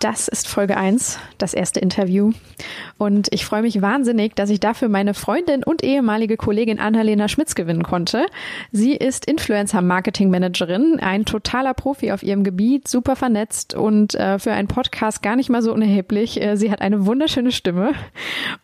Das 0.00 0.28
ist 0.28 0.46
Folge 0.46 0.76
1, 0.76 1.18
das 1.38 1.54
erste 1.54 1.80
Interview. 1.80 2.32
Und 2.98 3.28
ich 3.30 3.46
freue 3.46 3.62
mich 3.62 3.80
wahnsinnig, 3.80 4.34
dass 4.34 4.50
ich 4.50 4.60
dafür 4.60 4.90
meine 4.90 5.14
Freundin 5.14 5.64
und 5.64 5.82
ehemalige 5.82 6.36
Kollegin 6.36 6.78
Annalena 6.78 7.28
Schmitz 7.28 7.54
gewinnen 7.54 7.82
konnte. 7.82 8.26
Sie 8.72 8.92
ist 8.92 9.24
Influencer-Marketing-Managerin, 9.24 11.00
ein 11.00 11.24
totaler 11.24 11.72
Profi 11.72 12.12
auf 12.12 12.22
ihrem 12.22 12.44
Gebiet, 12.44 12.88
super 12.88 13.16
vernetzt 13.16 13.74
und 13.74 14.14
äh, 14.14 14.38
für 14.38 14.52
einen 14.52 14.68
Podcast 14.68 15.22
gar 15.22 15.34
nicht 15.34 15.48
mal 15.48 15.62
so 15.62 15.72
unerheblich. 15.72 16.42
Äh, 16.42 16.56
sie 16.56 16.70
hat 16.70 16.82
eine 16.82 17.06
wunderschöne 17.06 17.52
Stimme 17.52 17.92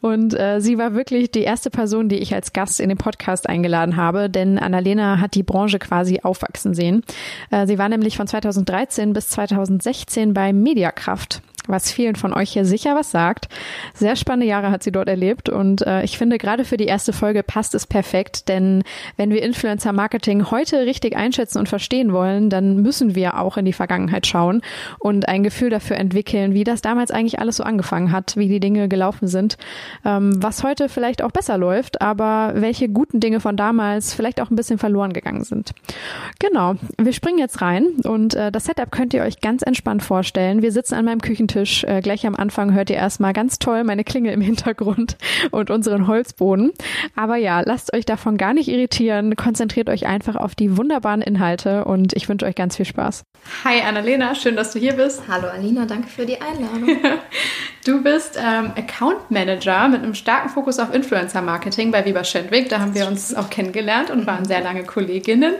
und 0.02 0.38
äh, 0.38 0.60
sie 0.60 0.76
war 0.76 0.92
wirklich 0.92 1.30
die 1.30 1.42
erste 1.42 1.70
Person, 1.70 2.10
die 2.10 2.18
ich 2.18 2.34
als 2.34 2.52
Gast 2.52 2.78
in 2.78 2.90
den 2.90 2.98
Podcast 2.98 3.48
eingeladen 3.48 3.96
habe, 3.96 4.28
denn 4.28 4.58
Annalena 4.58 5.18
hat 5.18 5.34
die 5.34 5.42
Branche 5.42 5.78
quasi 5.78 6.20
aufwachsen 6.22 6.74
sehen. 6.74 7.04
Äh, 7.50 7.66
sie 7.66 7.78
war 7.78 7.88
nämlich 7.88 8.18
von 8.18 8.26
2013 8.26 9.14
bis 9.14 9.28
2016 9.28 10.34
bei 10.34 10.52
Mediakraft 10.52 11.21
geschafft 11.22 11.42
was 11.68 11.92
vielen 11.92 12.16
von 12.16 12.32
euch 12.32 12.50
hier 12.50 12.64
sicher 12.64 12.94
was 12.94 13.10
sagt. 13.10 13.48
Sehr 13.94 14.16
spannende 14.16 14.46
Jahre 14.46 14.70
hat 14.70 14.82
sie 14.82 14.92
dort 14.92 15.08
erlebt 15.08 15.48
und 15.48 15.86
äh, 15.86 16.02
ich 16.02 16.18
finde, 16.18 16.38
gerade 16.38 16.64
für 16.64 16.76
die 16.76 16.86
erste 16.86 17.12
Folge 17.12 17.42
passt 17.42 17.74
es 17.74 17.86
perfekt, 17.86 18.48
denn 18.48 18.82
wenn 19.16 19.30
wir 19.30 19.42
Influencer-Marketing 19.42 20.50
heute 20.50 20.80
richtig 20.86 21.16
einschätzen 21.16 21.58
und 21.58 21.68
verstehen 21.68 22.12
wollen, 22.12 22.50
dann 22.50 22.82
müssen 22.82 23.14
wir 23.14 23.38
auch 23.38 23.56
in 23.56 23.64
die 23.64 23.72
Vergangenheit 23.72 24.26
schauen 24.26 24.62
und 24.98 25.28
ein 25.28 25.42
Gefühl 25.42 25.70
dafür 25.70 25.96
entwickeln, 25.96 26.54
wie 26.54 26.64
das 26.64 26.82
damals 26.82 27.10
eigentlich 27.10 27.38
alles 27.38 27.56
so 27.56 27.64
angefangen 27.64 28.12
hat, 28.12 28.36
wie 28.36 28.48
die 28.48 28.60
Dinge 28.60 28.88
gelaufen 28.88 29.28
sind, 29.28 29.56
ähm, 30.04 30.42
was 30.42 30.64
heute 30.64 30.88
vielleicht 30.88 31.22
auch 31.22 31.30
besser 31.30 31.58
läuft, 31.58 32.02
aber 32.02 32.52
welche 32.56 32.88
guten 32.88 33.20
Dinge 33.20 33.40
von 33.40 33.56
damals 33.56 34.14
vielleicht 34.14 34.40
auch 34.40 34.50
ein 34.50 34.56
bisschen 34.56 34.78
verloren 34.78 35.12
gegangen 35.12 35.44
sind. 35.44 35.72
Genau, 36.38 36.74
wir 36.98 37.12
springen 37.12 37.38
jetzt 37.38 37.60
rein 37.60 37.86
und 38.04 38.34
äh, 38.34 38.50
das 38.50 38.64
Setup 38.64 38.90
könnt 38.90 39.14
ihr 39.14 39.22
euch 39.22 39.40
ganz 39.40 39.62
entspannt 39.62 40.02
vorstellen. 40.02 40.62
Wir 40.62 40.72
sitzen 40.72 40.94
an 40.94 41.04
meinem 41.04 41.20
Küchentisch 41.20 41.51
Küchentisch. 41.52 41.84
Äh, 41.84 42.00
gleich 42.00 42.26
am 42.26 42.34
Anfang 42.34 42.72
hört 42.72 42.90
ihr 42.90 42.96
erstmal 42.96 43.32
ganz 43.32 43.58
toll 43.58 43.84
meine 43.84 44.04
Klingel 44.04 44.32
im 44.32 44.40
Hintergrund 44.40 45.16
und 45.50 45.70
unseren 45.70 46.06
Holzboden. 46.06 46.72
Aber 47.14 47.36
ja, 47.36 47.60
lasst 47.60 47.94
euch 47.94 48.04
davon 48.04 48.36
gar 48.36 48.54
nicht 48.54 48.68
irritieren. 48.68 49.36
Konzentriert 49.36 49.88
euch 49.88 50.06
einfach 50.06 50.36
auf 50.36 50.54
die 50.54 50.76
wunderbaren 50.76 51.22
Inhalte 51.22 51.84
und 51.84 52.14
ich 52.14 52.28
wünsche 52.28 52.46
euch 52.46 52.54
ganz 52.54 52.76
viel 52.76 52.86
Spaß. 52.86 53.24
Hi 53.64 53.80
Annalena, 53.82 54.34
schön, 54.34 54.56
dass 54.56 54.72
du 54.72 54.78
hier 54.78 54.94
bist. 54.94 55.22
Hallo 55.28 55.48
Alina, 55.48 55.84
danke 55.84 56.08
für 56.08 56.26
die 56.26 56.40
Einladung. 56.40 57.00
du 57.84 58.02
bist 58.02 58.38
ähm, 58.38 58.72
Account 58.76 59.30
Manager 59.30 59.88
mit 59.88 60.02
einem 60.02 60.14
starken 60.14 60.48
Fokus 60.48 60.78
auf 60.78 60.94
Influencer 60.94 61.42
Marketing 61.42 61.90
bei 61.90 62.04
Weber 62.04 62.24
Schendwick. 62.24 62.68
Da 62.68 62.80
haben 62.80 62.94
wir 62.94 63.06
uns 63.06 63.34
auch 63.34 63.50
kennengelernt 63.50 64.10
und 64.10 64.26
waren 64.26 64.44
sehr 64.44 64.62
lange 64.62 64.84
Kolleginnen. 64.84 65.54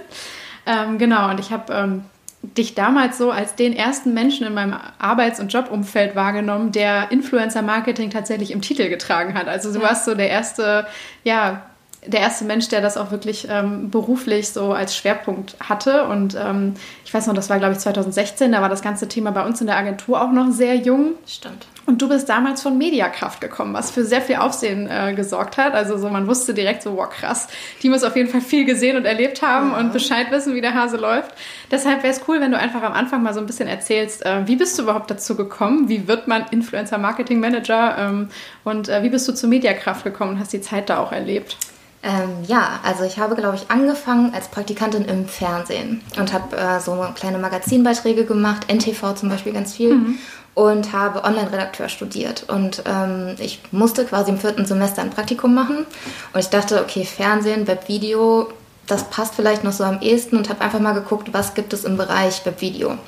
Ähm, 0.64 0.98
genau, 0.98 1.28
und 1.30 1.40
ich 1.40 1.50
habe 1.50 1.72
ähm, 1.72 2.04
dich 2.42 2.74
damals 2.74 3.18
so 3.18 3.30
als 3.30 3.54
den 3.54 3.72
ersten 3.72 4.14
Menschen 4.14 4.46
in 4.46 4.54
meinem 4.54 4.76
Arbeits- 4.98 5.38
und 5.38 5.52
Jobumfeld 5.52 6.16
wahrgenommen, 6.16 6.72
der 6.72 7.12
Influencer-Marketing 7.12 8.10
tatsächlich 8.10 8.50
im 8.50 8.60
Titel 8.60 8.88
getragen 8.88 9.34
hat. 9.34 9.46
Also 9.46 9.72
du 9.72 9.78
ja. 9.78 9.88
warst 9.88 10.04
so 10.04 10.14
der 10.14 10.28
erste, 10.28 10.86
ja, 11.22 11.62
der 12.04 12.20
erste 12.20 12.44
Mensch, 12.44 12.68
der 12.68 12.80
das 12.80 12.96
auch 12.96 13.12
wirklich 13.12 13.46
ähm, 13.48 13.90
beruflich 13.90 14.48
so 14.48 14.72
als 14.72 14.96
Schwerpunkt 14.96 15.56
hatte. 15.60 16.04
Und 16.04 16.34
ähm, 16.34 16.74
ich 17.04 17.14
weiß 17.14 17.28
noch, 17.28 17.34
das 17.34 17.48
war, 17.48 17.58
glaube 17.58 17.74
ich, 17.74 17.78
2016, 17.78 18.50
da 18.50 18.60
war 18.60 18.68
das 18.68 18.82
ganze 18.82 19.06
Thema 19.06 19.30
bei 19.30 19.44
uns 19.44 19.60
in 19.60 19.68
der 19.68 19.76
Agentur 19.76 20.20
auch 20.20 20.32
noch 20.32 20.50
sehr 20.50 20.74
jung. 20.74 21.12
Stimmt. 21.26 21.66
Und 21.84 22.00
du 22.00 22.08
bist 22.08 22.28
damals 22.28 22.62
von 22.62 22.78
Mediakraft 22.78 23.40
gekommen, 23.40 23.74
was 23.74 23.90
für 23.90 24.04
sehr 24.04 24.20
viel 24.20 24.36
Aufsehen 24.36 24.88
äh, 24.88 25.14
gesorgt 25.14 25.56
hat. 25.56 25.74
Also 25.74 25.98
so, 25.98 26.08
man 26.08 26.28
wusste 26.28 26.54
direkt 26.54 26.82
so, 26.82 26.96
wow, 26.96 27.10
krass, 27.10 27.48
die 27.82 27.88
muss 27.88 28.04
auf 28.04 28.14
jeden 28.14 28.28
Fall 28.28 28.40
viel 28.40 28.64
gesehen 28.64 28.96
und 28.96 29.04
erlebt 29.04 29.42
haben 29.42 29.72
ja. 29.72 29.78
und 29.78 29.92
Bescheid 29.92 30.30
wissen, 30.30 30.54
wie 30.54 30.60
der 30.60 30.74
Hase 30.74 30.96
läuft. 30.96 31.32
Deshalb 31.70 32.04
wäre 32.04 32.12
es 32.12 32.20
cool, 32.28 32.40
wenn 32.40 32.52
du 32.52 32.58
einfach 32.58 32.82
am 32.82 32.92
Anfang 32.92 33.22
mal 33.22 33.34
so 33.34 33.40
ein 33.40 33.46
bisschen 33.46 33.68
erzählst, 33.68 34.24
äh, 34.24 34.46
wie 34.46 34.56
bist 34.56 34.78
du 34.78 34.84
überhaupt 34.84 35.10
dazu 35.10 35.36
gekommen? 35.36 35.88
Wie 35.88 36.06
wird 36.06 36.28
man 36.28 36.44
Influencer 36.50 36.98
Marketing 36.98 37.40
Manager? 37.40 37.96
Ähm, 37.98 38.28
und 38.62 38.88
äh, 38.88 39.02
wie 39.02 39.08
bist 39.08 39.26
du 39.26 39.32
zu 39.32 39.48
Mediakraft 39.48 40.04
gekommen 40.04 40.32
und 40.32 40.38
hast 40.38 40.52
die 40.52 40.60
Zeit 40.60 40.88
da 40.88 40.98
auch 40.98 41.10
erlebt? 41.10 41.56
Ähm, 42.04 42.44
ja, 42.46 42.80
also 42.84 43.04
ich 43.04 43.18
habe, 43.18 43.36
glaube 43.36 43.56
ich, 43.56 43.70
angefangen 43.70 44.34
als 44.34 44.48
Praktikantin 44.48 45.04
im 45.04 45.26
Fernsehen 45.26 46.00
und 46.18 46.32
habe 46.32 46.56
äh, 46.56 46.80
so 46.80 47.06
kleine 47.14 47.38
Magazinbeiträge 47.38 48.24
gemacht, 48.24 48.72
NTV 48.72 49.14
zum 49.14 49.28
Beispiel 49.28 49.52
ganz 49.52 49.74
viel. 49.74 49.94
Mhm 49.94 50.18
und 50.54 50.92
habe 50.92 51.24
Online-Redakteur 51.24 51.88
studiert. 51.88 52.44
Und 52.48 52.82
ähm, 52.86 53.36
ich 53.38 53.60
musste 53.70 54.04
quasi 54.04 54.30
im 54.30 54.38
vierten 54.38 54.66
Semester 54.66 55.02
ein 55.02 55.10
Praktikum 55.10 55.54
machen. 55.54 55.86
Und 56.32 56.40
ich 56.40 56.48
dachte, 56.48 56.80
okay, 56.80 57.04
Fernsehen, 57.04 57.66
Webvideo, 57.66 58.52
das 58.86 59.04
passt 59.04 59.34
vielleicht 59.34 59.64
noch 59.64 59.72
so 59.72 59.84
am 59.84 60.00
ehesten 60.00 60.36
und 60.36 60.48
habe 60.48 60.60
einfach 60.60 60.80
mal 60.80 60.92
geguckt, 60.92 61.28
was 61.32 61.54
gibt 61.54 61.72
es 61.72 61.84
im 61.84 61.96
Bereich 61.96 62.44
Webvideo 62.44 62.98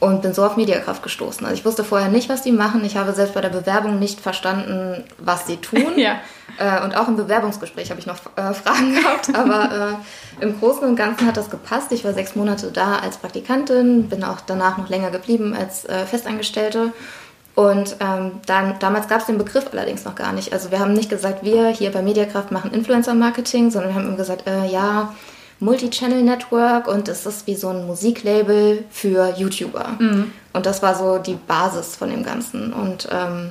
und 0.00 0.22
bin 0.22 0.32
so 0.32 0.44
auf 0.44 0.56
Mediakraft 0.56 1.02
gestoßen. 1.02 1.44
Also 1.44 1.58
ich 1.58 1.64
wusste 1.64 1.84
vorher 1.84 2.08
nicht, 2.08 2.28
was 2.28 2.42
die 2.42 2.52
machen. 2.52 2.84
Ich 2.84 2.96
habe 2.96 3.12
selbst 3.12 3.34
bei 3.34 3.40
der 3.40 3.48
Bewerbung 3.48 3.98
nicht 3.98 4.20
verstanden, 4.20 5.04
was 5.18 5.46
sie 5.46 5.56
tun. 5.56 5.92
ja. 5.96 6.20
Äh, 6.58 6.82
und 6.84 6.96
auch 6.96 7.08
im 7.08 7.16
Bewerbungsgespräch 7.16 7.90
habe 7.90 8.00
ich 8.00 8.06
noch 8.06 8.18
äh, 8.36 8.52
Fragen 8.54 8.94
gehabt. 8.94 9.34
Aber 9.34 9.98
äh, 10.40 10.44
im 10.44 10.58
Großen 10.58 10.82
und 10.84 10.96
Ganzen 10.96 11.26
hat 11.26 11.36
das 11.36 11.50
gepasst. 11.50 11.92
Ich 11.92 12.04
war 12.04 12.12
sechs 12.12 12.34
Monate 12.36 12.70
da 12.72 12.96
als 12.96 13.16
Praktikantin, 13.16 14.08
bin 14.08 14.24
auch 14.24 14.40
danach 14.46 14.78
noch 14.78 14.88
länger 14.88 15.10
geblieben 15.10 15.54
als 15.58 15.84
äh, 15.84 16.04
Festangestellte. 16.06 16.92
Und 17.54 17.96
ähm, 17.98 18.32
dann, 18.46 18.78
damals 18.78 19.08
gab 19.08 19.20
es 19.20 19.26
den 19.26 19.36
Begriff 19.36 19.66
allerdings 19.72 20.04
noch 20.04 20.14
gar 20.14 20.32
nicht. 20.32 20.52
Also 20.52 20.70
wir 20.70 20.78
haben 20.78 20.92
nicht 20.92 21.10
gesagt, 21.10 21.42
wir 21.42 21.68
hier 21.70 21.90
bei 21.90 22.02
Mediakraft 22.02 22.52
machen 22.52 22.72
Influencer-Marketing, 22.72 23.72
sondern 23.72 23.90
wir 23.90 23.94
haben 23.96 24.06
immer 24.06 24.16
gesagt, 24.16 24.46
äh, 24.46 24.66
ja, 24.66 25.12
Multi-Channel 25.60 26.22
Network 26.22 26.86
und 26.86 27.08
es 27.08 27.26
ist 27.26 27.48
wie 27.48 27.56
so 27.56 27.68
ein 27.70 27.84
Musiklabel 27.86 28.84
für 28.90 29.34
YouTuber. 29.36 29.96
Mhm. 29.98 30.30
Und 30.52 30.66
das 30.66 30.82
war 30.82 30.94
so 30.94 31.18
die 31.18 31.34
Basis 31.34 31.96
von 31.96 32.10
dem 32.10 32.22
Ganzen. 32.22 32.72
Und 32.72 33.08
ähm, 33.10 33.50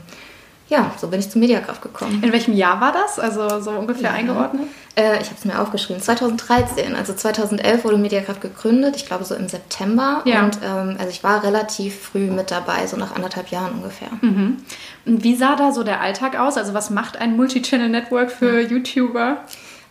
ja, 0.70 0.92
so 0.98 1.08
bin 1.08 1.20
ich 1.20 1.30
zu 1.30 1.40
Mediakraft 1.40 1.82
gekommen. 1.82 2.22
In 2.22 2.32
welchem 2.32 2.54
Jahr 2.54 2.82
war 2.82 2.92
das? 2.92 3.20
Also 3.20 3.62
so 3.62 3.72
ungefähr 3.72 4.12
ja. 4.12 4.16
eingeordnet? 4.16 4.68
Äh, 4.96 5.22
ich 5.22 5.28
habe 5.28 5.36
es 5.38 5.46
mir 5.46 5.60
aufgeschrieben. 5.62 6.02
2013. 6.02 6.96
Also 6.96 7.14
2011 7.14 7.86
wurde 7.86 7.98
Mediakraft 7.98 8.42
gegründet. 8.42 8.96
Ich 8.98 9.06
glaube 9.06 9.24
so 9.24 9.36
im 9.36 9.48
September. 9.48 10.22
Ja. 10.26 10.44
Und 10.44 10.60
ähm, 10.64 10.98
also 10.98 11.10
ich 11.10 11.24
war 11.24 11.44
relativ 11.44 11.98
früh 12.00 12.30
mit 12.32 12.52
dabei, 12.52 12.86
so 12.88 12.98
nach 12.98 13.16
anderthalb 13.16 13.50
Jahren 13.50 13.74
ungefähr. 13.74 14.10
Mhm. 14.22 14.58
Und 15.06 15.24
wie 15.24 15.36
sah 15.36 15.56
da 15.56 15.72
so 15.72 15.84
der 15.84 16.02
Alltag 16.02 16.38
aus? 16.38 16.58
Also 16.58 16.74
was 16.74 16.90
macht 16.90 17.18
ein 17.18 17.38
Multi-Channel 17.38 17.90
Network 17.90 18.30
für 18.32 18.60
ja. 18.60 18.68
YouTuber? 18.68 19.38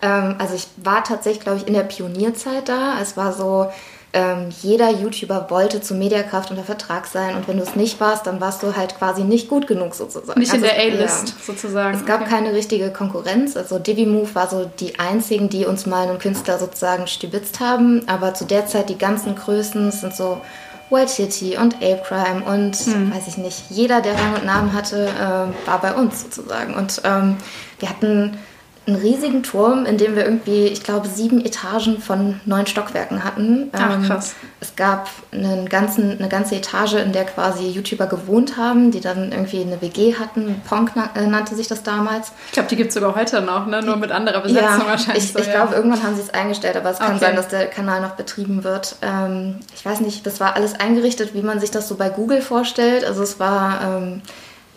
Ähm, 0.03 0.35
also 0.39 0.55
ich 0.55 0.67
war 0.77 1.05
tatsächlich, 1.05 1.43
glaube 1.43 1.59
ich, 1.59 1.67
in 1.67 1.73
der 1.73 1.85
Pionierzeit 1.85 2.69
da. 2.69 3.01
Es 3.01 3.17
war 3.17 3.33
so, 3.33 3.71
ähm, 4.17 4.49
jeder 4.63 4.91
YouTuber 4.91 5.51
wollte 5.51 5.83
zu 5.83 5.95
Mediakraft 5.95 6.51
unter 6.51 6.65
Vertrag 6.65 7.07
sein 7.07 7.37
und 7.37 7.47
wenn 7.49 7.59
du 7.59 7.63
es 7.63 7.77
nicht 7.77 8.01
warst, 8.01 8.27
dann 8.27 8.41
warst 8.41 8.63
du 8.63 8.75
halt 8.75 8.97
quasi 8.97 9.25
nicht 9.25 9.47
gut 9.47 9.67
genug 9.67 9.95
sozusagen. 9.95 10.41
Nicht 10.41 10.55
also, 10.55 10.65
in 10.65 10.73
der 10.73 10.81
A-List 10.83 11.29
ja. 11.29 11.35
sozusagen. 11.45 11.99
Es 11.99 12.07
gab 12.07 12.23
okay. 12.23 12.31
keine 12.31 12.55
richtige 12.55 12.91
Konkurrenz. 12.91 13.59
Also 13.59 13.79
Divimove 13.79 14.35
war 14.35 14.49
so 14.49 14.71
die 14.81 14.99
einzigen, 14.99 15.51
die 15.51 15.67
uns 15.67 15.85
mal 15.85 16.09
einen 16.09 16.19
Künstler 16.19 16.59
sozusagen 16.59 17.07
stibitzt 17.07 17.61
haben. 17.61 18.09
Aber 18.09 18.33
zu 18.33 18.47
der 18.47 18.67
Zeit 18.67 18.89
die 18.89 18.97
ganzen 18.97 19.37
Größen 19.37 19.93
sind 19.93 20.17
so 20.17 20.41
White 20.89 21.09
City 21.11 21.59
und 21.59 21.75
Ape 21.77 22.01
Crime 22.07 22.43
und 22.43 22.75
hm. 22.75 23.15
weiß 23.15 23.29
ich 23.29 23.37
nicht, 23.37 23.65
jeder, 23.69 24.01
der 24.01 24.15
Rang 24.15 24.37
und 24.37 24.47
Namen 24.47 24.73
hatte, 24.73 25.09
äh, 25.09 25.69
war 25.69 25.81
bei 25.83 25.93
uns 25.93 26.23
sozusagen. 26.23 26.73
Und 26.73 27.03
ähm, 27.05 27.37
wir 27.81 27.91
hatten 27.91 28.39
einen 28.87 28.97
riesigen 28.97 29.43
Turm, 29.43 29.85
in 29.85 29.99
dem 29.99 30.15
wir 30.15 30.25
irgendwie, 30.25 30.67
ich 30.67 30.85
glaube, 30.85 31.09
sieben 31.09 31.45
Etagen 31.45 32.01
von 32.01 32.41
neun 32.45 32.67
Stockwerken 32.67 33.25
hatten. 33.25 33.69
Ach, 33.73 33.95
ähm, 33.95 34.05
krass. 34.05 34.37
Es 34.61 34.77
gab 34.77 35.09
einen 35.33 35.69
ganzen, 35.69 36.19
eine 36.19 36.29
ganze 36.29 36.55
Etage, 36.55 36.95
in 36.95 37.13
der 37.13 37.25
quasi 37.25 37.69
YouTuber 37.69 38.07
gewohnt 38.07 38.57
haben, 38.57 38.93
die 38.93 39.01
dann 39.01 39.33
irgendwie 39.33 39.61
eine 39.61 39.83
WG 39.83 40.15
hatten. 40.15 40.63
Ponk 40.69 40.93
äh, 41.17 41.27
nannte 41.27 41.57
sich 41.57 41.67
das 41.67 41.83
damals. 41.83 42.31
Ich 42.47 42.53
glaube, 42.53 42.69
die 42.69 42.77
gibt 42.77 42.89
es 42.89 42.95
sogar 42.95 43.17
heute 43.17 43.41
noch, 43.43 43.67
ne? 43.67 43.83
nur 43.83 43.97
mit 43.97 44.13
anderer 44.13 44.41
Besetzung 44.41 44.81
ja, 44.81 44.87
wahrscheinlich. 44.87 45.25
Ich, 45.25 45.33
so, 45.33 45.41
ich 45.41 45.47
ja. 45.47 45.55
glaube, 45.55 45.75
irgendwann 45.75 46.05
haben 46.05 46.15
sie 46.15 46.23
es 46.23 46.31
eingestellt, 46.31 46.77
aber 46.77 46.91
es 46.91 46.99
kann 46.99 47.17
okay. 47.17 47.25
sein, 47.27 47.37
dass 47.37 47.49
der 47.49 47.67
Kanal 47.67 48.01
noch 48.01 48.13
betrieben 48.13 48.63
wird. 48.63 48.97
Ähm, 49.03 49.57
ich 49.75 49.85
weiß 49.85 50.01
nicht, 50.01 50.25
das 50.27 50.39
war 50.39 50.55
alles 50.55 50.79
eingerichtet, 50.79 51.35
wie 51.35 51.43
man 51.43 51.59
sich 51.59 51.73
das 51.73 51.89
so 51.89 51.97
bei 51.97 52.09
Google 52.09 52.41
vorstellt. 52.41 53.05
Also 53.05 53.25
es 53.25 53.41
war... 53.41 53.81
Ähm, 53.83 54.23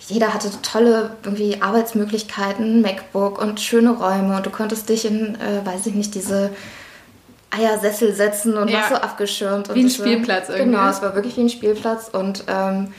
jeder 0.09 0.33
hatte 0.33 0.49
tolle 0.63 1.11
irgendwie 1.23 1.61
Arbeitsmöglichkeiten, 1.61 2.81
MacBook 2.81 3.39
und 3.39 3.61
schöne 3.61 3.91
Räume 3.91 4.35
und 4.35 4.45
du 4.45 4.49
konntest 4.49 4.89
dich 4.89 5.05
in, 5.05 5.35
äh, 5.35 5.65
weiß 5.65 5.85
ich 5.85 5.93
nicht, 5.93 6.15
diese 6.15 6.49
Eiersessel 7.51 8.13
setzen 8.13 8.57
und 8.57 8.69
ja. 8.69 8.79
warst 8.79 8.89
so 8.89 8.95
abgeschirmt. 8.95 9.73
Wie 9.73 9.83
ein 9.83 9.89
Spielplatz 9.89 10.49
irgendwie. 10.49 10.71
Genau, 10.71 10.89
es 10.89 11.01
war 11.01 11.15
wirklich 11.15 11.37
wie 11.37 11.41
ein 11.41 11.49
Spielplatz 11.49 12.09
und 12.11 12.43
ähm, 12.47 12.91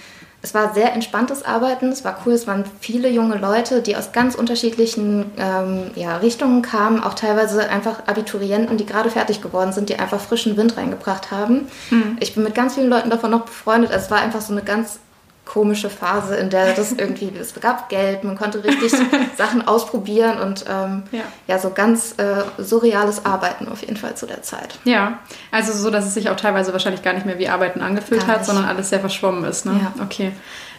es 0.42 0.54
war 0.54 0.72
sehr 0.72 0.92
entspanntes 0.94 1.44
Arbeiten, 1.44 1.88
es 1.88 2.04
war 2.04 2.18
cool, 2.24 2.32
es 2.32 2.46
waren 2.46 2.64
viele 2.80 3.10
junge 3.10 3.36
Leute, 3.36 3.82
die 3.82 3.96
aus 3.96 4.12
ganz 4.12 4.34
unterschiedlichen 4.34 5.26
ähm, 5.36 5.90
ja, 5.96 6.16
Richtungen 6.16 6.62
kamen, 6.62 7.02
auch 7.02 7.14
teilweise 7.14 7.68
einfach 7.68 8.06
Abiturienten, 8.06 8.78
die 8.78 8.86
gerade 8.86 9.10
fertig 9.10 9.42
geworden 9.42 9.72
sind, 9.72 9.88
die 9.88 9.98
einfach 9.98 10.20
frischen 10.20 10.56
Wind 10.56 10.76
reingebracht 10.76 11.30
haben. 11.30 11.68
Mhm. 11.90 12.16
Ich 12.20 12.34
bin 12.34 12.44
mit 12.44 12.54
ganz 12.54 12.74
vielen 12.74 12.88
Leuten 12.88 13.10
davon 13.10 13.32
noch 13.32 13.44
befreundet, 13.44 13.90
also 13.92 14.04
es 14.04 14.10
war 14.10 14.20
einfach 14.20 14.40
so 14.40 14.52
eine 14.52 14.62
ganz 14.62 15.00
komische 15.50 15.90
Phase, 15.90 16.36
in 16.36 16.48
der 16.48 16.74
das 16.74 16.92
irgendwie, 16.92 17.32
es 17.36 17.58
gab 17.60 17.88
Geld, 17.88 18.22
man 18.22 18.38
konnte 18.38 18.62
richtig 18.62 18.92
Sachen 19.36 19.66
ausprobieren 19.66 20.38
und 20.38 20.64
ähm, 20.68 21.02
ja. 21.10 21.22
ja. 21.48 21.58
so 21.58 21.70
ganz 21.70 22.14
äh, 22.18 22.44
surreales 22.62 23.26
Arbeiten 23.26 23.66
auf 23.66 23.80
jeden 23.80 23.96
Fall 23.96 24.14
zu 24.14 24.26
der 24.26 24.42
Zeit. 24.42 24.78
Ja, 24.84 25.18
also 25.50 25.72
so, 25.72 25.90
dass 25.90 26.06
es 26.06 26.14
sich 26.14 26.30
auch 26.30 26.36
teilweise 26.36 26.72
wahrscheinlich 26.72 27.02
gar 27.02 27.14
nicht 27.14 27.26
mehr 27.26 27.40
wie 27.40 27.48
Arbeiten 27.48 27.80
angefühlt 27.80 28.28
hat, 28.28 28.46
sondern 28.46 28.64
alles 28.64 28.90
sehr 28.90 29.00
verschwommen 29.00 29.42
ist. 29.42 29.66
Ne? 29.66 29.80
Ja. 29.82 30.04
Okay. 30.04 30.30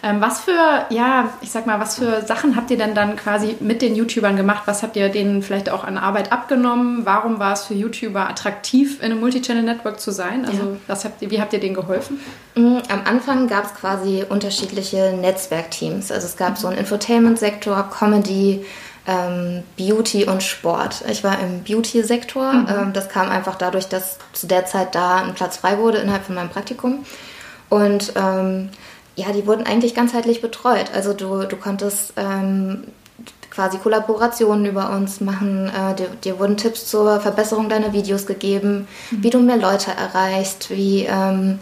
Ähm, 0.04 0.20
was 0.20 0.42
für, 0.42 0.86
ja, 0.90 1.30
ich 1.42 1.52
sag 1.52 1.68
mal, 1.68 1.80
was 1.80 1.98
für 2.00 2.24
Sachen 2.26 2.56
habt 2.56 2.72
ihr 2.72 2.78
denn 2.78 2.96
dann 2.96 3.16
quasi 3.16 3.56
mit 3.60 3.84
den 3.84 3.96
YouTubern 3.96 4.36
gemacht? 4.36 4.64
Was 4.66 4.82
habt 4.82 4.96
ihr 4.96 5.10
denen 5.10 5.44
vielleicht 5.44 5.70
auch 5.70 5.84
an 5.84 5.98
Arbeit 5.98 6.32
abgenommen? 6.32 7.06
Warum 7.06 7.38
war 7.38 7.54
es 7.54 7.66
für 7.66 7.76
YouTuber 7.76 8.28
attraktiv, 8.28 9.00
in 9.00 9.12
einem 9.12 9.20
Multichannel-Network 9.20 10.00
zu 10.00 10.12
sein? 10.12 10.46
Also, 10.46 10.78
was 10.88 11.06
habt 11.06 11.22
ihr, 11.22 11.30
wie 11.30 11.40
habt 11.40 11.54
ihr 11.54 11.60
denen 11.60 11.76
geholfen? 11.76 12.20
Mm, 12.56 12.78
am 12.90 13.02
Anfang 13.06 13.48
gab 13.48 13.66
es 13.66 13.76
quasi 13.76 14.26
unterschiedliche 14.28 15.14
Netzwerkteams. 15.14 16.12
Also 16.12 16.26
es 16.26 16.36
gab 16.36 16.58
so 16.58 16.68
einen 16.68 16.80
Infotainment-Sektor, 16.80 17.90
Comedy, 17.92 18.66
ähm, 19.08 19.64
Beauty 19.78 20.26
und 20.26 20.42
Sport. 20.42 21.04
Ich 21.10 21.24
war 21.24 21.40
im 21.40 21.64
Beauty-Sektor. 21.64 22.54
Mhm. 22.54 22.68
Ähm, 22.70 22.94
das 22.94 23.10
kam 23.10 23.30
einfach 23.30 23.56
dadurch, 23.56 23.88
dass 23.88 24.18
zu 24.34 24.48
der 24.48 24.66
Zeit 24.66 24.96
da 24.96 25.18
ein 25.18 25.36
Platz 25.36 25.58
frei 25.58 25.78
wurde 25.78 26.00
innerhalb 26.00 26.26
von 26.26 26.34
meinem 26.34 26.50
Praktikum. 26.50 27.06
Und 27.70 28.14
ähm, 28.16 28.70
ja, 29.22 29.32
die 29.32 29.48
wurden 29.48 29.66
eigentlich 29.66 29.96
ganzheitlich 29.96 30.42
betreut. 30.42 30.92
Also 30.94 31.14
du, 31.14 31.46
du 31.46 31.56
konntest 31.56 32.14
ähm, 32.18 32.84
quasi 33.50 33.78
Kollaborationen 33.78 34.66
über 34.66 34.92
uns 34.92 35.22
machen. 35.22 35.70
Äh, 35.70 35.96
dir, 35.96 36.08
dir, 36.24 36.40
wurden 36.40 36.58
Tipps 36.58 36.88
zur 36.88 37.20
Verbesserung 37.20 37.70
deiner 37.70 37.94
Videos 37.94 38.26
gegeben, 38.26 38.88
mhm. 39.12 39.24
wie 39.24 39.30
du 39.30 39.40
mehr 39.40 39.58
Leute 39.58 39.92
erreichst, 39.92 40.70
wie, 40.70 41.06
ähm, 41.06 41.60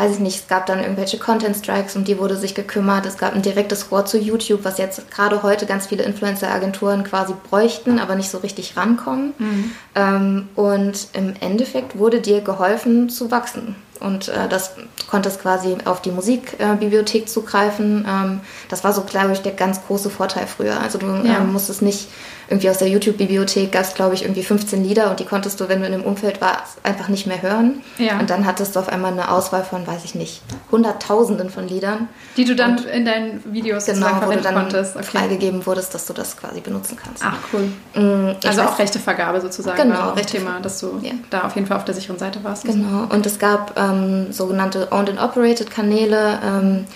weiß 0.00 0.14
ich 0.14 0.18
nicht, 0.20 0.36
es 0.36 0.48
gab 0.48 0.66
dann 0.66 0.80
irgendwelche 0.80 1.18
Content 1.18 1.56
Strikes, 1.56 1.94
um 1.94 2.04
die 2.04 2.18
wurde 2.18 2.36
sich 2.36 2.54
gekümmert. 2.54 3.04
Es 3.04 3.18
gab 3.18 3.34
ein 3.34 3.42
direktes 3.42 3.90
Rohr 3.90 4.06
zu 4.06 4.18
YouTube, 4.18 4.60
was 4.64 4.78
jetzt 4.78 5.10
gerade 5.10 5.42
heute 5.42 5.66
ganz 5.66 5.88
viele 5.88 6.04
Influencer-Agenturen 6.04 7.04
quasi 7.04 7.34
bräuchten, 7.48 7.98
aber 7.98 8.14
nicht 8.14 8.30
so 8.30 8.38
richtig 8.38 8.76
rankommen. 8.76 9.34
Mhm. 9.38 9.72
Ähm, 9.94 10.48
und 10.56 11.08
im 11.12 11.34
Endeffekt 11.40 11.98
wurde 11.98 12.20
dir 12.20 12.40
geholfen 12.40 13.10
zu 13.10 13.30
wachsen 13.30 13.76
und 14.00 14.28
äh, 14.28 14.48
das 14.48 14.72
konntest 15.08 15.42
quasi 15.42 15.76
auf 15.84 16.00
die 16.00 16.10
Musikbibliothek 16.10 17.22
äh, 17.22 17.26
zugreifen. 17.26 18.06
Ähm, 18.08 18.40
das 18.68 18.82
war 18.82 18.92
so, 18.92 19.02
glaube 19.02 19.32
ich, 19.32 19.42
der 19.42 19.52
ganz 19.52 19.84
große 19.86 20.10
Vorteil 20.10 20.46
früher. 20.46 20.80
Also 20.80 20.98
du 20.98 21.06
ja. 21.06 21.38
ähm, 21.38 21.52
musstest 21.52 21.82
nicht 21.82 22.08
irgendwie 22.50 22.68
aus 22.68 22.78
der 22.78 22.88
YouTube-Bibliothek 22.88 23.70
gab 23.70 23.82
es, 23.82 23.94
glaube 23.94 24.14
ich, 24.14 24.22
irgendwie 24.22 24.42
15 24.42 24.82
Lieder 24.82 25.08
und 25.10 25.20
die 25.20 25.24
konntest 25.24 25.60
du, 25.60 25.68
wenn 25.68 25.80
du 25.80 25.86
in 25.86 25.92
dem 25.92 26.02
Umfeld 26.02 26.40
warst, 26.40 26.78
einfach 26.82 27.08
nicht 27.08 27.28
mehr 27.28 27.40
hören. 27.40 27.80
Ja. 27.96 28.18
Und 28.18 28.28
dann 28.28 28.44
hattest 28.44 28.74
du 28.74 28.80
auf 28.80 28.88
einmal 28.88 29.12
eine 29.12 29.30
Auswahl 29.30 29.62
von, 29.62 29.86
weiß 29.86 30.04
ich 30.04 30.16
nicht, 30.16 30.42
Hunderttausenden 30.72 31.48
von 31.50 31.68
Liedern. 31.68 32.08
Die 32.36 32.44
du 32.44 32.56
dann 32.56 32.76
und 32.78 32.86
in 32.86 33.04
deinen 33.04 33.40
Videos 33.52 33.86
genau, 33.86 34.20
wo 34.22 34.32
du 34.32 34.40
dann 34.40 34.54
konntest. 34.54 34.96
Okay. 34.96 35.04
freigegeben 35.04 35.64
wurdest, 35.64 35.94
dass 35.94 36.06
du 36.06 36.12
das 36.12 36.36
quasi 36.36 36.60
benutzen 36.60 36.98
kannst. 37.00 37.22
Ach, 37.24 37.38
cool. 37.52 37.70
Mhm, 37.94 38.34
also 38.44 38.62
weiß, 38.62 38.68
auch 38.68 38.78
Rechtevergabe 38.80 39.40
sozusagen 39.40 39.82
genau, 39.82 39.94
war 39.94 40.12
auch 40.12 40.16
Rechte, 40.16 40.38
Thema, 40.38 40.58
dass 40.60 40.80
du 40.80 40.98
ja. 41.02 41.12
da 41.30 41.42
auf 41.42 41.54
jeden 41.54 41.68
Fall 41.68 41.76
auf 41.76 41.84
der 41.84 41.94
sicheren 41.94 42.18
Seite 42.18 42.42
warst. 42.42 42.64
Genau. 42.64 43.06
Und 43.10 43.24
es 43.26 43.38
gab 43.38 43.78
ähm, 43.78 44.32
sogenannte 44.32 44.88
Owned 44.90 45.10
and 45.10 45.20
Operated 45.20 45.70
Kanäle, 45.70 46.40
ähm, 46.44 46.86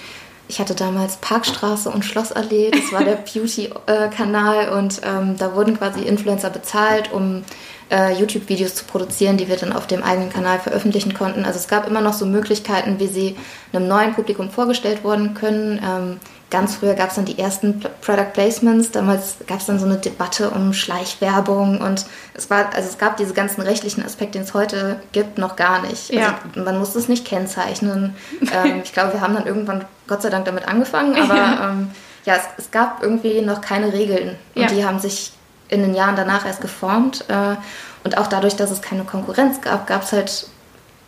ich 0.49 0.61
hatte 0.61 0.75
damals 0.75 1.17
Parkstraße 1.17 1.91
und 1.91 2.05
Schlossallee, 2.05 2.71
das 2.71 2.93
war 2.93 3.05
der 3.05 3.17
Beauty-Kanal 3.35 4.69
und 4.71 5.01
ähm, 5.05 5.37
da 5.39 5.55
wurden 5.55 5.79
quasi 5.79 6.03
Influencer 6.03 6.51
bezahlt, 6.51 7.13
um 7.13 7.45
äh, 7.91 8.13
YouTube-Videos 8.19 8.75
zu 8.75 8.85
produzieren, 8.85 9.37
die 9.37 9.49
wir 9.49 9.57
dann 9.57 9.73
auf 9.73 9.87
dem 9.87 10.03
eigenen 10.03 10.31
Kanal 10.31 10.59
veröffentlichen 10.59 11.15
konnten. 11.15 11.45
Also 11.45 11.59
es 11.59 11.69
gab 11.69 11.87
immer 11.87 12.01
noch 12.01 12.15
so 12.15 12.27
Möglichkeiten, 12.27 12.99
wie 12.99 13.07
sie 13.07 13.37
einem 13.73 13.89
neuen 13.89 14.15
Publikum 14.15 14.51
vorgestellt 14.51 15.05
worden 15.05 15.35
können. 15.35 15.81
Ähm, 15.85 16.21
ganz 16.51 16.77
früher 16.77 16.95
gab 16.95 17.11
es 17.11 17.17
dann 17.17 17.25
die 17.25 17.39
ersten 17.39 17.81
Product 18.01 18.33
Placements. 18.33 18.91
Damals 18.91 19.37
gab 19.47 19.61
es 19.61 19.67
dann 19.67 19.79
so 19.79 19.87
eine 19.87 19.97
Debatte 19.97 20.51
um 20.51 20.73
Schleichwerbung 20.73 21.81
und 21.81 22.07
es 22.35 22.51
war, 22.51 22.75
also 22.75 22.89
es 22.89 22.99
gab 22.99 23.17
diese 23.17 23.35
ganzen 23.35 23.63
rechtlichen 23.63 24.05
Aspekte, 24.05 24.39
die 24.39 24.45
es 24.45 24.55
heute 24.55 25.01
gibt, 25.13 25.39
noch 25.39 25.57
gar 25.57 25.83
nicht. 25.83 26.11
Also 26.11 26.21
ja. 26.21 26.39
man 26.55 26.79
musste 26.79 26.99
es 26.99 27.09
nicht 27.09 27.25
kennzeichnen. 27.25 28.15
ähm, 28.53 28.83
ich 28.85 28.93
glaube, 28.93 29.15
wir 29.15 29.21
haben 29.21 29.35
dann 29.35 29.47
irgendwann 29.47 29.85
Gott 30.07 30.23
sei 30.23 30.31
Dank 30.31 30.45
damit 30.45 30.69
angefangen, 30.69 31.17
aber 31.21 31.37
ja, 31.37 31.71
ähm, 31.71 31.91
ja 32.25 32.35
es, 32.37 32.65
es, 32.65 32.71
gab 32.71 33.03
irgendwie 33.03 33.41
noch 33.41 33.61
keine 33.61 33.93
Regeln 33.93 34.37
und 34.55 34.63
ja. 34.63 34.69
die 34.69 34.85
haben 34.85 34.99
sich 34.99 35.33
in 35.69 35.83
den 35.83 35.95
Jahren 35.95 36.17
danach 36.17 36.47
erst 36.47 36.61
geformt. 36.61 37.25
Äh, 37.29 37.57
und 38.05 38.19
auch 38.19 38.27
dadurch, 38.27 38.55
dass 38.55 38.71
es 38.71 38.83
keine 38.83 39.05
Konkurrenz 39.05 39.63
gab, 39.63 39.87
gab 39.87 40.03
es 40.03 40.13
halt 40.13 40.47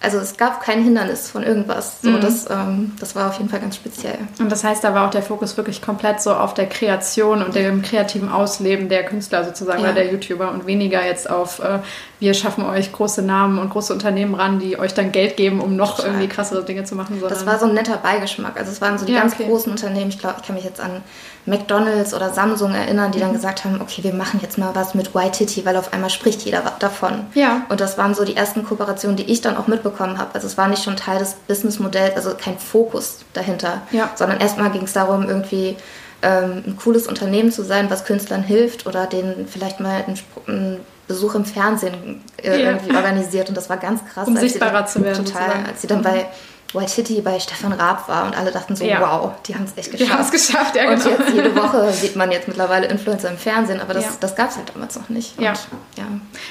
also 0.00 0.18
es 0.18 0.36
gab 0.36 0.62
kein 0.62 0.82
Hindernis 0.82 1.30
von 1.30 1.42
irgendwas. 1.42 2.00
So, 2.02 2.10
mhm. 2.10 2.20
das, 2.20 2.48
ähm, 2.50 2.92
das 3.00 3.16
war 3.16 3.28
auf 3.28 3.38
jeden 3.38 3.48
Fall 3.48 3.60
ganz 3.60 3.76
speziell. 3.76 4.18
Und 4.38 4.52
das 4.52 4.62
heißt, 4.62 4.84
da 4.84 4.94
war 4.94 5.06
auch 5.06 5.10
der 5.10 5.22
Fokus 5.22 5.56
wirklich 5.56 5.82
komplett 5.82 6.20
so 6.20 6.34
auf 6.34 6.54
der 6.54 6.68
Kreation 6.68 7.42
und 7.42 7.54
dem 7.54 7.82
kreativen 7.82 8.28
Ausleben 8.28 8.88
der 8.88 9.04
Künstler 9.04 9.44
sozusagen 9.44 9.82
ja. 9.82 9.86
oder 9.86 9.94
der 9.94 10.12
YouTuber 10.12 10.50
und 10.52 10.66
weniger 10.66 11.04
jetzt 11.04 11.28
auf, 11.28 11.60
äh, 11.60 11.78
wir 12.18 12.32
schaffen 12.32 12.64
euch 12.64 12.92
große 12.92 13.20
Namen 13.20 13.58
und 13.58 13.70
große 13.70 13.92
Unternehmen 13.92 14.34
ran, 14.34 14.58
die 14.58 14.78
euch 14.78 14.94
dann 14.94 15.12
Geld 15.12 15.36
geben, 15.36 15.60
um 15.60 15.76
noch 15.76 15.96
Total. 15.96 16.12
irgendwie 16.12 16.28
krassere 16.28 16.64
Dinge 16.64 16.84
zu 16.84 16.94
machen. 16.94 17.22
Das 17.28 17.44
war 17.44 17.58
so 17.58 17.66
ein 17.66 17.74
netter 17.74 17.98
Beigeschmack. 17.98 18.58
Also 18.58 18.72
es 18.72 18.80
waren 18.80 18.98
so 18.98 19.04
die 19.04 19.12
ja, 19.12 19.20
ganz 19.20 19.34
okay. 19.34 19.44
großen 19.46 19.70
Unternehmen. 19.70 20.08
Ich 20.08 20.18
glaube, 20.18 20.36
ich 20.40 20.46
kann 20.46 20.56
mich 20.56 20.64
jetzt 20.64 20.80
an 20.80 21.02
McDonalds 21.44 22.14
oder 22.14 22.32
Samsung 22.32 22.74
erinnern, 22.74 23.12
die 23.12 23.20
dann 23.20 23.30
mhm. 23.30 23.34
gesagt 23.34 23.64
haben, 23.64 23.80
okay, 23.82 24.02
wir 24.02 24.14
machen 24.14 24.40
jetzt 24.42 24.56
mal 24.56 24.74
was 24.74 24.94
mit 24.94 25.14
Waititi, 25.14 25.66
weil 25.66 25.76
auf 25.76 25.92
einmal 25.92 26.08
spricht 26.08 26.42
jeder 26.42 26.62
davon. 26.78 27.26
Ja. 27.34 27.66
Und 27.68 27.80
das 27.80 27.98
waren 27.98 28.14
so 28.14 28.24
die 28.24 28.34
ersten 28.34 28.64
Kooperationen, 28.64 29.16
die 29.16 29.30
ich 29.30 29.42
dann 29.42 29.56
auch 29.56 29.66
mitbekommen 29.66 30.18
habe. 30.18 30.30
Also 30.34 30.46
es 30.46 30.56
war 30.56 30.68
nicht 30.68 30.82
schon 30.82 30.96
Teil 30.96 31.18
des 31.18 31.34
Businessmodells, 31.46 32.16
also 32.16 32.34
kein 32.34 32.58
Fokus 32.58 33.20
dahinter, 33.34 33.82
ja. 33.92 34.10
sondern 34.14 34.40
erstmal 34.40 34.70
ging 34.70 34.84
es 34.84 34.94
darum, 34.94 35.28
irgendwie 35.28 35.76
ähm, 36.22 36.64
ein 36.66 36.76
cooles 36.82 37.06
Unternehmen 37.06 37.52
zu 37.52 37.62
sein, 37.62 37.90
was 37.90 38.04
Künstlern 38.04 38.42
hilft 38.42 38.86
oder 38.86 39.06
denen 39.06 39.46
vielleicht 39.46 39.80
mal 39.80 40.02
einen 40.46 40.80
Besuch 41.06 41.34
im 41.34 41.44
Fernsehen 41.44 42.22
äh, 42.42 42.62
ja. 42.62 42.70
irgendwie 42.70 42.94
organisiert. 42.94 43.48
Und 43.48 43.56
das 43.56 43.68
war 43.68 43.76
ganz 43.76 44.04
krass. 44.04 44.26
Um 44.28 44.36
sichtbarer 44.36 44.80
dann, 44.80 44.88
zu 44.88 45.02
werden. 45.02 45.24
Total, 45.24 45.42
sozusagen. 45.42 45.66
als 45.66 45.80
sie 45.80 45.86
dann 45.86 45.98
mhm. 45.98 46.04
bei 46.04 46.26
White 46.72 46.90
City 46.90 47.20
bei 47.20 47.38
Stefan 47.38 47.72
Raab 47.72 48.08
war 48.08 48.26
und 48.26 48.36
alle 48.36 48.50
dachten 48.50 48.74
so, 48.76 48.84
ja. 48.84 49.00
wow, 49.00 49.32
die 49.46 49.54
haben 49.54 49.64
es 49.64 49.76
echt 49.76 49.92
geschafft. 49.92 50.10
Die 50.10 50.12
haben 50.12 50.22
es 50.22 50.30
geschafft, 50.30 50.76
ja 50.76 50.84
genau. 50.84 51.04
Und 51.04 51.18
jetzt 51.18 51.34
jede 51.34 51.56
Woche 51.62 51.92
sieht 51.92 52.16
man 52.16 52.30
jetzt 52.32 52.48
mittlerweile 52.48 52.86
Influencer 52.86 53.30
im 53.30 53.38
Fernsehen, 53.38 53.80
aber 53.80 53.94
das, 53.94 54.04
ja. 54.04 54.10
das 54.20 54.34
gab 54.34 54.50
es 54.50 54.56
halt 54.56 54.72
damals 54.74 54.96
noch 54.96 55.08
nicht. 55.08 55.38
Und, 55.38 55.44
ja. 55.44 55.52
ja. 55.96 56.04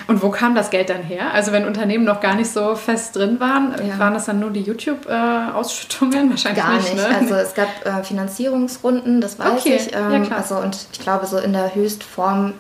Und 0.07 0.23
wo 0.23 0.29
kam 0.29 0.55
das 0.55 0.69
Geld 0.69 0.89
dann 0.89 1.03
her? 1.03 1.33
Also 1.33 1.51
wenn 1.51 1.65
Unternehmen 1.65 2.05
noch 2.05 2.21
gar 2.21 2.35
nicht 2.35 2.49
so 2.49 2.75
fest 2.75 3.15
drin 3.15 3.39
waren, 3.39 3.75
ja. 3.85 3.99
waren 3.99 4.13
das 4.13 4.25
dann 4.25 4.39
nur 4.39 4.51
die 4.51 4.61
YouTube-Ausschüttungen? 4.61 6.29
Wahrscheinlich 6.29 6.63
gar 6.63 6.73
nicht. 6.75 6.93
nicht 6.93 7.09
ne? 7.09 7.17
Also 7.17 7.35
es 7.35 7.53
gab 7.53 7.67
äh, 7.85 8.03
Finanzierungsrunden, 8.03 9.21
das 9.21 9.37
weiß 9.37 9.61
okay. 9.61 9.75
ich. 9.75 9.95
Ähm, 9.95 10.11
ja, 10.11 10.19
klar. 10.21 10.39
Also 10.39 10.55
und 10.55 10.87
ich 10.91 10.99
glaube 10.99 11.25
so 11.25 11.37
in 11.37 11.53
der 11.53 11.75
Höchstform 11.75 12.53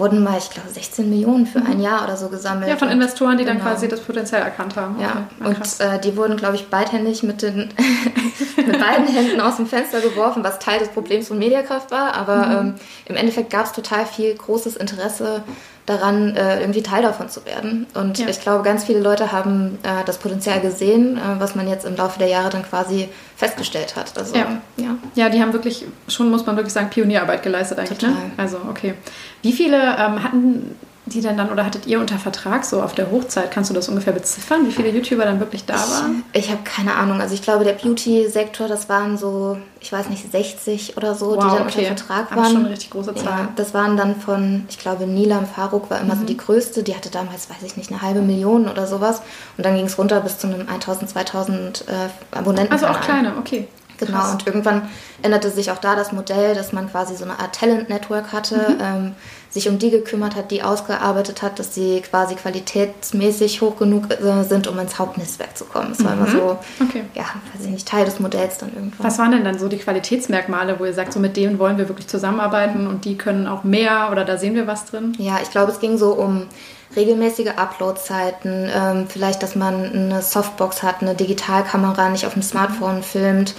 wurden 0.00 0.24
mal, 0.24 0.38
ich 0.38 0.50
glaube, 0.50 0.68
16 0.68 1.08
Millionen 1.08 1.46
für 1.46 1.60
mhm. 1.60 1.66
ein 1.66 1.80
Jahr 1.80 2.02
oder 2.02 2.16
so 2.16 2.28
gesammelt. 2.28 2.68
Ja, 2.68 2.76
von 2.76 2.88
Investoren, 2.88 3.38
die 3.38 3.44
genau. 3.44 3.58
dann 3.58 3.62
quasi 3.62 3.86
das 3.86 4.00
Potenzial 4.00 4.42
erkannt 4.42 4.74
haben. 4.74 5.00
Ja, 5.00 5.28
okay. 5.38 5.48
und 5.48 5.80
äh, 5.80 6.00
die 6.00 6.16
wurden, 6.16 6.36
glaube 6.36 6.56
ich, 6.56 6.68
beidhändig 6.68 7.22
mit, 7.22 7.42
den 7.42 7.72
mit 8.56 8.80
beiden 8.80 9.06
Händen 9.06 9.40
aus 9.40 9.56
dem 9.56 9.66
Fenster 9.66 10.00
geworfen, 10.00 10.42
was 10.42 10.58
Teil 10.58 10.80
des 10.80 10.88
Problems 10.88 11.28
von 11.28 11.38
Mediakraft 11.38 11.92
war. 11.92 12.14
Aber 12.14 12.46
mhm. 12.46 12.68
ähm, 12.68 12.74
im 13.04 13.16
Endeffekt 13.16 13.50
gab 13.50 13.66
es 13.66 13.72
total 13.72 14.06
viel 14.06 14.34
großes 14.34 14.76
Interesse 14.76 15.42
daran, 15.86 16.36
äh, 16.36 16.60
irgendwie 16.60 16.82
Teil 16.82 17.02
davon 17.02 17.28
zu 17.28 17.44
werden. 17.44 17.86
Und 17.94 18.18
ja. 18.18 18.28
ich 18.28 18.40
glaube, 18.40 18.62
ganz 18.62 18.84
viele 18.84 19.00
Leute 19.00 19.32
haben 19.32 19.78
äh, 19.82 20.04
das 20.04 20.18
Potenzial 20.18 20.60
gesehen, 20.60 21.16
äh, 21.16 21.20
was 21.40 21.54
man 21.54 21.68
jetzt 21.68 21.84
im 21.84 21.96
Laufe 21.96 22.18
der 22.18 22.28
Jahre 22.28 22.50
dann 22.50 22.62
quasi 22.62 23.08
festgestellt 23.36 23.96
hat. 23.96 24.16
Also, 24.16 24.36
ja. 24.36 24.60
ja. 24.76 24.96
Ja. 25.14 25.28
die 25.30 25.40
haben 25.40 25.52
wirklich, 25.52 25.84
schon 26.08 26.30
muss 26.30 26.46
man 26.46 26.56
wirklich 26.56 26.72
sagen, 26.72 26.90
Pionierarbeit 26.90 27.42
geleistet 27.42 27.78
eigentlich. 27.78 28.00
Ne? 28.02 28.08
Total. 28.08 28.24
Ne? 28.24 28.32
Also, 28.36 28.58
okay. 28.68 28.94
Wie 29.42 29.52
viele 29.52 29.76
ähm, 29.76 30.22
hatten 30.22 30.76
die 31.10 31.20
denn 31.20 31.36
dann 31.36 31.50
oder 31.50 31.64
hattet 31.64 31.86
ihr 31.86 32.00
unter 32.00 32.18
Vertrag 32.18 32.64
so 32.64 32.82
auf 32.82 32.94
der 32.94 33.10
Hochzeit? 33.10 33.50
Kannst 33.50 33.70
du 33.70 33.74
das 33.74 33.88
ungefähr 33.88 34.12
beziffern, 34.12 34.66
wie 34.66 34.72
viele 34.72 34.88
YouTuber 34.88 35.24
dann 35.24 35.40
wirklich 35.40 35.64
da 35.64 35.74
waren? 35.74 36.24
Ich, 36.32 36.46
ich 36.46 36.50
habe 36.50 36.62
keine 36.64 36.94
Ahnung. 36.94 37.20
Also 37.20 37.34
ich 37.34 37.42
glaube, 37.42 37.64
der 37.64 37.72
Beauty-Sektor, 37.72 38.68
das 38.68 38.88
waren 38.88 39.18
so, 39.18 39.58
ich 39.80 39.92
weiß 39.92 40.08
nicht, 40.08 40.30
60 40.30 40.96
oder 40.96 41.14
so, 41.14 41.36
wow, 41.36 41.36
die 41.36 41.40
dann 41.40 41.66
okay. 41.66 41.86
unter 41.88 41.96
Vertrag 41.96 42.30
waren. 42.30 42.38
Aber 42.38 42.48
schon 42.48 42.64
eine 42.64 42.70
richtig 42.70 42.90
große 42.90 43.14
Zahl. 43.14 43.24
Ja, 43.24 43.48
das 43.56 43.74
waren 43.74 43.96
dann 43.96 44.16
von, 44.16 44.64
ich 44.68 44.78
glaube, 44.78 45.06
Nilam 45.06 45.46
Faruk 45.46 45.90
war 45.90 46.00
immer 46.00 46.14
mhm. 46.14 46.20
so 46.20 46.26
die 46.26 46.36
größte. 46.36 46.82
Die 46.82 46.94
hatte 46.94 47.10
damals, 47.10 47.50
weiß 47.50 47.62
ich 47.64 47.76
nicht, 47.76 47.90
eine 47.90 48.02
halbe 48.02 48.20
Million 48.20 48.68
oder 48.68 48.86
sowas. 48.86 49.22
Und 49.56 49.66
dann 49.66 49.76
ging 49.76 49.86
es 49.86 49.98
runter 49.98 50.20
bis 50.20 50.38
zu 50.38 50.46
einem 50.46 50.68
1000, 50.68 51.10
2000 51.10 51.84
äh, 51.88 52.36
Abonnenten. 52.36 52.72
Also 52.72 52.86
auch 52.86 53.00
kleine, 53.00 53.34
okay. 53.38 53.68
Genau, 54.00 54.18
Krass. 54.18 54.32
und 54.32 54.46
irgendwann 54.46 54.88
änderte 55.22 55.50
sich 55.50 55.70
auch 55.70 55.78
da 55.78 55.94
das 55.94 56.12
Modell, 56.12 56.54
dass 56.54 56.72
man 56.72 56.90
quasi 56.90 57.16
so 57.16 57.24
eine 57.24 57.38
Art 57.38 57.54
Talent-Network 57.54 58.32
hatte. 58.32 58.56
Mhm. 58.56 58.80
Ähm, 58.80 59.14
sich 59.50 59.68
um 59.68 59.78
die 59.80 59.90
gekümmert 59.90 60.36
hat, 60.36 60.52
die 60.52 60.62
ausgearbeitet 60.62 61.42
hat, 61.42 61.58
dass 61.58 61.74
sie 61.74 62.00
quasi 62.02 62.36
qualitätsmäßig 62.36 63.60
hoch 63.60 63.76
genug 63.76 64.04
äh, 64.10 64.44
sind, 64.44 64.68
um 64.68 64.78
ins 64.78 64.98
Hauptnetzwerk 64.98 65.58
zu 65.58 65.64
kommen. 65.64 65.88
Das 65.90 66.04
war 66.04 66.14
mhm. 66.14 66.22
immer 66.22 66.30
so, 66.30 66.58
okay. 66.80 67.02
ja, 67.14 67.24
weiß 67.52 67.64
ich 67.64 67.70
nicht, 67.70 67.88
Teil 67.88 68.04
des 68.04 68.20
Modells 68.20 68.58
dann 68.58 68.72
irgendwann. 68.72 69.04
Was 69.04 69.18
waren 69.18 69.32
denn 69.32 69.44
dann 69.44 69.58
so 69.58 69.66
die 69.66 69.78
Qualitätsmerkmale, 69.78 70.78
wo 70.78 70.84
ihr 70.84 70.94
sagt, 70.94 71.12
so 71.12 71.18
mit 71.18 71.36
denen 71.36 71.58
wollen 71.58 71.78
wir 71.78 71.88
wirklich 71.88 72.06
zusammenarbeiten 72.06 72.86
und 72.86 73.04
die 73.04 73.18
können 73.18 73.48
auch 73.48 73.64
mehr 73.64 74.10
oder 74.12 74.24
da 74.24 74.38
sehen 74.38 74.54
wir 74.54 74.68
was 74.68 74.84
drin? 74.84 75.14
Ja, 75.18 75.40
ich 75.42 75.50
glaube, 75.50 75.72
es 75.72 75.80
ging 75.80 75.98
so 75.98 76.12
um 76.12 76.46
regelmäßige 76.94 77.50
Uploadzeiten, 77.56 78.68
ähm, 78.72 79.06
vielleicht, 79.08 79.42
dass 79.42 79.56
man 79.56 79.92
eine 79.92 80.22
Softbox 80.22 80.82
hat, 80.84 81.02
eine 81.02 81.14
Digitalkamera, 81.14 82.08
nicht 82.08 82.26
auf 82.26 82.34
dem 82.34 82.42
Smartphone 82.42 82.98
mhm. 82.98 83.02
filmt, 83.02 83.54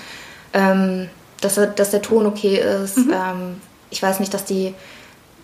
ähm, 0.53 1.09
dass, 1.41 1.59
dass 1.75 1.91
der 1.91 2.01
Ton 2.01 2.25
okay 2.25 2.57
ist. 2.57 2.97
Mhm. 2.97 3.13
Ähm, 3.13 3.61
ich 3.89 4.01
weiß 4.01 4.19
nicht, 4.19 4.33
dass 4.33 4.45
die 4.45 4.73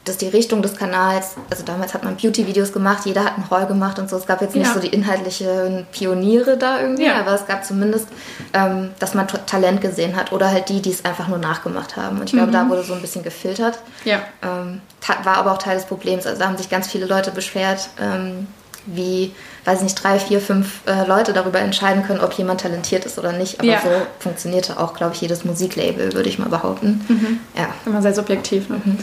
dass 0.08 0.18
die 0.18 0.28
Richtung 0.28 0.62
des 0.62 0.76
Kanals, 0.76 1.36
also 1.50 1.64
damals 1.64 1.94
hat 1.94 2.04
man 2.04 2.16
Beauty-Videos 2.16 2.72
gemacht, 2.72 3.06
jeder 3.06 3.26
hat 3.26 3.36
einen 3.36 3.50
Haul 3.50 3.66
gemacht 3.66 4.00
und 4.00 4.10
so. 4.10 4.16
Es 4.16 4.26
gab 4.26 4.42
jetzt 4.42 4.56
nicht 4.56 4.68
ja. 4.68 4.74
so 4.74 4.80
die 4.80 4.88
inhaltlichen 4.88 5.86
Pioniere 5.92 6.58
da 6.58 6.82
irgendwie, 6.82 7.06
ja. 7.06 7.20
aber 7.20 7.34
es 7.34 7.46
gab 7.46 7.66
zumindest, 7.66 8.08
ähm, 8.54 8.92
dass 9.00 9.14
man 9.14 9.28
Talent 9.28 9.82
gesehen 9.82 10.16
hat 10.16 10.32
oder 10.32 10.50
halt 10.50 10.70
die, 10.70 10.82
die 10.82 10.92
es 10.92 11.04
einfach 11.04 11.28
nur 11.28 11.40
nachgemacht 11.40 11.98
haben. 11.98 12.20
Und 12.20 12.26
ich 12.26 12.32
glaube, 12.32 12.48
mhm. 12.48 12.54
da 12.54 12.70
wurde 12.70 12.84
so 12.84 12.94
ein 12.94 13.02
bisschen 13.02 13.24
gefiltert. 13.24 13.80
Ja. 14.06 14.22
Ähm, 14.42 14.82
war 15.24 15.38
aber 15.38 15.52
auch 15.52 15.58
Teil 15.58 15.76
des 15.76 15.86
Problems. 15.86 16.26
Also 16.26 16.40
da 16.40 16.48
haben 16.48 16.58
sich 16.58 16.70
ganz 16.70 16.88
viele 16.88 17.06
Leute 17.06 17.32
beschwert, 17.32 17.90
ähm, 18.00 18.48
wie, 18.88 19.34
weiß 19.66 19.80
ich 19.80 19.84
nicht, 19.84 20.04
drei, 20.04 20.18
vier, 20.18 20.42
fünf 20.42 20.82
äh, 20.88 21.06
Leute 21.06 21.34
darüber 21.34 21.60
entscheiden 21.60 22.04
können, 22.04 22.22
ob 22.22 22.34
jemand 22.34 22.62
talentiert 22.62 23.06
ist 23.06 23.20
oder 23.20 23.34
nicht. 23.34 23.60
Aber 23.60 23.70
ja. 23.70 23.82
so 23.82 23.90
funktionierte 24.20 24.80
auch, 24.80 24.94
glaube 24.94 25.14
ich, 25.14 25.22
jedes 25.22 25.46
Musiklabel, 25.46 26.14
würde 26.14 26.30
ich 26.30 26.40
mal 26.40 26.50
behaupten. 26.50 27.06
Mhm. 27.08 27.40
Ja. 27.56 27.70
Immer 27.86 28.02
sehr 28.02 28.14
subjektiv. 28.14 28.70
Ne? 28.70 28.82
Mhm. 28.84 28.98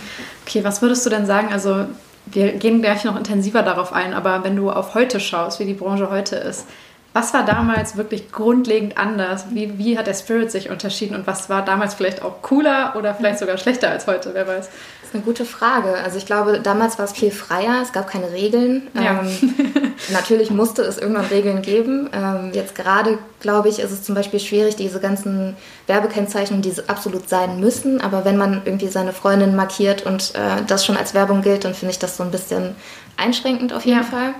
Okay, 0.47 0.65
was 0.65 0.83
würdest 0.83 1.05
du 1.07 1.11
denn 1.11 1.27
sagen? 1.27 1.53
Also, 1.53 1.87
wir 2.27 2.53
gehen 2.53 2.81
gleich 2.81 3.05
noch 3.05 3.17
intensiver 3.17 3.63
darauf 3.63 3.93
ein, 3.93 4.15
aber 4.15 4.45
wenn 4.45 4.57
du 4.57 4.71
auf 4.71 4.95
heute 4.95 5.21
schaust, 5.21 5.61
wie 5.61 5.67
die 5.67 5.75
Branche 5.75 6.11
heute 6.11 6.37
ist, 6.37 6.67
was 7.15 7.33
war 7.33 7.45
damals 7.45 7.97
wirklich 7.97 8.33
grundlegend 8.33 8.99
anders? 8.99 9.47
Wie, 9.51 9.79
wie 9.79 9.97
hat 9.97 10.09
der 10.09 10.15
Spirit 10.15 10.51
sich 10.51 10.69
unterschieden 10.69 11.15
und 11.15 11.29
was 11.29 11.49
war 11.49 11.65
damals 11.65 11.95
vielleicht 11.95 12.23
auch 12.23 12.43
cooler 12.43 12.97
oder 12.99 13.15
vielleicht 13.15 13.39
sogar 13.39 13.57
schlechter 13.57 13.89
als 13.89 14.09
heute? 14.09 14.31
Wer 14.35 14.49
weiß. 14.49 14.67
Das 14.67 15.09
ist 15.11 15.15
eine 15.15 15.23
gute 15.23 15.45
Frage. 15.45 15.95
Also 16.03 16.19
ich 16.19 16.27
glaube, 16.27 16.59
damals 16.61 16.99
war 16.99 17.05
es 17.05 17.13
viel 17.13 17.31
freier, 17.31 17.81
es 17.81 17.93
gab 17.93 18.11
keine 18.11 18.33
Regeln. 18.33 18.89
Ja. 18.95 19.21
Ähm, 19.21 19.55
natürlich 20.13 20.51
musste 20.51 20.83
es 20.83 20.99
irgendwann 20.99 21.27
Regeln 21.27 21.63
geben. 21.63 22.11
Ähm, 22.13 22.51
jetzt 22.53 22.75
gerade, 22.75 23.19
glaube 23.39 23.69
ich, 23.69 23.79
ist 23.79 23.93
es 23.93 24.03
zum 24.03 24.17
Beispiel 24.17 24.41
schwierig, 24.41 24.75
diese 24.75 24.99
ganzen 24.99 25.57
Werbekennzeichnungen, 25.87 26.63
die 26.63 26.75
absolut 26.89 27.29
sein 27.29 27.61
müssen. 27.61 28.01
Aber 28.01 28.25
wenn 28.25 28.37
man 28.37 28.63
irgendwie 28.65 28.89
seine 28.89 29.13
Freundin 29.13 29.55
markiert 29.55 30.05
und 30.05 30.35
äh, 30.35 30.65
das 30.67 30.85
schon 30.85 30.97
als 30.97 31.15
Werbung 31.15 31.43
gilt, 31.43 31.65
dann 31.65 31.75
finde 31.75 31.93
ich 31.93 32.01
das 32.01 32.17
so 32.17 32.25
ein 32.25 32.33
bisschen 32.33 32.75
einschränkend 33.17 33.73
auf 33.73 33.87
jeden 33.87 33.99
ja. 33.99 34.05
Fall. 34.05 34.35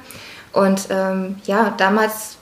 Und 0.53 0.89
ähm, 0.91 1.37
ja, 1.45 1.73
damals 1.77 2.39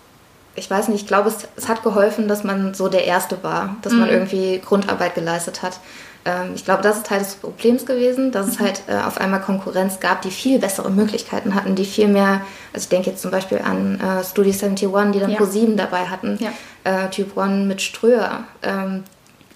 ich 0.55 0.71
weiß 0.71 0.89
nicht, 0.89 1.03
ich 1.03 1.07
glaube, 1.07 1.29
es, 1.29 1.49
es, 1.57 1.69
hat 1.69 1.83
geholfen, 1.83 2.29
dass 2.29 2.45
man 2.45 2.75
so 2.75 2.89
der 2.89 3.05
Erste 3.05 3.43
war, 3.43 3.77
dass 3.83 3.93
mhm. 3.93 4.01
man 4.01 4.09
irgendwie 4.11 4.61
Grundarbeit 4.65 5.15
geleistet 5.15 5.63
hat. 5.63 5.81
Ähm, 6.25 6.53
ich 6.55 6.65
glaube, 6.65 6.83
das 6.83 6.99
ist 6.99 7.07
Teil 7.07 7.21
des 7.21 7.35
Problems 7.35 7.87
gewesen, 7.87 8.33
dass 8.33 8.47
mhm. 8.47 8.53
es 8.53 8.61
halt 8.61 8.83
äh, 8.87 8.95
auf 8.95 9.21
einmal 9.21 9.41
Konkurrenz 9.41 10.01
gab, 10.01 10.23
die 10.23 10.31
viel 10.31 10.59
bessere 10.59 10.91
Möglichkeiten 10.91 11.55
hatten, 11.55 11.75
die 11.75 11.85
viel 11.85 12.09
mehr, 12.09 12.43
also 12.73 12.85
ich 12.85 12.89
denke 12.89 13.11
jetzt 13.11 13.23
zum 13.23 13.31
Beispiel 13.31 13.59
an 13.59 14.01
äh, 14.01 14.25
Studio 14.25 14.53
71, 14.53 15.13
die 15.13 15.21
dann 15.21 15.31
ja. 15.31 15.39
Pro 15.39 15.47
7 15.47 15.77
dabei 15.77 16.07
hatten, 16.07 16.39
ja. 16.41 16.53
äh, 16.85 17.09
Type 17.11 17.39
One 17.39 17.65
mit 17.65 17.81
Ströer. 17.81 18.45
Ähm, 18.63 19.05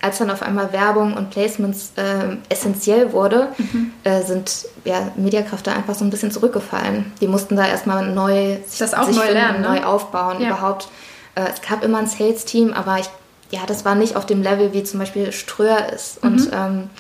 als 0.03 0.19
dann 0.19 0.31
auf 0.31 0.43
einmal 0.43 0.73
Werbung 0.73 1.15
und 1.15 1.31
Placements 1.31 1.93
äh, 1.97 2.37
essentiell 2.49 3.13
wurde, 3.13 3.49
mhm. 3.59 3.93
äh, 4.05 4.23
sind 4.23 4.67
ja, 4.85 5.13
Mediakraft 5.17 5.67
da 5.67 5.73
einfach 5.73 5.95
so 5.95 6.05
ein 6.05 6.11
bisschen 6.11 6.31
zurückgefallen. 6.31 7.13
Die 7.21 7.29
mussten 7.29 7.57
da 7.57 7.67
erstmal 7.67 8.07
neu 8.07 8.59
sich, 8.67 8.79
das 8.79 8.95
auch 8.95 9.07
sich 9.07 9.17
neu, 9.17 9.31
lernen, 9.31 9.63
ne? 9.63 9.69
neu 9.69 9.85
aufbauen. 9.85 10.41
Ja. 10.41 10.49
Überhaupt. 10.49 10.89
Äh, 11.35 11.47
es 11.53 11.61
gab 11.67 11.83
immer 11.83 11.99
ein 11.99 12.07
Sales-Team, 12.07 12.73
aber 12.73 12.99
ich, 12.99 13.09
ja, 13.51 13.61
das 13.67 13.85
war 13.85 13.95
nicht 13.95 14.17
auf 14.17 14.27
dem 14.27 14.43
Level, 14.43 14.73
wie 14.73 14.85
zum 14.85 15.01
Beispiel 15.01 15.33
Ströer 15.33 15.93
ist. 15.93 16.23
Mhm. 16.23 16.31
Und 16.31 16.51
ähm, 16.53 16.91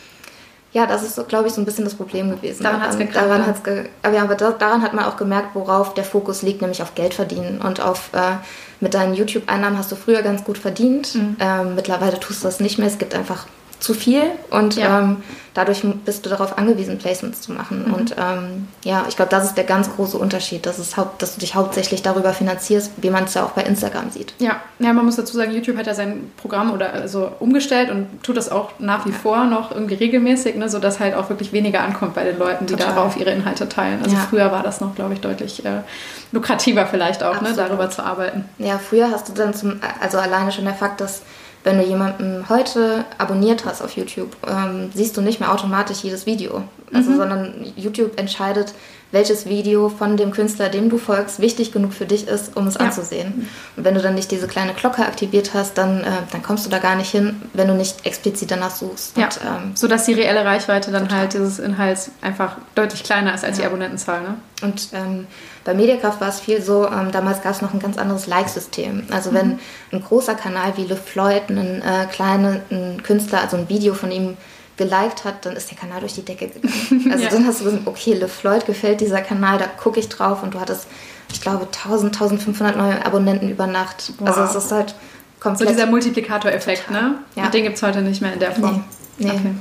ja, 0.76 0.84
das 0.84 1.02
ist, 1.02 1.14
so, 1.14 1.24
glaube 1.24 1.48
ich, 1.48 1.54
so 1.54 1.62
ein 1.62 1.64
bisschen 1.64 1.84
das 1.84 1.94
Problem 1.94 2.30
gewesen. 2.30 2.62
Daran 2.62 2.82
hat 2.82 2.90
es 2.90 2.98
ge 2.98 3.08
daran 3.10 3.46
hat's 3.46 3.62
ge 3.62 3.86
aber, 4.02 4.14
ja, 4.14 4.22
aber 4.22 4.34
da, 4.34 4.50
daran 4.50 4.82
hat 4.82 4.92
man 4.92 5.06
auch 5.06 5.16
gemerkt, 5.16 5.54
worauf 5.54 5.94
der 5.94 6.04
Fokus 6.04 6.42
liegt, 6.42 6.60
nämlich 6.60 6.82
auf 6.82 6.94
Geld 6.94 7.14
verdienen. 7.14 7.62
Und 7.62 7.80
auf 7.80 8.10
äh, 8.12 8.36
mit 8.80 8.92
deinen 8.92 9.14
YouTube-Einnahmen 9.14 9.78
hast 9.78 9.90
du 9.90 9.96
früher 9.96 10.20
ganz 10.20 10.44
gut 10.44 10.58
verdient. 10.58 11.14
Mhm. 11.14 11.36
Ähm, 11.40 11.74
mittlerweile 11.76 12.20
tust 12.20 12.42
du 12.42 12.48
das 12.48 12.60
nicht 12.60 12.76
mehr. 12.76 12.88
Es 12.88 12.98
gibt 12.98 13.14
einfach 13.14 13.46
zu 13.80 13.94
viel 13.94 14.22
und 14.50 14.76
ja. 14.76 15.00
ähm, 15.00 15.22
dadurch 15.56 15.82
bist 16.04 16.24
du 16.24 16.30
darauf 16.30 16.58
angewiesen, 16.58 16.98
Placements 16.98 17.40
zu 17.40 17.52
machen. 17.52 17.86
Mhm. 17.86 17.94
Und 17.94 18.16
ähm, 18.18 18.68
ja, 18.84 19.06
ich 19.08 19.16
glaube, 19.16 19.30
das 19.30 19.44
ist 19.44 19.54
der 19.54 19.64
ganz 19.64 19.90
große 19.94 20.18
Unterschied, 20.18 20.66
dass, 20.66 20.78
es 20.78 20.94
dass 21.18 21.34
du 21.34 21.40
dich 21.40 21.54
hauptsächlich 21.54 22.02
darüber 22.02 22.32
finanzierst, 22.32 22.92
wie 22.98 23.10
man 23.10 23.24
es 23.24 23.34
ja 23.34 23.44
auch 23.44 23.50
bei 23.50 23.62
Instagram 23.62 24.10
sieht. 24.10 24.34
Ja. 24.38 24.60
ja, 24.78 24.92
man 24.92 25.04
muss 25.04 25.16
dazu 25.16 25.36
sagen, 25.36 25.52
YouTube 25.52 25.76
hat 25.78 25.86
ja 25.86 25.94
sein 25.94 26.30
Programm 26.36 26.72
oder 26.72 26.92
also 26.92 27.30
umgestellt 27.38 27.90
und 27.90 28.22
tut 28.22 28.36
das 28.36 28.50
auch 28.50 28.72
nach 28.78 29.06
wie 29.06 29.10
ja. 29.10 29.16
vor 29.16 29.44
noch 29.44 29.72
irgendwie 29.72 29.94
regelmäßig, 29.94 30.56
ne, 30.56 30.68
sodass 30.68 31.00
halt 31.00 31.14
auch 31.14 31.28
wirklich 31.30 31.52
weniger 31.52 31.82
ankommt 31.82 32.14
bei 32.14 32.24
den 32.24 32.38
Leuten, 32.38 32.66
die 32.66 32.74
Total. 32.74 32.94
darauf 32.94 33.16
ihre 33.16 33.30
Inhalte 33.30 33.68
teilen. 33.68 34.02
Also 34.02 34.16
ja. 34.16 34.26
früher 34.28 34.52
war 34.52 34.62
das 34.62 34.80
noch, 34.80 34.94
glaube 34.94 35.14
ich, 35.14 35.20
deutlich 35.20 35.64
äh, 35.64 35.80
lukrativer 36.32 36.86
vielleicht 36.86 37.22
auch, 37.22 37.40
ne, 37.40 37.54
darüber 37.56 37.88
zu 37.90 38.04
arbeiten. 38.04 38.44
Ja, 38.58 38.78
früher 38.78 39.10
hast 39.10 39.28
du 39.28 39.32
dann 39.32 39.54
zum, 39.54 39.80
also 40.00 40.18
alleine 40.18 40.52
schon 40.52 40.64
der 40.64 40.74
Fakt, 40.74 41.00
dass 41.00 41.22
wenn 41.66 41.78
du 41.78 41.84
jemanden 41.84 42.48
heute 42.48 43.04
abonniert 43.18 43.64
hast 43.64 43.82
auf 43.82 43.96
YouTube, 43.96 44.36
ähm, 44.46 44.88
siehst 44.94 45.16
du 45.16 45.20
nicht 45.20 45.40
mehr 45.40 45.52
automatisch 45.52 45.98
jedes 46.04 46.24
Video. 46.24 46.62
Also, 46.94 47.10
mhm. 47.10 47.16
sondern 47.16 47.54
YouTube 47.74 48.18
entscheidet, 48.20 48.72
welches 49.16 49.46
Video 49.46 49.88
von 49.88 50.18
dem 50.18 50.30
Künstler, 50.30 50.68
dem 50.68 50.90
du 50.90 50.98
folgst, 50.98 51.40
wichtig 51.40 51.72
genug 51.72 51.94
für 51.94 52.04
dich 52.04 52.28
ist, 52.28 52.54
um 52.54 52.66
es 52.66 52.74
ja. 52.74 52.80
anzusehen. 52.80 53.48
Und 53.74 53.84
wenn 53.84 53.94
du 53.94 54.02
dann 54.02 54.14
nicht 54.14 54.30
diese 54.30 54.46
kleine 54.46 54.74
Glocke 54.74 55.06
aktiviert 55.06 55.54
hast, 55.54 55.78
dann, 55.78 56.04
äh, 56.04 56.10
dann 56.32 56.42
kommst 56.42 56.66
du 56.66 56.70
da 56.70 56.78
gar 56.80 56.96
nicht 56.96 57.10
hin, 57.10 57.40
wenn 57.54 57.66
du 57.66 57.72
nicht 57.72 58.04
explizit 58.04 58.50
danach 58.50 58.72
suchst. 58.72 59.16
Ja. 59.16 59.24
Und, 59.24 59.40
ähm, 59.42 59.70
so 59.74 59.88
dass 59.88 60.04
die 60.04 60.12
reelle 60.12 60.44
Reichweite 60.44 60.90
dann 60.90 61.04
total. 61.04 61.20
halt 61.20 61.32
dieses 61.32 61.58
Inhalts 61.58 62.10
einfach 62.20 62.58
deutlich 62.74 63.04
kleiner 63.04 63.34
ist 63.34 63.42
als 63.42 63.56
ja. 63.56 63.62
die 63.62 63.68
Abonnentenzahl. 63.68 64.20
Ne? 64.20 64.34
Und 64.60 64.88
ähm, 64.92 65.26
bei 65.64 65.72
Mediakraft 65.72 66.20
war 66.20 66.28
es 66.28 66.38
viel 66.38 66.60
so, 66.60 66.86
ähm, 66.86 67.10
damals 67.10 67.42
gab 67.42 67.52
es 67.52 67.62
noch 67.62 67.72
ein 67.72 67.80
ganz 67.80 67.96
anderes 67.96 68.26
Like-System. 68.26 69.04
Also 69.10 69.32
wenn 69.32 69.48
mhm. 69.48 69.58
ein 69.92 70.02
großer 70.02 70.34
Kanal 70.34 70.76
wie 70.76 70.84
Le 70.84 70.96
Floyd 70.96 71.44
einen 71.48 71.80
äh, 71.80 72.04
kleinen 72.12 73.02
Künstler, 73.02 73.40
also 73.40 73.56
ein 73.56 73.70
Video 73.70 73.94
von 73.94 74.12
ihm 74.12 74.36
geliked 74.76 75.24
hat, 75.24 75.46
dann 75.46 75.56
ist 75.56 75.70
der 75.70 75.78
Kanal 75.78 76.00
durch 76.00 76.14
die 76.14 76.24
Decke 76.24 76.48
gegangen. 76.48 77.10
Also 77.10 77.24
ja. 77.24 77.30
dann 77.30 77.46
hast 77.46 77.60
du 77.60 77.64
gesagt, 77.64 77.86
okay, 77.86 78.14
Le 78.14 78.28
Floyd 78.28 78.66
gefällt 78.66 79.00
dieser 79.00 79.20
Kanal, 79.20 79.58
da 79.58 79.66
gucke 79.66 80.00
ich 80.00 80.08
drauf 80.08 80.42
und 80.42 80.54
du 80.54 80.60
hattest, 80.60 80.86
ich 81.32 81.40
glaube, 81.40 81.66
1000, 81.66 82.14
1500 82.14 82.76
neue 82.76 83.04
Abonnenten 83.04 83.50
über 83.50 83.66
Nacht. 83.66 84.12
Wow. 84.18 84.28
Also 84.28 84.42
es 84.42 84.64
ist 84.64 84.72
halt 84.72 84.94
komplett... 85.40 85.68
So 85.68 85.74
dieser 85.74 85.86
Multiplikatoreffekt, 85.86 86.90
ne? 86.90 87.16
Ja. 87.34 87.44
Und 87.44 87.54
den 87.54 87.64
gibt 87.64 87.76
es 87.76 87.82
heute 87.82 88.02
nicht 88.02 88.20
mehr 88.20 88.32
in 88.32 88.40
der 88.40 88.52
Form. 88.52 88.84
Nee. 89.18 89.26
nee. 89.26 89.32
Okay. 89.32 89.54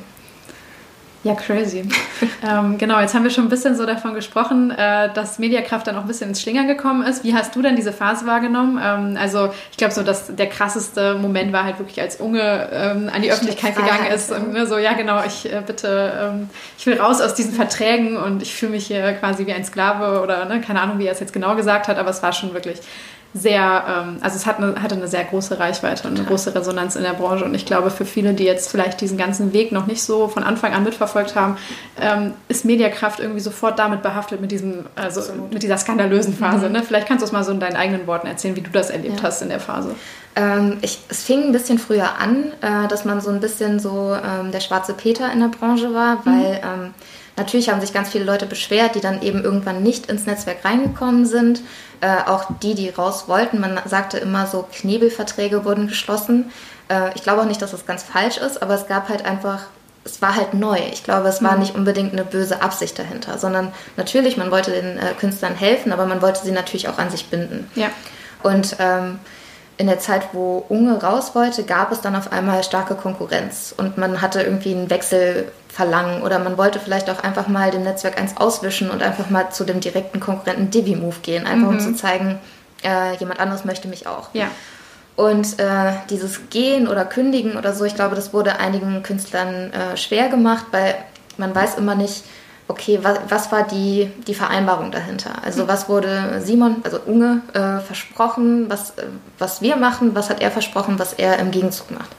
Ja, 1.26 1.34
crazy. 1.34 1.82
ähm, 2.48 2.78
genau, 2.78 3.00
jetzt 3.00 3.16
haben 3.16 3.24
wir 3.24 3.32
schon 3.32 3.46
ein 3.46 3.50
bisschen 3.50 3.76
so 3.76 3.88
davon 3.88 4.14
gesprochen, 4.14 4.70
äh, 4.70 5.12
dass 5.12 5.40
Mediakraft 5.40 5.88
dann 5.88 5.96
auch 5.96 6.02
ein 6.02 6.08
bisschen 6.08 6.30
ins 6.30 6.40
Schlingern 6.40 6.68
gekommen 6.68 7.02
ist. 7.02 7.24
Wie 7.24 7.34
hast 7.34 7.56
du 7.56 7.64
denn 7.64 7.76
diese 7.76 7.92
Phase 7.92 8.28
wahrgenommen? 8.28 8.80
Ähm, 8.80 9.18
also 9.20 9.50
ich 9.72 9.78
glaube 9.78 9.92
so, 9.92 10.04
dass 10.04 10.36
der 10.36 10.46
krasseste 10.46 11.16
Moment 11.16 11.52
war 11.52 11.64
halt 11.64 11.80
wirklich, 11.80 12.00
als 12.00 12.18
Unge 12.18 12.70
ähm, 12.72 13.10
an 13.12 13.24
die 13.24 13.32
Öffentlichkeit 13.32 13.76
gegangen 13.76 14.06
ist 14.14 14.32
und 14.32 14.54
ne, 14.54 14.68
so, 14.68 14.78
ja 14.78 14.94
genau, 14.94 15.24
ich 15.26 15.52
äh, 15.52 15.64
bitte, 15.66 16.14
ähm, 16.22 16.50
ich 16.78 16.86
will 16.86 17.02
raus 17.02 17.20
aus 17.22 17.34
diesen 17.34 17.54
Verträgen 17.54 18.18
und 18.18 18.44
ich 18.44 18.54
fühle 18.54 18.74
mich 18.74 18.86
hier 18.86 19.14
quasi 19.14 19.48
wie 19.48 19.54
ein 19.54 19.66
Sklave 19.66 20.22
oder 20.22 20.46
ne, 20.46 20.62
keine 20.62 20.80
Ahnung, 20.80 21.00
wie 21.00 21.08
er 21.08 21.14
es 21.14 21.20
jetzt 21.20 21.34
genau 21.34 21.56
gesagt 21.56 21.88
hat, 21.88 21.98
aber 21.98 22.12
es 22.12 22.22
war 22.22 22.34
schon 22.34 22.54
wirklich 22.54 22.82
sehr, 23.38 23.84
ähm, 23.88 24.18
also 24.22 24.38
es 24.38 24.46
hat 24.46 24.60
eine, 24.60 24.82
hatte 24.82 24.96
eine 24.96 25.10
sehr 25.10 25.26
große 25.26 25.60
Reichweite 25.60 26.08
und 26.08 26.18
eine 26.18 26.26
große 26.26 26.56
Resonanz 26.56 26.96
in 26.96 27.04
der 27.04 27.12
Branche. 27.12 27.44
Und 27.44 27.54
ich 27.54 27.66
glaube, 27.66 27.92
für 27.92 28.06
viele, 28.06 28.34
die 28.34 28.46
jetzt 28.46 28.72
vielleicht 28.72 29.02
diesen 29.02 29.18
ganzen 29.18 29.52
Weg 29.52 29.74
noch 29.74 29.88
nicht 29.88 30.02
so 30.02 30.30
von 30.30 30.42
Anfang 30.42 30.74
an 30.74 30.86
mitverfolgt 30.86 31.36
haben, 31.36 31.58
ähm, 32.00 32.32
ist 32.48 32.64
Mediakraft 32.64 33.20
irgendwie 33.20 33.42
sofort 33.42 33.78
damit 33.78 34.02
behaftet 34.02 34.40
mit 34.40 34.52
diesem, 34.52 34.86
also 34.96 35.22
mit 35.52 35.64
dieser 35.64 35.78
skandalösen 35.78 36.34
Phase. 36.34 36.68
Mhm. 36.68 36.72
Ne? 36.72 36.84
Vielleicht 36.84 37.08
kannst 37.08 37.24
du 37.24 37.26
es 37.26 37.34
mal 37.34 37.44
so 37.44 37.52
in 37.52 37.60
deinen 37.60 37.76
eigenen 37.76 38.08
Worten 38.08 38.28
erzählen, 38.28 38.56
wie 38.56 38.62
du 38.62 38.72
das 38.72 38.90
erlebt 38.90 39.18
ja. 39.18 39.24
hast 39.24 39.42
in 39.42 39.50
der 39.50 39.60
Phase. 39.60 39.96
Ähm, 40.38 40.78
ich, 40.82 41.00
es 41.10 41.24
fing 41.24 41.44
ein 41.44 41.52
bisschen 41.52 41.78
früher 41.78 42.18
an, 42.18 42.54
äh, 42.62 42.88
dass 42.88 43.04
man 43.04 43.20
so 43.20 43.32
ein 43.32 43.42
bisschen 43.42 43.82
so 43.82 44.16
ähm, 44.16 44.52
der 44.54 44.62
schwarze 44.62 44.94
Peter 44.94 45.30
in 45.34 45.42
der 45.42 45.50
Branche 45.50 45.94
war, 45.94 46.26
weil 46.26 46.62
mhm. 46.62 46.94
Natürlich 47.38 47.70
haben 47.70 47.82
sich 47.82 47.94
ganz 47.94 48.10
viele 48.10 48.24
Leute 48.24 48.46
beschwert, 48.46 48.96
die 48.96 49.02
dann 49.02 49.22
eben 49.22 49.44
irgendwann 49.44 49.84
nicht 49.84 50.06
ins 50.06 50.26
Netzwerk 50.26 50.64
reingekommen 50.64 51.26
sind. 51.26 51.62
Äh, 52.02 52.30
auch 52.30 52.46
die, 52.62 52.76
die 52.76 52.90
raus 52.90 53.26
wollten. 53.28 53.60
Man 53.60 53.80
sagte 53.86 54.18
immer 54.18 54.48
so, 54.48 54.68
Knebelverträge 54.72 55.66
wurden 55.66 55.88
geschlossen. 55.88 56.52
Äh, 56.90 57.16
ich 57.16 57.24
glaube 57.24 57.42
auch 57.42 57.46
nicht, 57.46 57.62
dass 57.62 57.72
das 57.72 57.86
ganz 57.86 58.04
falsch 58.04 58.38
ist, 58.38 58.62
aber 58.62 58.74
es 58.76 58.88
gab 58.88 59.10
halt 59.10 59.26
einfach, 59.26 59.62
es 60.04 60.22
war 60.22 60.36
halt 60.36 60.54
neu. 60.54 60.78
Ich 60.92 61.04
glaube, 61.04 61.28
es 61.28 61.44
war 61.44 61.54
mhm. 61.54 61.60
nicht 61.60 61.76
unbedingt 61.76 62.14
eine 62.14 62.26
böse 62.26 62.62
Absicht 62.62 63.00
dahinter, 63.00 63.38
sondern 63.38 63.74
natürlich, 63.98 64.38
man 64.38 64.52
wollte 64.52 64.72
den 64.72 64.98
äh, 64.98 65.14
Künstlern 65.20 65.56
helfen, 65.56 65.92
aber 65.92 66.06
man 66.06 66.22
wollte 66.22 66.44
sie 66.44 66.52
natürlich 66.52 66.88
auch 66.90 66.98
an 66.98 67.10
sich 67.10 67.28
binden. 67.28 67.70
Ja. 67.76 67.88
Und 68.44 68.76
ähm, 68.80 69.20
in 69.78 69.88
der 69.88 70.00
Zeit, 70.00 70.30
wo 70.34 70.66
Unge 70.70 71.02
raus 71.02 71.36
wollte, 71.36 71.64
gab 71.64 71.92
es 71.92 72.02
dann 72.02 72.16
auf 72.16 72.32
einmal 72.32 72.64
starke 72.64 72.96
Konkurrenz 72.96 73.74
und 73.76 73.98
man 73.98 74.22
hatte 74.22 74.42
irgendwie 74.42 74.74
einen 74.74 74.90
Wechsel 74.90 75.52
verlangen 75.68 76.24
oder 76.24 76.40
man 76.40 76.58
wollte 76.58 76.80
vielleicht 76.80 77.10
auch 77.10 77.22
einfach 77.22 77.48
mal 77.48 77.72
dem 77.72 77.84
Netzwerk 77.84 78.18
eins 78.18 78.38
auswischen 78.38 78.90
und 78.90 79.04
einfach 79.04 79.30
mal 79.30 79.50
zu 79.50 79.66
dem 79.66 79.82
direkten 79.82 80.22
Konkurrenten 80.22 80.70
Divi-Move 80.72 81.18
gehen, 81.22 81.46
einfach 81.46 81.72
mhm. 81.72 81.78
um 81.78 81.80
zu 81.82 81.96
zeigen, 81.96 82.40
äh, 82.84 83.16
jemand 83.18 83.42
anderes 83.42 83.66
möchte 83.66 83.90
mich 83.90 84.08
auch. 84.08 84.30
Ja. 84.34 84.48
Und 85.18 85.60
äh, 85.60 85.94
dieses 86.10 86.50
Gehen 86.50 86.88
oder 86.88 87.06
Kündigen 87.06 87.58
oder 87.58 87.74
so, 87.74 87.84
ich 87.84 87.96
glaube, 87.96 88.16
das 88.16 88.34
wurde 88.34 88.60
einigen 88.60 89.04
Künstlern 89.04 89.72
äh, 89.74 89.98
schwer 89.98 90.30
gemacht, 90.30 90.66
weil 90.72 90.96
man 91.38 91.54
weiß 91.54 91.76
immer 91.76 91.96
nicht, 91.96 92.24
okay, 92.68 93.00
was, 93.02 93.20
was 93.30 93.52
war 93.52 93.64
die, 93.64 94.12
die 94.28 94.34
Vereinbarung 94.34 94.92
dahinter? 94.92 95.32
Also 95.44 95.68
was 95.68 95.88
wurde 95.88 96.42
Simon, 96.44 96.78
also 96.84 97.00
Unge, 97.06 97.42
äh, 97.54 97.80
versprochen, 97.80 98.70
was, 98.70 98.92
äh, 98.92 99.06
was 99.38 99.62
wir 99.62 99.76
machen, 99.76 100.16
was 100.16 100.30
hat 100.30 100.42
er 100.42 100.52
versprochen, 100.52 100.98
was 100.98 101.14
er 101.14 101.40
im 101.40 101.52
Gegenzug 101.52 101.92
macht? 101.92 102.10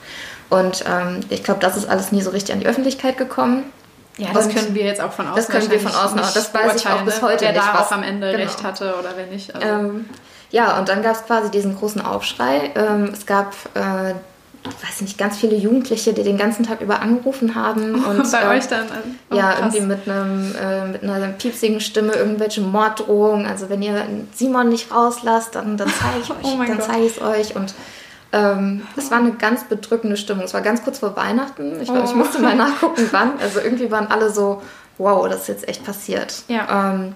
Und 0.49 0.85
ähm, 0.89 1.21
ich 1.29 1.43
glaube, 1.43 1.61
das 1.61 1.77
ist 1.77 1.89
alles 1.89 2.13
nie 2.13 2.23
so 2.23 2.31
richtig 2.31 2.55
an 2.55 2.61
die 2.61 2.67
Öffentlichkeit 2.67 3.19
gekommen. 3.19 3.65
Ja, 4.17 4.29
das 4.33 4.47
und 4.47 4.55
können 4.55 4.75
wir 4.75 4.85
jetzt 4.85 5.01
auch 5.01 5.13
von 5.13 5.27
außen 5.27 5.37
Das 5.37 5.49
können 5.49 5.71
wir 5.71 5.81
von 5.81 5.95
außen 5.95 6.19
auch. 6.19 6.33
Das 6.33 6.55
weiß 6.55 6.77
ich 6.77 6.87
auch 6.87 7.03
bis 7.03 7.21
heute 7.21 7.45
wer 7.45 7.53
nicht. 7.53 7.63
Wer 7.63 7.73
da 7.73 7.79
was, 7.79 7.89
auch 7.89 7.93
am 7.93 8.03
Ende 8.03 8.31
genau. 8.31 8.45
recht 8.45 8.63
hatte 8.63 8.95
oder 8.99 9.11
wer 9.17 9.27
nicht. 9.27 9.55
Also. 9.55 9.67
Ähm, 9.67 10.07
ja, 10.51 10.79
und 10.79 10.89
dann 10.89 11.03
gab 11.03 11.17
es 11.17 11.25
quasi 11.25 11.51
diesen 11.51 11.77
großen 11.77 12.01
Aufschrei. 12.01 12.71
Ähm, 12.77 13.11
es 13.13 13.27
gab 13.27 13.53
äh, 13.75 14.15
weiß 14.69 15.01
nicht, 15.01 15.19
ganz 15.19 15.37
viele 15.37 15.57
Jugendliche, 15.57 16.13
die 16.13 16.23
den 16.23 16.37
ganzen 16.39 16.65
Tag 16.65 16.81
über 16.81 17.01
angerufen 17.01 17.55
haben. 17.55 17.95
Oh, 18.07 18.11
und, 18.11 18.31
bei 18.31 18.43
äh, 18.43 18.59
euch 18.59 18.67
dann? 18.69 18.87
Oh, 19.31 19.35
ja, 19.35 19.53
krass. 19.53 19.75
irgendwie 19.75 19.81
mit, 19.87 20.09
einem, 20.09 20.55
äh, 20.55 20.87
mit 20.89 21.03
einer 21.03 21.29
piepsigen 21.29 21.81
Stimme 21.81 22.13
irgendwelche 22.13 22.61
Morddrohungen. 22.61 23.47
Also 23.47 23.69
wenn 23.69 23.83
ihr 23.83 24.07
Simon 24.35 24.69
nicht 24.69 24.93
rauslasst, 24.93 25.55
dann, 25.55 25.77
dann 25.77 25.89
zeige 25.89 26.21
ich 26.23 26.31
oh 26.43 26.61
euch, 26.61 26.69
dann 26.69 26.81
zeige 26.81 27.07
ich 27.07 27.17
es 27.17 27.23
euch. 27.23 27.57
Und 27.57 27.75
ähm, 28.33 28.87
es 28.97 29.11
war 29.11 29.19
eine 29.19 29.33
ganz 29.33 29.65
bedrückende 29.65 30.17
Stimmung. 30.17 30.45
Es 30.45 30.55
war 30.55 30.61
ganz 30.61 30.85
kurz 30.85 30.99
vor 30.99 31.17
Weihnachten. 31.17 31.81
Ich, 31.81 31.91
oh. 31.91 32.03
ich 32.05 32.15
musste 32.15 32.41
mal 32.41 32.55
nachgucken, 32.57 33.09
wann. 33.11 33.39
Also 33.41 33.61
irgendwie 33.61 33.91
waren 33.91 34.09
alle 34.09 34.31
so, 34.31 34.63
wow, 34.99 35.29
das 35.29 35.43
ist 35.43 35.49
jetzt 35.49 35.69
echt 35.69 35.85
passiert. 35.85 36.43
Ja. 36.49 36.93
Ähm, 36.93 37.15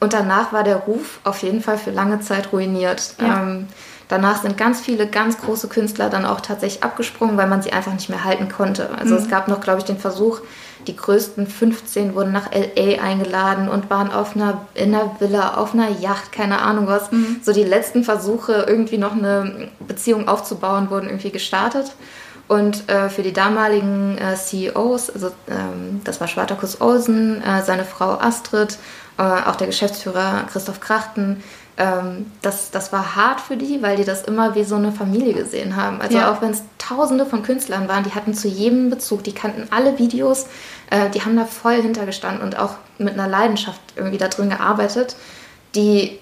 und 0.00 0.12
danach 0.12 0.52
war 0.52 0.64
der 0.64 0.76
Ruf 0.76 1.20
auf 1.24 1.42
jeden 1.42 1.60
Fall 1.60 1.78
für 1.78 1.90
lange 1.90 2.20
Zeit 2.20 2.52
ruiniert. 2.52 3.14
Ja. 3.20 3.42
Ähm, 3.42 3.68
Danach 4.08 4.40
sind 4.40 4.56
ganz 4.56 4.80
viele 4.80 5.06
ganz 5.06 5.38
große 5.38 5.68
Künstler 5.68 6.08
dann 6.08 6.24
auch 6.24 6.40
tatsächlich 6.40 6.82
abgesprungen, 6.82 7.36
weil 7.36 7.46
man 7.46 7.62
sie 7.62 7.72
einfach 7.72 7.92
nicht 7.92 8.08
mehr 8.08 8.24
halten 8.24 8.48
konnte. 8.48 8.90
Also 8.98 9.14
mhm. 9.14 9.20
es 9.20 9.28
gab 9.28 9.48
noch, 9.48 9.60
glaube 9.60 9.80
ich, 9.80 9.84
den 9.84 9.98
Versuch, 9.98 10.40
die 10.86 10.96
größten 10.96 11.46
15 11.46 12.14
wurden 12.14 12.32
nach 12.32 12.50
LA 12.52 13.02
eingeladen 13.02 13.68
und 13.68 13.90
waren 13.90 14.10
auf 14.10 14.34
einer, 14.34 14.66
in 14.74 14.94
einer 14.94 15.16
Villa, 15.18 15.54
auf 15.56 15.74
einer 15.74 15.90
Yacht, 15.90 16.32
keine 16.32 16.62
Ahnung 16.62 16.86
was. 16.86 17.12
Mhm. 17.12 17.40
So 17.42 17.52
die 17.52 17.64
letzten 17.64 18.04
Versuche, 18.04 18.64
irgendwie 18.66 18.96
noch 18.96 19.12
eine 19.12 19.68
Beziehung 19.86 20.26
aufzubauen, 20.28 20.88
wurden 20.88 21.08
irgendwie 21.08 21.30
gestartet. 21.30 21.92
Und 22.48 22.88
äh, 22.88 23.10
für 23.10 23.22
die 23.22 23.34
damaligen 23.34 24.16
äh, 24.16 24.34
CEOs, 24.34 25.10
also 25.10 25.32
ähm, 25.48 26.00
das 26.04 26.18
war 26.18 26.28
Schwartakus 26.28 26.80
Olsen, 26.80 27.42
äh, 27.42 27.62
seine 27.62 27.84
Frau 27.84 28.18
Astrid, 28.18 28.78
äh, 29.18 29.22
auch 29.22 29.56
der 29.56 29.66
Geschäftsführer 29.66 30.44
Christoph 30.50 30.80
Krachten, 30.80 31.42
ähm, 31.78 32.26
das, 32.42 32.72
das 32.72 32.92
war 32.92 33.14
hart 33.14 33.40
für 33.40 33.56
die, 33.56 33.80
weil 33.82 33.96
die 33.96 34.04
das 34.04 34.24
immer 34.24 34.56
wie 34.56 34.64
so 34.64 34.74
eine 34.74 34.90
Familie 34.90 35.32
gesehen 35.32 35.76
haben. 35.76 36.00
Also 36.00 36.18
ja. 36.18 36.32
auch 36.32 36.42
wenn 36.42 36.50
es 36.50 36.62
tausende 36.76 37.24
von 37.24 37.44
Künstlern 37.44 37.88
waren, 37.88 38.02
die 38.02 38.14
hatten 38.14 38.34
zu 38.34 38.48
jedem 38.48 38.90
Bezug, 38.90 39.22
die 39.22 39.32
kannten 39.32 39.68
alle 39.70 39.96
Videos, 39.96 40.46
äh, 40.90 41.08
die 41.10 41.22
haben 41.22 41.36
da 41.36 41.44
voll 41.44 41.80
hintergestanden 41.80 42.42
und 42.42 42.58
auch 42.58 42.74
mit 42.98 43.14
einer 43.14 43.28
Leidenschaft 43.28 43.80
irgendwie 43.94 44.18
da 44.18 44.26
drin 44.26 44.50
gearbeitet, 44.50 45.14
die 45.76 46.18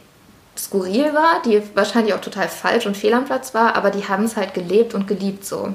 skurril 0.58 1.14
war, 1.14 1.42
die 1.44 1.62
wahrscheinlich 1.74 2.12
auch 2.12 2.20
total 2.20 2.48
falsch 2.48 2.86
und 2.86 2.96
fehl 2.96 3.14
am 3.14 3.24
Platz 3.24 3.54
war, 3.54 3.76
aber 3.76 3.90
die 3.90 4.06
haben 4.06 4.24
es 4.24 4.36
halt 4.36 4.52
gelebt 4.52 4.92
und 4.92 5.08
geliebt 5.08 5.46
so. 5.46 5.72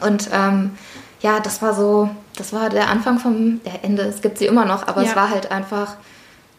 Und 0.00 0.30
ähm, 0.32 0.78
ja, 1.20 1.40
das 1.40 1.62
war 1.62 1.74
so, 1.74 2.10
das 2.36 2.52
war 2.52 2.70
der 2.70 2.88
Anfang 2.88 3.18
vom 3.18 3.60
der 3.64 3.84
Ende. 3.84 4.02
Es 4.02 4.22
gibt 4.22 4.38
sie 4.38 4.46
immer 4.46 4.64
noch, 4.64 4.86
aber 4.86 5.02
ja. 5.02 5.10
es 5.10 5.16
war 5.16 5.30
halt 5.30 5.50
einfach 5.50 5.96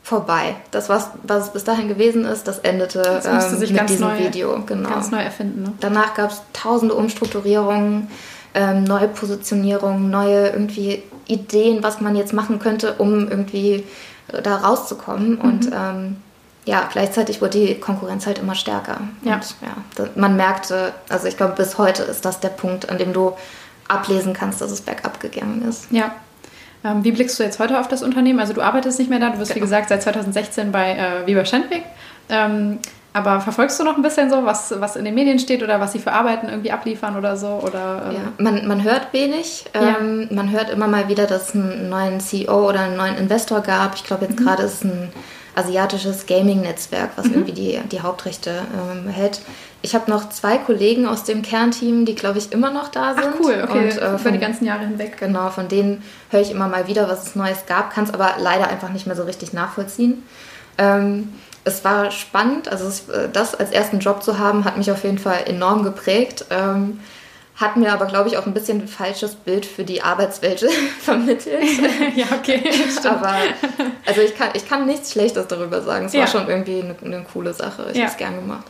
vorbei. 0.04 0.56
Das, 0.72 0.90
was, 0.90 1.10
was 1.24 1.48
es 1.48 1.54
bis 1.54 1.64
dahin 1.64 1.88
gewesen 1.88 2.26
ist, 2.26 2.48
das 2.48 2.60
endete 2.60 3.02
das 3.02 3.26
ähm, 3.26 3.58
sich 3.60 3.72
mit 3.72 3.90
diesem 3.90 4.08
neu, 4.08 4.20
Video. 4.20 4.62
Genau. 4.66 4.90
Ganz 4.90 5.12
neu 5.12 5.22
erfinden. 5.22 5.64
Ne? 5.64 5.74
Danach 5.80 6.14
gab 6.16 6.32
es 6.32 6.42
tausende 6.54 6.96
Umstrukturierungen, 6.96 8.08
ähm, 8.54 8.84
neue 8.84 9.08
Positionierungen, 9.08 10.10
neue 10.10 10.50
irgendwie 10.50 11.04
Ideen, 11.28 11.84
was 11.84 12.02
man 12.02 12.16
jetzt 12.16 12.34
machen 12.34 12.60
könnte, 12.60 12.96
um 12.98 13.30
irgendwie 13.30 13.86
äh, 14.28 14.42
da 14.42 14.58
rauszukommen. 14.58 15.36
Mhm. 15.36 15.42
Und 15.42 15.72
ähm, 15.74 16.18
ja, 16.66 16.88
gleichzeitig 16.92 17.42
wurde 17.42 17.60
die 17.60 17.80
Konkurrenz 17.80 18.26
halt 18.26 18.40
immer 18.40 18.56
stärker. 18.56 19.02
Ja. 19.24 19.36
Und, 19.36 19.56
ja, 19.62 20.06
man 20.16 20.36
merkte, 20.36 20.94
also 21.10 21.28
ich 21.28 21.38
glaube, 21.38 21.54
bis 21.56 21.78
heute 21.78 22.04
ist 22.04 22.26
das 22.26 22.40
der 22.40 22.50
Punkt, 22.50 22.90
an 22.90 22.98
dem 22.98 23.14
du 23.14 23.34
ablesen 23.88 24.34
kannst, 24.34 24.62
dass 24.62 24.72
es 24.72 24.82
bergab 24.82 25.20
gegangen 25.20 25.68
ist. 25.68 25.88
Ja, 25.92 26.14
ähm, 26.84 27.04
wie 27.04 27.12
blickst 27.12 27.40
du 27.40 27.44
jetzt 27.44 27.60
heute 27.60 27.80
auf 27.80 27.88
das 27.88 28.04
Unternehmen? 28.04 28.40
Also 28.40 28.54
du 28.54 28.62
arbeitest 28.62 29.00
nicht 29.00 29.10
mehr 29.10 29.20
da, 29.20 29.30
du 29.30 29.38
bist 29.38 29.54
genau. 29.54 29.58
wie 29.58 29.62
gesagt 29.62 29.90
seit 29.90 30.02
2016 30.04 30.72
bei 30.72 30.94
äh, 30.94 31.28
Weber 31.28 31.46
Schendweg. 31.46 31.84
Ähm, 32.30 32.80
aber 33.14 33.42
verfolgst 33.42 33.78
du 33.80 33.84
noch 33.84 33.98
ein 33.98 34.02
bisschen 34.02 34.30
so, 34.30 34.46
was, 34.46 34.74
was 34.80 34.96
in 34.96 35.04
den 35.04 35.14
Medien 35.14 35.38
steht 35.38 35.62
oder 35.64 35.82
was 35.82 35.92
sie 35.92 36.00
für 36.00 36.14
Arbeiten 36.14 36.48
irgendwie 36.48 36.72
abliefern 36.72 37.18
oder 37.18 37.36
so? 37.36 37.62
Oder, 37.62 38.04
ähm? 38.10 38.16
ja, 38.16 38.22
man, 38.38 38.68
man 38.68 38.84
hört 38.84 39.12
wenig. 39.12 39.66
Ja. 39.76 39.98
Ähm, 40.00 40.30
man 40.32 40.50
hört 40.50 40.70
immer 40.70 40.88
mal 40.88 41.10
wieder, 41.10 41.28
dass 41.28 41.50
es 41.50 41.56
einen 41.56 41.90
neuen 41.90 42.22
CEO 42.22 42.70
oder 42.70 42.82
einen 42.82 42.96
neuen 42.96 43.18
Investor 43.18 43.62
gab. 43.62 43.96
Ich 43.96 44.06
glaube, 44.06 44.26
jetzt 44.26 44.40
mhm. 44.40 44.46
gerade 44.46 44.64
ist 44.64 44.76
es 44.76 44.84
ein 44.86 45.12
asiatisches 45.56 46.26
Gaming-Netzwerk, 46.26 47.12
was 47.16 47.28
mhm. 47.28 47.34
irgendwie 47.34 47.52
die, 47.54 47.80
die 47.92 48.02
Hauptrechte 48.02 48.62
ähm, 48.74 49.08
hält. 49.10 49.42
Ich 49.82 49.96
habe 49.96 50.10
noch 50.10 50.30
zwei 50.30 50.58
Kollegen 50.58 51.08
aus 51.08 51.24
dem 51.24 51.42
Kernteam, 51.42 52.06
die, 52.06 52.16
glaube 52.16 52.38
ich, 52.38 52.52
immer 52.52 52.72
noch 52.72 52.90
da 52.90 53.14
sind. 53.14 53.26
Ach 53.28 53.40
cool, 53.40 53.66
okay, 53.68 53.92
und, 53.92 53.98
äh, 53.98 54.18
von, 54.18 54.34
die 54.34 54.40
ganzen 54.40 54.66
Jahre 54.66 54.82
hinweg. 54.82 55.18
Genau, 55.18 55.50
von 55.50 55.68
denen 55.68 56.04
höre 56.30 56.42
ich 56.42 56.52
immer 56.52 56.68
mal 56.68 56.88
wieder, 56.88 57.10
was 57.10 57.28
es 57.28 57.36
Neues 57.36 57.66
gab, 57.66 57.94
kann 57.94 58.04
es 58.04 58.14
aber 58.14 58.36
leider 58.40 58.68
einfach 58.68 58.90
nicht 58.90 59.08
mehr 59.08 59.16
so 59.16 59.24
richtig 59.24 59.54
nachvollziehen. 59.54 60.24
Ähm, 60.78 61.30
es 61.64 61.84
war 61.84 62.12
spannend, 62.12 62.70
also 62.70 62.88
es, 62.88 63.10
äh, 63.10 63.30
das 63.32 63.56
als 63.56 63.72
ersten 63.72 64.00
Job 64.00 64.24
zu 64.24 64.40
haben, 64.40 64.66
hat 64.66 64.78
mich 64.78 64.92
auf 64.92 65.04
jeden 65.04 65.18
Fall 65.18 65.44
enorm 65.46 65.84
geprägt. 65.84 66.46
Ähm, 66.50 67.00
hat 67.56 67.78
mir 67.78 67.92
aber, 67.92 68.06
glaube 68.06 68.30
ich, 68.30 68.38
auch 68.38 68.46
ein 68.46 68.54
bisschen 68.54 68.82
ein 68.82 68.88
falsches 68.88 69.36
Bild 69.36 69.66
für 69.66 69.84
die 69.84 70.02
Arbeitswelt 70.02 70.66
vermittelt. 71.00 71.64
ja, 72.16 72.26
okay. 72.32 72.62
Stimmt. 72.72 73.06
Aber 73.06 73.36
also 74.06 74.22
ich 74.22 74.36
kann, 74.36 74.50
ich 74.54 74.68
kann 74.68 74.86
nichts 74.86 75.12
Schlechtes 75.12 75.48
darüber 75.48 75.82
sagen. 75.82 76.06
Es 76.06 76.14
ja. 76.14 76.22
war 76.22 76.28
schon 76.28 76.48
irgendwie 76.48 76.82
eine, 76.82 76.96
eine 77.04 77.24
coole 77.24 77.54
Sache. 77.54 77.88
Ich 77.92 77.98
ja. 77.98 78.04
habe 78.04 78.12
es 78.12 78.18
gern 78.18 78.36
gemacht. 78.36 78.66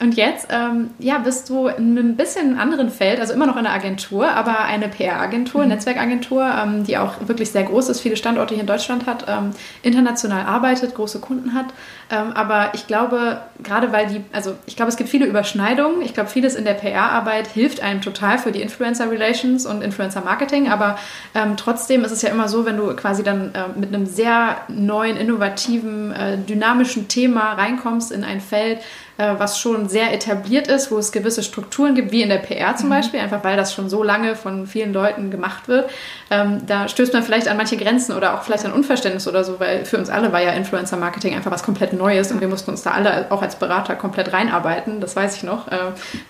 Und 0.00 0.16
jetzt 0.16 0.48
ähm, 0.50 0.90
ja, 0.98 1.18
bist 1.18 1.50
du 1.50 1.66
in 1.66 1.98
einem 1.98 2.16
bisschen 2.16 2.58
anderen 2.58 2.88
Feld, 2.88 3.20
also 3.20 3.34
immer 3.34 3.46
noch 3.46 3.56
in 3.56 3.66
einer 3.66 3.74
Agentur, 3.74 4.30
aber 4.30 4.60
eine 4.60 4.88
PR-Agentur, 4.88 5.62
mhm. 5.62 5.68
Netzwerkagentur, 5.68 6.42
ähm, 6.42 6.84
die 6.84 6.96
auch 6.96 7.16
wirklich 7.28 7.50
sehr 7.50 7.64
groß 7.64 7.90
ist, 7.90 8.00
viele 8.00 8.16
Standorte 8.16 8.54
hier 8.54 8.62
in 8.62 8.66
Deutschland 8.66 9.04
hat, 9.04 9.26
ähm, 9.28 9.50
international 9.82 10.46
arbeitet, 10.46 10.94
große 10.94 11.20
Kunden 11.20 11.52
hat. 11.52 11.66
Ähm, 12.10 12.32
aber 12.32 12.70
ich 12.72 12.86
glaube, 12.86 13.42
gerade 13.62 13.92
weil 13.92 14.06
die, 14.06 14.24
also 14.32 14.56
ich 14.64 14.74
glaube, 14.74 14.88
es 14.88 14.96
gibt 14.96 15.10
viele 15.10 15.26
Überschneidungen. 15.26 16.00
Ich 16.00 16.14
glaube, 16.14 16.30
vieles 16.30 16.54
in 16.54 16.64
der 16.64 16.74
PR-Arbeit 16.74 17.46
hilft 17.48 17.82
einem 17.82 18.00
total 18.00 18.38
für 18.38 18.52
die 18.52 18.62
Influencer-Relations 18.62 19.66
und 19.66 19.82
Influencer-Marketing. 19.82 20.70
Aber 20.70 20.98
ähm, 21.34 21.58
trotzdem 21.58 22.04
ist 22.04 22.10
es 22.10 22.22
ja 22.22 22.30
immer 22.30 22.48
so, 22.48 22.64
wenn 22.64 22.78
du 22.78 22.96
quasi 22.96 23.22
dann 23.22 23.54
äh, 23.54 23.78
mit 23.78 23.94
einem 23.94 24.06
sehr 24.06 24.56
neuen, 24.68 25.18
innovativen, 25.18 26.10
äh, 26.12 26.38
dynamischen 26.38 27.08
Thema 27.08 27.52
reinkommst 27.52 28.10
in 28.10 28.24
ein 28.24 28.40
Feld, 28.40 28.80
äh, 29.20 29.38
was 29.38 29.58
schon 29.58 29.88
sehr 29.88 30.14
etabliert 30.14 30.66
ist, 30.66 30.90
wo 30.90 30.96
es 30.96 31.12
gewisse 31.12 31.42
Strukturen 31.42 31.94
gibt, 31.94 32.10
wie 32.10 32.22
in 32.22 32.30
der 32.30 32.38
PR 32.38 32.74
zum 32.76 32.88
mhm. 32.88 32.94
Beispiel, 32.94 33.20
einfach 33.20 33.44
weil 33.44 33.56
das 33.56 33.74
schon 33.74 33.90
so 33.90 34.02
lange 34.02 34.34
von 34.34 34.66
vielen 34.66 34.94
Leuten 34.94 35.30
gemacht 35.30 35.68
wird. 35.68 35.90
Ähm, 36.30 36.62
da 36.66 36.88
stößt 36.88 37.12
man 37.12 37.22
vielleicht 37.22 37.46
an 37.46 37.58
manche 37.58 37.76
Grenzen 37.76 38.16
oder 38.16 38.34
auch 38.34 38.42
vielleicht 38.44 38.64
an 38.64 38.72
Unverständnis 38.72 39.28
oder 39.28 39.44
so, 39.44 39.60
weil 39.60 39.84
für 39.84 39.98
uns 39.98 40.08
alle 40.08 40.32
war 40.32 40.40
ja 40.40 40.52
Influencer-Marketing 40.52 41.34
einfach 41.34 41.50
was 41.50 41.62
komplett 41.62 41.92
Neues 41.92 42.32
und 42.32 42.40
wir 42.40 42.48
mussten 42.48 42.70
uns 42.70 42.82
da 42.82 42.92
alle 42.92 43.26
auch 43.30 43.42
als 43.42 43.56
Berater 43.56 43.94
komplett 43.94 44.32
reinarbeiten, 44.32 45.00
das 45.00 45.16
weiß 45.16 45.36
ich 45.36 45.42
noch. 45.42 45.68
Äh, 45.68 45.76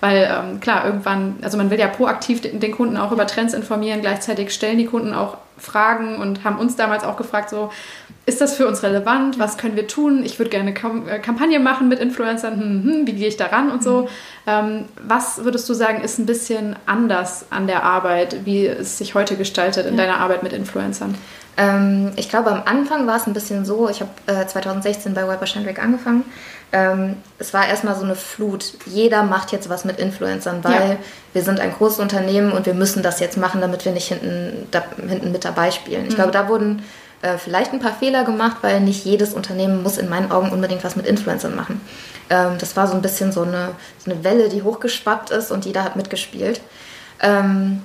weil 0.00 0.28
ähm, 0.28 0.58
klar, 0.58 0.84
irgendwann, 0.84 1.36
also 1.42 1.56
man 1.58 1.70
will 1.70 1.78
ja 1.78 1.86
proaktiv 1.86 2.40
den 2.40 2.72
Kunden 2.72 2.96
auch 2.96 3.12
über 3.12 3.26
Trends 3.26 3.54
informieren, 3.54 4.00
gleichzeitig 4.00 4.52
stellen 4.52 4.78
die 4.78 4.86
Kunden 4.86 5.14
auch 5.14 5.36
Fragen 5.60 6.16
und 6.16 6.44
haben 6.44 6.58
uns 6.58 6.76
damals 6.76 7.04
auch 7.04 7.16
gefragt, 7.16 7.50
so, 7.50 7.70
ist 8.26 8.40
das 8.40 8.54
für 8.54 8.66
uns 8.66 8.82
relevant? 8.82 9.38
Was 9.38 9.58
können 9.58 9.76
wir 9.76 9.86
tun? 9.86 10.22
Ich 10.24 10.38
würde 10.38 10.50
gerne 10.50 10.74
eine 10.74 11.10
äh, 11.10 11.18
Kampagne 11.18 11.58
machen 11.58 11.88
mit 11.88 11.98
Influencern. 11.98 12.60
Hm, 12.60 12.84
hm, 12.84 13.06
wie 13.06 13.12
gehe 13.12 13.28
ich 13.28 13.36
daran 13.36 13.70
und 13.70 13.82
so. 13.82 14.02
Mhm. 14.02 14.08
Ähm, 14.46 14.84
was 15.02 15.44
würdest 15.44 15.68
du 15.68 15.74
sagen, 15.74 16.00
ist 16.02 16.18
ein 16.18 16.26
bisschen 16.26 16.76
anders 16.86 17.46
an 17.50 17.66
der 17.66 17.82
Arbeit, 17.82 18.44
wie 18.44 18.66
es 18.66 18.98
sich 18.98 19.14
heute 19.14 19.36
gestaltet 19.36 19.86
in 19.86 19.96
ja. 19.96 20.04
deiner 20.04 20.18
Arbeit 20.18 20.42
mit 20.42 20.52
Influencern? 20.52 21.14
Ähm, 21.56 22.12
ich 22.16 22.28
glaube, 22.28 22.50
am 22.50 22.62
Anfang 22.64 23.06
war 23.06 23.16
es 23.16 23.26
ein 23.26 23.32
bisschen 23.32 23.64
so, 23.64 23.88
ich 23.88 24.00
habe 24.00 24.10
äh, 24.26 24.46
2016 24.46 25.14
bei 25.14 25.28
Weber 25.28 25.46
Shandwick 25.46 25.82
angefangen. 25.82 26.24
Ähm, 26.72 27.16
es 27.38 27.52
war 27.52 27.66
erstmal 27.66 27.96
so 27.96 28.04
eine 28.04 28.14
Flut. 28.14 28.74
Jeder 28.86 29.24
macht 29.24 29.50
jetzt 29.50 29.68
was 29.68 29.84
mit 29.84 29.98
Influencern, 29.98 30.62
weil 30.62 30.90
ja. 30.90 30.96
wir 31.32 31.42
sind 31.42 31.58
ein 31.58 31.72
großes 31.72 31.98
Unternehmen 31.98 32.52
und 32.52 32.66
wir 32.66 32.74
müssen 32.74 33.02
das 33.02 33.18
jetzt 33.18 33.36
machen, 33.36 33.60
damit 33.60 33.84
wir 33.84 33.92
nicht 33.92 34.08
hinten, 34.08 34.68
da, 34.70 34.84
hinten 35.08 35.32
mit 35.32 35.44
dabei 35.44 35.70
spielen. 35.72 36.04
Ich 36.04 36.12
mhm. 36.12 36.16
glaube, 36.16 36.30
da 36.30 36.48
wurden 36.48 36.84
äh, 37.22 37.38
vielleicht 37.38 37.72
ein 37.72 37.80
paar 37.80 37.94
Fehler 37.94 38.24
gemacht, 38.24 38.58
weil 38.62 38.80
nicht 38.80 39.04
jedes 39.04 39.34
Unternehmen 39.34 39.82
muss 39.82 39.98
in 39.98 40.08
meinen 40.08 40.30
Augen 40.30 40.50
unbedingt 40.50 40.84
was 40.84 40.96
mit 40.96 41.06
Influencern 41.06 41.56
machen. 41.56 41.80
Ähm, 42.30 42.56
das 42.58 42.76
war 42.76 42.86
so 42.86 42.94
ein 42.94 43.02
bisschen 43.02 43.32
so 43.32 43.42
eine, 43.42 43.72
so 43.98 44.10
eine 44.10 44.22
Welle, 44.22 44.48
die 44.48 44.62
hochgeschwappt 44.62 45.30
ist 45.30 45.50
und 45.50 45.66
jeder 45.66 45.82
hat 45.82 45.96
mitgespielt. 45.96 46.60
Ähm, 47.20 47.82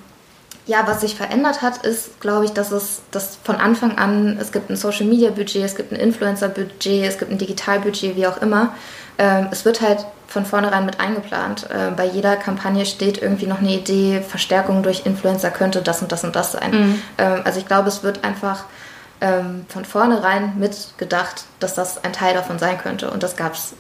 ja, 0.68 0.88
was 0.88 1.02
sich 1.02 1.16
verändert 1.16 1.62
hat, 1.62 1.86
ist, 1.86 2.20
glaube 2.20 2.46
ich, 2.46 2.52
dass 2.52 2.72
es 2.72 3.02
dass 3.12 3.38
von 3.44 3.58
Anfang 3.58 3.98
an, 3.98 4.38
es 4.40 4.52
gibt 4.52 4.70
ein 4.70 4.76
Social 4.76 5.06
Media 5.06 5.30
Budget, 5.30 5.64
es 5.64 5.76
gibt 5.76 5.92
ein 5.92 6.00
Influencer 6.00 6.50
Budget, 6.50 7.06
es 7.06 7.18
gibt 7.18 7.32
ein 7.32 7.38
Digital 7.38 7.80
Budget, 7.80 8.16
wie 8.16 8.26
auch 8.26 8.42
immer. 8.42 8.74
Ähm, 9.18 9.48
es 9.52 9.64
wird 9.64 9.82
halt 9.82 10.06
von 10.28 10.46
vornherein 10.46 10.86
mit 10.86 11.00
eingeplant. 11.00 11.70
Äh, 11.70 11.92
bei 11.96 12.06
jeder 12.06 12.36
Kampagne 12.36 12.86
steht 12.86 13.22
irgendwie 13.22 13.46
noch 13.46 13.60
eine 13.60 13.74
Idee, 13.74 14.22
Verstärkung 14.28 14.82
durch 14.82 15.06
Influencer 15.06 15.52
könnte 15.52 15.82
das 15.82 16.02
und 16.02 16.12
das 16.12 16.24
und 16.24 16.36
das 16.36 16.54
sein. 16.54 16.72
Mhm. 16.72 17.02
Ähm, 17.20 17.42
also 17.46 17.60
ich 17.60 17.68
glaube, 17.68 17.88
es 17.88 18.02
wird 18.02 18.24
einfach 18.24 18.64
ähm, 19.22 19.66
von 19.70 19.86
vornherein 19.86 20.58
mitgedacht, 20.58 21.46
dass 21.60 21.76
das 21.76 22.04
ein 22.04 22.12
Teil 22.12 22.34
davon 22.34 22.60
sein 22.60 22.78
könnte. 22.80 23.12
Und 23.12 23.24
das 23.24 23.36
gab 23.36 23.54
es 23.54 23.76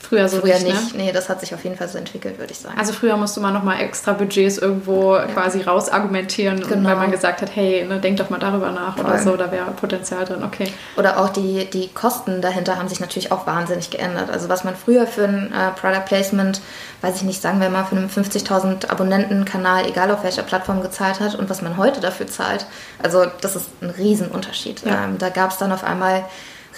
Früher 0.00 0.28
so 0.28 0.40
früher 0.40 0.54
nicht. 0.54 0.66
nicht. 0.66 0.96
Ne? 0.96 1.04
Nee, 1.04 1.12
das 1.12 1.28
hat 1.28 1.40
sich 1.40 1.54
auf 1.54 1.62
jeden 1.62 1.76
Fall 1.76 1.88
so 1.88 1.98
entwickelt, 1.98 2.38
würde 2.38 2.52
ich 2.52 2.58
sagen. 2.58 2.78
Also 2.78 2.92
früher 2.92 3.16
musste 3.18 3.38
man 3.40 3.52
nochmal 3.52 3.80
extra 3.80 4.14
Budgets 4.14 4.56
irgendwo 4.56 5.14
ja. 5.14 5.26
quasi 5.26 5.60
rausargumentieren, 5.60 6.66
genau. 6.66 6.88
weil 6.88 6.96
man 6.96 7.10
gesagt 7.10 7.42
hat, 7.42 7.54
hey, 7.54 7.84
ne, 7.84 8.00
denk 8.00 8.16
doch 8.16 8.30
mal 8.30 8.38
darüber 8.38 8.70
nach 8.70 8.96
Voll. 8.96 9.04
oder 9.04 9.18
so, 9.18 9.36
da 9.36 9.52
wäre 9.52 9.70
Potenzial 9.72 10.24
drin, 10.24 10.42
okay. 10.42 10.72
Oder 10.96 11.20
auch 11.20 11.28
die, 11.28 11.68
die 11.70 11.88
Kosten 11.88 12.40
dahinter 12.40 12.76
haben 12.76 12.88
sich 12.88 13.00
natürlich 13.00 13.30
auch 13.30 13.46
wahnsinnig 13.46 13.90
geändert. 13.90 14.30
Also 14.30 14.48
was 14.48 14.64
man 14.64 14.74
früher 14.74 15.06
für 15.06 15.24
ein 15.24 15.52
äh, 15.52 15.70
Product 15.78 16.06
Placement, 16.06 16.62
weiß 17.02 17.16
ich 17.16 17.22
nicht, 17.22 17.42
sagen 17.42 17.60
wir 17.60 17.68
mal, 17.68 17.84
für 17.84 17.96
einen 17.96 18.08
50.000 18.08 18.88
Abonnenten-Kanal, 18.88 19.86
egal 19.86 20.10
auf 20.10 20.24
welcher 20.24 20.42
Plattform 20.42 20.80
gezahlt 20.80 21.20
hat 21.20 21.34
und 21.34 21.50
was 21.50 21.60
man 21.60 21.76
heute 21.76 22.00
dafür 22.00 22.26
zahlt, 22.26 22.66
also 23.02 23.26
das 23.42 23.54
ist 23.54 23.68
ein 23.82 23.90
Riesenunterschied. 23.90 24.82
Ja. 24.86 25.04
Ähm, 25.04 25.18
da 25.18 25.28
gab 25.28 25.50
es 25.50 25.58
dann 25.58 25.72
auf 25.72 25.84
einmal 25.84 26.24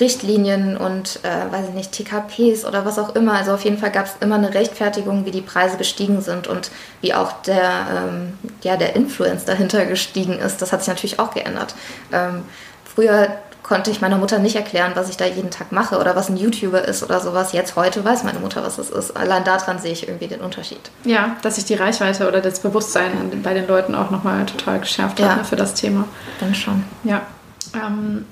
Richtlinien 0.03 0.77
und, 0.77 1.21
äh, 1.23 1.53
weiß 1.53 1.69
ich 1.69 1.75
nicht, 1.75 1.93
TKPs 1.93 2.65
oder 2.65 2.85
was 2.85 2.99
auch 2.99 3.15
immer. 3.15 3.35
Also 3.35 3.53
auf 3.53 3.65
jeden 3.65 3.79
Fall 3.79 3.93
gab 3.93 4.07
es 4.07 4.15
immer 4.21 4.35
eine 4.35 4.53
Rechtfertigung, 4.53 5.25
wie 5.25 5.31
die 5.31 5.41
Preise 5.41 5.77
gestiegen 5.77 6.21
sind 6.21 6.49
und 6.49 6.73
wie 7.01 7.15
auch 7.15 7.41
der, 7.43 7.87
ähm, 7.97 8.38
ja, 8.62 8.77
der 8.77 8.97
Influence 8.97 9.45
dahinter 9.45 9.87
gestiegen 9.87 10.38
ist. 10.38 10.61
Das 10.61 10.73
hat 10.73 10.81
sich 10.81 10.88
natürlich 10.88 11.19
auch 11.21 11.33
geändert. 11.33 11.77
Ähm, 12.12 12.43
früher 12.85 13.29
konnte 13.62 13.93
ich 13.93 14.01
meiner 14.01 14.19
Mutter 14.19 14.41
nicht 14.41 14.57
erklären, 14.57 14.93
was 14.97 15.09
ich 15.09 15.17
da 15.17 15.25
jeden 15.25 15.51
Tag 15.51 15.71
mache 15.71 15.99
oder 15.99 16.17
was 16.17 16.29
ein 16.29 16.37
YouTuber 16.37 16.85
ist 16.85 17.05
oder 17.05 17.21
sowas. 17.21 17.53
Jetzt 17.53 17.77
heute 17.77 18.05
weiß 18.05 18.25
meine 18.25 18.41
Mutter, 18.41 18.65
was 18.65 18.77
das 18.77 18.91
ist. 18.91 19.17
Allein 19.17 19.45
daran 19.45 19.79
sehe 19.79 19.93
ich 19.93 20.09
irgendwie 20.09 20.27
den 20.27 20.41
Unterschied. 20.41 20.91
Ja, 21.05 21.37
dass 21.43 21.55
sich 21.55 21.65
die 21.65 21.75
Reichweite 21.75 22.27
oder 22.27 22.41
das 22.41 22.59
Bewusstsein 22.59 23.12
ja. 23.15 23.38
bei 23.41 23.55
den 23.55 23.69
Leuten 23.69 23.95
auch 23.95 24.11
nochmal 24.11 24.45
total 24.47 24.81
geschärft 24.81 25.23
hat 25.23 25.37
ne, 25.37 25.45
für 25.45 25.57
das 25.57 25.75
Thema. 25.75 26.09
Dann 26.41 26.57
schon. 26.57 26.83
Ja. 27.05 27.23
Ähm, 27.75 28.27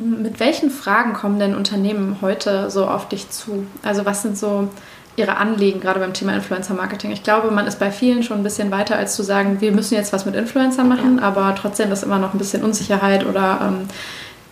mit 0.00 0.40
welchen 0.40 0.70
Fragen 0.70 1.12
kommen 1.12 1.38
denn 1.38 1.54
Unternehmen 1.54 2.18
heute 2.22 2.70
so 2.70 2.86
auf 2.86 3.08
dich 3.08 3.30
zu? 3.30 3.66
Also 3.82 4.06
was 4.06 4.22
sind 4.22 4.36
so 4.36 4.68
ihre 5.16 5.36
Anliegen 5.36 5.80
gerade 5.80 6.00
beim 6.00 6.14
Thema 6.14 6.34
Influencer 6.34 6.74
Marketing? 6.74 7.10
Ich 7.10 7.22
glaube, 7.22 7.50
man 7.50 7.66
ist 7.66 7.78
bei 7.78 7.90
vielen 7.90 8.22
schon 8.22 8.38
ein 8.38 8.42
bisschen 8.42 8.70
weiter, 8.70 8.96
als 8.96 9.14
zu 9.14 9.22
sagen, 9.22 9.60
wir 9.60 9.72
müssen 9.72 9.94
jetzt 9.94 10.12
was 10.12 10.24
mit 10.24 10.34
Influencer 10.34 10.84
machen, 10.84 11.20
aber 11.20 11.54
trotzdem 11.54 11.92
ist 11.92 12.02
immer 12.02 12.18
noch 12.18 12.32
ein 12.32 12.38
bisschen 12.38 12.64
Unsicherheit 12.64 13.26
oder 13.26 13.60
ähm, 13.62 13.88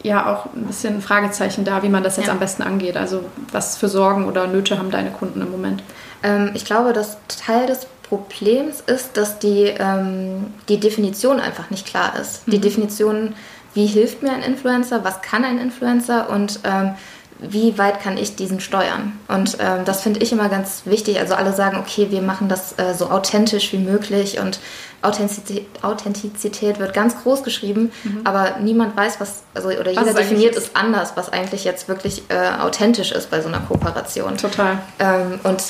ja 0.03 0.33
auch 0.33 0.47
ein 0.55 0.67
bisschen 0.67 1.01
Fragezeichen 1.01 1.65
da, 1.65 1.83
wie 1.83 1.89
man 1.89 2.03
das 2.03 2.19
jetzt 2.19 2.27
ja. 2.27 2.33
am 2.33 2.39
besten 2.39 2.63
angeht. 2.63 2.97
Also 2.97 3.25
was 3.51 3.79
für 3.79 3.89
Sorgen 3.89 4.27
oder 4.27 4.47
Nöte 4.47 4.79
haben 4.79 4.91
deine 4.91 5.11
Kunden 5.11 5.41
im 5.41 5.51
Moment? 5.51 5.83
Ähm, 6.23 6.51
ich 6.55 6.67
glaube, 6.67 6.93
dass 6.93 7.17
Teil 7.29 7.67
des 7.67 7.87
Problems 8.09 8.81
ist, 8.81 9.17
dass 9.17 9.39
die, 9.39 9.65
ähm, 9.79 10.47
die 10.69 10.81
Definition 10.81 11.41
einfach 11.41 11.71
nicht 11.71 11.87
klar 11.87 12.19
ist. 12.19 12.47
Mhm. 12.47 12.53
Die 12.53 12.61
Definition 12.61 13.35
wie 13.75 13.87
hilft 13.87 14.23
mir 14.23 14.33
ein 14.33 14.43
Influencer, 14.43 15.05
was 15.05 15.23
kann 15.23 15.45
ein 15.45 15.59
Influencer 15.59 16.31
und 16.31 16.61
ähm, 16.65 16.95
wie 17.41 17.79
weit 17.79 18.01
kann 18.01 18.17
ich 18.17 18.35
diesen 18.35 18.61
steuern? 18.61 19.13
Und 19.29 19.59
ähm, 19.61 19.85
das 19.85 20.03
finde 20.03 20.21
ich 20.21 20.33
immer 20.33 20.49
ganz 20.49 20.83
wichtig. 20.87 21.21
Also 21.21 21.35
alle 21.35 21.53
sagen, 21.53 21.79
okay, 21.79 22.09
wir 22.11 22.21
machen 22.21 22.49
das 22.49 22.77
äh, 22.79 22.95
so 22.95 23.11
authentisch 23.11 23.73
wie 23.73 23.79
möglich 23.79 24.41
und 24.41 24.59
Authentizität, 25.01 25.67
Authentizität 25.83 26.81
wird 26.81 26.93
ganz 26.93 27.23
groß 27.23 27.45
geschrieben, 27.45 27.93
mhm. 28.03 28.23
aber 28.25 28.57
niemand 28.61 28.97
weiß, 28.97 29.21
was, 29.21 29.45
also 29.55 29.69
oder 29.69 29.95
was 29.95 30.07
jeder 30.07 30.15
definiert 30.15 30.57
es 30.57 30.75
anders, 30.75 31.13
was 31.15 31.33
eigentlich 31.33 31.63
jetzt 31.63 31.89
wirklich 31.89 32.25
äh, 32.31 32.61
authentisch 32.61 33.13
ist 33.13 33.31
bei 33.31 33.41
so 33.41 33.47
einer 33.47 33.61
Kooperation. 33.61 34.37
Total. 34.37 34.79
Ähm, 34.99 35.39
und 35.45 35.63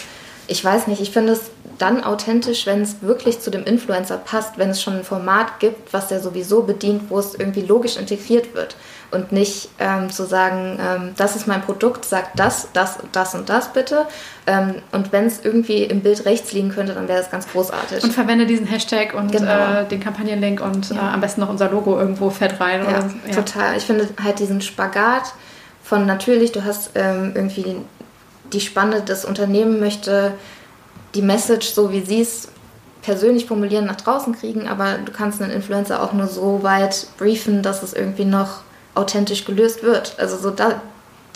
ich 0.48 0.64
weiß 0.64 0.86
nicht, 0.86 1.00
ich 1.00 1.10
finde 1.10 1.34
es 1.34 1.50
dann 1.78 2.02
authentisch, 2.02 2.66
wenn 2.66 2.82
es 2.82 3.02
wirklich 3.02 3.40
zu 3.40 3.50
dem 3.50 3.64
Influencer 3.64 4.16
passt, 4.16 4.58
wenn 4.58 4.70
es 4.70 4.82
schon 4.82 4.96
ein 4.96 5.04
Format 5.04 5.60
gibt, 5.60 5.92
was 5.92 6.08
der 6.08 6.20
sowieso 6.20 6.62
bedient, 6.62 7.08
wo 7.08 7.18
es 7.18 7.34
irgendwie 7.34 7.60
logisch 7.60 7.96
integriert 7.96 8.54
wird 8.54 8.74
und 9.10 9.30
nicht 9.30 9.68
ähm, 9.78 10.10
zu 10.10 10.24
sagen, 10.24 10.78
ähm, 10.80 11.12
das 11.16 11.36
ist 11.36 11.46
mein 11.46 11.62
Produkt, 11.62 12.04
sagt 12.04 12.38
das, 12.38 12.68
das, 12.72 12.98
das 13.12 13.34
und 13.34 13.48
das 13.48 13.72
bitte. 13.72 14.06
Ähm, 14.46 14.76
und 14.90 15.12
wenn 15.12 15.26
es 15.26 15.44
irgendwie 15.44 15.84
im 15.84 16.00
Bild 16.00 16.24
rechts 16.24 16.52
liegen 16.52 16.70
könnte, 16.70 16.94
dann 16.94 17.08
wäre 17.08 17.18
das 17.18 17.30
ganz 17.30 17.48
großartig. 17.50 18.02
Und 18.02 18.12
verwende 18.12 18.46
diesen 18.46 18.66
Hashtag 18.66 19.14
und 19.14 19.30
genau. 19.30 19.80
äh, 19.80 19.84
den 19.86 20.00
Kampagnenlink 20.00 20.60
und 20.60 20.90
ja. 20.90 20.96
äh, 20.96 21.12
am 21.12 21.20
besten 21.20 21.42
noch 21.42 21.48
unser 21.48 21.70
Logo 21.70 21.98
irgendwo 21.98 22.30
fett 22.30 22.60
rein. 22.60 22.82
Ja, 22.82 22.88
oder, 22.88 23.10
ja, 23.26 23.34
total. 23.34 23.76
Ich 23.76 23.84
finde 23.84 24.08
halt 24.22 24.40
diesen 24.40 24.60
Spagat 24.60 25.32
von 25.82 26.06
natürlich, 26.06 26.52
du 26.52 26.64
hast 26.64 26.90
ähm, 26.96 27.32
irgendwie 27.34 27.76
die 28.52 28.60
Spanne, 28.60 29.02
das 29.04 29.24
Unternehmen 29.24 29.80
möchte 29.80 30.32
die 31.14 31.22
Message, 31.22 31.68
so 31.68 31.92
wie 31.92 32.00
sie 32.00 32.20
es 32.20 32.48
persönlich 33.02 33.46
formulieren, 33.46 33.86
nach 33.86 33.96
draußen 33.96 34.38
kriegen, 34.38 34.68
aber 34.68 34.98
du 35.04 35.12
kannst 35.12 35.40
einen 35.40 35.52
Influencer 35.52 36.02
auch 36.02 36.12
nur 36.12 36.26
so 36.26 36.62
weit 36.62 37.06
briefen, 37.16 37.62
dass 37.62 37.82
es 37.82 37.92
irgendwie 37.92 38.24
noch 38.24 38.60
authentisch 38.94 39.44
gelöst 39.44 39.82
wird. 39.82 40.14
Also 40.18 40.36
so 40.36 40.50
da 40.50 40.80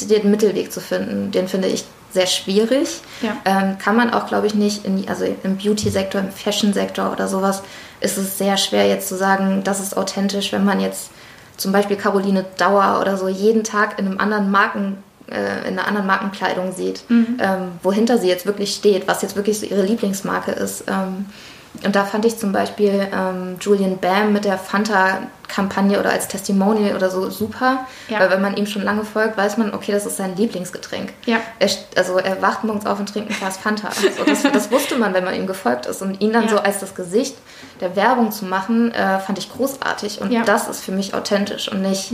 den 0.00 0.30
Mittelweg 0.30 0.72
zu 0.72 0.80
finden, 0.80 1.30
den 1.30 1.48
finde 1.48 1.68
ich 1.68 1.84
sehr 2.10 2.26
schwierig. 2.26 3.00
Ja. 3.22 3.36
Ähm, 3.44 3.78
kann 3.78 3.96
man 3.96 4.12
auch, 4.12 4.26
glaube 4.26 4.46
ich, 4.46 4.54
nicht, 4.54 4.84
in, 4.84 5.08
also 5.08 5.24
im 5.24 5.56
Beauty-Sektor, 5.56 6.20
im 6.20 6.30
Fashion-Sektor 6.30 7.10
oder 7.12 7.28
sowas, 7.28 7.62
ist 8.00 8.18
es 8.18 8.36
sehr 8.36 8.56
schwer 8.56 8.88
jetzt 8.88 9.08
zu 9.08 9.16
sagen, 9.16 9.62
das 9.64 9.80
ist 9.80 9.96
authentisch, 9.96 10.52
wenn 10.52 10.64
man 10.64 10.80
jetzt 10.80 11.10
zum 11.56 11.72
Beispiel 11.72 11.96
Caroline 11.96 12.44
Dauer 12.58 12.98
oder 13.00 13.16
so 13.16 13.28
jeden 13.28 13.64
Tag 13.64 13.98
in 13.98 14.06
einem 14.06 14.18
anderen 14.18 14.50
Marken 14.50 15.02
äh, 15.32 15.68
in 15.68 15.78
einer 15.78 15.88
anderen 15.88 16.06
Markenkleidung 16.06 16.72
sieht, 16.72 17.08
mhm. 17.08 17.38
ähm, 17.40 17.72
wohinter 17.82 18.18
sie 18.18 18.28
jetzt 18.28 18.46
wirklich 18.46 18.74
steht, 18.74 19.08
was 19.08 19.22
jetzt 19.22 19.36
wirklich 19.36 19.58
so 19.58 19.66
ihre 19.66 19.82
Lieblingsmarke 19.82 20.52
ist. 20.52 20.84
Ähm, 20.88 21.26
und 21.84 21.96
da 21.96 22.04
fand 22.04 22.24
ich 22.26 22.36
zum 22.36 22.52
Beispiel 22.52 23.08
ähm, 23.12 23.56
Julian 23.58 23.96
Bam 23.98 24.32
mit 24.34 24.44
der 24.44 24.58
Fanta-Kampagne 24.58 25.98
oder 25.98 26.10
als 26.10 26.28
Testimonial 26.28 26.94
oder 26.94 27.08
so 27.08 27.30
super. 27.30 27.86
Ja. 28.08 28.20
Weil 28.20 28.30
wenn 28.30 28.42
man 28.42 28.56
ihm 28.56 28.66
schon 28.66 28.82
lange 28.82 29.04
folgt, 29.04 29.38
weiß 29.38 29.56
man, 29.56 29.72
okay, 29.72 29.90
das 29.90 30.04
ist 30.04 30.18
sein 30.18 30.36
Lieblingsgetränk. 30.36 31.14
Ja. 31.24 31.38
Er, 31.58 31.70
also 31.96 32.18
er 32.18 32.42
wacht 32.42 32.64
morgens 32.64 32.84
auf 32.84 33.00
und 33.00 33.08
trinkt 33.08 33.30
ein 33.30 33.36
Glas 33.38 33.56
Fanta. 33.56 33.88
Also 33.88 34.24
das, 34.26 34.42
das, 34.42 34.70
wusste 34.70 34.96
man, 34.96 35.14
wenn 35.14 35.24
man 35.24 35.34
ihm 35.34 35.46
gefolgt 35.46 35.86
ist. 35.86 36.02
Und 36.02 36.20
ihn 36.20 36.34
dann 36.34 36.44
ja. 36.44 36.50
so 36.50 36.58
als 36.58 36.80
das 36.80 36.94
Gesicht 36.94 37.36
der 37.80 37.96
Werbung 37.96 38.32
zu 38.32 38.44
machen, 38.44 38.92
äh, 38.92 39.18
fand 39.18 39.38
ich 39.38 39.50
großartig. 39.50 40.20
Und 40.20 40.30
das 40.44 40.68
ist 40.68 40.84
für 40.84 40.92
mich 40.92 41.14
authentisch 41.14 41.72
und 41.72 41.80
nicht 41.80 42.12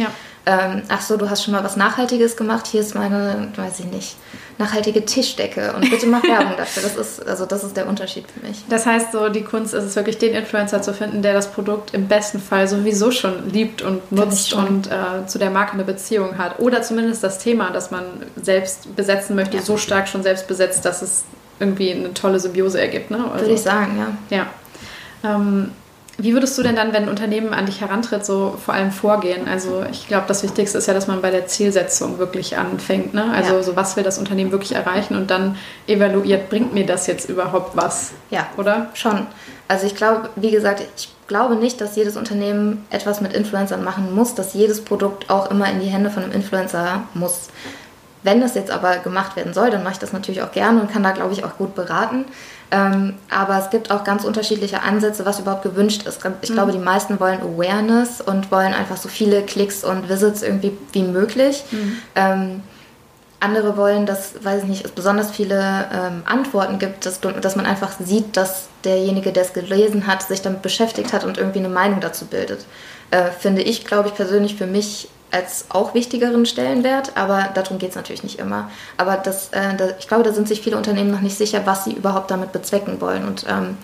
ähm, 0.49 0.83
ach 0.89 1.03
so, 1.03 1.19
du 1.19 1.29
hast 1.29 1.45
schon 1.45 1.53
mal 1.53 1.63
was 1.63 1.77
Nachhaltiges 1.77 2.35
gemacht, 2.35 2.67
hier 2.67 2.81
ist 2.81 2.95
meine, 2.95 3.53
weiß 3.55 3.81
ich 3.81 3.85
nicht, 3.85 4.17
nachhaltige 4.57 5.05
Tischdecke 5.05 5.75
und 5.75 5.91
bitte 5.91 6.07
mach 6.07 6.23
Werbung 6.25 6.57
dafür. 6.57 6.85
Das 6.85 6.97
ist, 6.97 7.27
also 7.29 7.45
das 7.45 7.65
ist 7.65 7.77
der 7.77 7.87
Unterschied 7.87 8.25
für 8.31 8.47
mich. 8.47 8.65
Das 8.71 8.87
heißt 8.87 9.13
so, 9.13 9.29
die 9.29 9.43
Kunst 9.43 9.75
ist 9.75 9.85
es 9.85 9.95
wirklich, 9.95 10.17
den 10.17 10.33
Influencer 10.33 10.81
zu 10.81 10.95
finden, 10.95 11.21
der 11.21 11.35
das 11.35 11.53
Produkt 11.53 11.93
im 11.93 12.09
besten 12.09 12.41
Fall 12.41 12.67
sowieso 12.67 13.11
schon 13.11 13.51
liebt 13.51 13.83
und 13.83 14.11
nutzt 14.11 14.55
und 14.55 14.87
äh, 14.87 15.27
zu 15.27 15.39
der 15.39 15.51
Marke 15.51 15.75
eine 15.75 15.85
Beziehung 15.85 16.39
hat. 16.39 16.61
Oder 16.61 16.81
zumindest 16.81 17.23
das 17.23 17.39
Thema, 17.39 17.71
das 17.71 17.91
man 17.91 18.05
selbst 18.41 18.97
besetzen 18.97 19.37
möchte, 19.37 19.59
ja. 19.59 19.63
so 19.63 19.77
stark 19.77 20.09
schon 20.09 20.23
selbst 20.23 20.49
besetzt, 20.49 20.87
dass 20.87 21.03
es 21.03 21.25
irgendwie 21.61 21.93
eine 21.93 22.15
tolle 22.15 22.41
Symbiose 22.41 22.81
ergibt. 22.81 23.11
Ne? 23.11 23.23
Also, 23.23 23.45
Würde 23.45 23.55
ich 23.55 23.61
sagen, 23.61 23.99
ja. 24.31 24.39
Ja. 24.39 24.47
Ähm, 25.31 25.73
wie 26.21 26.33
würdest 26.33 26.59
du 26.59 26.65
denn 26.65 26.75
dann, 26.75 26.93
wenn 26.93 27.05
ein 27.05 27.09
Unternehmen 27.09 27.55
an 27.55 27.67
dich 27.67 27.81
herantritt, 27.81 28.27
so 28.27 28.59
vor 28.65 28.75
allem 28.75 28.91
vorgehen? 28.91 29.47
Also 29.47 29.85
ich 29.89 30.09
glaube, 30.09 30.25
das 30.27 30.43
Wichtigste 30.43 30.77
ist 30.77 30.89
ja, 30.89 30.95
dass 30.95 31.07
man 31.07 31.23
bei 31.23 31.31
der 31.31 31.47
Zielsetzung 31.47 32.19
wirklich 32.19 32.59
anfängt. 32.59 33.15
Ne? 33.15 33.31
Also 33.33 33.55
ja. 33.55 33.63
so 33.63 33.77
was 33.77 33.97
will 33.97 34.03
das 34.03 34.19
Unternehmen 34.19 34.51
wirklich 34.51 34.75
erreichen 34.75 35.15
und 35.15 35.31
dann 35.31 35.57
evaluiert, 35.87 36.51
bringt 36.51 36.75
mir 36.75 36.85
das 36.85 37.07
jetzt 37.07 37.31
überhaupt 37.31 37.77
was? 37.77 38.11
Ja, 38.31 38.49
oder? 38.57 38.89
Schon. 38.95 39.29
Also 39.69 39.87
ich 39.87 39.95
glaube, 39.95 40.31
wie 40.35 40.51
gesagt, 40.51 40.83
ich 40.97 41.09
glaube 41.29 41.55
nicht, 41.55 41.81
dass 41.81 41.95
jedes 41.95 42.17
Unternehmen 42.17 42.85
etwas 42.91 43.21
mit 43.21 43.33
Influencern 43.33 43.85
machen 43.85 44.13
muss, 44.13 44.35
dass 44.35 44.55
jedes 44.55 44.85
Produkt 44.85 45.31
auch 45.31 45.51
immer 45.53 45.71
in 45.71 45.79
die 45.79 45.87
Hände 45.87 46.11
von 46.11 46.25
einem 46.25 46.33
Influencer 46.33 47.05
muss. 47.15 47.49
Wenn 48.25 48.41
das 48.41 48.57
jetzt 48.57 48.73
aber 48.73 48.97
gemacht 48.97 49.37
werden 49.37 49.55
soll, 49.55 49.71
dann 49.71 49.85
mache 49.85 49.93
ich 49.93 49.99
das 50.01 50.13
natürlich 50.13 50.43
auch 50.43 50.51
gerne 50.51 50.81
und 50.81 50.91
kann 50.91 51.05
da, 51.05 51.13
glaube 51.13 51.33
ich, 51.33 51.45
auch 51.45 51.57
gut 51.57 51.77
beraten. 51.77 52.25
Ähm, 52.71 53.15
aber 53.31 53.59
es 53.59 53.71
gibt 53.71 53.91
auch 53.91 54.05
ganz 54.05 54.25
unterschiedliche 54.25 54.83
Ansätze, 54.83 55.25
was 55.25 55.41
überhaupt 55.41 55.63
gewünscht 55.63 56.07
ist. 56.07 56.21
Ich 56.43 56.51
mhm. 56.51 56.55
glaube, 56.55 56.73
die 56.73 56.79
meisten 56.79 57.19
wollen 57.19 57.41
Awareness 57.41 58.21
und 58.21 58.51
wollen 58.53 58.75
einfach 58.75 58.97
so 58.97 59.09
viele 59.09 59.43
Klicks 59.43 59.85
und 59.85 60.09
Visits 60.09 60.43
irgendwie 60.43 60.77
wie 60.93 61.03
möglich. 61.03 61.65
Mhm. 61.71 61.97
Ähm, 62.15 62.63
andere 63.41 63.77
wollen, 63.77 64.05
dass, 64.05 64.33
weiß 64.43 64.65
ich 64.65 64.69
nicht, 64.69 64.85
es 64.85 64.91
besonders 64.91 65.31
viele 65.31 65.89
ähm, 65.93 66.23
Antworten 66.25 66.79
gibt, 66.79 67.07
dass, 67.07 67.21
dass 67.21 67.57
man 67.57 67.67
einfach 67.67 67.93
sieht, 68.01 68.37
dass 68.37 68.69
derjenige, 68.85 69.33
der 69.33 69.45
es 69.45 69.53
gelesen 69.53 70.07
hat, 70.07 70.23
sich 70.23 70.43
damit 70.43 70.63
beschäftigt 70.63 71.13
hat 71.13 71.25
und 71.25 71.39
irgendwie 71.39 71.61
eine 71.61 71.69
Meinung 71.69 72.01
dazu 72.01 72.27
bildet. 72.27 72.67
Äh, 73.11 73.31
finde 73.39 73.63
ich, 73.63 73.85
glaube 73.85 74.09
ich, 74.09 74.15
persönlich 74.15 74.57
für 74.57 74.67
mich 74.67 75.09
als 75.31 75.67
auch 75.69 75.95
wichtigeren 75.95 76.47
Stellenwert, 76.47 77.17
aber 77.17 77.51
darum 77.55 77.79
geht 77.79 77.91
es 77.91 77.97
natürlich 77.97 78.23
nicht 78.23 78.39
immer. 78.39 78.71
Aber 78.97 79.17
das, 79.17 79.49
äh, 79.51 79.77
da, 79.77 79.91
ich 79.99 80.09
glaube, 80.09 80.25
da 80.25 80.33
sind 80.33 80.49
sich 80.49 80.61
viele 80.61 80.77
Unternehmen 80.77 81.11
noch 81.11 81.21
nicht 81.21 81.37
sicher, 81.37 81.63
was 81.65 81.85
sie 81.85 81.93
überhaupt 81.93 82.31
damit 82.31 82.53
bezwecken 82.53 83.01
wollen. 83.01 83.27
Und 83.27 83.45
ähm, 83.49 83.77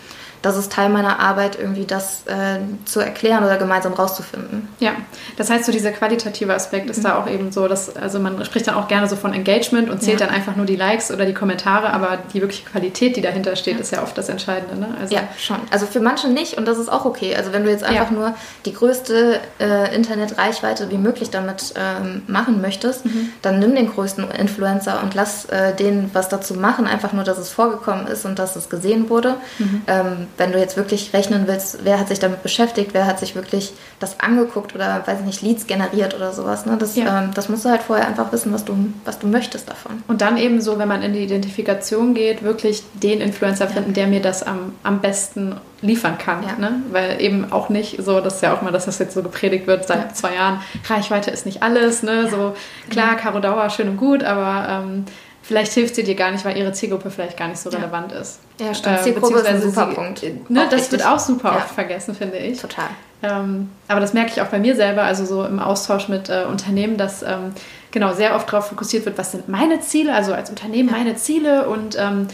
das 0.45 0.59
ist 0.59 0.71
Teil 0.71 0.91
meiner 0.91 1.21
Arbeit, 1.21 1.59
irgendwie 1.59 1.87
das 1.87 2.27
äh, 2.27 2.59
zu 2.85 3.01
erklären 3.01 3.45
oder 3.45 3.57
gemeinsam 3.57 3.95
rauszufinden. 3.95 4.69
Ja, 4.79 4.93
das 5.39 5.49
heißt, 5.49 5.65
so 5.65 5.73
dieser 5.73 5.91
qualitative 5.91 6.53
Aspekt 6.53 6.91
ist 6.91 6.99
mhm. 6.99 7.03
da 7.05 7.19
auch 7.19 7.29
eben 7.29 7.51
so, 7.51 7.67
dass, 7.67 7.97
also 7.97 8.21
man 8.21 8.45
spricht 8.45 8.67
dann 8.67 8.75
auch 8.75 8.87
gerne 8.87 9.09
so 9.09 9.17
von 9.17 9.33
Engagement 9.33 9.89
und 9.89 10.03
zählt 10.03 10.21
ja. 10.21 10.27
dann 10.27 10.35
einfach 10.35 10.55
nur 10.55 10.67
die 10.67 10.77
Likes 10.77 11.11
oder 11.11 11.25
die 11.25 11.33
Kommentare, 11.33 11.95
aber 11.95 12.19
die 12.35 12.43
wirkliche 12.43 12.67
Qualität, 12.67 13.17
die 13.17 13.23
dahinter 13.23 13.57
steht, 13.57 13.77
ja. 13.77 13.81
ist 13.81 13.93
ja 13.93 14.03
oft 14.03 14.19
das 14.19 14.29
Entscheidende. 14.29 14.79
Ne? 14.79 14.89
Also, 15.01 15.15
ja, 15.15 15.23
schon. 15.39 15.57
Also 15.71 15.87
für 15.87 16.01
manche 16.01 16.29
nicht 16.29 16.59
und 16.59 16.69
das 16.69 16.77
ist 16.77 16.93
auch 16.93 17.07
okay. 17.07 17.35
Also 17.35 17.55
wenn 17.55 17.65
du 17.65 17.71
jetzt 17.71 17.85
einfach 17.85 18.11
ja. 18.11 18.17
nur 18.17 18.35
die 18.67 18.75
größte 18.75 19.41
äh, 19.59 19.95
Internetreichweite 19.97 20.91
wie 20.91 20.99
möglich 20.99 21.31
damit 21.31 21.73
ähm, 21.77 22.23
machen 22.27 22.61
möchtest, 22.61 23.07
mhm. 23.07 23.31
dann 23.41 23.61
nimm 23.61 23.75
den 23.75 23.91
größten 23.91 24.31
Influencer 24.31 25.03
und 25.03 25.15
lass 25.15 25.47
äh, 25.47 25.75
den 25.75 26.11
was 26.13 26.29
dazu 26.29 26.53
machen, 26.53 26.87
einfach 26.87 27.15
nur, 27.15 27.25
dass 27.25 27.39
es 27.39 27.49
vorgekommen 27.49 28.07
ist 28.09 28.27
und 28.27 28.39
dass 28.39 28.57
es 28.57 28.69
gesehen 28.69 29.09
wurde. 29.09 29.37
Mhm. 29.59 29.83
Ähm, 29.87 30.27
wenn 30.37 30.53
du 30.53 30.59
jetzt 30.59 30.77
wirklich 30.77 31.13
rechnen 31.13 31.47
willst, 31.47 31.79
wer 31.85 31.99
hat 31.99 32.09
sich 32.09 32.19
damit 32.19 32.43
beschäftigt, 32.43 32.91
wer 32.93 33.07
hat 33.07 33.19
sich 33.19 33.35
wirklich 33.35 33.73
das 34.01 34.21
angeguckt 34.21 34.75
oder, 34.75 35.03
weiß 35.07 35.21
ich 35.21 35.27
nicht, 35.27 35.43
Leads 35.43 35.67
generiert 35.67 36.15
oder 36.15 36.33
sowas. 36.33 36.67
Ne? 36.67 36.77
Das, 36.79 36.97
ja. 36.97 37.23
ähm, 37.23 37.31
das 37.35 37.49
musst 37.49 37.65
du 37.65 37.71
halt 37.71 37.83
vorher 37.83 38.07
einfach 38.07 38.33
wissen, 38.33 38.53
was 38.53 38.65
du, 38.65 38.77
was 39.05 39.19
du 39.19 39.27
möchtest 39.27 39.69
davon. 39.69 40.03
Und 40.09 40.21
dann 40.21 40.37
eben 40.37 40.61
so, 40.61 40.79
wenn 40.79 40.89
man 40.89 41.03
in 41.03 41.13
die 41.13 41.21
Identifikation 41.21 42.15
geht, 42.15 42.43
wirklich 42.43 42.83
den 42.95 43.21
Influencer 43.21 43.69
finden, 43.69 43.91
ja. 43.91 43.95
der 43.95 44.07
mir 44.09 44.21
das 44.21 44.43
am, 44.43 44.75
am 44.83 45.01
besten 45.01 45.57
liefern 45.81 46.19
kann. 46.19 46.43
Ja. 46.43 46.57
Ne? 46.59 46.83
Weil 46.91 47.21
eben 47.21 47.53
auch 47.53 47.69
nicht 47.69 48.03
so, 48.03 48.21
das 48.21 48.37
ist 48.37 48.43
ja 48.43 48.55
auch 48.55 48.63
mal, 48.63 48.73
dass 48.73 48.87
das 48.87 48.99
jetzt 48.99 49.15
so 49.15 49.23
gepredigt 49.23 49.67
wird 49.67 49.87
seit 49.87 49.99
ja. 49.99 50.13
zwei 50.13 50.35
Jahren, 50.35 50.61
Reichweite 50.89 51.31
ist 51.31 51.47
nicht 51.47 51.63
alles. 51.63 52.03
Ne? 52.03 52.29
So 52.31 52.55
klar, 52.91 53.17
Caro 53.17 53.41
Dauer, 53.41 53.71
schön 53.71 53.89
und 53.89 53.97
gut, 53.97 54.25
aber 54.25 54.69
ähm, 54.69 55.05
vielleicht 55.45 55.73
hilft 55.73 55.95
sie 55.95 56.03
dir 56.03 56.15
gar 56.15 56.31
nicht, 56.31 56.45
weil 56.45 56.57
ihre 56.57 56.73
Zielgruppe 56.73 57.11
vielleicht 57.11 57.37
gar 57.37 57.49
nicht 57.49 57.59
so 57.59 57.69
relevant 57.71 58.13
ist. 58.13 58.41
Ja, 58.59 58.75
stimmt. 58.75 58.99
Äh, 58.99 59.03
Zielgruppe 59.03 59.39
ist 59.39 59.47
ein 59.47 59.61
super 59.63 59.89
sie, 59.89 59.95
Punkt. 59.95 60.51
Ne, 60.51 60.67
das 60.71 60.91
wird 60.91 61.07
auch 61.07 61.19
super 61.19 61.51
ja. 61.51 61.57
oft 61.57 61.71
vergessen, 61.71 62.15
finde 62.15 62.39
ich. 62.39 62.61
Total. 62.61 62.89
Ähm, 63.23 63.71
aber 63.87 64.01
das 64.01 64.15
merke 64.15 64.31
ich 64.33 64.41
auch 64.41 64.47
bei 64.47 64.59
mir 64.59 64.75
selber, 64.75 65.03
also 65.03 65.25
so 65.25 65.45
im 65.45 65.59
Austausch 65.59 66.09
mit 66.09 66.29
äh, 66.29 66.45
Unternehmen, 66.49 66.97
dass 66.97 67.23
ähm, 67.23 67.53
genau 67.91 68.15
sehr 68.15 68.35
oft 68.35 68.51
darauf 68.51 68.69
fokussiert 68.69 69.05
wird, 69.05 69.19
was 69.19 69.33
sind 69.33 69.49
meine 69.49 69.81
Ziele, 69.81 70.15
also 70.15 70.33
als 70.33 70.51
Unternehmen 70.51 70.89
ja. 70.89 70.97
meine 70.97 71.17
Ziele 71.17 71.69
und 71.69 71.97
ähm, 71.99 72.29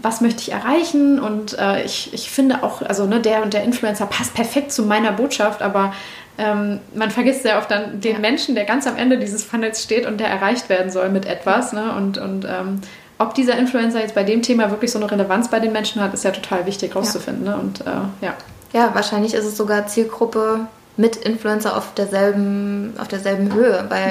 was 0.00 0.20
möchte 0.20 0.40
ich 0.40 0.52
erreichen 0.52 1.20
und 1.20 1.58
äh, 1.58 1.82
ich, 1.84 2.14
ich 2.14 2.30
finde 2.30 2.62
auch, 2.62 2.80
also 2.80 3.06
ne, 3.06 3.20
der 3.20 3.42
und 3.42 3.52
der 3.52 3.62
Influencer 3.62 4.06
passt 4.06 4.34
perfekt 4.34 4.72
zu 4.72 4.84
meiner 4.84 5.12
Botschaft, 5.12 5.62
aber 5.62 5.92
ähm, 6.42 6.80
man 6.94 7.10
vergisst 7.10 7.42
sehr 7.42 7.58
oft 7.58 7.70
dann 7.70 8.00
den 8.00 8.14
ja. 8.14 8.18
Menschen, 8.18 8.54
der 8.54 8.64
ganz 8.64 8.86
am 8.86 8.96
Ende 8.96 9.18
dieses 9.18 9.44
Funnels 9.44 9.82
steht 9.82 10.06
und 10.06 10.18
der 10.18 10.28
erreicht 10.28 10.68
werden 10.68 10.90
soll 10.90 11.08
mit 11.08 11.24
etwas. 11.24 11.72
Ne? 11.72 11.94
Und, 11.94 12.18
und 12.18 12.44
ähm, 12.44 12.80
ob 13.18 13.34
dieser 13.34 13.56
Influencer 13.56 14.00
jetzt 14.00 14.14
bei 14.14 14.24
dem 14.24 14.42
Thema 14.42 14.70
wirklich 14.70 14.90
so 14.90 14.98
eine 14.98 15.10
Relevanz 15.10 15.48
bei 15.48 15.60
den 15.60 15.72
Menschen 15.72 16.02
hat, 16.02 16.12
ist 16.12 16.24
ja 16.24 16.32
total 16.32 16.66
wichtig 16.66 16.96
rauszufinden. 16.96 17.46
Ja. 17.46 17.56
Ne? 17.56 17.62
Und, 17.62 17.80
äh, 17.82 18.24
ja. 18.26 18.34
ja, 18.72 18.90
wahrscheinlich 18.94 19.34
ist 19.34 19.44
es 19.44 19.56
sogar 19.56 19.86
Zielgruppe 19.86 20.66
mit 20.96 21.16
Influencer 21.16 21.76
auf 21.76 21.94
derselben, 21.94 22.94
auf 22.98 23.08
derselben 23.08 23.54
Höhe. 23.54 23.86
Weil. 23.88 24.10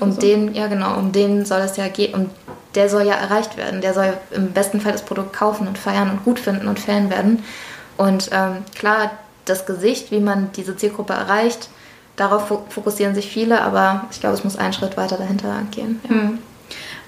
Um 0.00 0.12
so. 0.12 0.20
den, 0.20 0.54
ja 0.54 0.66
genau, 0.66 0.96
um 0.98 1.12
den 1.12 1.44
soll 1.46 1.60
es 1.60 1.76
ja 1.76 1.88
gehen, 1.88 2.14
um 2.14 2.30
der 2.74 2.88
soll 2.88 3.02
ja 3.02 3.14
erreicht 3.14 3.56
werden. 3.56 3.80
Der 3.80 3.94
soll 3.94 4.12
im 4.30 4.52
besten 4.52 4.80
Fall 4.80 4.92
das 4.92 5.02
Produkt 5.02 5.32
kaufen 5.32 5.66
und 5.66 5.78
feiern 5.78 6.10
und 6.10 6.24
gut 6.24 6.38
finden 6.38 6.68
und 6.68 6.78
Fan 6.78 7.10
werden. 7.10 7.42
Und 7.96 8.30
ähm, 8.32 8.58
klar, 8.76 9.10
das 9.50 9.66
Gesicht, 9.66 10.10
wie 10.10 10.20
man 10.20 10.50
diese 10.56 10.76
Zielgruppe 10.76 11.12
erreicht, 11.12 11.68
darauf 12.16 12.46
fokussieren 12.68 13.14
sich 13.14 13.28
viele, 13.28 13.62
aber 13.62 14.04
ich 14.10 14.20
glaube, 14.20 14.34
es 14.34 14.44
muss 14.44 14.56
einen 14.56 14.72
Schritt 14.72 14.96
weiter 14.96 15.16
dahinter 15.16 15.62
gehen. 15.70 16.00
Ja. 16.04 16.10
Hm. 16.10 16.38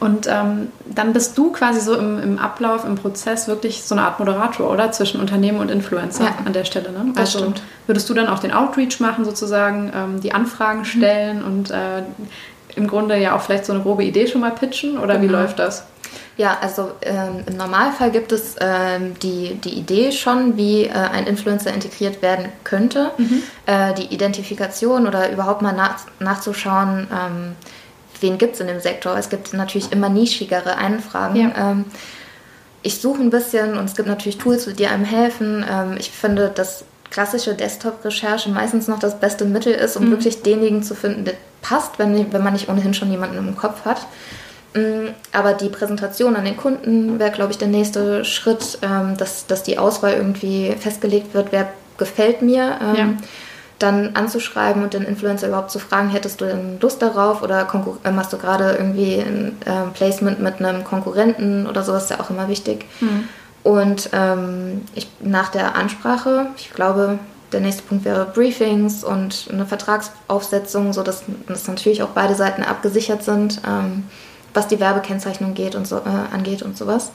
Und 0.01 0.27
ähm, 0.27 0.73
dann 0.85 1.13
bist 1.13 1.39
du 1.39 1.53
quasi 1.53 1.81
so 1.81 1.95
im, 1.95 2.19
im, 2.19 2.39
Ablauf, 2.39 2.85
im 2.85 2.97
Prozess 2.97 3.47
wirklich 3.47 3.85
so 3.85 3.95
eine 3.95 4.03
Art 4.03 4.19
Moderator, 4.19 4.69
oder? 4.69 4.91
Zwischen 4.91 5.21
Unternehmen 5.21 5.61
und 5.61 5.71
Influencer 5.71 6.25
ja, 6.25 6.35
an 6.45 6.53
der 6.53 6.65
Stelle. 6.65 6.91
Ne? 6.91 7.13
Also 7.15 7.39
stimmt. 7.39 7.63
würdest 7.87 8.11
du 8.11 8.15
dann 8.15 8.27
auch 8.27 8.41
den 8.41 8.53
Outreach 8.53 8.99
machen, 8.99 9.25
sozusagen, 9.25 9.93
ähm, 9.95 10.21
die 10.21 10.33
Anfragen 10.33 10.81
mhm. 10.81 10.85
stellen 10.85 11.39
mhm. 11.39 11.47
und 11.47 11.71
äh, 11.71 12.03
im 12.75 12.89
Grunde 12.89 13.17
ja 13.17 13.37
auch 13.37 13.43
vielleicht 13.43 13.65
so 13.65 13.73
eine 13.73 13.83
grobe 13.83 14.03
Idee 14.03 14.27
schon 14.27 14.41
mal 14.41 14.51
pitchen? 14.51 14.99
Oder 14.99 15.19
genau. 15.19 15.23
wie 15.23 15.33
läuft 15.33 15.61
das? 15.61 15.85
Ja, 16.37 16.57
also 16.61 16.93
ähm, 17.03 17.45
im 17.47 17.57
Normalfall 17.57 18.11
gibt 18.11 18.33
es 18.33 18.57
ähm, 18.59 19.15
die, 19.21 19.55
die 19.55 19.75
Idee 19.75 20.13
schon, 20.13 20.57
wie 20.57 20.85
äh, 20.85 20.93
ein 20.93 21.27
Influencer 21.27 21.73
integriert 21.73 22.23
werden 22.23 22.47
könnte. 22.65 23.11
Mhm. 23.19 23.43
Äh, 23.67 23.95
die 23.95 24.15
Identifikation 24.15 25.07
oder 25.07 25.31
überhaupt 25.31 25.61
mal 25.61 25.73
nach, 25.73 25.99
nachzuschauen, 26.21 27.07
ähm, 27.13 27.57
wen 28.21 28.39
gibt 28.39 28.55
es 28.55 28.61
in 28.61 28.69
dem 28.69 28.81
Sektor. 28.81 29.17
Es 29.17 29.29
gibt 29.29 29.53
natürlich 29.53 29.93
immer 29.93 30.09
nischigere 30.09 30.77
Anfragen. 30.77 31.37
Ja. 31.37 31.71
Ähm, 31.71 31.85
ich 32.83 33.01
suche 33.01 33.21
ein 33.21 33.31
bisschen 33.31 33.77
und 33.77 33.85
es 33.85 33.95
gibt 33.95 34.09
natürlich 34.09 34.39
Tools, 34.39 34.65
die 34.75 34.87
einem 34.87 35.05
helfen. 35.05 35.65
Ähm, 35.71 35.97
ich 35.99 36.11
finde, 36.11 36.49
dass 36.49 36.85
klassische 37.11 37.55
Desktop-Recherche 37.55 38.49
meistens 38.49 38.89
noch 38.89 38.99
das 38.99 39.21
beste 39.21 39.45
Mittel 39.45 39.75
ist, 39.75 39.97
um 39.97 40.07
mhm. 40.07 40.13
wirklich 40.13 40.43
denjenigen 40.43 40.83
zu 40.83 40.95
finden, 40.95 41.27
der 41.27 41.35
passt, 41.61 41.99
wenn, 41.99 42.33
wenn 42.33 42.43
man 42.43 42.55
nicht 42.55 42.71
ohnehin 42.71 42.95
schon 42.95 43.11
jemanden 43.11 43.37
im 43.37 43.57
Kopf 43.57 43.85
hat. 43.85 44.07
Mm, 44.75 45.09
aber 45.33 45.53
die 45.53 45.69
Präsentation 45.69 46.37
an 46.37 46.45
den 46.45 46.57
Kunden 46.57 47.19
wäre, 47.19 47.31
glaube 47.31 47.53
ich, 47.53 47.59
der 47.59 47.69
nächste 47.69 48.25
Schritt, 48.25 48.79
ähm, 48.83 49.17
dass, 49.17 49.47
dass 49.47 49.63
die 49.63 49.79
Auswahl 49.79 50.15
irgendwie 50.15 50.75
festgelegt 50.79 51.35
wird, 51.35 51.49
wer 51.51 51.69
gefällt 51.99 52.43
mir. 52.43 52.79
Ähm, 52.81 52.97
ja. 52.97 53.09
Dann 53.79 54.11
anzuschreiben 54.15 54.83
und 54.85 54.95
den 54.95 55.03
Influencer 55.03 55.49
überhaupt 55.49 55.73
zu 55.73 55.81
fragen, 55.81 56.09
hättest 56.09 56.41
du 56.41 56.45
denn 56.45 56.79
Lust 56.81 57.03
darauf 57.03 57.43
oder 57.43 57.67
äh, 58.05 58.11
machst 58.13 58.33
du 58.33 58.39
gerade 58.39 58.77
irgendwie 58.79 59.17
ein 59.17 59.57
äh, 59.65 59.91
Placement 59.93 60.41
mit 60.41 60.61
einem 60.61 60.85
Konkurrenten 60.85 61.67
oder 61.67 61.83
sowas, 61.83 62.05
ist 62.05 62.11
ja 62.11 62.21
auch 62.21 62.31
immer 62.31 62.49
wichtig. 62.49 62.87
Mhm. 63.01 63.29
Und 63.65 64.11
ähm, 64.13 64.83
ich, 64.95 65.09
nach 65.21 65.49
der 65.49 65.75
Ansprache, 65.75 66.47
ich 66.57 66.73
glaube, 66.73 67.19
der 67.53 67.61
nächste 67.61 67.83
Punkt 67.83 68.05
wäre 68.05 68.25
Briefings 68.25 69.05
und 69.05 69.49
eine 69.53 69.67
Vertragsaufsetzung, 69.67 70.93
sodass 70.93 71.25
dass 71.47 71.69
natürlich 71.69 72.03
auch 72.03 72.11
beide 72.11 72.35
Seiten 72.35 72.63
abgesichert 72.63 73.23
sind. 73.23 73.61
Ähm, 73.69 74.05
was 74.55 74.69
die 74.69 74.81
Werbekennzeichnung 74.81 75.55
geht 75.55 75.75
und 75.75 75.87
so, 75.87 75.97
äh, 75.97 76.35
angeht 76.35 76.63
und 76.63 76.77
sowas. 76.77 77.13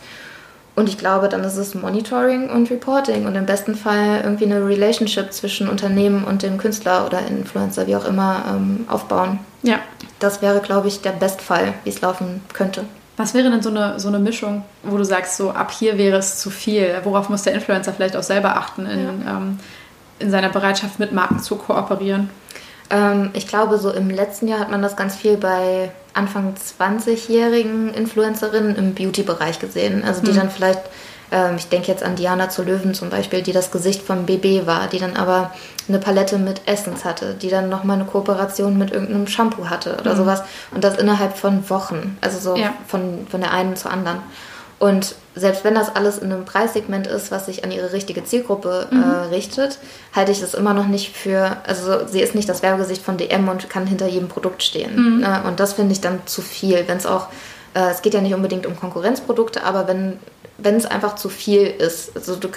Und 0.78 0.88
ich 0.88 1.00
glaube, 1.00 1.28
dann 1.28 1.44
ist 1.44 1.58
es 1.58 1.74
Monitoring 1.74 2.52
und 2.52 2.70
Reporting 2.70 3.26
und 3.26 3.34
im 3.34 3.48
besten 3.48 3.74
Fall 3.74 4.22
irgendwie 4.24 4.46
eine 4.46 4.64
Relationship 4.64 5.34
zwischen 5.34 5.70
Unternehmen 5.70 6.24
und 6.24 6.44
dem 6.44 6.60
Künstler 6.60 7.04
oder 7.08 7.26
Influencer, 7.26 7.88
wie 7.88 7.96
auch 7.96 8.06
immer, 8.06 8.44
ähm, 8.48 8.86
aufbauen. 8.88 9.40
Ja. 9.64 9.80
Das 10.20 10.44
wäre, 10.44 10.60
glaube 10.60 10.88
ich, 10.88 11.02
der 11.02 11.14
Bestfall, 11.14 11.74
wie 11.84 11.90
es 11.90 12.02
laufen 12.02 12.44
könnte. 12.54 12.84
Was 13.18 13.34
wäre 13.34 13.50
denn 13.50 13.64
so 13.64 13.70
eine, 13.70 14.00
so 14.00 14.08
eine 14.08 14.20
Mischung, 14.20 14.64
wo 14.84 14.98
du 14.98 15.04
sagst, 15.04 15.38
so 15.38 15.50
ab 15.50 15.72
hier 15.72 15.98
wäre 15.98 16.18
es 16.18 16.38
zu 16.38 16.52
viel? 16.52 16.96
Worauf 17.04 17.30
muss 17.30 17.42
der 17.42 17.54
Influencer 17.54 17.92
vielleicht 17.92 18.16
auch 18.16 18.22
selber 18.22 18.56
achten 18.56 18.86
in, 18.86 19.00
ja. 19.26 19.38
ähm, 19.38 19.60
in 20.20 20.30
seiner 20.30 20.50
Bereitschaft, 20.50 21.00
mit 21.00 21.12
Marken 21.12 21.40
zu 21.40 21.56
kooperieren? 21.56 22.30
Ähm, 22.90 23.32
ich 23.34 23.48
glaube, 23.48 23.78
so 23.78 23.92
im 23.92 24.10
letzten 24.10 24.48
Jahr 24.48 24.60
hat 24.60 24.72
man 24.72 24.82
das 24.82 24.96
ganz 24.96 25.16
viel 25.16 25.38
bei 25.38 25.92
Anfang 26.14 26.56
20-jährigen 26.56 27.94
Influencerinnen 27.94 28.76
im 28.76 28.94
Beauty-Bereich 28.94 29.60
gesehen. 29.60 30.04
Also 30.04 30.22
die 30.22 30.32
mhm. 30.32 30.38
dann 30.38 30.50
vielleicht 30.50 30.82
Ähm, 31.32 31.56
ich 31.58 31.68
denke 31.68 31.88
jetzt 31.88 32.04
an 32.04 32.16
Diana 32.16 32.50
zu 32.50 32.64
Löwen 32.64 32.94
zum 32.94 33.10
Beispiel, 33.10 33.42
die 33.42 33.52
das 33.52 33.72
Gesicht 33.72 34.02
vom 34.02 34.26
BB 34.26 34.66
war, 34.66 34.88
die 34.88 35.00
dann 35.00 35.18
aber 35.18 35.52
eine 35.88 36.00
Palette 36.00 36.38
mit 36.38 36.62
Essence 36.66 37.06
hatte, 37.06 37.34
die 37.34 37.50
dann 37.50 37.70
nochmal 37.70 37.98
eine 37.98 38.06
Kooperation 38.06 38.78
mit 38.78 38.92
irgendeinem 38.92 39.28
Shampoo 39.28 39.70
hatte 39.70 39.98
oder 40.00 40.14
mhm. 40.14 40.18
sowas. 40.18 40.44
Und 40.72 40.84
das 40.84 40.98
innerhalb 40.98 41.38
von 41.38 41.70
Wochen. 41.70 42.18
Also 42.22 42.40
so 42.40 42.56
ja. 42.58 42.74
von, 42.88 43.28
von 43.30 43.42
der 43.42 43.52
einen 43.52 43.76
zur 43.76 43.92
anderen. 43.92 44.20
Und 44.80 45.16
selbst 45.36 45.64
wenn 45.64 45.74
das 45.74 45.96
alles 45.96 46.20
in 46.20 46.32
einem 46.32 46.46
Preissegment 46.46 47.08
ist, 47.08 47.32
was 47.32 47.48
sich 47.48 47.64
an 47.64 47.72
ihre 47.72 47.94
richtige 47.94 48.24
Zielgruppe 48.24 48.88
äh, 48.92 48.96
mhm. 48.96 49.04
äh, 49.04 49.16
richtet, 49.36 49.80
halte 50.14 50.32
ich 50.32 50.40
das 50.40 50.54
immer 50.54 50.74
noch 50.74 50.88
nicht 50.88 51.16
für, 51.16 51.58
also 51.66 52.06
sie 52.08 52.22
ist 52.22 52.36
nicht 52.36 52.48
das 52.48 52.62
Werbegesicht 52.62 53.02
von 53.02 53.18
DM 53.18 53.48
und 53.50 53.70
kann 53.70 53.88
hinter 53.88 54.08
jedem 54.08 54.28
Produkt 54.28 54.62
stehen. 54.62 55.18
Mhm. 55.18 55.24
Äh, 55.24 55.48
und 55.48 55.60
das 55.60 55.74
finde 55.74 55.94
ich 55.94 56.02
dann 56.02 56.20
zu 56.26 56.42
viel, 56.42 56.84
wenn 56.88 56.98
es 56.98 57.08
auch, 57.08 57.28
äh, 57.74 57.90
es 57.90 58.04
geht 58.04 58.14
ja 58.14 58.22
nicht 58.22 58.36
unbedingt 58.36 58.68
um 58.68 58.80
Konkurrenzprodukte, 58.80 59.64
aber 59.64 59.88
wenn 59.88 60.20
wenn 60.58 60.76
es 60.76 60.86
einfach 60.86 61.16
zu 61.16 61.30
viel 61.30 61.62
ist. 61.68 62.16
Also 62.16 62.36
du, 62.36 62.50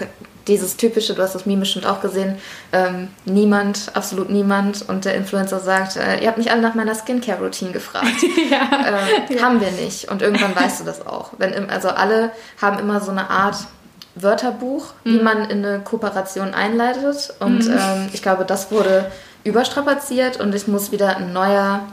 dieses 0.47 0.77
typische, 0.77 1.15
du 1.15 1.23
hast 1.23 1.35
das 1.35 1.47
Meme 1.47 1.61
bestimmt 1.61 1.87
auch 1.87 2.01
gesehen, 2.01 2.39
ähm, 2.73 3.09
niemand, 3.25 3.93
absolut 3.95 4.31
niemand 4.31 4.89
und 4.89 5.05
der 5.05 5.15
Influencer 5.15 5.61
sagt, 5.61 5.97
äh, 5.97 6.21
ihr 6.21 6.29
habt 6.29 6.39
mich 6.39 6.51
alle 6.51 6.63
nach 6.63 6.75
meiner 6.75 6.95
Skincare-Routine 6.95 7.73
gefragt. 7.73 8.23
ja. 8.51 8.69
Äh, 8.87 9.35
ja. 9.35 9.43
Haben 9.43 9.61
wir 9.61 9.71
nicht 9.71 10.11
und 10.11 10.23
irgendwann 10.23 10.57
weißt 10.57 10.81
du 10.81 10.85
das 10.85 11.07
auch. 11.07 11.33
Wenn, 11.39 11.69
also 11.71 11.89
alle 11.89 12.33
haben 12.61 12.79
immer 12.79 13.01
so 13.01 13.11
eine 13.11 13.31
Art 13.31 13.57
Wörterbuch, 14.15 14.93
mhm. 15.05 15.13
wie 15.13 15.23
man 15.23 15.51
in 15.51 15.65
eine 15.65 15.81
Kooperation 15.81 16.55
einleitet 16.55 17.35
und 17.39 17.67
mhm. 17.67 17.79
ähm, 17.79 18.09
ich 18.13 18.23
glaube, 18.23 18.45
das 18.45 18.71
wurde 18.71 19.11
überstrapaziert 19.45 20.41
und 20.41 20.55
es 20.55 20.67
muss 20.67 20.93
wieder 20.93 21.17
ein 21.17 21.33
neuer 21.33 21.87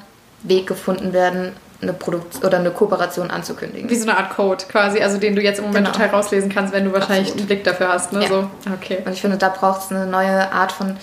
Weg 0.44 0.68
gefunden 0.68 1.14
werden, 1.14 1.54
eine 1.82 1.94
Produktion 1.94 2.44
oder 2.44 2.60
eine 2.60 2.72
Kooperation 2.72 3.30
anzukündigen. 3.30 3.90
Wie 3.90 3.96
so 3.96 4.10
eine 4.10 4.18
Art 4.18 4.32
Code 4.36 4.66
quasi, 4.68 5.00
also 5.00 5.18
den 5.18 5.36
du 5.36 5.42
jetzt 5.42 5.60
im 5.60 5.66
Moment 5.66 5.86
genau. 5.86 5.98
total 5.98 6.10
rauslesen 6.10 6.50
kannst, 6.50 6.74
wenn 6.74 6.86
du 6.86 6.94
wahrscheinlich 6.94 7.30
Absolut. 7.30 7.40
einen 7.40 7.48
Blick 7.48 7.64
dafür 7.64 7.90
hast. 7.90 8.14
Ne? 8.14 8.24
Ja. 8.24 8.28
So. 8.28 8.50
Okay. 8.74 9.04
Und 9.06 9.14
ich 9.14 9.22
finde, 9.22 9.38
da 9.38 9.50
braucht 9.50 9.82
es 9.82 9.92
eine 9.92 10.08
neue 10.08 10.52
Art 10.52 10.72
von 10.72 10.98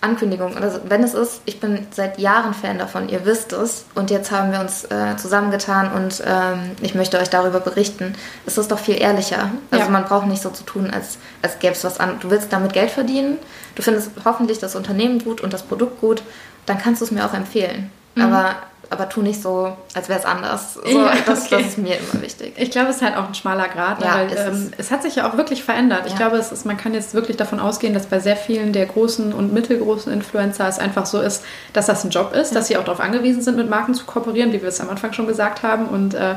Ankündigung. 0.00 0.56
Also 0.56 0.80
wenn 0.88 1.02
es 1.02 1.14
ist, 1.14 1.40
ich 1.46 1.58
bin 1.58 1.86
seit 1.90 2.18
Jahren 2.18 2.54
Fan 2.54 2.78
davon, 2.78 3.08
ihr 3.08 3.24
wisst 3.24 3.52
es. 3.52 3.86
Und 3.94 4.10
jetzt 4.10 4.30
haben 4.30 4.52
wir 4.52 4.60
uns 4.60 4.84
äh, 4.84 5.16
zusammengetan 5.16 5.90
und 5.92 6.22
ähm, 6.26 6.72
ich 6.82 6.94
möchte 6.94 7.18
euch 7.18 7.30
darüber 7.30 7.60
berichten. 7.60 8.14
Es 8.46 8.58
ist 8.58 8.70
doch 8.70 8.78
viel 8.78 9.00
ehrlicher. 9.00 9.50
Also 9.70 9.86
ja. 9.86 9.90
man 9.90 10.04
braucht 10.04 10.26
nicht 10.26 10.42
so 10.42 10.50
zu 10.50 10.64
tun, 10.64 10.90
als, 10.90 11.18
als 11.42 11.58
gäbe 11.58 11.72
es 11.72 11.84
was 11.84 11.98
an. 11.98 12.20
Du 12.20 12.30
willst 12.30 12.52
damit 12.52 12.72
Geld 12.72 12.90
verdienen, 12.90 13.38
du 13.74 13.82
findest 13.82 14.10
hoffentlich 14.24 14.58
das 14.58 14.76
Unternehmen 14.76 15.18
gut 15.18 15.40
und 15.40 15.52
das 15.52 15.62
Produkt 15.62 16.00
gut, 16.00 16.22
dann 16.66 16.78
kannst 16.78 17.00
du 17.00 17.04
es 17.06 17.10
mir 17.10 17.24
auch 17.24 17.34
empfehlen. 17.34 17.90
Mhm. 18.14 18.22
Aber 18.22 18.56
aber 18.90 19.08
tu 19.08 19.22
nicht 19.22 19.42
so, 19.42 19.76
als 19.94 20.08
wäre 20.08 20.18
es 20.18 20.24
anders. 20.24 20.74
So, 20.74 20.86
ja, 20.86 21.12
das, 21.26 21.46
okay. 21.46 21.56
das, 21.56 21.66
ist 21.68 21.78
mir 21.78 21.96
immer 21.96 22.22
wichtig. 22.22 22.54
Ich 22.56 22.70
glaube, 22.70 22.90
es 22.90 22.96
ist 22.96 23.02
halt 23.02 23.16
auch 23.16 23.26
ein 23.26 23.34
schmaler 23.34 23.68
Grad, 23.68 24.00
ja, 24.00 24.14
weil 24.14 24.28
ähm, 24.36 24.70
es 24.78 24.90
hat 24.90 25.02
sich 25.02 25.16
ja 25.16 25.28
auch 25.28 25.36
wirklich 25.36 25.64
verändert. 25.64 26.02
Ja. 26.04 26.06
Ich 26.06 26.16
glaube, 26.16 26.36
es 26.36 26.52
ist, 26.52 26.66
man 26.66 26.76
kann 26.76 26.94
jetzt 26.94 27.14
wirklich 27.14 27.36
davon 27.36 27.58
ausgehen, 27.58 27.94
dass 27.94 28.06
bei 28.06 28.20
sehr 28.20 28.36
vielen 28.36 28.72
der 28.72 28.86
großen 28.86 29.32
und 29.32 29.52
mittelgroßen 29.52 30.12
Influencer 30.12 30.68
es 30.68 30.78
einfach 30.78 31.06
so 31.06 31.20
ist, 31.20 31.44
dass 31.72 31.86
das 31.86 32.04
ein 32.04 32.10
Job 32.10 32.32
ist, 32.32 32.54
dass 32.54 32.68
sie 32.68 32.76
auch 32.76 32.84
darauf 32.84 33.00
angewiesen 33.00 33.42
sind, 33.42 33.56
mit 33.56 33.68
Marken 33.68 33.94
zu 33.94 34.04
kooperieren, 34.04 34.52
wie 34.52 34.62
wir 34.62 34.68
es 34.68 34.80
am 34.80 34.88
Anfang 34.88 35.12
schon 35.12 35.26
gesagt 35.26 35.62
haben. 35.62 35.86
Und 35.86 36.14
äh, 36.14 36.36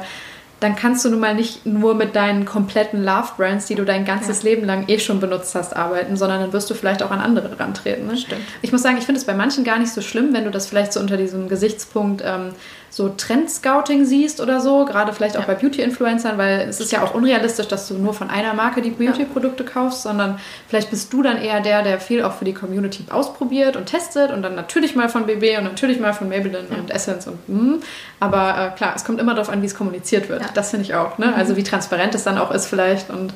dann 0.59 0.75
kannst 0.75 1.05
du 1.05 1.09
nun 1.09 1.19
mal 1.19 1.35
nicht 1.35 1.65
nur 1.65 1.95
mit 1.95 2.15
deinen 2.15 2.45
kompletten 2.45 3.03
Love-Brands, 3.03 3.67
die 3.67 3.75
du 3.75 3.85
dein 3.85 4.03
ganzes 4.03 4.43
ja. 4.43 4.49
Leben 4.49 4.65
lang 4.65 4.85
eh 4.87 4.99
schon 4.99 5.19
benutzt 5.19 5.55
hast, 5.55 5.75
arbeiten, 5.75 6.17
sondern 6.17 6.41
dann 6.41 6.53
wirst 6.53 6.69
du 6.69 6.73
vielleicht 6.73 7.01
auch 7.01 7.11
an 7.11 7.19
andere 7.19 7.57
rantreten. 7.59 8.07
Ne? 8.07 8.17
Stimmt. 8.17 8.41
Ich 8.61 8.71
muss 8.71 8.81
sagen, 8.81 8.97
ich 8.97 9.05
finde 9.05 9.19
es 9.19 9.25
bei 9.25 9.33
manchen 9.33 9.63
gar 9.63 9.79
nicht 9.79 9.93
so 9.93 10.01
schlimm, 10.01 10.33
wenn 10.33 10.43
du 10.43 10.51
das 10.51 10.67
vielleicht 10.67 10.91
so 10.93 10.99
unter 10.99 11.17
diesem 11.17 11.47
Gesichtspunkt 11.47 12.21
ähm, 12.25 12.51
so 12.89 13.09
Trend-Scouting 13.09 14.05
siehst 14.05 14.41
oder 14.41 14.61
so, 14.61 14.85
gerade 14.85 15.13
vielleicht 15.13 15.37
auch 15.37 15.47
ja. 15.47 15.47
bei 15.47 15.55
Beauty-Influencern, 15.55 16.37
weil 16.37 16.67
es 16.67 16.79
ist 16.79 16.91
ja 16.91 17.03
auch 17.03 17.13
unrealistisch, 17.13 17.67
dass 17.67 17.87
du 17.87 17.95
nur 17.95 18.13
von 18.13 18.29
einer 18.29 18.53
Marke 18.53 18.81
die 18.81 18.91
Beauty-Produkte 18.91 19.63
kaufst, 19.63 20.03
sondern 20.03 20.39
vielleicht 20.67 20.89
bist 20.89 21.13
du 21.13 21.21
dann 21.21 21.37
eher 21.37 21.61
der, 21.61 21.83
der 21.83 21.99
viel 21.99 22.23
auch 22.23 22.33
für 22.33 22.45
die 22.45 22.53
Community 22.53 23.05
ausprobiert 23.09 23.75
und 23.75 23.85
testet 23.85 24.31
und 24.31 24.41
dann 24.41 24.55
natürlich 24.55 24.95
mal 24.95 25.09
von 25.09 25.25
BB 25.25 25.57
und 25.57 25.65
natürlich 25.65 25.99
mal 25.99 26.13
von 26.13 26.29
Maybelline 26.29 26.67
ja. 26.69 26.77
und 26.77 26.91
Essence 26.91 27.27
und 27.27 27.47
mm, 27.47 27.81
aber 28.19 28.71
äh, 28.73 28.77
klar, 28.77 28.93
es 28.95 29.05
kommt 29.05 29.19
immer 29.19 29.33
darauf 29.33 29.49
an, 29.49 29.61
wie 29.61 29.67
es 29.67 29.75
kommuniziert 29.75 30.29
wird. 30.29 30.43
Das 30.55 30.71
finde 30.71 30.85
ich 30.85 30.95
auch, 30.95 31.17
ne? 31.17 31.27
Mhm. 31.27 31.33
Also 31.35 31.55
wie 31.55 31.63
transparent 31.63 32.15
es 32.15 32.23
dann 32.23 32.37
auch 32.37 32.51
ist 32.51 32.65
vielleicht 32.65 33.09
und 33.09 33.33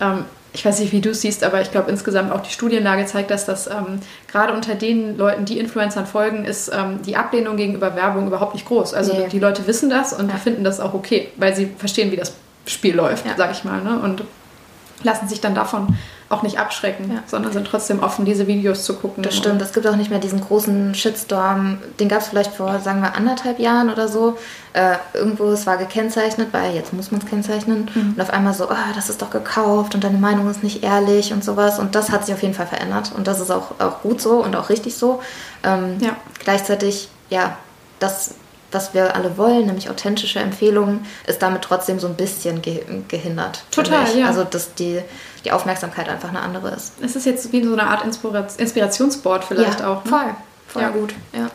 ähm, 0.00 0.24
ich 0.56 0.64
weiß 0.64 0.80
nicht, 0.80 0.90
wie 0.92 1.02
du 1.02 1.10
es 1.10 1.20
siehst, 1.20 1.44
aber 1.44 1.60
ich 1.60 1.70
glaube 1.70 1.90
insgesamt 1.90 2.32
auch 2.32 2.40
die 2.40 2.50
Studienlage 2.50 3.04
zeigt, 3.04 3.30
dass 3.30 3.44
das 3.44 3.66
ähm, 3.66 4.00
gerade 4.26 4.54
unter 4.54 4.74
den 4.74 5.18
Leuten, 5.18 5.44
die 5.44 5.58
Influencern 5.58 6.06
folgen, 6.06 6.46
ist 6.46 6.72
ähm, 6.74 7.00
die 7.02 7.14
Ablehnung 7.14 7.58
gegenüber 7.58 7.94
Werbung 7.94 8.26
überhaupt 8.26 8.54
nicht 8.54 8.66
groß. 8.66 8.94
Also 8.94 9.12
nee. 9.12 9.28
die 9.28 9.38
Leute 9.38 9.66
wissen 9.66 9.90
das 9.90 10.14
und 10.14 10.30
ja. 10.30 10.36
finden 10.38 10.64
das 10.64 10.80
auch 10.80 10.94
okay, 10.94 11.28
weil 11.36 11.54
sie 11.54 11.66
verstehen, 11.76 12.10
wie 12.10 12.16
das 12.16 12.32
Spiel 12.66 12.96
läuft, 12.96 13.26
ja. 13.26 13.34
sag 13.36 13.52
ich 13.52 13.64
mal. 13.64 13.82
Ne? 13.82 13.98
Und 13.98 14.24
lassen 15.02 15.28
sich 15.28 15.42
dann 15.42 15.54
davon 15.54 15.94
auch 16.28 16.42
nicht 16.42 16.58
abschrecken, 16.58 17.10
ja. 17.12 17.22
sondern 17.26 17.52
sind 17.52 17.66
trotzdem 17.66 18.02
offen, 18.02 18.24
diese 18.24 18.48
Videos 18.48 18.84
zu 18.84 18.94
gucken. 18.94 19.22
Das 19.22 19.36
stimmt, 19.36 19.62
es 19.62 19.72
gibt 19.72 19.86
auch 19.86 19.94
nicht 19.94 20.10
mehr 20.10 20.18
diesen 20.18 20.40
großen 20.40 20.94
Shitstorm, 20.94 21.78
den 22.00 22.08
gab 22.08 22.20
es 22.20 22.28
vielleicht 22.28 22.52
vor, 22.52 22.80
sagen 22.80 23.00
wir, 23.00 23.14
anderthalb 23.14 23.60
Jahren 23.60 23.90
oder 23.90 24.08
so. 24.08 24.36
Äh, 24.72 24.96
irgendwo, 25.14 25.44
es 25.50 25.66
war 25.66 25.76
gekennzeichnet, 25.76 26.48
weil 26.50 26.74
jetzt 26.74 26.92
muss 26.92 27.12
man 27.12 27.20
es 27.20 27.26
kennzeichnen. 27.28 27.88
Mhm. 27.94 28.14
Und 28.14 28.20
auf 28.20 28.30
einmal 28.30 28.54
so, 28.54 28.68
oh, 28.68 28.94
das 28.94 29.08
ist 29.08 29.22
doch 29.22 29.30
gekauft 29.30 29.94
und 29.94 30.02
deine 30.02 30.18
Meinung 30.18 30.50
ist 30.50 30.64
nicht 30.64 30.82
ehrlich 30.82 31.32
und 31.32 31.44
sowas. 31.44 31.78
Und 31.78 31.94
das 31.94 32.10
hat 32.10 32.26
sich 32.26 32.34
auf 32.34 32.42
jeden 32.42 32.54
Fall 32.54 32.66
verändert. 32.66 33.12
Und 33.16 33.28
das 33.28 33.40
ist 33.40 33.50
auch, 33.52 33.78
auch 33.78 34.02
gut 34.02 34.20
so 34.20 34.42
und 34.42 34.56
auch 34.56 34.68
richtig 34.68 34.96
so. 34.96 35.22
Ähm, 35.62 35.98
ja. 36.00 36.16
Gleichzeitig, 36.40 37.08
ja, 37.30 37.56
das 38.00 38.34
was 38.72 38.94
wir 38.94 39.14
alle 39.14 39.38
wollen, 39.38 39.66
nämlich 39.66 39.88
authentische 39.90 40.38
Empfehlungen, 40.40 41.06
ist 41.26 41.40
damit 41.40 41.62
trotzdem 41.62 41.98
so 41.98 42.08
ein 42.08 42.14
bisschen 42.14 42.62
ge 42.62 42.82
gehindert. 43.08 43.62
Total, 43.70 44.06
ja. 44.16 44.26
Also, 44.26 44.44
dass 44.44 44.74
die, 44.74 45.00
die 45.46 45.52
Aufmerksamkeit 45.52 46.08
einfach 46.08 46.30
eine 46.30 46.40
andere 46.40 46.70
ist. 46.70 46.94
Es 47.00 47.14
ist 47.14 47.24
jetzt 47.24 47.52
wie 47.52 47.62
so 47.62 47.72
eine 47.72 47.84
Art 47.84 48.04
Inspirationsboard 48.04 49.44
vielleicht 49.44 49.80
ja, 49.80 49.92
auch. 49.92 50.04
Ne? 50.04 50.10
Voll, 50.10 50.34
voll 50.66 50.82
ja. 50.82 50.88
gut. 50.88 51.14
Ja. 51.32 51.50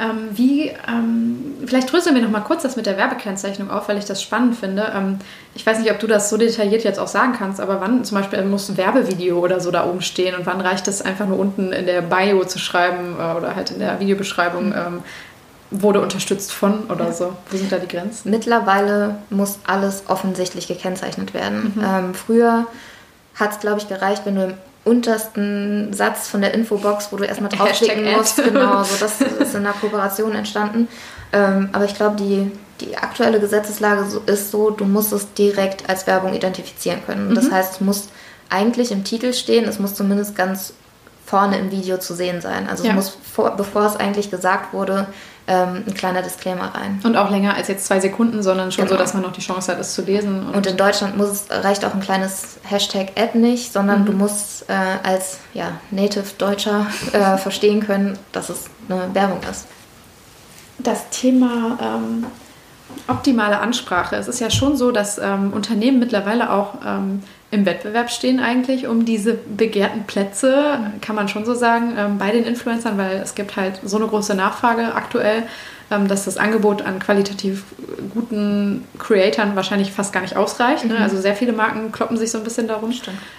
Ähm, 0.00 0.28
wie, 0.32 0.72
ähm, 0.88 1.54
vielleicht 1.66 1.92
dröseln 1.92 2.16
wir 2.16 2.22
noch 2.22 2.30
mal 2.30 2.40
kurz 2.40 2.62
das 2.62 2.74
mit 2.74 2.86
der 2.86 2.96
Werbekennzeichnung 2.96 3.70
auf, 3.70 3.88
weil 3.88 3.96
ich 3.98 4.04
das 4.04 4.22
spannend 4.22 4.56
finde. 4.56 4.92
Ähm, 4.94 5.18
ich 5.54 5.64
weiß 5.64 5.78
nicht, 5.78 5.90
ob 5.90 6.00
du 6.00 6.08
das 6.08 6.30
so 6.30 6.36
detailliert 6.36 6.82
jetzt 6.82 6.98
auch 6.98 7.08
sagen 7.08 7.34
kannst, 7.38 7.60
aber 7.60 7.80
wann 7.80 8.04
zum 8.04 8.18
Beispiel 8.18 8.44
muss 8.44 8.68
ein 8.68 8.76
Werbevideo 8.76 9.38
oder 9.38 9.60
so 9.60 9.70
da 9.70 9.86
oben 9.86 10.02
stehen 10.02 10.34
und 10.34 10.46
wann 10.46 10.60
reicht 10.60 10.88
es 10.88 11.02
einfach 11.02 11.26
nur 11.26 11.38
unten 11.38 11.72
in 11.72 11.86
der 11.86 12.02
Bio 12.02 12.44
zu 12.44 12.58
schreiben 12.58 13.16
äh, 13.18 13.36
oder 13.36 13.54
halt 13.54 13.70
in 13.70 13.78
der 13.78 14.00
Videobeschreibung, 14.00 14.68
mhm 14.70 15.02
wurde 15.70 16.00
unterstützt 16.00 16.52
von 16.52 16.84
oder 16.84 17.06
ja. 17.06 17.12
so? 17.12 17.32
Wo 17.50 17.56
sind 17.56 17.70
da 17.70 17.78
die 17.78 17.88
Grenzen? 17.88 18.30
Mittlerweile 18.30 19.18
muss 19.30 19.58
alles 19.66 20.04
offensichtlich 20.08 20.66
gekennzeichnet 20.66 21.34
werden. 21.34 21.72
Mhm. 21.74 21.84
Ähm, 21.84 22.14
früher 22.14 22.66
hat 23.38 23.52
es, 23.52 23.60
glaube 23.60 23.78
ich, 23.78 23.88
gereicht, 23.88 24.22
wenn 24.24 24.36
du 24.36 24.44
im 24.44 24.54
untersten 24.84 25.92
Satz 25.92 26.28
von 26.28 26.40
der 26.40 26.54
Infobox, 26.54 27.12
wo 27.12 27.16
du 27.16 27.24
erstmal 27.24 27.50
draufklicken 27.52 28.12
musst, 28.12 28.42
genau, 28.42 28.82
so 28.82 28.96
das 28.98 29.20
ist 29.20 29.54
in 29.54 29.64
der 29.64 29.72
Kooperation 29.72 30.34
entstanden. 30.34 30.88
Ähm, 31.32 31.68
aber 31.72 31.84
ich 31.84 31.94
glaube, 31.94 32.16
die, 32.16 32.50
die 32.80 32.96
aktuelle 32.96 33.38
Gesetzeslage 33.38 34.04
ist 34.26 34.50
so, 34.50 34.70
du 34.70 34.84
musst 34.84 35.12
es 35.12 35.32
direkt 35.34 35.88
als 35.88 36.06
Werbung 36.06 36.34
identifizieren 36.34 37.00
können. 37.04 37.30
Mhm. 37.30 37.34
Das 37.34 37.50
heißt, 37.50 37.74
es 37.74 37.80
muss 37.80 38.08
eigentlich 38.48 38.90
im 38.90 39.04
Titel 39.04 39.32
stehen, 39.34 39.66
es 39.66 39.78
muss 39.78 39.94
zumindest 39.94 40.34
ganz 40.34 40.72
vorne 41.26 41.58
im 41.58 41.70
Video 41.70 41.98
zu 41.98 42.14
sehen 42.14 42.40
sein. 42.40 42.68
Also 42.68 42.84
ja. 42.84 42.90
es 42.90 42.96
muss, 42.96 43.18
vor, 43.34 43.50
bevor 43.56 43.84
es 43.84 43.96
eigentlich 43.96 44.30
gesagt 44.30 44.72
wurde, 44.72 45.06
ähm, 45.48 45.84
ein 45.86 45.94
kleiner 45.94 46.22
Disclaimer 46.22 46.74
rein. 46.74 47.00
Und 47.02 47.16
auch 47.16 47.30
länger 47.30 47.54
als 47.54 47.68
jetzt 47.68 47.86
zwei 47.86 47.98
Sekunden, 47.98 48.42
sondern 48.42 48.70
schon 48.70 48.84
genau. 48.84 48.96
so, 48.96 49.02
dass 49.02 49.14
man 49.14 49.22
noch 49.22 49.32
die 49.32 49.40
Chance 49.40 49.72
hat, 49.72 49.80
es 49.80 49.94
zu 49.94 50.02
lesen. 50.02 50.46
Und, 50.46 50.54
und 50.54 50.66
in 50.66 50.76
Deutschland 50.76 51.16
muss, 51.16 51.46
reicht 51.50 51.84
auch 51.84 51.94
ein 51.94 52.00
kleines 52.00 52.58
Hashtag 52.64 53.12
Ad 53.18 53.36
nicht, 53.36 53.72
sondern 53.72 54.02
mhm. 54.02 54.06
du 54.06 54.12
musst 54.12 54.68
äh, 54.68 54.74
als 55.02 55.38
ja, 55.54 55.72
Native 55.90 56.26
Deutscher 56.36 56.86
äh, 57.12 57.36
verstehen 57.38 57.80
können, 57.80 58.18
dass 58.32 58.50
es 58.50 58.66
eine 58.88 59.14
Werbung 59.14 59.40
ist. 59.50 59.66
Das 60.78 61.08
Thema 61.10 61.78
ähm, 61.82 62.26
optimale 63.08 63.58
Ansprache. 63.58 64.16
Es 64.16 64.28
ist 64.28 64.40
ja 64.40 64.50
schon 64.50 64.76
so, 64.76 64.92
dass 64.92 65.18
ähm, 65.18 65.52
Unternehmen 65.52 65.98
mittlerweile 65.98 66.52
auch 66.52 66.74
ähm, 66.86 67.22
im 67.50 67.64
Wettbewerb 67.64 68.10
stehen 68.10 68.40
eigentlich 68.40 68.86
um 68.86 69.04
diese 69.04 69.34
begehrten 69.34 70.04
Plätze, 70.04 70.80
kann 71.00 71.16
man 71.16 71.28
schon 71.28 71.46
so 71.46 71.54
sagen, 71.54 71.94
ähm, 71.96 72.18
bei 72.18 72.30
den 72.30 72.44
Influencern, 72.44 72.98
weil 72.98 73.16
es 73.16 73.34
gibt 73.34 73.56
halt 73.56 73.80
so 73.84 73.96
eine 73.96 74.06
große 74.06 74.34
Nachfrage 74.34 74.94
aktuell, 74.94 75.44
ähm, 75.90 76.08
dass 76.08 76.26
das 76.26 76.36
Angebot 76.36 76.82
an 76.82 76.98
qualitativ 76.98 77.64
guten 78.12 78.84
Creatoren 78.98 79.56
wahrscheinlich 79.56 79.92
fast 79.92 80.12
gar 80.12 80.20
nicht 80.20 80.36
ausreicht. 80.36 80.84
Ne? 80.84 80.94
Mhm. 80.94 81.02
Also 81.02 81.18
sehr 81.18 81.34
viele 81.34 81.54
Marken 81.54 81.90
kloppen 81.90 82.18
sich 82.18 82.30
so 82.30 82.36
ein 82.36 82.44
bisschen 82.44 82.68
darum. 82.68 82.92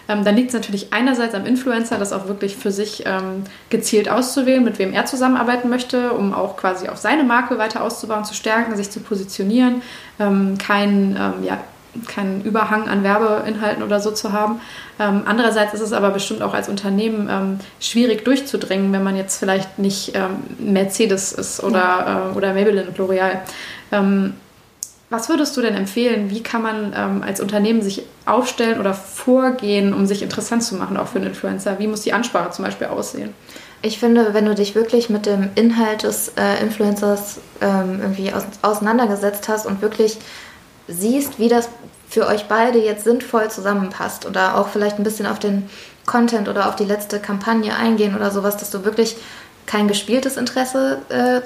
Ähm, 0.08 0.24
dann 0.24 0.36
liegt 0.36 0.48
es 0.48 0.56
natürlich 0.56 0.92
einerseits 0.92 1.36
am 1.36 1.46
Influencer, 1.46 2.00
das 2.00 2.12
auch 2.12 2.28
wirklich 2.28 2.56
für 2.56 2.72
sich 2.72 3.04
ähm, 3.06 3.44
gezielt 3.70 4.10
auszuwählen, 4.10 4.64
mit 4.64 4.80
wem 4.80 4.94
er 4.94 5.06
zusammenarbeiten 5.06 5.70
möchte, 5.70 6.14
um 6.14 6.34
auch 6.34 6.58
quasi 6.58 6.90
auch 6.90 6.98
seine 6.98 7.24
Marke 7.24 7.60
weiter 7.60 7.84
auszubauen, 7.84 8.26
zu 8.26 8.34
stärken, 8.34 8.76
sich 8.76 8.90
zu 8.90 9.02
positionieren, 9.02 9.84
ähm, 10.20 10.58
kein 10.58 11.16
ähm, 11.20 11.44
ja, 11.44 11.60
keinen 12.08 12.44
Überhang 12.44 12.88
an 12.88 13.04
Werbeinhalten 13.04 13.84
oder 13.84 14.00
so 14.00 14.12
zu 14.12 14.32
haben. 14.32 14.62
Ähm, 15.00 15.24
andererseits 15.26 15.74
ist 15.74 15.82
es 15.82 15.94
aber 15.94 16.12
bestimmt 16.12 16.42
auch 16.42 16.54
als 16.54 16.70
Unternehmen 16.70 17.28
ähm, 17.30 17.60
schwierig 17.80 18.26
durchzudringen, 18.26 18.94
wenn 18.94 19.04
man 19.04 19.16
jetzt 19.16 19.40
vielleicht 19.40 19.80
nicht 19.80 20.16
ähm, 20.16 20.44
Mercedes 20.60 21.32
ist 21.32 21.64
oder, 21.64 22.32
äh, 22.34 22.38
oder 22.38 22.54
Maybelline 22.54 22.90
und 22.90 22.98
L'Oreal. 22.98 23.40
Ähm, 23.92 24.34
was 25.10 25.28
würdest 25.28 25.58
du 25.58 25.62
denn 25.62 25.76
empfehlen? 25.76 26.30
Wie 26.30 26.44
kann 26.44 26.62
man 26.62 26.94
ähm, 26.96 27.24
als 27.26 27.42
Unternehmen 27.42 27.82
sich 27.82 28.04
aufstellen 28.28 28.80
oder 28.80 28.94
vorgehen, 28.94 29.94
um 29.94 30.06
sich 30.06 30.22
interessant 30.22 30.64
zu 30.64 30.76
machen, 30.76 30.98
auch 30.98 31.08
für 31.08 31.18
einen 31.18 31.30
Influencer? 31.30 31.80
Wie 31.80 31.88
muss 31.88 32.02
die 32.02 32.14
Ansprache 32.14 32.52
zum 32.52 32.66
Beispiel 32.66 32.88
aussehen? 32.88 33.34
Ich 33.82 33.98
finde, 33.98 34.34
wenn 34.34 34.46
du 34.46 34.54
dich 34.54 34.76
wirklich 34.76 35.10
mit 35.10 35.26
dem 35.26 35.50
Inhalt 35.56 36.04
des 36.04 36.34
äh, 36.38 36.62
Influencers 36.62 37.40
ähm, 37.62 38.00
irgendwie 38.02 38.32
aus, 38.34 38.44
auseinandergesetzt 38.62 39.48
hast 39.48 39.66
und 39.66 39.82
wirklich 39.82 40.18
siehst, 40.90 41.40
wie 41.40 41.48
das 41.48 41.70
für 42.10 42.26
euch 42.28 42.46
beide 42.48 42.80
jetzt 42.80 43.04
sinnvoll 43.04 43.50
zusammenpasst 43.52 44.26
oder 44.26 44.58
auch 44.58 44.70
vielleicht 44.70 44.98
ein 44.98 45.04
bisschen 45.04 45.28
auf 45.28 45.40
den 45.40 45.70
Content 46.06 46.50
oder 46.50 46.68
auf 46.68 46.76
die 46.76 46.86
letzte 46.86 47.20
Kampagne 47.20 47.76
eingehen 47.76 48.16
oder 48.16 48.32
sowas, 48.32 48.58
dass 48.58 48.72
du 48.72 48.84
wirklich 48.84 49.16
kein 49.68 49.88
gespieltes 49.88 50.38
Interesse 50.38 50.98
äh, 51.10 51.42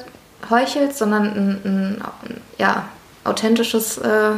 heuchelst, 0.49 0.97
sondern 0.97 1.23
ein, 1.23 1.61
ein, 1.65 2.01
ein 2.01 2.41
ja, 2.57 2.85
authentisches. 3.25 3.97
Äh, 3.97 4.31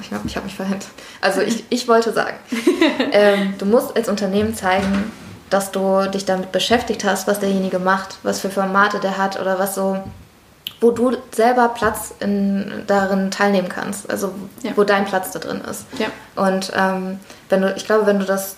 ich 0.00 0.12
habe 0.12 0.28
hab 0.28 0.44
mich 0.44 0.54
verhängt. 0.54 0.86
Also 1.20 1.40
ich, 1.40 1.64
ich 1.68 1.88
wollte 1.88 2.12
sagen, 2.12 2.36
ähm, 3.12 3.54
du 3.58 3.66
musst 3.66 3.96
als 3.96 4.08
Unternehmen 4.08 4.54
zeigen, 4.54 5.12
dass 5.50 5.72
du 5.72 6.08
dich 6.08 6.24
damit 6.24 6.52
beschäftigt 6.52 7.04
hast, 7.04 7.26
was 7.26 7.40
derjenige 7.40 7.78
macht, 7.78 8.18
was 8.22 8.40
für 8.40 8.50
Formate 8.50 9.00
der 9.00 9.18
hat 9.18 9.40
oder 9.40 9.58
was 9.58 9.74
so, 9.74 9.98
wo 10.80 10.90
du 10.90 11.16
selber 11.32 11.68
Platz 11.68 12.14
in, 12.20 12.84
darin 12.86 13.30
teilnehmen 13.30 13.68
kannst, 13.68 14.08
also 14.08 14.32
ja. 14.62 14.72
wo 14.76 14.84
dein 14.84 15.04
Platz 15.04 15.30
da 15.32 15.38
drin 15.38 15.60
ist. 15.70 15.84
Ja. 15.98 16.06
Und 16.42 16.72
ähm, 16.74 17.20
wenn 17.48 17.62
du, 17.62 17.74
ich 17.76 17.84
glaube, 17.84 18.06
wenn 18.06 18.18
du 18.18 18.24
das 18.24 18.56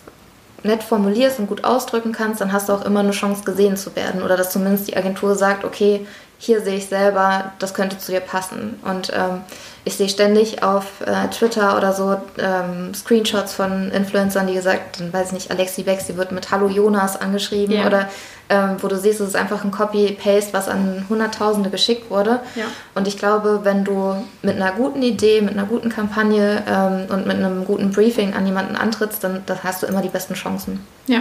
nett 0.63 0.83
formulierst 0.83 1.41
und 1.41 1.49
gut 1.49 1.65
ausdrücken 1.65 2.13
kannst, 2.13 2.41
dann 2.41 2.53
hast 2.53 2.69
du 2.69 2.73
auch 2.73 2.85
immer 2.85 3.01
eine 3.01 3.11
Chance 3.11 3.43
gesehen 3.45 3.77
zu 3.77 3.97
werden 3.97 4.23
oder 4.23 4.37
dass 4.37 4.51
zumindest 4.51 4.89
die 4.89 4.97
Agentur 4.97 5.35
sagt, 5.35 5.65
okay, 5.65 6.07
hier 6.45 6.61
sehe 6.61 6.75
ich 6.75 6.87
selber, 6.87 7.53
das 7.61 7.73
könnte 7.73 7.99
zu 7.99 8.11
dir 8.11 8.19
passen. 8.19 8.81
Und 8.83 9.13
ähm, 9.15 9.43
ich 9.85 9.95
sehe 9.95 10.09
ständig 10.09 10.65
auf 10.65 11.01
äh, 11.07 11.29
Twitter 11.29 11.77
oder 11.77 11.93
so 11.93 12.17
ähm, 12.37 12.93
Screenshots 12.93 13.55
von 13.55 13.93
Influencern, 13.93 14.49
die 14.49 14.55
gesagt, 14.55 14.99
dann 14.99 15.13
weiß 15.13 15.29
ich 15.29 15.33
nicht, 15.35 15.51
Alexi 15.53 15.85
Bex, 15.85 16.17
wird 16.17 16.33
mit 16.33 16.51
Hallo 16.51 16.67
Jonas 16.67 17.17
angeschrieben 17.21 17.77
yeah. 17.77 17.87
oder 17.87 18.09
ähm, 18.49 18.77
wo 18.81 18.89
du 18.89 18.99
siehst, 18.99 19.21
es 19.21 19.29
ist 19.29 19.37
einfach 19.37 19.63
ein 19.63 19.71
Copy-Paste, 19.71 20.53
was 20.53 20.69
an 20.69 21.07
Hunderttausende 21.09 21.71
geschickt 21.71 22.11
wurde. 22.11 22.41
Ja. 22.57 22.65
Und 22.97 23.07
ich 23.07 23.19
glaube, 23.19 23.61
wenn 23.63 23.85
du 23.85 24.17
mit 24.43 24.57
einer 24.57 24.73
guten 24.73 25.01
Idee, 25.01 25.43
mit 25.43 25.53
einer 25.53 25.67
guten 25.67 25.91
Kampagne 25.91 26.65
ähm, 26.67 27.07
und 27.09 27.25
mit 27.25 27.37
einem 27.37 27.65
guten 27.65 27.93
Briefing 27.93 28.35
an 28.35 28.47
jemanden 28.47 28.75
antrittst, 28.75 29.23
dann, 29.23 29.45
dann 29.47 29.63
hast 29.63 29.85
du 29.85 29.87
immer 29.87 30.03
die 30.03 30.09
besten 30.09 30.35
Chancen. 30.35 30.85
Ja. 31.07 31.21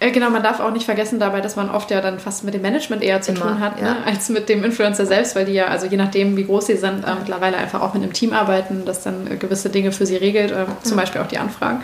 Äh, 0.00 0.12
genau, 0.12 0.30
man 0.30 0.42
darf 0.42 0.60
auch 0.60 0.70
nicht 0.70 0.84
vergessen 0.84 1.18
dabei, 1.18 1.40
dass 1.40 1.56
man 1.56 1.70
oft 1.70 1.90
ja 1.90 2.00
dann 2.00 2.20
fast 2.20 2.44
mit 2.44 2.54
dem 2.54 2.62
Management 2.62 3.02
eher 3.02 3.20
zu 3.20 3.32
Immer, 3.32 3.40
tun 3.40 3.60
hat, 3.60 3.80
ne, 3.80 3.88
ja. 3.88 3.94
ne, 3.94 4.06
als 4.06 4.28
mit 4.28 4.48
dem 4.48 4.62
Influencer 4.62 5.06
selbst, 5.06 5.34
weil 5.34 5.44
die 5.44 5.52
ja, 5.52 5.66
also 5.66 5.86
je 5.86 5.96
nachdem, 5.96 6.36
wie 6.36 6.44
groß 6.44 6.66
sie 6.66 6.76
sind, 6.76 7.04
äh, 7.04 7.14
mittlerweile 7.18 7.56
einfach 7.56 7.80
auch 7.80 7.94
mit 7.94 8.02
einem 8.02 8.12
Team 8.12 8.32
arbeiten, 8.32 8.84
das 8.84 9.02
dann 9.02 9.26
äh, 9.26 9.36
gewisse 9.36 9.70
Dinge 9.70 9.90
für 9.90 10.06
sie 10.06 10.16
regelt, 10.16 10.52
äh, 10.52 10.66
zum 10.82 10.96
ja. 10.96 11.02
Beispiel 11.02 11.20
auch 11.20 11.26
die 11.26 11.38
Anfragen. 11.38 11.82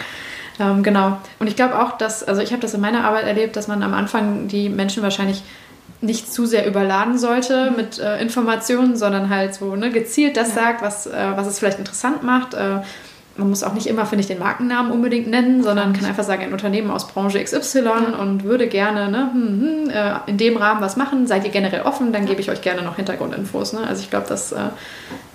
Ähm, 0.61 0.85
genau. 0.85 1.19
Und 1.41 1.49
ich 1.49 1.57
glaube 1.57 1.81
auch, 1.81 1.99
dass, 1.99 2.23
also 2.23 2.41
ich 2.41 2.53
habe 2.53 2.63
das 2.63 2.75
in 2.75 2.81
meiner 2.81 3.05
Arbeit 3.05 3.27
erlebt, 3.27 3.57
dass 3.57 3.67
man 3.67 3.83
am 3.83 3.95
Anfang 3.95 4.47
die 4.47 4.69
Menschen 4.69 5.03
wahrscheinlich 5.03 5.43
nicht 6.01 6.33
zu 6.33 6.47
sehr 6.47 6.67
überladen 6.67 7.19
sollte 7.19 7.71
mhm. 7.71 7.77
mit 7.77 7.99
äh, 7.99 8.21
Informationen, 8.21 8.97
sondern 8.97 9.31
halt 9.31 9.55
so 9.55 9.75
ne, 9.75 9.91
gezielt 9.91 10.37
das 10.37 10.49
ja. 10.49 10.63
sagt, 10.63 10.83
was, 10.83 11.07
äh, 11.07 11.33
was 11.35 11.49
es 11.49 11.59
vielleicht 11.59 11.79
interessant 11.79 12.23
macht 12.23 12.55
man 13.37 13.51
muss 13.51 13.65
auch 13.65 13.73
nicht 13.73 13.87
immer, 13.87 14.07
finde 14.07 14.21
ich, 14.21 14.29
den 14.29 14.39
Markennamen 14.39 14.93
unbedingt 14.93 15.27
nennen, 15.29 15.63
sondern 15.63 15.93
kann 15.93 16.05
einfach 16.05 16.23
sagen, 16.23 16.43
ein 16.43 16.53
Unternehmen 16.53 16.91
aus 16.91 17.09
Branche 17.09 17.43
XY 17.43 17.79
ja. 17.79 18.19
und 18.21 18.45
würde 18.45 18.69
gerne 18.69 19.11
ne, 19.11 19.31
hm, 19.33 19.61
hm, 19.61 19.91
äh, 19.91 20.13
in 20.27 20.39
dem 20.39 20.57
Rahmen 20.57 20.81
was 20.81 20.97
machen. 20.97 21.27
Seid 21.27 21.45
ihr 21.45 21.51
generell 21.51 21.83
offen, 21.83 22.13
dann 22.13 22.27
gebe 22.27 22.41
ich 22.41 22.51
euch 22.51 22.63
gerne 22.63 22.83
noch 22.83 22.97
Hintergrundinfos. 22.97 23.73
Ne? 23.73 23.81
Also 23.87 24.03
ich 24.03 24.11
glaube, 24.11 24.27
das 24.29 24.53
äh, 24.53 24.59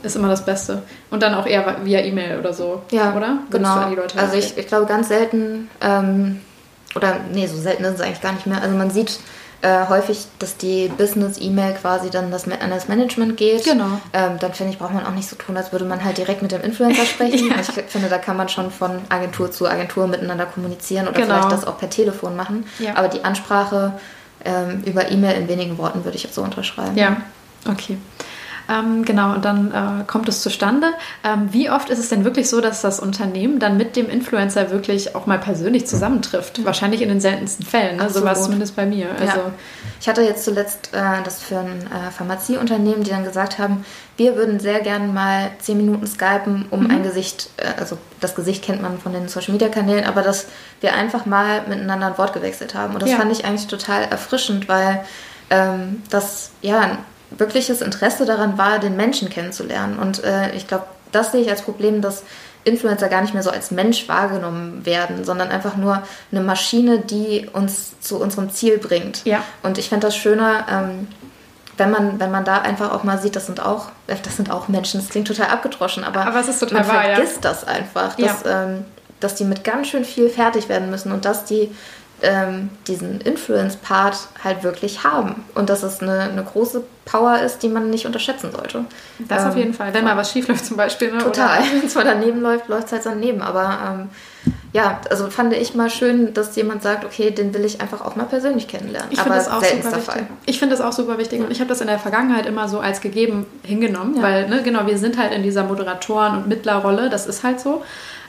ist 0.04 0.16
immer 0.16 0.30
das 0.30 0.46
Beste. 0.46 0.84
Und 1.12 1.24
dann 1.24 1.34
auch 1.34 1.46
eher 1.46 1.78
via 1.84 2.00
E-Mail 2.00 2.40
oder 2.40 2.54
so, 2.54 2.84
ja, 2.92 3.14
oder? 3.16 3.40
Genau. 3.50 3.76
also 4.16 4.38
ich, 4.38 4.58
ich, 4.58 4.68
glaube 4.68 4.86
ganz 4.86 5.10
selten, 5.10 5.70
ähm, 5.82 6.40
oder 6.96 7.18
nee, 7.34 7.48
so 7.48 7.58
selten 7.58 7.84
ist 7.84 7.96
es 7.96 8.02
eigentlich 8.02 8.22
gar 8.22 8.32
nicht 8.34 8.48
mehr. 8.48 8.62
Also 8.62 8.78
man 8.78 8.92
sieht 8.92 9.20
äh, 9.62 9.88
häufig, 9.90 10.28
dass 10.40 10.56
die 10.58 10.88
Business-E-Mail 10.88 11.74
quasi 11.74 12.10
dann 12.10 12.32
das, 12.32 12.48
an 12.48 12.70
das 12.70 12.88
Management 12.88 13.36
geht. 13.36 13.66
Genau. 13.66 14.00
Ähm, 14.14 14.38
dann 14.40 14.54
finde 14.54 14.72
ich, 14.72 14.80
braucht 14.80 14.94
man 14.94 15.06
auch 15.06 15.12
nicht 15.12 15.28
so 15.28 15.36
tun, 15.36 15.58
als 15.58 15.72
würde 15.72 15.86
man 15.86 16.04
halt 16.04 16.18
direkt 16.18 16.42
mit 16.42 16.52
dem 16.52 16.62
Influencer 16.62 17.06
sprechen. 17.06 17.50
ja. 17.50 17.60
Ich 17.60 17.68
finde, 17.68 18.08
da 18.08 18.18
kann 18.18 18.38
man 18.38 18.48
schon 18.48 18.72
von 18.72 19.02
Agentur 19.10 19.52
zu 19.52 19.68
Agentur 19.68 20.08
miteinander 20.08 20.46
kommunizieren 20.46 21.08
oder 21.08 21.20
genau. 21.20 21.36
vielleicht 21.36 21.52
das 21.52 21.68
auch 21.68 21.78
per 21.78 21.90
Telefon 21.90 22.36
machen. 22.36 22.66
Ja. 22.80 22.96
Aber 22.96 23.10
die 23.10 23.24
Ansprache 23.26 24.00
ähm, 24.46 24.82
über 24.86 25.12
E-Mail 25.12 25.42
in 25.42 25.48
wenigen 25.50 25.78
Worten 25.78 26.06
würde 26.06 26.16
ich 26.16 26.24
jetzt 26.24 26.36
so 26.36 26.42
unterschreiben. 26.42 26.98
Ja, 26.98 27.18
okay. 27.70 27.98
Ähm, 28.70 29.04
genau, 29.04 29.34
und 29.34 29.46
dann 29.46 29.72
äh, 29.72 30.04
kommt 30.06 30.30
es 30.30 30.42
zustande. 30.42 30.94
Ähm, 31.24 31.50
wie 31.52 31.72
oft 31.72 31.90
ist 31.90 31.98
es 31.98 32.10
denn 32.10 32.24
wirklich 32.24 32.50
so, 32.50 32.62
dass 32.62 32.82
das 32.82 33.00
Unternehmen 33.00 33.60
dann 33.60 33.78
mit 33.78 33.96
dem 33.96 34.10
Influencer 34.10 34.70
wirklich 34.70 35.16
auch 35.16 35.26
mal 35.26 35.40
persönlich 35.40 35.88
zusammentrifft? 35.88 36.60
Mhm. 36.60 36.66
Wahrscheinlich 36.66 37.02
in 37.02 37.10
den 37.10 37.20
seltensten 37.20 37.66
Fällen, 37.66 37.98
ne? 37.98 38.10
so 38.10 38.24
war 38.24 38.34
es 38.34 38.44
zumindest 38.44 38.76
bei 38.76 38.86
mir. 38.86 39.08
Also, 39.20 39.26
ja. 39.26 39.52
Ich 40.00 40.08
hatte 40.08 40.22
jetzt 40.22 40.46
zuletzt 40.46 40.94
äh, 40.94 41.24
das 41.24 41.42
für 41.42 41.58
ein 41.58 41.82
äh, 41.88 42.12
Pharmazieunternehmen, 42.12 43.04
die 43.04 43.10
dann 43.10 43.24
gesagt 43.24 43.58
haben, 43.58 43.86
wir 44.18 44.36
würden 44.36 44.60
sehr 44.60 44.82
gerne 44.82 45.08
mal 45.08 45.50
zehn 45.60 45.78
Minuten 45.78 46.06
skypen, 46.06 46.68
um 46.70 46.84
mhm. 46.84 46.92
ein 46.92 47.04
Gesicht, 47.04 47.50
äh, 47.58 47.80
also 47.80 47.98
das 48.20 48.36
Gesicht 48.36 48.64
kennt 48.64 48.82
man 48.82 49.00
von 49.00 49.14
den 49.14 49.30
Social 49.30 49.54
Media 49.54 49.70
Kanälen, 49.70 50.06
aber 50.06 50.22
dass 50.22 50.46
wir 50.82 50.94
einfach 50.94 51.26
mal 51.26 51.64
miteinander 51.68 52.08
ein 52.08 52.18
Wort 52.18 52.34
gewechselt 52.34 52.76
haben. 52.76 52.94
Und 52.94 53.02
das 53.02 53.10
ja. 53.10 53.18
fand 53.18 53.32
ich 53.32 53.46
eigentlich 53.46 53.68
total 53.68 54.04
erfrischend, 54.04 54.68
weil 54.68 55.04
ähm, 55.50 56.04
das 56.10 56.52
ja 56.62 57.00
wirkliches 57.32 57.82
Interesse 57.82 58.26
daran 58.26 58.58
war, 58.58 58.80
den 58.80 58.96
Menschen 58.96 59.30
kennenzulernen. 59.30 60.00
Und 60.00 60.24
äh, 60.24 60.52
ich 60.56 60.68
glaube, 60.68 60.86
das 61.12 61.32
sehe 61.32 61.42
ich 61.42 61.50
als 61.50 61.62
Problem, 61.62 62.02
dass 62.02 62.24
Influencer 62.64 63.08
gar 63.08 63.22
nicht 63.22 63.34
mehr 63.34 63.44
so 63.44 63.50
als 63.50 63.72
Mensch 63.72 64.08
wahrgenommen 64.10 64.86
werden, 64.86 65.24
sondern 65.24 65.50
einfach 65.50 65.78
nur 65.78 66.04
eine 66.32 66.42
Maschine, 66.42 67.00
die 67.00 67.50
uns 67.52 68.00
zu 68.00 68.20
unserem 68.20 68.52
Ziel 68.52 68.78
bringt. 68.78 69.26
Ja. 69.26 69.44
Und 69.64 69.78
ich 69.78 69.90
fände 69.90 70.08
das 70.08 70.16
schöner, 70.16 70.66
ähm, 70.70 71.08
wenn 71.78 71.92
man, 71.92 72.20
wenn 72.20 72.32
man 72.32 72.44
da 72.44 72.58
einfach 72.62 72.92
auch 72.92 73.04
mal 73.04 73.18
sieht, 73.18 73.36
das 73.36 73.46
sind 73.46 73.66
auch, 73.66 73.88
äh, 74.08 74.16
das 74.22 74.36
sind 74.36 74.52
auch 74.52 74.68
Menschen. 74.68 75.00
Das 75.00 75.10
klingt 75.10 75.28
total 75.28 75.48
abgedroschen, 75.48 76.04
aber, 76.04 76.26
aber 76.26 76.42
es 76.42 76.50
ist 76.50 76.60
total 76.60 76.82
man 76.82 76.88
wahr, 76.90 77.04
vergisst 77.04 77.36
ja. 77.36 77.42
das 77.50 77.64
einfach, 77.64 78.16
dass, 78.16 78.44
ja. 78.44 78.64
ähm, 78.66 78.86
dass 79.20 79.36
die 79.36 79.46
mit 79.46 79.64
ganz 79.64 79.88
schön 79.88 80.04
viel 80.04 80.30
fertig 80.30 80.68
werden 80.68 80.90
müssen 80.90 81.12
und 81.12 81.26
dass 81.26 81.46
die 81.46 81.72
ähm, 82.22 82.70
diesen 82.88 83.22
Influence-Part 83.22 84.18
halt 84.44 84.64
wirklich 84.64 85.04
haben. 85.04 85.44
Und 85.56 85.70
dass 85.70 85.84
es 85.84 86.02
eine, 86.02 86.22
eine, 86.22 86.44
große 86.44 86.84
Power 87.06 87.40
ist, 87.40 87.64
die 87.64 87.70
man 87.70 87.90
nicht 87.90 88.06
unterschätzen 88.06 88.52
sollte. 88.52 88.86
Das 89.28 89.44
ähm, 89.44 89.50
auf 89.50 89.58
jeden 89.58 89.74
Fall. 89.74 89.94
Wenn 89.94 90.04
mal 90.04 90.18
was 90.18 90.32
schief 90.32 90.48
läuft 90.48 90.66
zum 90.66 90.78
Beispiel. 90.78 91.12
Ne? 91.12 91.20
Total. 91.20 91.64
Wenn 91.72 91.86
es 91.86 91.96
mal 91.96 92.04
daneben 92.04 92.42
läuft, 92.42 92.68
läuft 92.68 92.88
es 92.88 92.94
halt 92.94 93.06
daneben. 93.06 93.42
Aber 93.42 93.80
ähm, 93.88 94.10
ja, 94.74 95.02
also 95.10 95.30
fand 95.30 95.54
ich 95.54 95.74
mal 95.76 95.90
schön, 95.90 96.34
dass 96.34 96.56
jemand 96.56 96.84
sagt, 96.84 97.06
okay, 97.06 97.32
den 97.32 97.54
will 97.54 97.66
ich 97.66 97.82
einfach 97.82 98.02
auch 98.02 98.16
mal 98.16 98.26
persönlich 98.26 98.68
kennenlernen. 98.68 99.12
Ich 99.12 99.20
finde 99.20 99.38
das 99.38 99.48
auch 99.48 99.64
super 99.64 99.84
wichtig. 99.84 100.04
Fall. 100.04 100.28
Ich 100.46 100.60
finde 100.60 100.76
das 100.76 100.86
auch 100.86 100.94
super 100.94 101.18
wichtig. 101.18 101.42
Und 101.42 101.52
ich 101.52 101.60
habe 101.60 101.70
das 101.70 101.82
in 101.82 101.88
der 101.88 102.00
Vergangenheit 102.00 102.46
immer 102.46 102.68
so 102.68 102.80
als 102.80 103.02
gegeben 103.02 103.46
hingenommen, 103.64 104.18
ja. 104.18 104.22
weil, 104.22 104.50
ne, 104.50 104.62
genau, 104.62 104.86
wir 104.86 104.98
sind 104.98 105.18
halt 105.18 105.34
in 105.34 105.44
dieser 105.44 105.64
Moderatoren- 105.64 106.38
und 106.38 106.48
Mittlerrolle. 106.48 107.10
Das 107.10 107.28
ist 107.28 107.44
halt 107.44 107.60
so. 107.60 107.84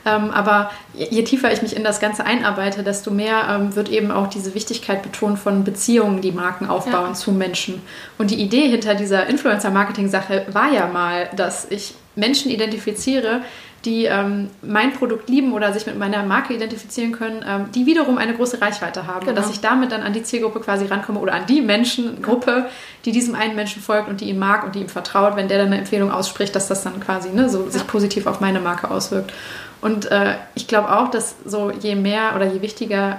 Ähm, 0.07 0.31
aber 0.31 0.71
je 0.95 1.23
tiefer 1.25 1.53
ich 1.53 1.63
mich 1.63 1.77
in 1.77 1.85
das 1.85 2.01
Ganze 2.01 2.25
einarbeite, 2.25 2.83
desto 2.83 3.11
mehr 3.11 3.49
ähm, 3.51 3.77
wird 3.77 3.89
eben 3.91 4.11
auch 4.11 4.29
diese 4.29 4.55
Wichtigkeit 4.55 5.03
betont 5.03 5.39
von 5.39 5.65
Beziehungen, 5.65 6.21
die 6.21 6.33
Marken 6.33 6.67
aufbauen 6.67 7.09
ja. 7.09 7.15
zu 7.15 7.33
Menschen. 7.33 7.83
Und 8.19 8.31
die 8.31 8.41
Idee 8.41 8.69
hinter 8.69 8.95
dieser 8.95 9.27
Influencer-Marketing-Sache 9.27 10.47
war 10.53 10.73
ja 10.73 10.87
mal, 10.87 11.29
dass 11.37 11.71
ich 11.71 11.95
Menschen 12.17 12.51
identifiziere, 12.51 13.43
die 13.85 14.05
ähm, 14.05 14.51
mein 14.61 14.93
Produkt 14.93 15.31
lieben 15.31 15.53
oder 15.53 15.73
sich 15.73 15.87
mit 15.87 15.99
meiner 15.99 16.23
Marke 16.23 16.53
identifizieren 16.53 17.13
können, 17.13 17.43
ähm, 17.47 17.67
die 17.75 17.87
wiederum 17.87 18.19
eine 18.19 18.35
große 18.35 18.61
Reichweite 18.61 19.07
haben. 19.07 19.21
Genau. 19.21 19.31
Und 19.31 19.39
dass 19.39 19.51
ich 19.51 19.61
damit 19.61 19.91
dann 19.91 20.03
an 20.03 20.13
die 20.13 20.23
Zielgruppe 20.23 20.61
quasi 20.61 20.85
rankomme 20.85 21.19
oder 21.19 21.33
an 21.33 21.47
die 21.47 21.63
Menschengruppe, 21.63 22.67
die 23.07 23.13
diesem 23.13 23.35
einen 23.35 23.57
Menschen 23.57 23.81
folgt 23.81 24.09
und 24.09 24.21
die 24.21 24.29
ihm 24.29 24.39
mag 24.39 24.65
und 24.65 24.75
die 24.75 24.81
ihm 24.81 24.89
vertraut, 24.89 25.35
wenn 25.37 25.49
der 25.49 25.59
dann 25.59 25.69
eine 25.69 25.79
Empfehlung 25.79 26.11
ausspricht, 26.11 26.55
dass 26.55 26.69
das 26.69 26.83
dann 26.83 27.01
quasi 27.01 27.31
ne, 27.31 27.49
so 27.49 27.65
ja. 27.65 27.71
sich 27.71 27.87
positiv 27.87 28.27
auf 28.27 28.41
meine 28.41 28.61
Marke 28.61 28.91
auswirkt. 28.91 29.33
Und 29.81 30.11
äh, 30.11 30.35
ich 30.55 30.67
glaube 30.67 30.95
auch, 30.95 31.11
dass 31.11 31.37
so 31.45 31.71
je 31.71 31.95
mehr 31.95 32.35
oder 32.37 32.47
je 32.47 32.61
wichtiger 32.61 33.19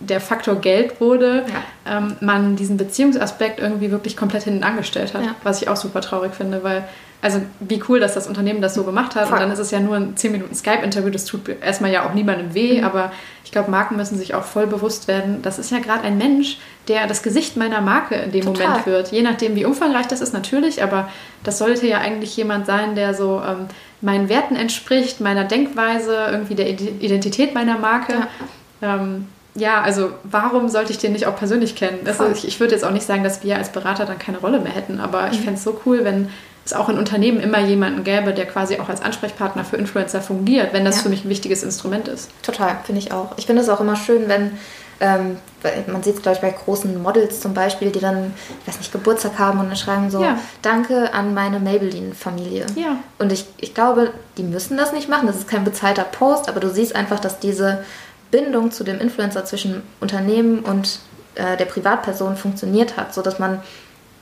der 0.00 0.20
Faktor 0.20 0.56
Geld 0.56 1.00
wurde, 1.00 1.44
ja. 1.46 1.98
ähm, 1.98 2.16
man 2.20 2.56
diesen 2.56 2.76
Beziehungsaspekt 2.76 3.58
irgendwie 3.60 3.90
wirklich 3.90 4.16
komplett 4.16 4.44
hinten 4.44 4.62
angestellt 4.62 5.14
hat, 5.14 5.24
ja. 5.24 5.34
was 5.42 5.60
ich 5.60 5.68
auch 5.68 5.76
super 5.76 6.00
traurig 6.00 6.34
finde, 6.34 6.62
weil 6.62 6.84
also 7.20 7.40
wie 7.58 7.82
cool, 7.88 7.98
dass 7.98 8.14
das 8.14 8.28
Unternehmen 8.28 8.62
das 8.62 8.74
so 8.74 8.84
gemacht 8.84 9.16
hat. 9.16 9.24
Voll. 9.24 9.34
Und 9.34 9.40
dann 9.40 9.50
ist 9.50 9.58
es 9.58 9.72
ja 9.72 9.80
nur 9.80 9.96
ein 9.96 10.16
10 10.16 10.30
Minuten 10.30 10.54
Skype-Interview, 10.54 11.10
das 11.10 11.24
tut 11.24 11.48
erstmal 11.48 11.90
ja 11.90 12.08
auch 12.08 12.14
niemandem 12.14 12.54
weh, 12.54 12.78
mhm. 12.78 12.84
aber 12.84 13.10
ich 13.44 13.50
glaube, 13.50 13.70
Marken 13.70 13.96
müssen 13.96 14.16
sich 14.16 14.34
auch 14.34 14.44
voll 14.44 14.68
bewusst 14.68 15.08
werden, 15.08 15.42
das 15.42 15.58
ist 15.58 15.72
ja 15.72 15.80
gerade 15.80 16.02
ein 16.04 16.16
Mensch, 16.16 16.58
der 16.86 17.08
das 17.08 17.24
Gesicht 17.24 17.56
meiner 17.56 17.80
Marke 17.80 18.14
in 18.14 18.30
dem 18.30 18.44
Total. 18.44 18.68
Moment 18.68 18.86
wird. 18.86 19.10
Je 19.10 19.22
nachdem, 19.22 19.56
wie 19.56 19.64
umfangreich 19.64 20.06
das 20.06 20.20
ist, 20.20 20.32
natürlich, 20.32 20.82
aber 20.82 21.08
das 21.42 21.58
sollte 21.58 21.88
ja 21.88 21.98
eigentlich 21.98 22.36
jemand 22.36 22.66
sein, 22.66 22.94
der 22.94 23.14
so 23.14 23.42
ähm, 23.44 23.66
meinen 24.00 24.28
Werten 24.28 24.56
entspricht, 24.56 25.20
meiner 25.20 25.44
Denkweise, 25.44 26.28
irgendwie 26.30 26.54
der 26.54 26.68
Identität 26.68 27.54
meiner 27.54 27.78
Marke. 27.78 28.14
Ja. 28.80 28.96
Ähm, 28.96 29.26
ja, 29.54 29.80
also 29.80 30.12
warum 30.22 30.68
sollte 30.68 30.92
ich 30.92 30.98
den 30.98 31.12
nicht 31.12 31.26
auch 31.26 31.36
persönlich 31.36 31.74
kennen? 31.74 31.98
Also 32.04 32.26
ich, 32.32 32.46
ich 32.46 32.60
würde 32.60 32.74
jetzt 32.74 32.84
auch 32.84 32.92
nicht 32.92 33.06
sagen, 33.06 33.24
dass 33.24 33.42
wir 33.42 33.56
als 33.56 33.72
Berater 33.72 34.04
dann 34.04 34.18
keine 34.18 34.38
Rolle 34.38 34.60
mehr 34.60 34.72
hätten, 34.72 35.00
aber 35.00 35.30
ich 35.32 35.40
mhm. 35.40 35.44
fände 35.44 35.58
es 35.58 35.64
so 35.64 35.80
cool, 35.84 36.04
wenn 36.04 36.28
es 36.64 36.72
auch 36.74 36.88
in 36.88 36.98
Unternehmen 36.98 37.40
immer 37.40 37.58
jemanden 37.60 38.04
gäbe, 38.04 38.32
der 38.32 38.46
quasi 38.46 38.78
auch 38.78 38.88
als 38.88 39.02
Ansprechpartner 39.02 39.64
für 39.64 39.76
Influencer 39.76 40.20
fungiert, 40.20 40.72
wenn 40.72 40.84
das 40.84 40.96
ja. 40.96 41.02
für 41.04 41.08
mich 41.08 41.24
ein 41.24 41.30
wichtiges 41.30 41.62
Instrument 41.62 42.08
ist. 42.08 42.30
Total, 42.42 42.76
finde 42.84 43.00
ich 43.00 43.10
auch. 43.10 43.36
Ich 43.36 43.46
finde 43.46 43.62
es 43.62 43.68
auch 43.68 43.80
immer 43.80 43.96
schön, 43.96 44.28
wenn 44.28 44.52
ähm, 45.00 45.36
man 45.86 46.02
sieht 46.02 46.16
es, 46.16 46.22
glaube 46.22 46.36
ich, 46.36 46.42
bei 46.42 46.50
großen 46.50 47.00
Models 47.00 47.40
zum 47.40 47.54
Beispiel, 47.54 47.90
die 47.90 48.00
dann, 48.00 48.34
ich 48.60 48.68
weiß 48.68 48.78
nicht, 48.78 48.92
Geburtstag 48.92 49.38
haben 49.38 49.60
und 49.60 49.68
dann 49.68 49.76
schreiben 49.76 50.10
so, 50.10 50.22
ja. 50.22 50.38
danke 50.62 51.12
an 51.14 51.34
meine 51.34 51.60
Maybelline-Familie. 51.60 52.66
Ja. 52.74 52.96
Und 53.18 53.32
ich, 53.32 53.46
ich 53.58 53.74
glaube, 53.74 54.12
die 54.36 54.42
müssen 54.42 54.76
das 54.76 54.92
nicht 54.92 55.08
machen, 55.08 55.26
das 55.26 55.36
ist 55.36 55.48
kein 55.48 55.64
bezahlter 55.64 56.04
Post, 56.04 56.48
aber 56.48 56.60
du 56.60 56.70
siehst 56.70 56.94
einfach, 56.96 57.20
dass 57.20 57.38
diese 57.38 57.84
Bindung 58.30 58.70
zu 58.70 58.84
dem 58.84 59.00
Influencer 59.00 59.44
zwischen 59.44 59.82
Unternehmen 60.00 60.60
und 60.60 61.00
äh, 61.34 61.56
der 61.56 61.64
Privatperson 61.64 62.36
funktioniert 62.36 62.96
hat, 62.96 63.14
sodass 63.14 63.38
man 63.38 63.62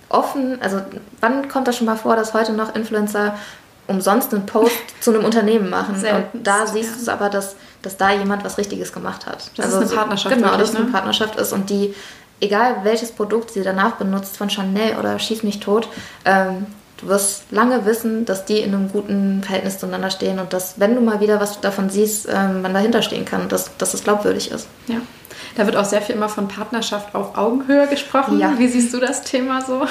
offen, 0.09 0.61
also 0.63 0.81
wann 1.21 1.49
kommt 1.49 1.69
das 1.69 1.77
schon 1.77 1.87
mal 1.87 1.97
vor, 1.97 2.17
dass 2.17 2.35
heute 2.35 2.53
noch 2.53 2.75
Influencer 2.75 3.37
umsonst 3.87 4.33
einen 4.35 4.47
Post 4.47 4.77
zu 5.01 5.13
einem 5.13 5.25
Unternehmen 5.25 5.71
machen? 5.71 5.99
Selten. 5.99 6.39
Und 6.39 6.47
da 6.47 6.67
siehst 6.67 6.91
ja. 6.91 6.97
du 6.97 7.03
es 7.03 7.09
aber, 7.09 7.31
dass, 7.31 7.57
dass 7.87 7.97
da 7.97 8.13
jemand 8.13 8.45
was 8.45 8.59
Richtiges 8.59 8.93
gemacht 8.93 9.27
hat. 9.27 9.51
Das 9.57 9.67
also 9.67 9.81
ist 9.81 9.91
eine 9.91 9.97
Partnerschaft. 10.01 10.35
Genau, 10.35 10.49
wirklich, 10.49 10.61
dass 10.63 10.71
es 10.71 10.77
eine 10.77 10.87
ne? 10.87 10.93
Partnerschaft 10.93 11.37
ist 11.37 11.53
und 11.53 11.71
die, 11.71 11.95
egal 12.41 12.79
welches 12.83 13.13
Produkt 13.13 13.53
sie 13.53 13.63
danach 13.63 13.93
benutzt, 13.93 14.37
von 14.37 14.51
Chanel 14.51 14.97
oder 14.99 15.19
Schieß 15.19 15.45
mich 15.45 15.61
tot, 15.61 15.89
ähm, 16.25 16.67
du 16.97 17.07
wirst 17.07 17.45
lange 17.51 17.87
wissen, 17.87 18.25
dass 18.25 18.45
die 18.45 18.59
in 18.59 18.75
einem 18.75 18.91
guten 18.91 19.43
Verhältnis 19.45 19.79
zueinander 19.79 20.11
stehen 20.11 20.41
und 20.41 20.53
dass, 20.53 20.81
wenn 20.81 20.95
du 20.95 21.01
mal 21.01 21.21
wieder 21.21 21.41
was 21.41 21.61
davon 21.61 21.89
siehst, 21.89 22.29
ähm, 22.29 22.63
man 22.63 22.75
dahinter 22.75 23.03
stehen 23.03 23.25
kann, 23.25 23.49
dass, 23.49 23.77
dass 23.77 23.95
es 23.95 24.03
glaubwürdig 24.03 24.51
ist. 24.51 24.67
Ja. 24.89 24.97
Da 25.55 25.65
wird 25.67 25.77
auch 25.77 25.85
sehr 25.85 26.03
viel 26.03 26.17
immer 26.17 26.29
von 26.29 26.49
Partnerschaft 26.49 27.15
auf 27.15 27.39
Augenhöhe 27.39 27.87
gesprochen. 27.87 28.39
Ja. 28.41 28.59
Wie 28.59 28.69
siehst 28.69 28.93
du 28.93 28.99
das 28.99 29.23
Thema 29.23 29.63
so? 29.63 29.87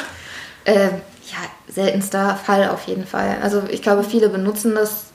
Äh, 0.65 0.89
ja, 1.31 1.37
seltenster 1.67 2.35
Fall 2.35 2.69
auf 2.69 2.83
jeden 2.87 3.05
Fall. 3.05 3.37
Also 3.41 3.63
ich 3.69 3.81
glaube, 3.81 4.03
viele 4.03 4.29
benutzen 4.29 4.75
das, 4.75 5.05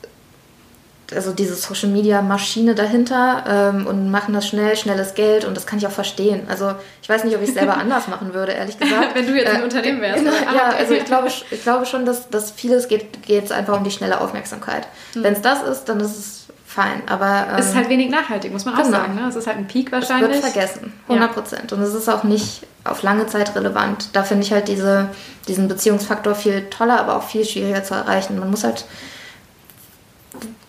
also 1.14 1.32
diese 1.32 1.54
Social 1.54 1.88
Media 1.88 2.22
Maschine 2.22 2.74
dahinter 2.74 3.44
ähm, 3.46 3.86
und 3.86 4.10
machen 4.10 4.34
das 4.34 4.46
schnell, 4.46 4.76
schnelles 4.76 5.14
Geld 5.14 5.44
und 5.44 5.56
das 5.56 5.66
kann 5.66 5.78
ich 5.78 5.86
auch 5.86 5.92
verstehen. 5.92 6.42
Also 6.48 6.74
ich 7.02 7.08
weiß 7.08 7.24
nicht, 7.24 7.36
ob 7.36 7.42
ich 7.42 7.48
es 7.48 7.54
selber 7.54 7.76
anders 7.78 8.08
machen 8.08 8.34
würde, 8.34 8.52
ehrlich 8.52 8.78
gesagt. 8.78 9.14
Wenn 9.14 9.26
du 9.26 9.34
jetzt 9.36 9.50
ein 9.50 9.60
äh, 9.60 9.64
Unternehmen 9.64 10.00
wärst. 10.00 10.24
Genau, 10.24 10.32
ja, 10.32 10.70
also 10.78 10.94
ich 10.94 11.04
glaube, 11.04 11.28
ich 11.28 11.62
glaube 11.62 11.86
schon, 11.86 12.04
dass, 12.04 12.28
dass 12.30 12.50
vieles 12.50 12.88
geht, 12.88 13.22
geht 13.22 13.44
es 13.44 13.52
einfach 13.52 13.76
um 13.76 13.84
die 13.84 13.90
schnelle 13.90 14.20
Aufmerksamkeit. 14.20 14.86
Mhm. 15.14 15.24
Wenn 15.24 15.32
es 15.34 15.42
das 15.42 15.62
ist, 15.62 15.84
dann 15.84 16.00
ist 16.00 16.18
es 16.18 16.40
fein. 16.70 17.02
Aber 17.06 17.46
ähm, 17.50 17.58
es 17.58 17.66
ist 17.66 17.74
halt 17.74 17.88
wenig 17.88 18.10
nachhaltig, 18.10 18.52
muss 18.52 18.64
man 18.64 18.74
auch 18.74 18.84
genau. 18.84 18.98
sagen. 18.98 19.14
Ne? 19.16 19.26
Es 19.28 19.36
ist 19.36 19.46
halt 19.46 19.58
ein 19.58 19.66
Peak 19.66 19.90
wahrscheinlich. 19.90 20.36
Es 20.36 20.42
wird 20.42 20.52
vergessen, 20.52 20.92
100 21.08 21.32
Prozent. 21.32 21.70
Ja. 21.70 21.76
Und 21.76 21.82
es 21.82 21.94
ist 21.94 22.08
auch 22.08 22.22
nicht 22.22 22.66
auf 22.84 23.02
lange 23.02 23.26
Zeit 23.26 23.54
relevant. 23.56 24.10
Da 24.12 24.22
finde 24.22 24.44
ich 24.44 24.52
halt 24.52 24.68
diese, 24.68 25.08
diesen 25.48 25.68
Beziehungsfaktor 25.68 26.34
viel 26.34 26.66
toller, 26.70 27.00
aber 27.00 27.16
auch 27.16 27.24
viel 27.24 27.44
schwieriger 27.44 27.82
zu 27.82 27.94
erreichen. 27.94 28.38
Man 28.38 28.50
muss 28.50 28.64
halt 28.64 28.84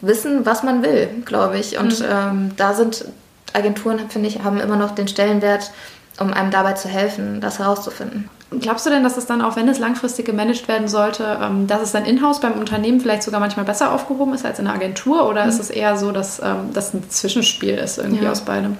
wissen, 0.01 0.45
was 0.45 0.63
man 0.63 0.83
will, 0.83 1.07
glaube 1.25 1.57
ich. 1.57 1.77
Und 1.77 1.99
mhm. 1.99 2.05
ähm, 2.09 2.51
da 2.57 2.73
sind 2.73 3.05
Agenturen, 3.53 3.99
finde 4.09 4.27
ich, 4.27 4.43
haben 4.43 4.59
immer 4.59 4.75
noch 4.75 4.95
den 4.95 5.07
Stellenwert, 5.07 5.71
um 6.19 6.33
einem 6.33 6.51
dabei 6.51 6.73
zu 6.73 6.87
helfen, 6.87 7.41
das 7.41 7.59
herauszufinden. 7.59 8.29
Glaubst 8.59 8.85
du 8.85 8.89
denn, 8.89 9.03
dass 9.03 9.15
es 9.15 9.25
dann 9.25 9.41
auch, 9.41 9.55
wenn 9.55 9.69
es 9.69 9.79
langfristig 9.79 10.25
gemanagt 10.25 10.67
werden 10.67 10.89
sollte, 10.89 11.37
ähm, 11.41 11.67
dass 11.67 11.81
es 11.81 11.93
dann 11.93 12.05
in-house 12.05 12.41
beim 12.41 12.59
Unternehmen 12.59 12.99
vielleicht 12.99 13.23
sogar 13.23 13.39
manchmal 13.39 13.65
besser 13.65 13.93
aufgehoben 13.93 14.33
ist 14.33 14.45
als 14.45 14.59
in 14.59 14.65
der 14.65 14.73
Agentur? 14.73 15.27
Oder 15.29 15.43
mhm. 15.43 15.49
ist 15.49 15.59
es 15.59 15.69
eher 15.69 15.95
so, 15.97 16.11
dass 16.11 16.39
ähm, 16.39 16.73
das 16.73 16.93
ein 16.93 17.09
Zwischenspiel 17.09 17.75
ist 17.75 17.97
irgendwie 17.97 18.25
ja. 18.25 18.31
aus 18.31 18.41
beidem? 18.41 18.75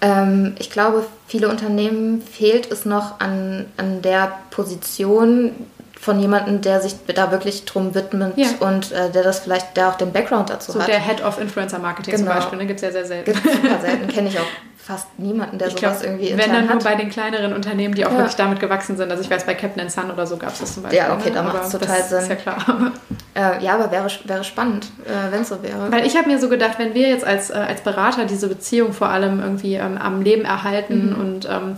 Ähm, 0.00 0.54
ich 0.60 0.70
glaube, 0.70 1.04
viele 1.26 1.48
Unternehmen 1.48 2.22
fehlt 2.22 2.70
es 2.70 2.84
noch 2.84 3.18
an, 3.18 3.66
an 3.76 4.00
der 4.02 4.32
Position 4.50 5.52
von 5.98 6.20
jemandem, 6.20 6.60
der 6.60 6.80
sich 6.80 6.94
da 7.06 7.30
wirklich 7.30 7.64
drum 7.64 7.94
widmet 7.94 8.36
ja. 8.36 8.48
und 8.60 8.92
äh, 8.92 9.10
der 9.10 9.22
das 9.22 9.40
vielleicht, 9.40 9.76
der 9.76 9.88
auch 9.88 9.96
den 9.96 10.12
Background 10.12 10.50
dazu 10.50 10.72
so 10.72 10.78
hat. 10.78 10.86
So 10.86 10.92
der 10.92 11.00
Head 11.00 11.24
of 11.24 11.40
Influencer 11.40 11.78
Marketing 11.78 12.14
genau. 12.14 12.30
zum 12.30 12.38
Beispiel, 12.38 12.58
ne? 12.58 12.66
gibt 12.66 12.78
es 12.80 12.84
ja 12.84 12.92
sehr 12.92 13.06
selten. 13.06 13.32
Gibt 13.32 13.42
super 13.42 13.80
selten, 13.80 14.08
kenne 14.12 14.28
ich 14.28 14.38
auch 14.38 14.46
fast 14.86 15.18
niemanden, 15.18 15.58
der 15.58 15.68
ich 15.68 15.74
sowas 15.74 15.98
glaub, 15.98 16.04
irgendwie 16.04 16.28
intern 16.28 16.52
Wenn 16.52 16.54
dann 16.54 16.66
nur 16.66 16.78
bei 16.78 16.94
den 16.94 17.10
kleineren 17.10 17.52
Unternehmen, 17.52 17.94
die 17.94 18.06
auch 18.06 18.12
ja. 18.12 18.18
wirklich 18.18 18.36
damit 18.36 18.60
gewachsen 18.60 18.96
sind. 18.96 19.10
Also 19.10 19.22
ich 19.22 19.30
weiß, 19.30 19.44
bei 19.44 19.54
Captain 19.54 19.88
Sun 19.88 20.12
oder 20.12 20.28
so 20.28 20.36
gab 20.36 20.52
es 20.52 20.60
das 20.60 20.74
zum 20.74 20.84
Beispiel. 20.84 21.00
Ja, 21.00 21.12
okay, 21.12 21.30
ne? 21.30 21.34
da 21.34 21.42
macht 21.42 21.64
es 21.64 21.70
total 21.70 22.02
Sinn. 22.04 22.18
Ist 22.18 22.28
ja 22.28 22.36
klar. 22.36 22.92
Äh, 23.36 23.62
ja, 23.62 23.74
aber 23.74 23.90
wäre, 23.90 24.08
wäre 24.24 24.44
spannend, 24.44 24.86
äh, 25.04 25.30
wenn 25.30 25.42
es 25.42 25.50
so 25.50 25.62
wäre. 25.62 25.92
Weil 25.92 26.06
ich 26.06 26.16
habe 26.16 26.26
mir 26.26 26.38
so 26.38 26.48
gedacht, 26.48 26.78
wenn 26.78 26.94
wir 26.94 27.06
jetzt 27.06 27.22
als, 27.22 27.50
äh, 27.50 27.52
als 27.52 27.82
Berater 27.82 28.24
diese 28.24 28.48
Beziehung 28.48 28.94
vor 28.94 29.10
allem 29.10 29.40
irgendwie 29.40 29.74
ähm, 29.74 29.98
am 29.98 30.22
Leben 30.22 30.46
erhalten 30.46 31.10
mhm. 31.10 31.20
und 31.20 31.44
ähm, 31.44 31.76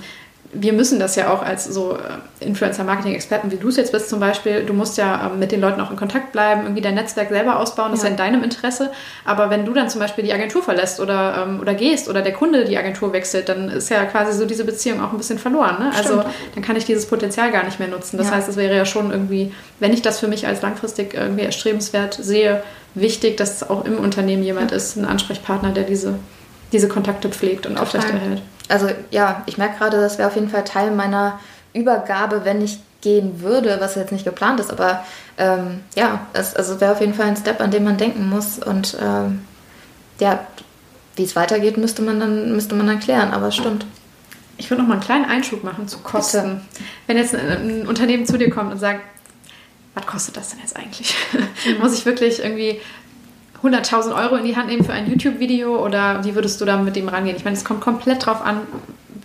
wir 0.53 0.73
müssen 0.73 0.99
das 0.99 1.15
ja 1.17 1.31
auch 1.31 1.43
als 1.43 1.67
so 1.67 1.93
äh, 1.93 2.45
Influencer-Marketing-Experten, 2.45 3.51
wie 3.51 3.57
du 3.57 3.69
es 3.69 3.77
jetzt 3.77 3.93
bist 3.93 4.09
zum 4.09 4.19
Beispiel, 4.19 4.65
du 4.65 4.73
musst 4.73 4.97
ja 4.97 5.27
ähm, 5.27 5.39
mit 5.39 5.53
den 5.53 5.61
Leuten 5.61 5.79
auch 5.81 5.91
in 5.91 5.97
Kontakt 5.97 6.33
bleiben, 6.33 6.63
irgendwie 6.63 6.81
dein 6.81 6.95
Netzwerk 6.95 7.29
selber 7.29 7.59
ausbauen, 7.59 7.91
das 7.91 8.03
ja. 8.03 8.09
ist 8.09 8.19
ja 8.19 8.25
in 8.25 8.33
deinem 8.33 8.45
Interesse. 8.45 8.91
Aber 9.27 9.51
wenn 9.51 9.67
du 9.67 9.75
dann 9.75 9.91
zum 9.91 10.01
Beispiel 10.01 10.25
die 10.25 10.33
Agentur 10.33 10.63
verlässt 10.63 11.01
oder, 11.01 11.47
ähm, 11.47 11.61
oder 11.61 11.75
gehst 11.75 12.09
oder 12.09 12.23
der 12.23 12.33
Kunde 12.33 12.65
die 12.65 12.79
Agentur 12.79 13.13
wechselt, 13.13 13.51
dann 13.51 13.69
ist 13.69 13.91
ja 13.91 14.05
quasi 14.07 14.39
so 14.39 14.47
diese 14.47 14.65
Beziehung 14.65 15.03
auch 15.03 15.13
ein 15.13 15.19
bisschen 15.19 15.39
verloren. 15.39 15.79
Ne? 15.81 15.93
Also 15.95 16.23
dann 16.55 16.65
kann 16.65 16.77
ich 16.77 16.87
dieses 16.87 17.07
Potenzial 17.07 17.53
gar 17.53 17.65
nicht 17.65 17.79
mehr 17.79 17.89
nutzen. 17.89 18.17
Das 18.17 18.29
ja. 18.29 18.37
heißt, 18.37 18.49
es 18.49 18.57
wäre 18.57 18.75
ja 18.75 18.87
schon 18.87 19.11
irgendwie, 19.11 19.53
wenn 19.81 19.93
ich 19.93 20.01
das 20.01 20.19
für 20.19 20.29
mich 20.29 20.47
als 20.47 20.63
langfristig 20.63 21.13
irgendwie 21.13 21.45
erstrebenswert 21.45 22.15
sehe, 22.15 22.63
wichtig, 22.95 23.37
dass 23.37 23.57
es 23.57 23.69
auch 23.69 23.85
im 23.85 23.99
Unternehmen 23.99 24.43
jemand 24.43 24.71
ja. 24.71 24.79
ist, 24.79 24.97
ein 24.97 25.05
Ansprechpartner, 25.05 25.73
der 25.73 25.85
diese, 25.85 26.15
diese 26.73 26.89
Kontakte 26.89 27.29
pflegt 27.29 27.67
und 27.67 27.77
Total. 27.77 27.87
aufrechterhält 27.87 28.41
also 28.69 28.89
ja, 29.11 29.43
ich 29.47 29.59
merke 29.59 29.79
gerade, 29.79 30.01
das 30.01 30.19
wäre 30.19 30.29
auf 30.29 30.35
jeden 30.35 30.51
Fall 30.51 30.65
Teil 30.65 30.91
meiner 30.91 31.41
Übergabe, 31.73 32.45
wenn 32.45 32.63
ich 32.63 32.79
gehen 33.01 33.41
würde, 33.41 33.77
was 33.81 33.95
jetzt 33.95 34.13
nicht 34.13 34.25
geplant 34.25 34.59
ist, 34.61 34.71
aber 34.71 35.05
ähm, 35.37 35.81
ja, 35.95 36.27
es 36.33 36.57
also 36.57 36.81
wäre 36.81 36.93
auf 36.93 37.01
jeden 37.01 37.15
Fall 37.15 37.27
ein 37.27 37.37
Step, 37.37 37.61
an 37.61 37.71
dem 37.71 37.85
man 37.85 37.97
denken 37.97 38.29
muss 38.29 38.59
und 38.59 38.97
ähm, 39.01 39.45
ja, 40.19 40.41
wie 41.15 41.23
es 41.23 41.37
weitergeht, 41.37 41.77
müsste 41.77 42.03
man 42.03 42.19
dann 42.19 42.53
müsste 42.53 42.75
man 42.75 42.87
dann 42.87 43.01
klären, 43.01 43.33
aber 43.33 43.49
es 43.49 43.57
stimmt. 43.57 43.87
Ich 44.57 44.71
würde 44.71 44.83
noch 44.83 44.89
mal 44.89 44.95
einen 44.95 45.05
kleinen 45.05 45.25
Einschub 45.25 45.63
machen 45.63 45.87
zu 45.87 45.99
Kosten. 45.99 46.61
Bitte. 46.73 46.85
Wenn 47.07 47.17
jetzt 47.17 47.35
ein, 47.35 47.49
ein, 47.49 47.87
Unternehmen 47.87 48.27
zu 48.27 48.37
dir 48.37 48.51
kommt 48.51 48.73
und 48.73 48.79
sagt, 48.79 49.01
was 49.95 50.05
kostet 50.07 50.37
das 50.37 50.51
denn 50.51 50.61
jetzt 50.61 50.77
eigentlich? 50.77 51.15
Mhm. 51.67 51.81
Muss 51.81 51.99
ich 51.99 52.07
wirklich 52.07 52.43
irgendwie 52.43 52.81
100.000 53.63 54.15
Euro 54.15 54.37
in 54.37 54.45
die 54.45 54.57
Hand 54.57 54.69
nehmen 54.69 54.85
für 54.85 54.93
ein 54.93 55.11
YouTube-Video 55.11 55.85
oder 55.85 56.25
wie 56.25 56.35
würdest 56.35 56.61
du 56.61 56.65
da 56.65 56.77
mit 56.77 56.97
dem 56.97 57.09
rangehen? 57.09 57.37
Ich 57.37 57.45
meine, 57.45 57.57
es 57.57 57.65
kommt 57.65 57.81
komplett 57.81 58.25
drauf 58.25 58.41
an, 58.45 58.61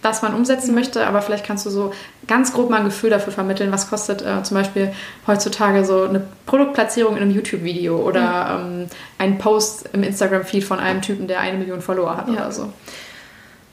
was 0.01 0.21
man 0.21 0.34
umsetzen 0.34 0.75
möchte, 0.75 1.05
aber 1.07 1.21
vielleicht 1.21 1.45
kannst 1.45 1.65
du 1.65 1.69
so 1.69 1.93
ganz 2.27 2.51
grob 2.53 2.69
mal 2.69 2.77
ein 2.77 2.86
Gefühl 2.86 3.09
dafür 3.09 3.31
vermitteln, 3.31 3.71
was 3.71 3.89
kostet 3.89 4.21
äh, 4.21 4.43
zum 4.43 4.57
Beispiel 4.57 4.91
heutzutage 5.27 5.86
so 5.86 6.03
eine 6.03 6.21
Produktplatzierung 6.45 7.15
in 7.15 7.21
einem 7.21 7.31
YouTube-Video 7.31 7.97
oder 7.97 8.59
mhm. 8.59 8.81
ähm, 8.81 8.88
ein 9.17 9.38
Post 9.38 9.89
im 9.93 10.03
Instagram-Feed 10.03 10.63
von 10.63 10.79
einem 10.79 11.01
Typen, 11.01 11.27
der 11.27 11.39
eine 11.39 11.57
Million 11.57 11.81
Follower 11.81 12.17
hat 12.17 12.27
ja. 12.27 12.34
oder 12.34 12.51
so. 12.51 12.73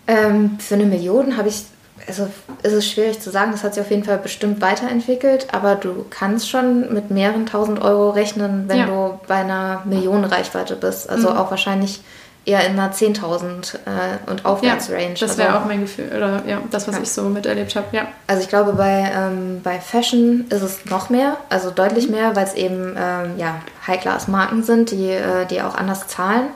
Ähm, 0.07 0.59
für 0.59 0.75
eine 0.75 0.87
Million 0.87 1.37
habe 1.37 1.49
ich 1.49 1.65
also 2.07 2.29
ist 2.63 2.73
es 2.73 2.89
schwierig 2.89 3.21
zu 3.21 3.31
sagen, 3.31 3.53
das 3.53 3.65
hat 3.65 3.75
sich 3.75 3.83
auf 3.83 3.91
jeden 3.91 4.05
Fall 4.05 4.19
bestimmt 4.19 4.61
weiterentwickelt, 4.61 5.49
aber 5.53 5.75
du 5.75 6.05
kannst 6.11 6.49
schon 6.49 6.93
mit 6.93 7.11
mehreren 7.11 7.47
tausend 7.47 7.81
Euro 7.83 8.11
rechnen, 8.11 8.65
wenn 8.69 8.79
ja. 8.79 8.87
du 8.87 9.21
bei 9.27 9.37
einer 9.37 9.83
Millionenreichweite 9.85 10.77
bist. 10.77 11.09
Also 11.09 11.31
mhm. 11.31 11.37
auch 11.37 11.51
wahrscheinlich 11.51 12.01
eher 12.47 12.67
in 12.67 12.79
einer 12.79 12.93
10.000 12.93 13.75
äh, 13.75 14.31
und 14.31 14.45
Aufwärtsrange. 14.45 15.15
Ja, 15.15 15.27
das 15.27 15.37
wäre 15.37 15.51
also, 15.51 15.61
auch 15.61 15.67
mein 15.67 15.83
Gefühl, 15.83 16.09
oder 16.17 16.43
ja, 16.47 16.61
das, 16.71 16.89
was 16.89 16.97
ja. 16.97 17.03
ich 17.03 17.11
so 17.11 17.23
miterlebt 17.25 17.77
habe, 17.77 17.87
ja. 17.93 18.09
Also 18.27 18.43
ich 18.43 18.49
glaube, 18.49 18.73
bei, 18.73 19.13
ähm, 19.15 19.61
bei 19.63 19.79
Fashion 19.79 20.47
ist 20.49 20.63
es 20.63 20.87
noch 20.87 21.11
mehr, 21.11 21.37
also 21.49 21.71
deutlich 21.71 22.07
mhm. 22.07 22.15
mehr, 22.15 22.37
weil 22.37 22.45
es 22.45 22.55
eben 22.55 22.97
ähm, 22.97 23.39
ja, 23.39 23.61
High-Class-Marken 23.87 24.63
sind, 24.63 24.91
die, 24.91 25.11
äh, 25.11 25.47
die 25.47 25.61
auch 25.61 25.75
anders 25.75 26.09
zahlen. 26.09 26.49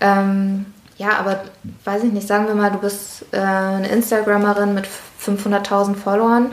Ähm, 0.00 0.66
ja, 1.02 1.18
aber 1.18 1.42
weiß 1.84 2.04
ich 2.04 2.12
nicht, 2.12 2.28
sagen 2.28 2.46
wir 2.46 2.54
mal, 2.54 2.70
du 2.70 2.78
bist 2.78 3.26
äh, 3.32 3.38
eine 3.38 3.88
Instagrammerin 3.88 4.72
mit 4.72 4.86
500.000 5.20 5.96
Followern, 5.96 6.52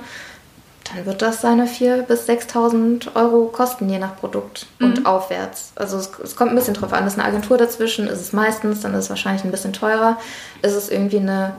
dann 0.92 1.06
wird 1.06 1.22
das 1.22 1.42
seine 1.42 1.66
4.000 1.66 2.02
bis 2.04 2.28
6.000 2.28 3.16
Euro 3.16 3.46
kosten, 3.46 3.88
je 3.90 4.00
nach 4.00 4.16
Produkt 4.16 4.66
mhm. 4.80 4.86
und 4.88 5.06
aufwärts. 5.06 5.72
Also 5.76 5.98
es, 5.98 6.10
es, 6.24 6.36
kommt 6.36 6.52
ein 6.52 6.56
bisschen 6.56 6.74
drauf 6.74 6.94
an. 6.94 7.06
Ist 7.06 7.20
eine 7.20 7.28
Agentur 7.28 7.60
dazwischen, 7.60 8.08
ist 8.08 8.22
es 8.22 8.34
meistens, 8.34 8.82
dann 8.82 8.96
ist 8.96 9.04
es 9.04 9.10
wahrscheinlich 9.12 9.44
ein 9.44 9.52
bisschen 9.52 9.74
teurer. 9.74 10.18
Ist 10.64 10.74
es 10.74 10.90
irgendwie 10.90 11.20
eine 11.20 11.54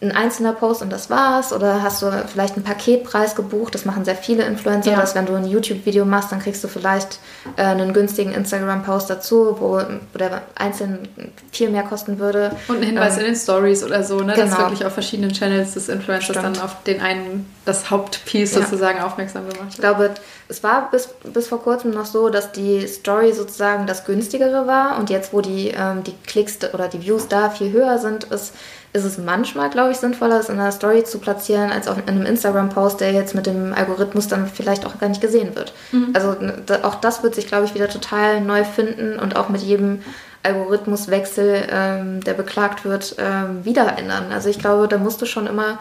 ein 0.00 0.12
einzelner 0.12 0.52
Post 0.52 0.82
und 0.82 0.90
das 0.90 1.08
war's? 1.08 1.52
Oder 1.52 1.82
hast 1.82 2.02
du 2.02 2.10
vielleicht 2.26 2.56
einen 2.56 2.64
Paketpreis 2.64 3.34
gebucht? 3.34 3.74
Das 3.74 3.84
machen 3.84 4.04
sehr 4.04 4.16
viele 4.16 4.44
Influencer, 4.44 4.92
ja. 4.92 5.00
dass 5.00 5.14
wenn 5.14 5.26
du 5.26 5.34
ein 5.34 5.46
YouTube-Video 5.46 6.04
machst, 6.04 6.32
dann 6.32 6.40
kriegst 6.40 6.62
du 6.62 6.68
vielleicht 6.68 7.18
äh, 7.56 7.62
einen 7.62 7.92
günstigen 7.92 8.32
Instagram-Post 8.32 9.08
dazu, 9.08 9.56
wo, 9.58 9.78
wo 9.78 10.18
der 10.18 10.42
einzeln 10.56 11.08
viel 11.52 11.70
mehr 11.70 11.84
kosten 11.84 12.18
würde. 12.18 12.50
Und 12.68 12.76
einen 12.76 12.86
Hinweis 12.86 13.14
ähm, 13.14 13.20
in 13.20 13.26
den 13.26 13.36
Stories 13.36 13.82
oder 13.84 14.02
so, 14.02 14.20
ne? 14.20 14.34
Genau. 14.34 14.46
dass 14.46 14.58
wirklich 14.58 14.84
auf 14.84 14.92
verschiedenen 14.92 15.32
Channels 15.32 15.74
des 15.74 15.88
Influencers 15.88 16.36
Stimmt. 16.36 16.56
dann 16.56 16.60
auf 16.60 16.82
den 16.84 17.00
einen, 17.00 17.50
das 17.64 17.90
Hauptpiece 17.90 18.54
ja. 18.54 18.62
sozusagen 18.62 19.00
aufmerksam 19.00 19.48
gemacht 19.48 19.60
wird. 19.60 19.70
Ich 19.72 19.80
glaube, 19.80 20.10
es 20.48 20.62
war 20.62 20.90
bis, 20.90 21.08
bis 21.32 21.46
vor 21.46 21.62
kurzem 21.62 21.92
noch 21.92 22.04
so, 22.04 22.28
dass 22.28 22.52
die 22.52 22.86
Story 22.86 23.32
sozusagen 23.32 23.86
das 23.86 24.04
günstigere 24.04 24.66
war 24.66 24.98
und 24.98 25.08
jetzt, 25.08 25.32
wo 25.32 25.40
die, 25.40 25.68
ähm, 25.68 26.04
die 26.04 26.14
Klicks 26.26 26.58
oder 26.74 26.88
die 26.88 27.02
Views 27.02 27.28
da 27.28 27.48
viel 27.48 27.72
höher 27.72 27.98
sind, 27.98 28.24
ist 28.24 28.52
ist 28.94 29.04
es 29.04 29.18
manchmal, 29.18 29.70
glaube 29.70 29.90
ich, 29.90 29.98
sinnvoller, 29.98 30.38
es 30.38 30.48
in 30.48 30.58
einer 30.58 30.70
Story 30.70 31.02
zu 31.02 31.18
platzieren, 31.18 31.72
als 31.72 31.88
auch 31.88 31.98
in 31.98 32.08
einem 32.08 32.26
Instagram-Post, 32.26 33.00
der 33.00 33.12
jetzt 33.12 33.34
mit 33.34 33.44
dem 33.44 33.74
Algorithmus 33.74 34.28
dann 34.28 34.46
vielleicht 34.46 34.86
auch 34.86 35.00
gar 35.00 35.08
nicht 35.08 35.20
gesehen 35.20 35.56
wird. 35.56 35.74
Mhm. 35.90 36.10
Also 36.14 36.36
auch 36.84 36.94
das 36.94 37.24
wird 37.24 37.34
sich, 37.34 37.48
glaube 37.48 37.64
ich, 37.64 37.74
wieder 37.74 37.88
total 37.88 38.40
neu 38.40 38.62
finden 38.62 39.18
und 39.18 39.34
auch 39.34 39.48
mit 39.48 39.62
jedem 39.62 40.02
Algorithmuswechsel, 40.44 41.66
ähm, 41.70 42.22
der 42.22 42.34
beklagt 42.34 42.84
wird, 42.84 43.16
ähm, 43.18 43.64
wieder 43.64 43.98
ändern. 43.98 44.30
Also 44.30 44.48
ich 44.48 44.60
glaube, 44.60 44.86
da 44.86 44.96
musst 44.96 45.20
du 45.20 45.26
schon 45.26 45.48
immer 45.48 45.80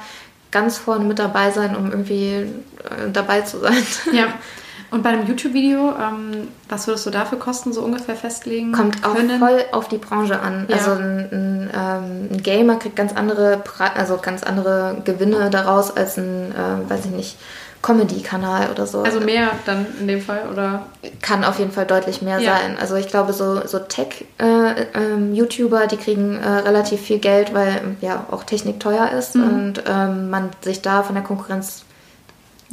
ganz 0.49 0.80
vorne 0.80 1.05
mit 1.05 1.20
dabei 1.20 1.51
sein, 1.51 1.76
um 1.76 1.91
irgendwie 1.91 2.32
äh, 2.32 3.11
dabei 3.14 3.41
zu 3.41 3.59
sein. 3.59 3.86
Ja. 4.11 4.28
Und 4.93 5.01
bei 5.01 5.09
einem 5.09 5.27
YouTube-Video, 5.27 5.95
ähm, 5.99 6.49
was 6.69 6.85
würdest 6.85 7.07
du 7.07 7.09
dafür 7.09 7.39
Kosten 7.39 7.73
so 7.73 7.81
ungefähr 7.81 8.15
festlegen? 8.15 8.73
Kommt 8.73 9.03
auch 9.03 9.15
können? 9.15 9.39
voll 9.39 9.65
auf 9.71 9.87
die 9.87 9.97
Branche 9.97 10.39
an. 10.39 10.67
Ja. 10.67 10.75
Also 10.75 10.91
ein, 10.91 11.29
ein, 11.31 11.71
ähm, 11.73 12.29
ein, 12.31 12.43
Gamer 12.43 12.75
kriegt 12.75 12.95
ganz 12.95 13.11
andere, 13.11 13.63
also 13.95 14.17
ganz 14.17 14.43
andere 14.43 14.97
Gewinne 15.03 15.49
daraus 15.49 15.97
als 15.97 16.17
ein, 16.17 16.51
äh, 16.51 16.87
weiß 16.87 17.05
ich 17.05 17.11
nicht, 17.11 17.39
Comedy-Kanal 17.81 18.69
oder 18.69 18.85
so. 18.85 19.01
Also 19.01 19.19
mehr 19.19 19.49
dann 19.65 19.87
in 19.99 20.07
dem 20.07 20.21
Fall, 20.21 20.43
oder? 20.51 20.85
Kann 21.23 21.43
auf 21.43 21.57
jeden 21.57 21.71
Fall 21.71 21.87
deutlich 21.87 22.21
mehr 22.21 22.37
ja. 22.37 22.55
sein. 22.55 22.77
Also 22.79 22.95
ich 22.95 23.07
glaube, 23.07 23.33
so, 23.33 23.65
so 23.65 23.79
Tech-YouTuber, 23.79 25.79
äh, 25.79 25.83
ähm, 25.83 25.89
die 25.89 25.97
kriegen 25.97 26.37
äh, 26.37 26.47
relativ 26.47 27.01
viel 27.01 27.17
Geld, 27.17 27.55
weil 27.55 27.97
ja 28.01 28.27
auch 28.29 28.43
Technik 28.43 28.79
teuer 28.79 29.09
ist 29.09 29.33
mhm. 29.33 29.43
und 29.43 29.83
ähm, 29.87 30.29
man 30.29 30.51
sich 30.61 30.83
da 30.83 31.01
von 31.01 31.15
der 31.15 31.23
Konkurrenz 31.23 31.83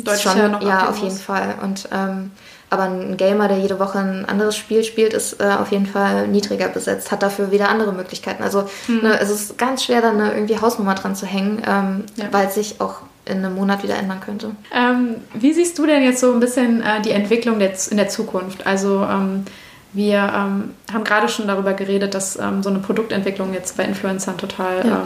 Deutlich 0.04 0.22
schon, 0.22 0.50
noch 0.50 0.62
ja, 0.62 0.88
auf 0.88 0.96
jeden 0.96 1.12
muss. 1.12 1.22
Fall. 1.22 1.56
Und 1.62 1.88
ähm, 1.92 2.30
aber 2.70 2.84
ein 2.84 3.16
Gamer, 3.16 3.48
der 3.48 3.58
jede 3.58 3.80
Woche 3.80 3.98
ein 3.98 4.24
anderes 4.26 4.56
Spiel 4.56 4.84
spielt, 4.84 5.12
ist 5.12 5.40
äh, 5.40 5.44
auf 5.44 5.72
jeden 5.72 5.86
Fall 5.86 6.28
niedriger 6.28 6.68
besetzt, 6.68 7.10
hat 7.10 7.22
dafür 7.22 7.50
wieder 7.50 7.68
andere 7.68 7.92
Möglichkeiten. 7.92 8.44
Also 8.44 8.68
mhm. 8.86 9.00
ne, 9.02 9.20
es 9.20 9.28
ist 9.28 9.58
ganz 9.58 9.84
schwer, 9.84 10.00
da 10.00 10.10
eine 10.10 10.32
irgendwie 10.32 10.58
Hausnummer 10.60 10.94
dran 10.94 11.16
zu 11.16 11.26
hängen, 11.26 11.62
ähm, 11.66 12.04
ja. 12.14 12.26
weil 12.30 12.46
es 12.46 12.54
sich 12.54 12.80
auch 12.80 13.00
in 13.24 13.38
einem 13.38 13.56
Monat 13.56 13.82
wieder 13.82 13.96
ändern 13.96 14.20
könnte. 14.20 14.52
Ähm, 14.72 15.16
wie 15.34 15.52
siehst 15.52 15.78
du 15.78 15.86
denn 15.86 16.02
jetzt 16.04 16.20
so 16.20 16.32
ein 16.32 16.40
bisschen 16.40 16.80
äh, 16.80 17.02
die 17.02 17.10
Entwicklung 17.10 17.58
der, 17.58 17.72
in 17.90 17.96
der 17.96 18.08
Zukunft? 18.08 18.66
Also 18.66 19.02
ähm, 19.04 19.44
wir 19.92 20.18
ähm, 20.18 20.74
haben 20.92 21.04
gerade 21.04 21.28
schon 21.28 21.48
darüber 21.48 21.72
geredet, 21.72 22.14
dass 22.14 22.38
ähm, 22.38 22.62
so 22.62 22.70
eine 22.70 22.78
Produktentwicklung 22.78 23.52
jetzt 23.52 23.76
bei 23.76 23.84
Influencern 23.84 24.38
total 24.38 24.86
ja. 24.86 25.04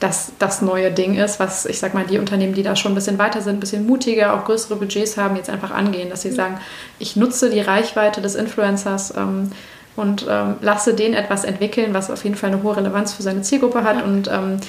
Das, 0.00 0.32
das 0.38 0.62
neue 0.62 0.92
Ding 0.92 1.16
ist, 1.16 1.40
was 1.40 1.66
ich 1.66 1.80
sag 1.80 1.92
mal, 1.92 2.04
die 2.04 2.18
Unternehmen, 2.18 2.54
die 2.54 2.62
da 2.62 2.76
schon 2.76 2.92
ein 2.92 2.94
bisschen 2.94 3.18
weiter 3.18 3.40
sind, 3.40 3.56
ein 3.56 3.60
bisschen 3.60 3.86
mutiger, 3.86 4.34
auch 4.34 4.44
größere 4.44 4.76
Budgets 4.76 5.16
haben, 5.16 5.34
jetzt 5.34 5.50
einfach 5.50 5.72
angehen, 5.72 6.08
dass 6.08 6.22
sie 6.22 6.30
sagen, 6.30 6.60
ich 6.98 7.16
nutze 7.16 7.50
die 7.50 7.60
Reichweite 7.60 8.20
des 8.20 8.36
Influencers 8.36 9.12
ähm, 9.16 9.50
und 9.96 10.26
ähm, 10.28 10.54
lasse 10.60 10.94
den 10.94 11.14
etwas 11.14 11.44
entwickeln, 11.44 11.94
was 11.94 12.10
auf 12.10 12.22
jeden 12.22 12.36
Fall 12.36 12.52
eine 12.52 12.62
hohe 12.62 12.76
Relevanz 12.76 13.14
für 13.14 13.22
seine 13.22 13.42
Zielgruppe 13.42 13.82
hat 13.82 13.96
ja. 13.96 14.04
und 14.04 14.28
ähm, 14.28 14.60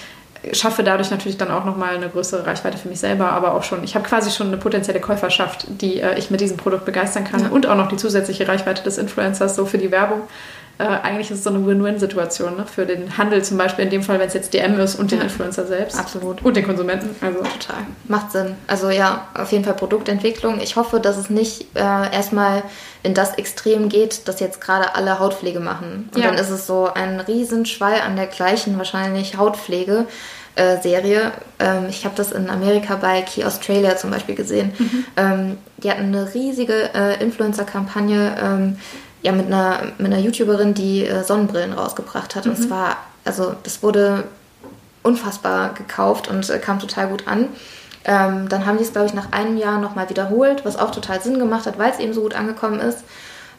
schaffe 0.54 0.84
dadurch 0.84 1.12
natürlich 1.12 1.38
dann 1.38 1.52
auch 1.52 1.66
nochmal 1.66 1.96
eine 1.96 2.10
größere 2.10 2.46
Reichweite 2.46 2.78
für 2.78 2.88
mich 2.88 3.00
selber, 3.00 3.32
aber 3.32 3.54
auch 3.54 3.64
schon, 3.64 3.84
ich 3.84 3.96
habe 3.96 4.08
quasi 4.08 4.32
schon 4.32 4.48
eine 4.48 4.58
potenzielle 4.58 5.00
Käuferschaft, 5.00 5.66
die 5.82 6.00
äh, 6.00 6.18
ich 6.18 6.32
mit 6.32 6.42
diesem 6.42 6.58
Produkt 6.58 6.86
begeistern 6.86 7.26
kann 7.26 7.42
ja. 7.42 7.50
und 7.50 7.68
auch 7.68 7.76
noch 7.76 7.90
die 7.90 7.98
zusätzliche 7.98 8.48
Reichweite 8.48 8.84
des 8.84 8.98
Influencers 8.98 9.56
so 9.56 9.66
für 9.66 9.78
die 9.78 9.92
Werbung 9.92 10.22
äh, 10.80 10.86
eigentlich 10.86 11.30
ist 11.30 11.40
es 11.40 11.44
so 11.44 11.50
eine 11.50 11.66
Win-Win-Situation 11.66 12.56
ne? 12.56 12.66
für 12.66 12.86
den 12.86 13.18
Handel 13.18 13.44
zum 13.44 13.58
Beispiel, 13.58 13.84
in 13.84 13.92
dem 13.92 14.02
Fall, 14.02 14.18
wenn 14.18 14.30
es 14.30 14.34
jetzt 14.34 14.54
DM 14.54 14.80
ist 14.80 14.96
und 14.96 15.12
den 15.12 15.20
Influencer 15.20 15.68
selbst. 15.68 16.00
Absolut. 16.00 16.42
Und 16.42 16.56
den 16.56 16.66
Konsumenten. 16.66 17.14
Also 17.20 17.40
total. 17.40 17.86
Macht 18.08 18.32
Sinn. 18.32 18.56
Also 18.66 18.90
ja, 18.90 19.28
auf 19.34 19.52
jeden 19.52 19.66
Fall 19.66 19.74
Produktentwicklung. 19.74 20.62
Ich 20.62 20.78
hoffe, 20.78 21.02
dass 21.02 21.18
es 21.18 21.30
nicht 21.30 21.76
äh, 21.76 21.80
erstmal 21.80 22.64
in 23.04 23.14
das 23.14 23.36
Extrem 23.36 23.90
geht, 23.90 24.30
dass 24.30 24.40
jetzt 24.40 24.62
gerade 24.62 24.96
alle 24.96 25.20
Hautpflege 25.20 25.60
machen. 25.60 26.10
Und 26.16 26.22
ja. 26.22 26.28
dann 26.28 26.38
ist 26.38 26.50
es 26.50 26.66
so 26.66 26.90
ein 26.94 27.20
Riesenschwall 27.20 28.00
an 28.00 28.16
der 28.16 28.28
gleichen 28.28 28.78
wahrscheinlich 28.78 29.38
Hautpflege. 29.38 30.06
Äh, 30.56 30.82
Serie. 30.82 31.32
Ähm, 31.60 31.86
ich 31.90 32.04
habe 32.04 32.16
das 32.16 32.34
in 32.34 32.50
Amerika 32.50 32.96
bei 32.96 33.22
Key 33.22 33.46
Australia 33.46 33.96
zum 33.96 34.12
Beispiel 34.12 34.36
gesehen. 34.36 34.74
Mhm. 34.78 35.06
Ähm, 35.16 35.58
die 35.78 35.90
hatten 35.90 36.14
eine 36.14 36.34
riesige 36.34 36.90
äh, 36.94 37.24
Influencer-Kampagne 37.24 38.36
ähm, 38.44 38.78
ja, 39.22 39.32
mit 39.32 39.48
einer, 39.48 39.80
mit 39.98 40.08
einer 40.08 40.20
YouTuberin, 40.20 40.74
die 40.74 41.06
äh, 41.06 41.24
Sonnenbrillen 41.24 41.74
rausgebracht 41.74 42.36
hat. 42.36 42.46
Mhm. 42.46 42.52
Und 42.52 42.58
zwar, 42.58 42.98
also 43.26 43.56
das 43.64 43.84
wurde 43.84 44.26
unfassbar 45.04 45.74
gekauft 45.74 46.28
und 46.28 46.50
äh, 46.50 46.60
kam 46.60 46.80
total 46.80 47.08
gut 47.08 47.28
an. 47.28 47.48
Ähm, 48.06 48.48
dann 48.48 48.66
haben 48.66 48.78
die 48.78 48.84
es, 48.84 48.94
glaube 48.94 49.08
ich, 49.08 49.14
nach 49.14 49.32
einem 49.32 49.58
Jahr 49.58 49.80
nochmal 49.80 50.10
wiederholt, 50.10 50.64
was 50.64 50.78
auch 50.78 50.92
total 50.92 51.22
Sinn 51.22 51.38
gemacht 51.38 51.66
hat, 51.66 51.78
weil 51.78 51.92
es 51.92 52.00
eben 52.00 52.14
so 52.14 52.22
gut 52.22 52.34
angekommen 52.34 52.80
ist. 52.80 53.04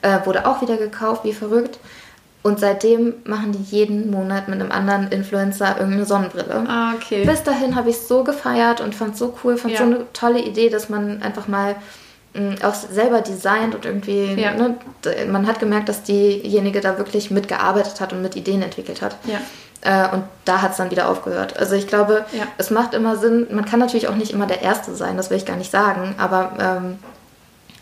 Äh, 0.03 0.25
wurde 0.25 0.47
auch 0.47 0.63
wieder 0.63 0.77
gekauft, 0.77 1.25
wie 1.25 1.35
verrückt. 1.35 1.79
Und 2.43 2.59
seitdem 2.59 3.15
machen 3.25 3.53
die 3.53 3.63
jeden 3.77 4.11
Monat 4.11 4.49
mit 4.49 4.61
einem 4.61 4.73
anderen 4.73 5.09
Influencer 5.09 5.77
irgendeine 5.77 6.07
Sonnenbrille. 6.07 6.65
Ah, 6.67 6.95
okay. 6.95 7.27
Bis 7.27 7.43
dahin 7.43 7.77
habe 7.77 7.91
ich 7.91 7.97
es 7.97 8.09
so 8.09 8.25
gefeiert 8.25 8.81
und 8.81 8.95
fand 8.95 9.13
es 9.13 9.19
so 9.19 9.35
cool, 9.45 9.59
fand 9.59 9.75
ja. 9.75 9.81
so 9.81 9.85
eine 9.85 10.13
tolle 10.15 10.41
Idee, 10.41 10.71
dass 10.71 10.89
man 10.89 11.21
einfach 11.21 11.49
mal 11.49 11.77
auch 12.63 12.75
selber 12.75 13.23
designt 13.23 13.75
und 13.75 13.85
irgendwie, 13.85 14.35
ja. 14.35 14.55
ne, 14.55 14.77
man 15.29 15.47
hat 15.47 15.59
gemerkt, 15.59 15.89
dass 15.89 16.05
diejenige 16.05 16.81
da 16.81 16.97
wirklich 16.97 17.31
mitgearbeitet 17.31 18.01
hat 18.01 18.13
und 18.13 18.23
mit 18.23 18.37
Ideen 18.37 18.63
entwickelt 18.63 19.03
hat. 19.03 19.17
Ja. 19.25 19.41
Äh, 19.83 20.15
und 20.15 20.25
da 20.45 20.63
hat 20.63 20.73
es 20.73 20.77
dann 20.77 20.91
wieder 20.91 21.09
aufgehört. 21.09 21.59
Also 21.59 21.75
ich 21.75 21.89
glaube, 21.89 22.25
ja. 22.33 22.45
es 22.59 22.71
macht 22.71 22.95
immer 22.95 23.17
Sinn, 23.17 23.49
man 23.51 23.65
kann 23.65 23.81
natürlich 23.81 24.09
auch 24.09 24.15
nicht 24.15 24.33
immer 24.33 24.47
der 24.47 24.63
Erste 24.63 24.95
sein, 24.95 25.17
das 25.17 25.31
will 25.31 25.39
ich 25.39 25.47
gar 25.47 25.57
nicht 25.57 25.71
sagen, 25.71 26.15
aber 26.19 26.53
ähm, 26.61 26.99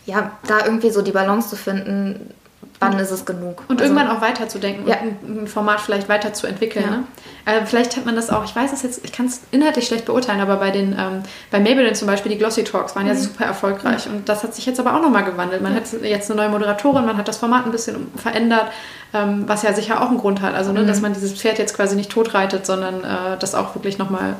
ja, 0.05 0.31
da 0.47 0.65
irgendwie 0.65 0.89
so 0.89 1.01
die 1.01 1.11
Balance 1.11 1.49
zu 1.49 1.55
finden, 1.55 2.33
wann 2.79 2.97
ist 2.97 3.11
es 3.11 3.25
genug. 3.25 3.63
Und 3.67 3.81
also, 3.81 3.93
irgendwann 3.93 4.15
auch 4.15 4.21
weiterzudenken 4.21 4.87
ja. 4.87 4.97
und 5.01 5.43
ein, 5.43 5.47
Format 5.47 5.81
vielleicht 5.81 6.07
weiterzuentwickeln. 6.07 6.85
Ja. 6.85 6.91
Ne? 6.91 7.03
Äh, 7.45 7.65
vielleicht 7.65 7.97
hat 7.97 8.05
man 8.05 8.15
das 8.15 8.29
auch, 8.29 8.45
ich 8.45 8.55
weiß 8.55 8.71
es 8.71 8.83
jetzt, 8.83 9.03
ich 9.03 9.11
kann 9.11 9.25
es 9.25 9.41
inhaltlich 9.51 9.87
schlecht 9.87 10.05
beurteilen, 10.05 10.39
aber 10.39 10.57
bei 10.57 10.71
den, 10.71 10.93
ähm, 10.93 11.23
bei 11.51 11.59
Maybelline 11.59 11.93
zum 11.93 12.07
Beispiel, 12.07 12.31
die 12.31 12.37
Glossy 12.37 12.63
Talks 12.63 12.95
waren 12.95 13.03
mhm. 13.03 13.09
ja 13.09 13.15
super 13.15 13.45
erfolgreich 13.45 14.07
mhm. 14.07 14.15
und 14.15 14.29
das 14.29 14.43
hat 14.43 14.55
sich 14.55 14.65
jetzt 14.65 14.79
aber 14.79 14.95
auch 14.95 15.01
nochmal 15.01 15.25
gewandelt. 15.25 15.61
Man 15.61 15.73
ja. 15.73 15.81
hat 15.81 16.01
jetzt 16.03 16.31
eine 16.31 16.41
neue 16.41 16.49
Moderatorin, 16.49 17.05
man 17.05 17.17
hat 17.17 17.27
das 17.27 17.37
Format 17.37 17.65
ein 17.65 17.71
bisschen 17.71 18.07
verändert, 18.15 18.67
ähm, 19.13 19.43
was 19.47 19.63
ja 19.63 19.73
sicher 19.73 20.01
auch 20.01 20.09
einen 20.09 20.17
Grund 20.17 20.41
hat. 20.41 20.55
Also, 20.55 20.71
ne, 20.71 20.81
mhm. 20.81 20.87
dass 20.87 21.01
man 21.01 21.13
dieses 21.13 21.33
Pferd 21.33 21.59
jetzt 21.59 21.75
quasi 21.75 21.95
nicht 21.95 22.11
totreitet, 22.11 22.65
sondern 22.65 23.03
äh, 23.03 23.37
das 23.39 23.55
auch 23.55 23.75
wirklich 23.75 23.97
nochmal 23.97 24.35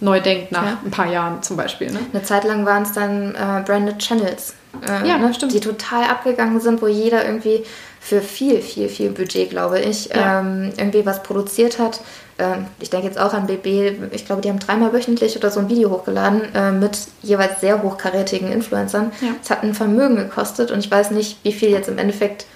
neu 0.00 0.20
denkt 0.20 0.52
nach 0.52 0.64
ja. 0.64 0.78
ein 0.84 0.90
paar 0.90 1.10
Jahren 1.10 1.42
zum 1.42 1.56
Beispiel. 1.56 1.90
Ne? 1.90 1.98
Eine 2.12 2.22
Zeit 2.22 2.44
lang 2.44 2.64
waren 2.64 2.82
es 2.82 2.92
dann 2.92 3.34
äh, 3.34 3.62
Branded 3.64 3.98
Channels, 3.98 4.54
äh, 4.86 5.08
ja, 5.08 5.18
ne? 5.18 5.30
die 5.52 5.60
total 5.60 6.04
abgegangen 6.04 6.60
sind, 6.60 6.82
wo 6.82 6.86
jeder 6.86 7.24
irgendwie 7.24 7.64
für 8.00 8.20
viel, 8.20 8.60
viel, 8.60 8.88
viel 8.88 9.10
Budget, 9.10 9.50
glaube 9.50 9.80
ich, 9.80 10.06
ja. 10.06 10.40
ähm, 10.40 10.72
irgendwie 10.76 11.04
was 11.04 11.22
produziert 11.22 11.78
hat. 11.78 12.00
Ähm, 12.38 12.66
ich 12.80 12.90
denke 12.90 13.06
jetzt 13.06 13.18
auch 13.18 13.34
an 13.34 13.46
BB, 13.46 14.12
ich 14.12 14.24
glaube, 14.24 14.40
die 14.40 14.48
haben 14.48 14.60
dreimal 14.60 14.92
wöchentlich 14.92 15.36
oder 15.36 15.50
so 15.50 15.60
ein 15.60 15.68
Video 15.68 15.90
hochgeladen 15.90 16.54
äh, 16.54 16.70
mit 16.70 16.98
jeweils 17.22 17.60
sehr 17.60 17.82
hochkarätigen 17.82 18.52
Influencern. 18.52 19.12
Es 19.42 19.50
hat 19.50 19.62
ein 19.62 19.74
Vermögen 19.74 20.16
gekostet 20.16 20.70
und 20.70 20.78
ich 20.78 20.90
weiß 20.90 21.10
nicht, 21.10 21.38
wie 21.42 21.52
viel 21.52 21.70
jetzt 21.70 21.88
im 21.88 21.98
Endeffekt 21.98 22.46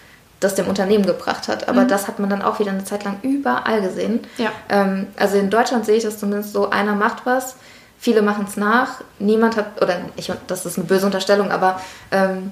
das 0.43 0.55
dem 0.55 0.67
Unternehmen 0.67 1.07
gebracht 1.07 1.49
hat. 1.49 1.69
Aber 1.69 1.83
mhm. 1.83 1.89
das 1.89 2.09
hat 2.09 2.19
man 2.19 2.31
dann 2.31 2.43
auch 2.43 2.59
wieder 2.59 2.71
eine 2.71 2.85
Zeit 2.85 3.05
lang 3.05 3.19
überall 3.23 3.81
gesehen. 3.83 4.21
Ja. 4.39 4.51
Ähm, 4.69 5.09
also 5.17 5.37
in 5.37 5.51
Deutschland 5.51 5.87
sehe 5.87 5.97
ich 5.97 6.05
das 6.05 6.19
zumindest 6.19 6.53
so, 6.53 6.71
einer 6.71 6.95
macht 6.95 7.25
was, 7.25 7.57
viele 7.99 8.23
machen 8.23 8.47
es 8.49 8.57
nach, 8.57 9.01
niemand 9.21 9.57
hat, 9.57 9.81
oder 9.81 10.01
ich, 10.17 10.33
das 10.49 10.67
ist 10.67 10.77
eine 10.77 10.87
böse 10.87 11.07
Unterstellung, 11.07 11.53
aber 11.53 11.81
ähm, 12.11 12.51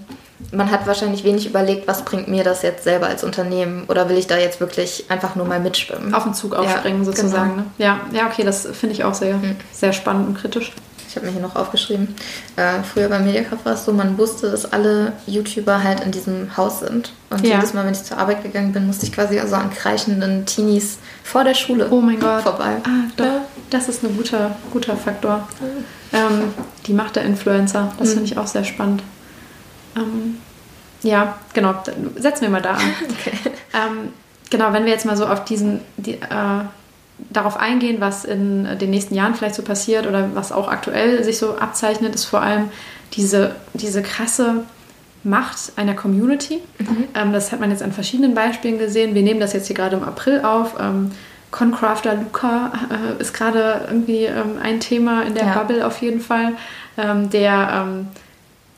man 0.53 0.71
hat 0.71 0.87
wahrscheinlich 0.87 1.25
wenig 1.25 1.47
überlegt, 1.47 1.89
was 1.89 2.05
bringt 2.05 2.29
mir 2.29 2.45
das 2.45 2.63
jetzt 2.63 2.85
selber 2.85 3.09
als 3.09 3.25
Unternehmen 3.25 3.85
oder 3.89 4.09
will 4.09 4.17
ich 4.17 4.29
da 4.29 4.39
jetzt 4.39 4.61
wirklich 4.61 5.07
einfach 5.09 5.35
nur 5.35 5.47
mal 5.47 5.59
mitschwimmen? 5.59 6.15
Auf 6.15 6.23
den 6.23 6.35
Zug 6.35 6.55
aufspringen 6.55 7.01
ja, 7.01 7.05
sozusagen. 7.05 7.51
Genau. 7.51 7.63
Ne? 7.63 7.67
Ja, 7.79 8.01
ja, 8.13 8.27
okay, 8.27 8.45
das 8.45 8.67
finde 8.73 8.95
ich 8.95 9.05
auch 9.05 9.15
sehr, 9.15 9.35
mhm. 9.35 9.57
sehr 9.73 9.93
spannend 9.93 10.29
und 10.29 10.39
kritisch 10.39 10.73
ich 11.11 11.17
habe 11.17 11.27
mir 11.27 11.33
hier 11.33 11.43
noch 11.43 11.57
aufgeschrieben, 11.57 12.15
äh, 12.55 12.85
früher 12.85 13.09
beim 13.09 13.25
Mediakraft 13.25 13.65
war 13.65 13.73
es 13.73 13.85
so, 13.85 13.93
man 13.93 14.17
wusste, 14.17 14.49
dass 14.49 14.73
alle 14.73 15.13
YouTuber 15.27 15.83
halt 15.83 16.01
in 16.05 16.13
diesem 16.13 16.57
Haus 16.57 16.81
sind. 16.81 17.13
Und 17.31 17.45
ja. 17.45 17.57
jedes 17.57 17.75
Mal, 17.75 17.85
wenn 17.85 17.95
ich 17.95 18.05
zur 18.05 18.17
Arbeit 18.17 18.45
gegangen 18.45 18.73
bin, 18.73 18.87
musste 18.87 19.07
ich 19.07 19.13
quasi 19.13 19.41
also 19.41 19.57
an 19.57 19.71
kreischenden 19.73 20.47
Teenies 20.47 20.99
vor 21.25 21.43
der 21.43 21.55
Schule 21.55 21.89
oh 21.91 22.01
mein 22.01 22.21
Gott. 22.21 22.43
vorbei. 22.43 22.77
Ah, 22.85 23.11
doch. 23.17 23.25
Ja. 23.25 23.41
Das 23.71 23.89
ist 23.89 24.05
ein 24.05 24.17
guter, 24.17 24.55
guter 24.73 24.97
Faktor. 24.97 25.49
Mhm. 25.61 25.85
Ähm, 26.13 26.55
die 26.87 26.93
Macht 26.93 27.17
der 27.17 27.25
Influencer, 27.25 27.93
das 27.99 28.11
mhm. 28.11 28.13
finde 28.13 28.25
ich 28.27 28.39
auch 28.39 28.47
sehr 28.47 28.65
spannend. 28.65 29.03
Ähm, 29.97 30.39
ja, 31.03 31.39
genau, 31.55 31.75
setzen 32.17 32.43
wir 32.43 32.51
mal 32.51 32.63
da 32.63 32.75
an. 32.75 32.81
okay. 33.11 33.33
ähm, 33.75 34.13
genau, 34.49 34.73
wenn 34.73 34.85
wir 34.85 34.93
jetzt 34.93 35.07
mal 35.07 35.17
so 35.17 35.27
auf 35.27 35.45
diesen, 35.45 35.81
die, 35.97 36.15
äh, 36.15 36.65
darauf 37.29 37.57
eingehen, 37.57 37.97
was 38.01 38.25
in 38.25 38.79
den 38.79 38.91
nächsten 38.91 39.15
Jahren 39.15 39.35
vielleicht 39.35 39.55
so 39.55 39.63
passiert 39.63 40.07
oder 40.07 40.31
was 40.35 40.53
auch 40.53 40.69
aktuell 40.69 41.23
sich 41.23 41.39
so 41.39 41.57
abzeichnet, 41.57 42.15
ist 42.15 42.25
vor 42.25 42.43
allem 42.43 42.71
diese, 43.13 43.55
diese 43.75 44.03
krasse 44.03 44.65
Macht 45.23 45.73
einer 45.77 45.95
Community. 45.95 46.61
Mhm. 46.79 47.05
Ähm, 47.15 47.33
das 47.33 47.53
hat 47.53 47.61
man 47.61 47.71
jetzt 47.71 47.83
an 47.83 47.93
verschiedenen 47.93 48.35
Beispielen 48.35 48.79
gesehen. 48.79 49.15
Wir 49.15 49.23
nehmen 49.23 49.41
das 49.41 49.53
jetzt 49.53 49.67
hier 49.67 49.77
gerade 49.77 49.97
im 49.97 50.03
April 50.03 50.41
auf. 50.41 50.77
Ähm, 50.81 51.11
Concrafter 51.51 52.15
Luca 52.15 52.73
äh, 52.91 53.21
ist 53.21 53.35
gerade 53.35 53.83
irgendwie 53.89 54.25
ähm, 54.25 54.59
ein 54.63 54.81
Thema 54.81 55.23
in 55.23 55.35
der 55.35 55.47
ja. 55.47 55.59
Bubble 55.59 55.87
auf 55.87 56.01
jeden 56.01 56.21
Fall, 56.21 56.53
ähm, 56.97 57.29
der 57.29 57.87
ähm, 57.87 58.09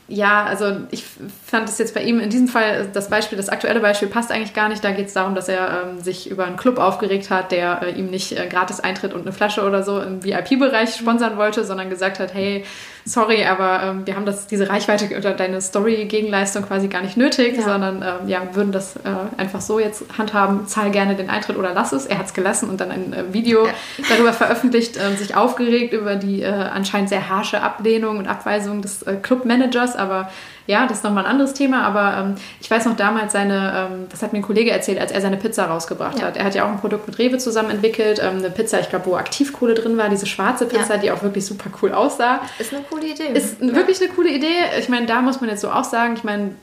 ja, 0.07 0.43
also 0.43 0.77
ich 0.91 1.05
fand 1.45 1.69
es 1.69 1.77
jetzt 1.77 1.93
bei 1.93 2.03
ihm 2.03 2.19
in 2.19 2.29
diesem 2.29 2.49
Fall, 2.49 2.89
das 2.91 3.09
Beispiel, 3.09 3.37
das 3.37 3.47
aktuelle 3.47 3.79
Beispiel 3.79 4.09
passt 4.09 4.31
eigentlich 4.31 4.53
gar 4.53 4.67
nicht. 4.67 4.83
Da 4.83 4.91
geht 4.91 5.07
es 5.07 5.13
darum, 5.13 5.33
dass 5.33 5.47
er 5.47 5.83
ähm, 5.85 5.99
sich 6.01 6.29
über 6.29 6.45
einen 6.45 6.57
Club 6.57 6.77
aufgeregt 6.77 7.29
hat, 7.29 7.51
der 7.51 7.81
äh, 7.83 7.91
ihm 7.91 8.07
nicht 8.07 8.37
äh, 8.37 8.47
gratis 8.47 8.81
Eintritt 8.81 9.13
und 9.13 9.21
eine 9.21 9.31
Flasche 9.31 9.63
oder 9.63 9.81
so 9.81 10.01
im 10.01 10.23
VIP-Bereich 10.23 10.95
sponsern 10.95 11.37
wollte, 11.37 11.63
sondern 11.63 11.89
gesagt 11.89 12.19
hat, 12.19 12.33
hey, 12.33 12.65
sorry, 13.05 13.45
aber 13.45 13.83
ähm, 13.83 14.07
wir 14.07 14.15
haben 14.15 14.25
das, 14.25 14.47
diese 14.47 14.69
Reichweite 14.69 15.15
oder 15.17 15.33
deine 15.33 15.61
Story-Gegenleistung 15.61 16.63
quasi 16.63 16.87
gar 16.87 17.01
nicht 17.01 17.17
nötig, 17.17 17.57
ja. 17.57 17.63
sondern 17.63 18.01
ähm, 18.01 18.27
ja, 18.27 18.41
würden 18.53 18.71
das 18.71 18.95
äh, 18.97 18.99
einfach 19.37 19.61
so 19.61 19.79
jetzt 19.79 20.03
handhaben, 20.17 20.67
zahl 20.67 20.91
gerne 20.91 21.15
den 21.15 21.29
Eintritt 21.29 21.57
oder 21.57 21.73
lass 21.73 21.91
es. 21.91 22.05
Er 22.05 22.17
hat 22.19 22.27
es 22.27 22.33
gelassen 22.33 22.69
und 22.69 22.79
dann 22.81 22.91
ein 22.91 23.13
äh, 23.13 23.33
Video 23.33 23.65
ja. 23.65 23.73
darüber 24.09 24.33
veröffentlicht, 24.33 24.97
äh, 24.97 25.15
sich 25.15 25.35
aufgeregt 25.35 25.93
über 25.93 26.15
die 26.15 26.41
äh, 26.41 26.47
anscheinend 26.47 27.09
sehr 27.09 27.29
harsche 27.29 27.61
Ablehnung 27.61 28.17
und 28.17 28.27
Abweisung 28.27 28.81
des 28.81 29.03
äh, 29.03 29.15
Clubmanagers, 29.15 29.95
aber 29.95 30.29
ja, 30.65 30.87
das 30.87 30.97
ist 30.97 31.03
nochmal 31.03 31.25
ein 31.25 31.31
anderes 31.31 31.53
Thema, 31.53 31.83
aber 31.83 32.17
ähm, 32.17 32.35
ich 32.61 32.71
weiß 32.71 32.85
noch 32.85 32.95
damals 32.95 33.33
seine, 33.33 33.89
ähm, 33.91 34.05
das 34.09 34.21
hat 34.23 34.31
mir 34.31 34.39
ein 34.39 34.43
Kollege 34.43 34.71
erzählt, 34.71 34.99
als 34.99 35.11
er 35.11 35.21
seine 35.21 35.37
Pizza 35.37 35.65
rausgebracht 35.65 36.19
ja. 36.19 36.25
hat. 36.25 36.37
Er 36.37 36.45
hat 36.45 36.55
ja 36.55 36.65
auch 36.65 36.69
ein 36.69 36.79
Produkt 36.79 37.07
mit 37.07 37.17
Rewe 37.19 37.37
zusammen 37.37 37.69
entwickelt, 37.69 38.19
ähm, 38.23 38.37
eine 38.37 38.49
Pizza, 38.49 38.79
ich 38.79 38.89
glaube, 38.89 39.05
wo 39.07 39.15
Aktivkohle 39.15 39.73
drin 39.73 39.97
war, 39.97 40.09
diese 40.09 40.25
schwarze 40.25 40.65
Pizza, 40.65 40.95
ja. 40.95 41.01
die 41.01 41.11
auch 41.11 41.21
wirklich 41.21 41.45
super 41.45 41.69
cool 41.81 41.93
aussah. 41.93 42.41
Ist 42.59 42.73
eine 42.73 42.83
coole 42.89 43.07
Idee. 43.07 43.27
Ist 43.33 43.59
wirklich 43.59 44.01
eine 44.01 44.11
coole 44.11 44.29
Idee. 44.29 44.47
Ich 44.79 44.89
meine, 44.89 45.05
da 45.05 45.21
muss 45.21 45.41
man 45.41 45.49
jetzt 45.49 45.61
so 45.61 45.69
auch 45.69 45.83
sagen, 45.83 46.13
ich 46.15 46.23
meine, 46.23 46.55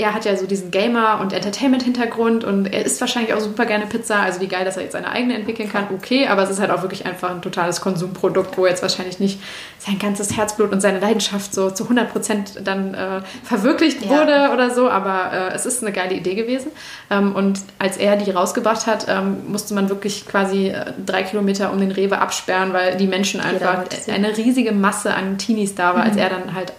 er 0.00 0.14
hat 0.14 0.24
ja 0.24 0.36
so 0.36 0.46
diesen 0.46 0.70
Gamer- 0.70 1.20
und 1.20 1.32
Entertainment-Hintergrund 1.32 2.44
und 2.44 2.66
er 2.66 2.84
isst 2.84 3.00
wahrscheinlich 3.00 3.34
auch 3.34 3.40
super 3.40 3.66
gerne 3.66 3.86
Pizza. 3.86 4.20
Also 4.20 4.40
wie 4.40 4.46
geil, 4.46 4.64
dass 4.64 4.76
er 4.76 4.84
jetzt 4.84 4.92
seine 4.92 5.10
eigene 5.10 5.34
entwickeln 5.34 5.70
kann, 5.70 5.88
okay, 5.94 6.26
aber 6.26 6.42
es 6.42 6.50
ist 6.50 6.60
halt 6.60 6.70
auch 6.70 6.82
wirklich 6.82 7.06
einfach 7.06 7.30
ein 7.30 7.42
totales 7.42 7.80
Konsumprodukt, 7.80 8.56
wo 8.56 8.66
jetzt 8.66 8.82
wahrscheinlich 8.82 9.20
nicht 9.20 9.40
sein 9.78 9.98
ganzes 9.98 10.36
Herzblut 10.36 10.72
und 10.72 10.80
seine 10.80 11.00
Leidenschaft 11.00 11.54
so 11.54 11.70
zu 11.70 11.84
100 11.84 12.12
Prozent 12.12 12.52
dann 12.64 12.94
äh, 12.94 13.20
verwirklicht 13.44 14.04
ja. 14.04 14.10
wurde 14.10 14.50
oder 14.52 14.70
so, 14.70 14.88
aber 14.88 15.32
äh, 15.32 15.54
es 15.54 15.66
ist 15.66 15.82
eine 15.82 15.92
geile 15.92 16.14
Idee 16.14 16.34
gewesen. 16.34 16.70
Ähm, 17.10 17.34
und 17.34 17.60
als 17.78 17.96
er 17.96 18.16
die 18.16 18.30
rausgebracht 18.30 18.86
hat, 18.86 19.06
ähm, 19.08 19.38
musste 19.48 19.74
man 19.74 19.88
wirklich 19.88 20.26
quasi 20.26 20.68
äh, 20.68 20.92
drei 21.04 21.22
Kilometer 21.22 21.72
um 21.72 21.80
den 21.80 21.92
Rewe 21.92 22.18
absperren, 22.18 22.72
weil 22.72 22.96
die 22.96 23.06
Menschen 23.06 23.40
einfach 23.40 23.84
eine 24.08 24.36
riesige 24.36 24.72
Masse 24.72 25.14
an 25.14 25.38
Teenies 25.38 25.74
da 25.74 25.94
war, 25.94 26.04
mhm. 26.04 26.10
als 26.10 26.16
er 26.16 26.30
dann 26.30 26.54
halt 26.54 26.72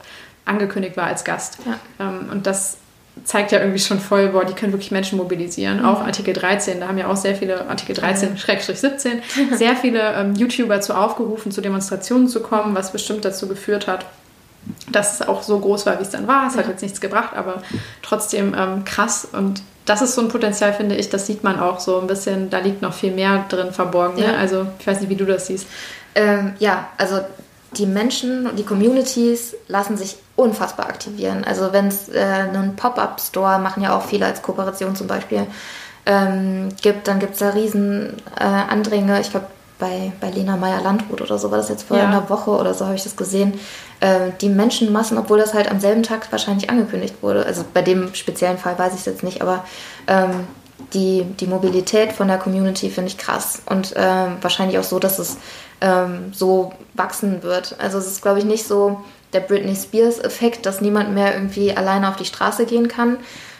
angekündigt 0.45 0.97
war 0.97 1.05
als 1.05 1.24
Gast. 1.24 1.59
Ja. 1.65 2.07
Ähm, 2.07 2.30
und 2.32 2.47
das 2.47 2.78
zeigt 3.24 3.51
ja 3.51 3.59
irgendwie 3.59 3.80
schon 3.80 3.99
voll, 3.99 4.30
boah, 4.30 4.45
die 4.45 4.53
können 4.53 4.72
wirklich 4.72 4.91
Menschen 4.91 5.18
mobilisieren. 5.18 5.80
Mhm. 5.80 5.86
Auch 5.86 6.01
Artikel 6.01 6.34
13, 6.34 6.80
da 6.80 6.88
haben 6.88 6.97
ja 6.97 7.07
auch 7.07 7.18
sehr 7.18 7.36
viele, 7.36 7.68
Artikel 7.68 7.95
13, 7.95 8.32
mhm. 8.32 8.38
Schrägstrich 8.38 8.80
17, 8.80 9.22
sehr 9.53 9.76
viele 9.76 10.14
ähm, 10.14 10.36
YouTuber 10.36 10.82
zu 10.82 10.95
aufgerufen, 10.95 11.51
zu 11.51 11.62
Demonstrationen 11.62 12.28
zu 12.28 12.41
kommen, 12.41 12.76
was 12.76 12.91
bestimmt 12.91 13.26
dazu 13.26 13.47
geführt 13.47 13.88
hat, 13.88 14.05
dass 14.91 15.20
es 15.20 15.28
auch 15.28 15.43
so 15.43 15.59
groß 15.59 15.86
war, 15.86 15.99
wie 15.99 16.03
es 16.03 16.09
dann 16.09 16.28
war. 16.28 16.47
Es 16.47 16.55
hat 16.55 16.68
jetzt 16.68 16.82
nichts 16.82 17.01
gebracht, 17.01 17.36
aber 17.36 17.64
trotzdem 18.01 18.55
ähm, 18.57 18.86
krass. 18.86 19.28
Und 19.32 19.62
das 19.86 20.01
ist 20.01 20.16
so 20.16 20.22
ein 20.22 20.28
Potenzial, 20.28 20.74
finde 20.74 20.95
ich, 20.95 21.09
das 21.09 21.26
sieht 21.26 21.43
man 21.43 21.59
auch 21.59 21.80
so 21.80 21.99
ein 21.99 22.07
bisschen, 22.07 22.49
da 22.49 22.59
liegt 22.59 22.82
noch 22.82 22.93
viel 22.93 23.12
mehr 23.12 23.45
drin 23.49 23.72
verborgen. 23.72 24.16
Ne? 24.16 24.24
Ja. 24.24 24.32
Ne? 24.34 24.38
Also 24.38 24.68
ich 24.80 24.88
weiß 24.88 25.01
nicht, 25.01 25.09
wie 25.09 25.16
du 25.16 25.26
das 25.26 25.47
siehst. 25.47 25.68
Ähm, 26.14 26.53
ja, 26.59 26.89
also 26.97 27.22
die 27.78 27.86
Menschen 27.86 28.47
und 28.47 28.59
die 28.59 28.63
Communities 28.63 29.55
lassen 29.67 29.97
sich 29.97 30.17
unfassbar 30.36 30.88
aktivieren. 30.88 31.43
Also 31.43 31.72
wenn 31.72 31.88
es 31.88 32.09
äh, 32.09 32.19
einen 32.19 32.76
Pop-up-Store, 32.76 33.59
machen 33.59 33.84
ja 33.84 33.95
auch 33.95 34.03
viele 34.03 34.26
als 34.26 34.41
Kooperation 34.41 34.95
zum 34.95 35.07
Beispiel, 35.07 35.47
ähm, 36.05 36.69
gibt, 36.82 37.07
dann 37.07 37.19
gibt 37.19 37.34
es 37.34 37.39
da 37.39 37.49
riesen 37.49 38.17
äh, 38.38 38.43
Andringe. 38.43 39.22
Ich 39.22 39.30
glaube, 39.32 39.47
bei, 39.80 40.11
bei 40.19 40.30
Lena 40.30 40.57
Meyer-Landrut 40.57 41.22
oder 41.22 41.38
so 41.38 41.49
war 41.49 41.57
das 41.57 41.69
jetzt 41.69 41.84
vor 41.84 41.97
ja. 41.97 42.07
einer 42.07 42.30
Woche 42.30 42.51
oder 42.51 42.74
so, 42.74 42.86
habe 42.86 42.95
ich 42.95 43.03
das 43.03 43.15
gesehen. 43.15 43.59
Äh, 43.99 44.32
die 44.41 44.49
Menschenmassen, 44.49 45.17
obwohl 45.17 45.39
das 45.39 45.53
halt 45.53 45.69
am 45.69 45.80
selben 45.80 46.03
Tag 46.03 46.32
wahrscheinlich 46.32 46.69
angekündigt 46.69 47.15
wurde. 47.22 47.45
Also 47.45 47.63
bei 47.74 47.82
dem 47.82 48.13
speziellen 48.13 48.57
Fall 48.57 48.78
weiß 48.78 48.93
ich 48.93 48.99
es 48.99 49.05
jetzt 49.05 49.24
nicht, 49.24 49.41
aber 49.41 49.65
ähm, 50.07 50.47
die, 50.93 51.26
die 51.39 51.47
Mobilität 51.47 52.13
von 52.13 52.28
der 52.28 52.38
Community 52.38 52.89
finde 52.89 53.09
ich 53.09 53.17
krass 53.17 53.61
und 53.65 53.95
äh, 53.95 54.28
wahrscheinlich 54.41 54.78
auch 54.78 54.84
so, 54.84 54.99
dass 54.99 55.19
es 55.19 55.38
ähm, 55.82 56.32
so 56.34 56.71
wachsen 56.93 57.43
wird. 57.43 57.75
Also 57.79 57.97
es 57.97 58.07
ist, 58.07 58.21
glaube 58.21 58.39
ich, 58.39 58.45
nicht 58.45 58.65
so 58.65 59.01
der 59.34 59.41
Britney 59.41 59.75
Spears-Effekt, 59.75 60.65
dass 60.65 60.82
niemand 60.82 61.13
mehr 61.13 61.34
irgendwie 61.34 61.75
alleine 61.75 62.09
auf 62.09 62.15
die 62.15 62.25
Straße 62.25 62.65
gehen 62.65 62.88
kann. 62.88 63.17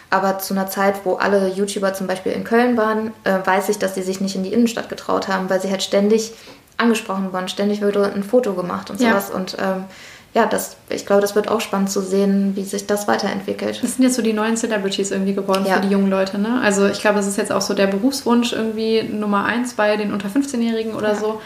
Aber 0.10 0.40
zu 0.40 0.54
einer 0.54 0.68
Zeit, 0.68 0.96
wo 1.06 1.16
alle 1.16 1.48
YouTuber 1.48 1.94
zum 1.94 2.06
Beispiel 2.06 2.34
in 2.34 2.44
Köln 2.44 2.76
waren, 2.76 3.14
äh, 3.24 3.40
weiß 3.44 3.70
ich, 3.70 3.80
dass 3.80 3.96
sie 3.96 4.02
sich 4.02 4.20
nicht 4.20 4.36
in 4.36 4.44
die 4.44 4.54
Innenstadt 4.54 4.90
getraut 4.90 5.28
haben, 5.30 5.50
weil 5.50 5.62
sie 5.62 5.72
halt 5.72 5.84
ständig 5.84 6.34
angesprochen 6.78 7.32
wurden. 7.32 7.48
Ständig 7.48 7.82
wurde 7.82 8.12
ein 8.14 8.24
Foto 8.24 8.54
gemacht 8.54 8.90
und 8.90 9.00
sowas. 9.00 9.30
Ja. 9.30 9.36
Und 9.36 9.58
ähm, 9.60 9.86
ja, 10.34 10.46
das, 10.46 10.78
ich 10.90 11.06
glaube, 11.06 11.22
das 11.22 11.36
wird 11.36 11.50
auch 11.50 11.62
spannend 11.62 11.92
zu 11.92 12.02
sehen, 12.02 12.56
wie 12.56 12.64
sich 12.64 12.88
das 12.88 13.08
weiterentwickelt. 13.08 13.82
Das 13.84 13.96
sind 13.96 14.04
jetzt 14.04 14.16
so 14.16 14.22
die 14.22 14.34
neuen 14.34 14.56
Celebrities 14.56 15.12
irgendwie 15.12 15.34
geworden 15.34 15.66
ja. 15.66 15.76
für 15.76 15.82
die 15.82 15.90
jungen 15.90 16.10
Leute, 16.10 16.40
ne? 16.40 16.62
Also 16.62 16.88
ich 16.88 17.02
glaube, 17.02 17.20
es 17.20 17.28
ist 17.28 17.38
jetzt 17.38 17.52
auch 17.52 17.62
so 17.62 17.74
der 17.74 17.88
Berufswunsch 17.88 18.54
irgendwie 18.54 19.04
Nummer 19.04 19.46
eins 19.46 19.74
bei 19.74 19.98
den 19.98 20.14
unter 20.14 20.30
15-Jährigen 20.30 20.94
oder 20.94 21.10
ja. 21.10 21.16
so 21.16 21.42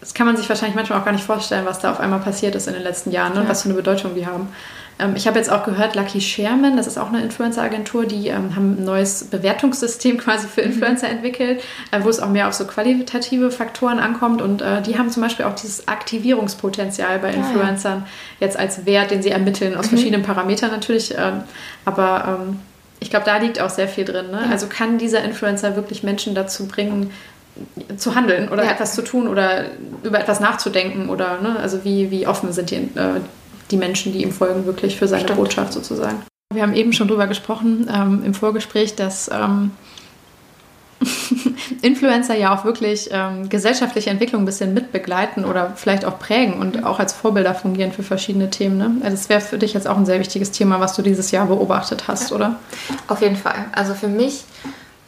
das 0.00 0.14
kann 0.14 0.26
man 0.26 0.36
sich 0.36 0.48
wahrscheinlich 0.48 0.76
manchmal 0.76 1.00
auch 1.00 1.04
gar 1.04 1.12
nicht 1.12 1.24
vorstellen, 1.24 1.66
was 1.66 1.80
da 1.80 1.90
auf 1.90 2.00
einmal 2.00 2.20
passiert 2.20 2.54
ist 2.54 2.68
in 2.68 2.74
den 2.74 2.82
letzten 2.82 3.10
Jahren 3.10 3.34
ne? 3.34 3.40
und 3.40 3.48
was 3.48 3.62
für 3.62 3.68
eine 3.68 3.76
Bedeutung 3.76 4.14
die 4.14 4.26
haben. 4.26 4.48
Ähm, 4.98 5.14
ich 5.16 5.26
habe 5.26 5.38
jetzt 5.38 5.50
auch 5.50 5.64
gehört, 5.64 5.94
Lucky 5.94 6.20
Sherman, 6.20 6.76
das 6.76 6.86
ist 6.86 6.98
auch 6.98 7.08
eine 7.08 7.22
Influencer-Agentur, 7.22 8.06
die 8.06 8.28
ähm, 8.28 8.54
haben 8.54 8.78
ein 8.78 8.84
neues 8.84 9.24
Bewertungssystem 9.24 10.18
quasi 10.18 10.46
für 10.46 10.62
mhm. 10.62 10.72
Influencer 10.72 11.08
mhm. 11.08 11.14
entwickelt, 11.14 11.62
äh, 11.90 12.00
wo 12.02 12.08
es 12.08 12.20
auch 12.20 12.28
mehr 12.28 12.48
auf 12.48 12.54
so 12.54 12.64
qualitative 12.64 13.50
Faktoren 13.50 13.98
ankommt 13.98 14.42
und 14.42 14.62
äh, 14.62 14.82
die 14.82 14.98
haben 14.98 15.10
zum 15.10 15.22
Beispiel 15.22 15.46
auch 15.46 15.54
dieses 15.54 15.88
Aktivierungspotenzial 15.88 17.18
bei 17.18 17.32
Influencern 17.32 18.00
ja. 18.00 18.46
jetzt 18.46 18.58
als 18.58 18.86
Wert, 18.86 19.10
den 19.10 19.22
sie 19.22 19.30
ermitteln, 19.30 19.76
aus 19.76 19.86
mhm. 19.86 19.90
verschiedenen 19.90 20.22
Parametern 20.22 20.70
natürlich, 20.70 21.16
äh, 21.16 21.32
aber 21.84 22.40
ähm, 22.40 22.60
ich 23.00 23.10
glaube, 23.10 23.26
da 23.26 23.36
liegt 23.38 23.60
auch 23.60 23.70
sehr 23.70 23.86
viel 23.86 24.04
drin. 24.04 24.32
Ne? 24.32 24.42
Ja. 24.44 24.50
Also 24.50 24.66
kann 24.66 24.98
dieser 24.98 25.22
Influencer 25.22 25.76
wirklich 25.76 26.02
Menschen 26.02 26.34
dazu 26.34 26.66
bringen, 26.66 27.12
zu 27.96 28.14
handeln 28.14 28.48
oder 28.48 28.64
ja. 28.64 28.70
etwas 28.70 28.94
zu 28.94 29.02
tun 29.02 29.28
oder 29.28 29.66
über 30.02 30.20
etwas 30.20 30.40
nachzudenken 30.40 31.08
oder 31.08 31.40
ne, 31.40 31.58
also 31.60 31.84
wie, 31.84 32.10
wie 32.10 32.26
offen 32.26 32.52
sind 32.52 32.70
die, 32.70 32.76
äh, 32.76 33.20
die 33.70 33.76
Menschen, 33.76 34.12
die 34.12 34.22
ihm 34.22 34.32
folgen, 34.32 34.66
wirklich 34.66 34.96
für 34.96 35.08
seine 35.08 35.24
Stimmt. 35.24 35.38
Botschaft 35.38 35.72
sozusagen. 35.72 36.22
Wir 36.52 36.62
haben 36.62 36.74
eben 36.74 36.92
schon 36.92 37.08
drüber 37.08 37.26
gesprochen 37.26 37.90
ähm, 37.94 38.22
im 38.24 38.34
Vorgespräch, 38.34 38.94
dass 38.94 39.30
ähm, 39.30 39.72
Influencer 41.82 42.34
ja 42.34 42.54
auch 42.54 42.64
wirklich 42.64 43.10
ähm, 43.12 43.48
gesellschaftliche 43.48 44.10
Entwicklung 44.10 44.42
ein 44.42 44.46
bisschen 44.46 44.74
mitbegleiten 44.74 45.44
oder 45.44 45.72
vielleicht 45.76 46.04
auch 46.04 46.18
prägen 46.18 46.54
und 46.54 46.84
auch 46.84 46.98
als 46.98 47.12
Vorbilder 47.12 47.54
fungieren 47.54 47.92
für 47.92 48.02
verschiedene 48.02 48.50
Themen. 48.50 48.78
Ne? 48.78 48.90
Also 49.02 49.16
das 49.16 49.28
wäre 49.28 49.40
für 49.40 49.58
dich 49.58 49.74
jetzt 49.74 49.86
auch 49.86 49.96
ein 49.96 50.06
sehr 50.06 50.20
wichtiges 50.20 50.50
Thema, 50.50 50.80
was 50.80 50.94
du 50.94 51.02
dieses 51.02 51.30
Jahr 51.30 51.46
beobachtet 51.46 52.08
hast, 52.08 52.30
ja. 52.30 52.36
oder? 52.36 52.56
Auf 53.06 53.20
jeden 53.20 53.36
Fall. 53.36 53.66
Also 53.72 53.94
für 53.94 54.08
mich 54.08 54.44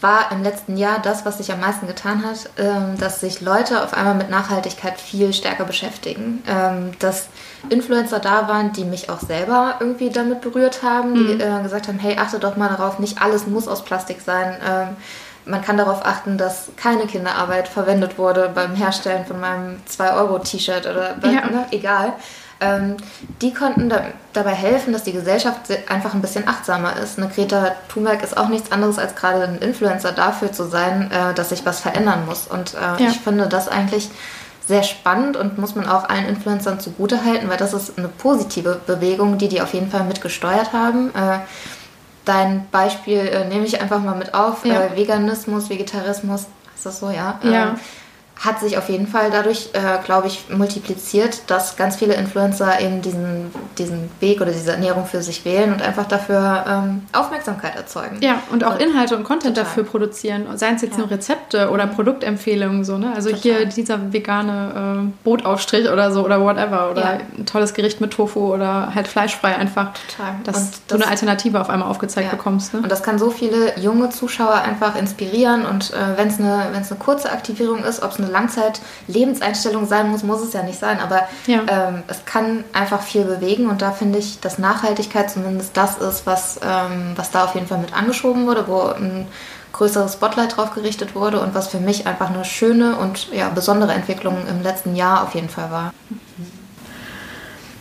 war 0.01 0.33
im 0.33 0.43
letzten 0.43 0.77
Jahr 0.77 0.99
das, 1.01 1.25
was 1.27 1.39
sich 1.39 1.53
am 1.53 1.61
meisten 1.61 1.87
getan 1.87 2.25
hat, 2.25 2.51
ähm, 2.57 2.99
dass 2.99 3.21
sich 3.21 3.41
Leute 3.41 3.83
auf 3.85 3.95
einmal 3.95 4.15
mit 4.15 4.31
Nachhaltigkeit 4.31 5.01
viel 5.01 5.33
stärker 5.33 5.65
beschäftigen. 5.65 6.43
Ähm, 6.49 6.93
dass 6.99 7.29
Influencer 7.69 8.19
da 8.19 8.49
waren, 8.49 8.73
die 8.73 8.85
mich 8.85 9.11
auch 9.11 9.21
selber 9.21 9.77
irgendwie 9.81 10.11
damit 10.11 10.41
berührt 10.41 10.83
haben, 10.83 11.15
die 11.15 11.35
mhm. 11.35 11.41
äh, 11.41 11.63
gesagt 11.63 11.89
haben, 11.89 11.99
hey, 11.99 12.17
achte 12.19 12.39
doch 12.39 12.57
mal 12.57 12.69
darauf, 12.69 12.99
nicht 12.99 13.21
alles 13.21 13.47
muss 13.47 13.69
aus 13.69 13.85
Plastik 13.85 14.21
sein. 14.21 14.57
Ähm, 14.67 14.97
man 15.47 15.63
kann 15.63 15.77
darauf 15.77 16.05
achten, 16.05 16.39
dass 16.39 16.69
keine 16.77 17.07
Kinderarbeit 17.07 17.69
verwendet 17.69 18.19
wurde 18.19 18.51
beim 18.55 18.75
Herstellen 18.75 19.27
von 19.27 19.41
meinem 19.41 19.81
2-Euro-T-Shirt 19.89 20.87
oder 20.87 21.17
ja. 21.23 21.47
ne, 21.47 21.67
egal 21.71 22.15
ähm, 22.61 22.97
die 23.41 23.55
konnten 23.55 23.89
da, 23.89 24.05
dabei 24.33 24.53
helfen, 24.53 24.93
dass 24.93 25.05
die 25.05 25.13
Gesellschaft 25.13 25.61
einfach 25.89 26.15
ein 26.15 26.21
bisschen 26.21 26.47
achtsamer 26.47 26.97
ist. 26.97 27.19
Eine 27.19 27.29
Greta 27.29 27.73
Thunberg 27.89 28.23
ist 28.23 28.37
auch 28.37 28.49
nichts 28.49 28.71
anderes 28.71 28.99
als 28.99 29.15
gerade 29.15 29.45
ein 29.45 29.59
Influencer 29.59 30.13
dafür 30.13 30.53
zu 30.53 30.65
sein, 30.65 31.11
äh, 31.11 31.35
dass 31.35 31.49
sich 31.49 31.65
was 31.65 31.81
verändern 31.81 32.27
muss. 32.27 32.47
Und 32.47 32.75
äh, 32.75 33.03
ja. 33.03 33.11
ich 33.11 33.19
finde 33.19 33.47
das 33.47 33.69
eigentlich 33.69 34.11
sehr 34.67 34.83
spannend 34.85 35.37
und 35.37 35.59
muss 35.59 35.75
man 35.75 35.89
auch 35.89 36.09
allen 36.09 36.27
Influencern 36.27 36.79
zugutehalten, 36.79 37.49
weil 37.49 37.57
das 37.57 37.75
ist 37.75 37.99
eine 37.99 38.09
positive 38.09 38.81
Bewegung, 38.87 39.37
die 39.37 39.49
die 39.49 39.61
auf 39.61 39.75
jeden 39.75 39.91
Fall 39.91 40.05
mitgesteuert 40.05 40.73
haben. 40.73 41.11
Äh, 41.15 41.41
dein 42.25 42.69
Beispiel 42.71 43.19
äh, 43.19 43.49
nehme 43.49 43.65
ich 43.65 43.81
einfach 43.81 44.01
mal 44.01 44.15
mit 44.15 44.35
auf. 44.35 44.65
Ja. 44.65 44.83
Äh, 44.83 44.97
Veganismus, 44.97 45.71
Vegetarismus, 45.71 46.47
ist 46.77 46.87
das 46.87 47.01
so, 47.01 47.11
ja? 47.11 47.41
Ja. 47.43 47.77
Hat 48.41 48.59
sich 48.59 48.79
auf 48.79 48.89
jeden 48.89 49.07
Fall 49.07 49.31
dadurch, 49.31 49.69
äh, 49.75 50.03
glaube 50.03 50.27
ich, 50.27 50.49
multipliziert, 50.49 51.43
dass 51.49 51.77
ganz 51.77 51.97
viele 51.97 52.15
Influencer 52.15 52.81
eben 52.81 53.03
diesen, 53.03 53.51
diesen 53.77 54.11
Weg 54.21 54.41
oder 54.41 54.51
diese 54.51 54.73
Ernährung 54.73 55.05
für 55.05 55.21
sich 55.21 55.45
wählen 55.45 55.75
und 55.75 55.83
einfach 55.83 56.07
dafür 56.07 56.65
ähm, 56.67 57.03
Aufmerksamkeit 57.13 57.77
erzeugen. 57.77 58.17
Ja, 58.23 58.43
und 58.51 58.65
auch 58.65 58.77
und 58.77 58.83
Inhalte 58.83 59.15
und 59.15 59.25
Content 59.25 59.57
total. 59.57 59.65
dafür 59.65 59.85
produzieren. 59.85 60.47
Seien 60.55 60.77
es 60.77 60.83
jetzt 60.83 60.95
ja. 60.95 61.01
nur 61.01 61.11
Rezepte 61.11 61.69
oder 61.69 61.85
mhm. 61.85 61.91
Produktempfehlungen, 61.91 62.83
so, 62.83 62.97
ne? 62.97 63.13
Also 63.15 63.29
total. 63.29 63.43
hier 63.43 63.67
dieser 63.67 64.11
vegane 64.11 65.11
äh, 65.11 65.23
Brotaufstrich 65.23 65.91
oder 65.91 66.11
so 66.11 66.25
oder 66.25 66.41
whatever. 66.41 66.91
Oder 66.91 67.03
ja. 67.03 67.19
ein 67.37 67.45
tolles 67.45 67.75
Gericht 67.75 68.01
mit 68.01 68.13
Tofu 68.13 68.55
oder 68.55 68.95
halt 68.95 69.07
fleischfrei 69.07 69.55
einfach. 69.55 69.91
Total. 70.17 70.35
Dass 70.45 70.57
und 70.57 70.73
du 70.89 70.95
eine 70.95 71.09
Alternative 71.09 71.61
auf 71.61 71.69
einmal 71.69 71.91
aufgezeigt 71.91 72.31
ja. 72.31 72.37
bekommst. 72.37 72.73
Ne? 72.73 72.81
Und 72.81 72.91
das 72.91 73.03
kann 73.03 73.19
so 73.19 73.29
viele 73.31 73.79
junge 73.79 74.09
Zuschauer 74.09 74.55
einfach 74.55 74.97
inspirieren 74.97 75.67
und 75.67 75.93
äh, 75.93 76.17
wenn 76.17 76.29
es 76.29 76.39
eine, 76.39 76.55
eine 76.55 76.85
kurze 76.99 77.31
Aktivierung 77.31 77.85
ist, 77.85 78.03
ob 78.03 78.13
es 78.13 78.19
eine 78.19 78.30
Langzeit-Lebenseinstellung 78.31 79.87
sein 79.87 80.11
muss, 80.11 80.23
muss 80.23 80.41
es 80.41 80.53
ja 80.53 80.63
nicht 80.63 80.79
sein. 80.79 80.99
Aber 81.01 81.29
ja. 81.47 81.61
ähm, 81.69 82.03
es 82.09 82.25
kann 82.25 82.65
einfach 82.73 83.03
viel 83.03 83.25
bewegen 83.25 83.69
und 83.69 83.83
da 83.83 83.93
finde 83.93 84.19
ich, 84.19 84.41
dass 84.41 84.59
Nachhaltigkeit 84.59 85.31
zumindest 85.31 85.77
das 85.77 85.99
ist, 85.99 86.27
was, 86.27 86.61
ähm, 86.63 87.13
was 87.17 87.31
da 87.31 87.45
auf 87.45 87.55
jeden 87.55 87.67
Fall 87.67 87.79
mit 87.79 87.95
angeschoben 87.95 88.47
wurde, 88.47 88.67
wo 88.67 88.81
ein 88.81 89.27
größeres 89.73 90.15
Spotlight 90.15 90.57
drauf 90.57 90.75
gerichtet 90.75 91.15
wurde 91.15 91.41
und 91.41 91.55
was 91.55 91.69
für 91.69 91.81
mich 91.81 92.07
einfach 92.07 92.31
eine 92.31 92.45
schöne 92.45 92.97
und 92.97 93.33
ja, 93.33 93.49
besondere 93.49 93.93
Entwicklung 93.93 94.37
im 94.49 94.63
letzten 94.63 94.97
Jahr 94.97 95.23
auf 95.23 95.35
jeden 95.35 95.49
Fall 95.49 95.71
war. 95.71 95.95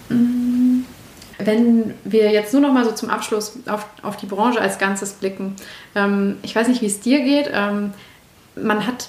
Mhm. 0.10 0.86
Wenn 1.38 1.94
wir 2.04 2.32
jetzt 2.32 2.52
nur 2.52 2.62
noch 2.62 2.74
mal 2.74 2.84
so 2.84 2.92
zum 2.92 3.10
Abschluss 3.10 3.54
auf, 3.66 3.86
auf 4.04 4.18
die 4.18 4.26
Branche 4.26 4.60
als 4.60 4.78
Ganzes 4.78 5.14
blicken, 5.14 5.56
ähm, 5.96 6.38
ich 6.42 6.56
weiß 6.56 6.68
nicht, 6.68 6.82
wie 6.82 6.88
es 6.88 7.00
dir 7.00 7.22
geht, 7.22 7.50
ähm, 7.54 7.94
man 8.56 8.86
hat 8.86 9.08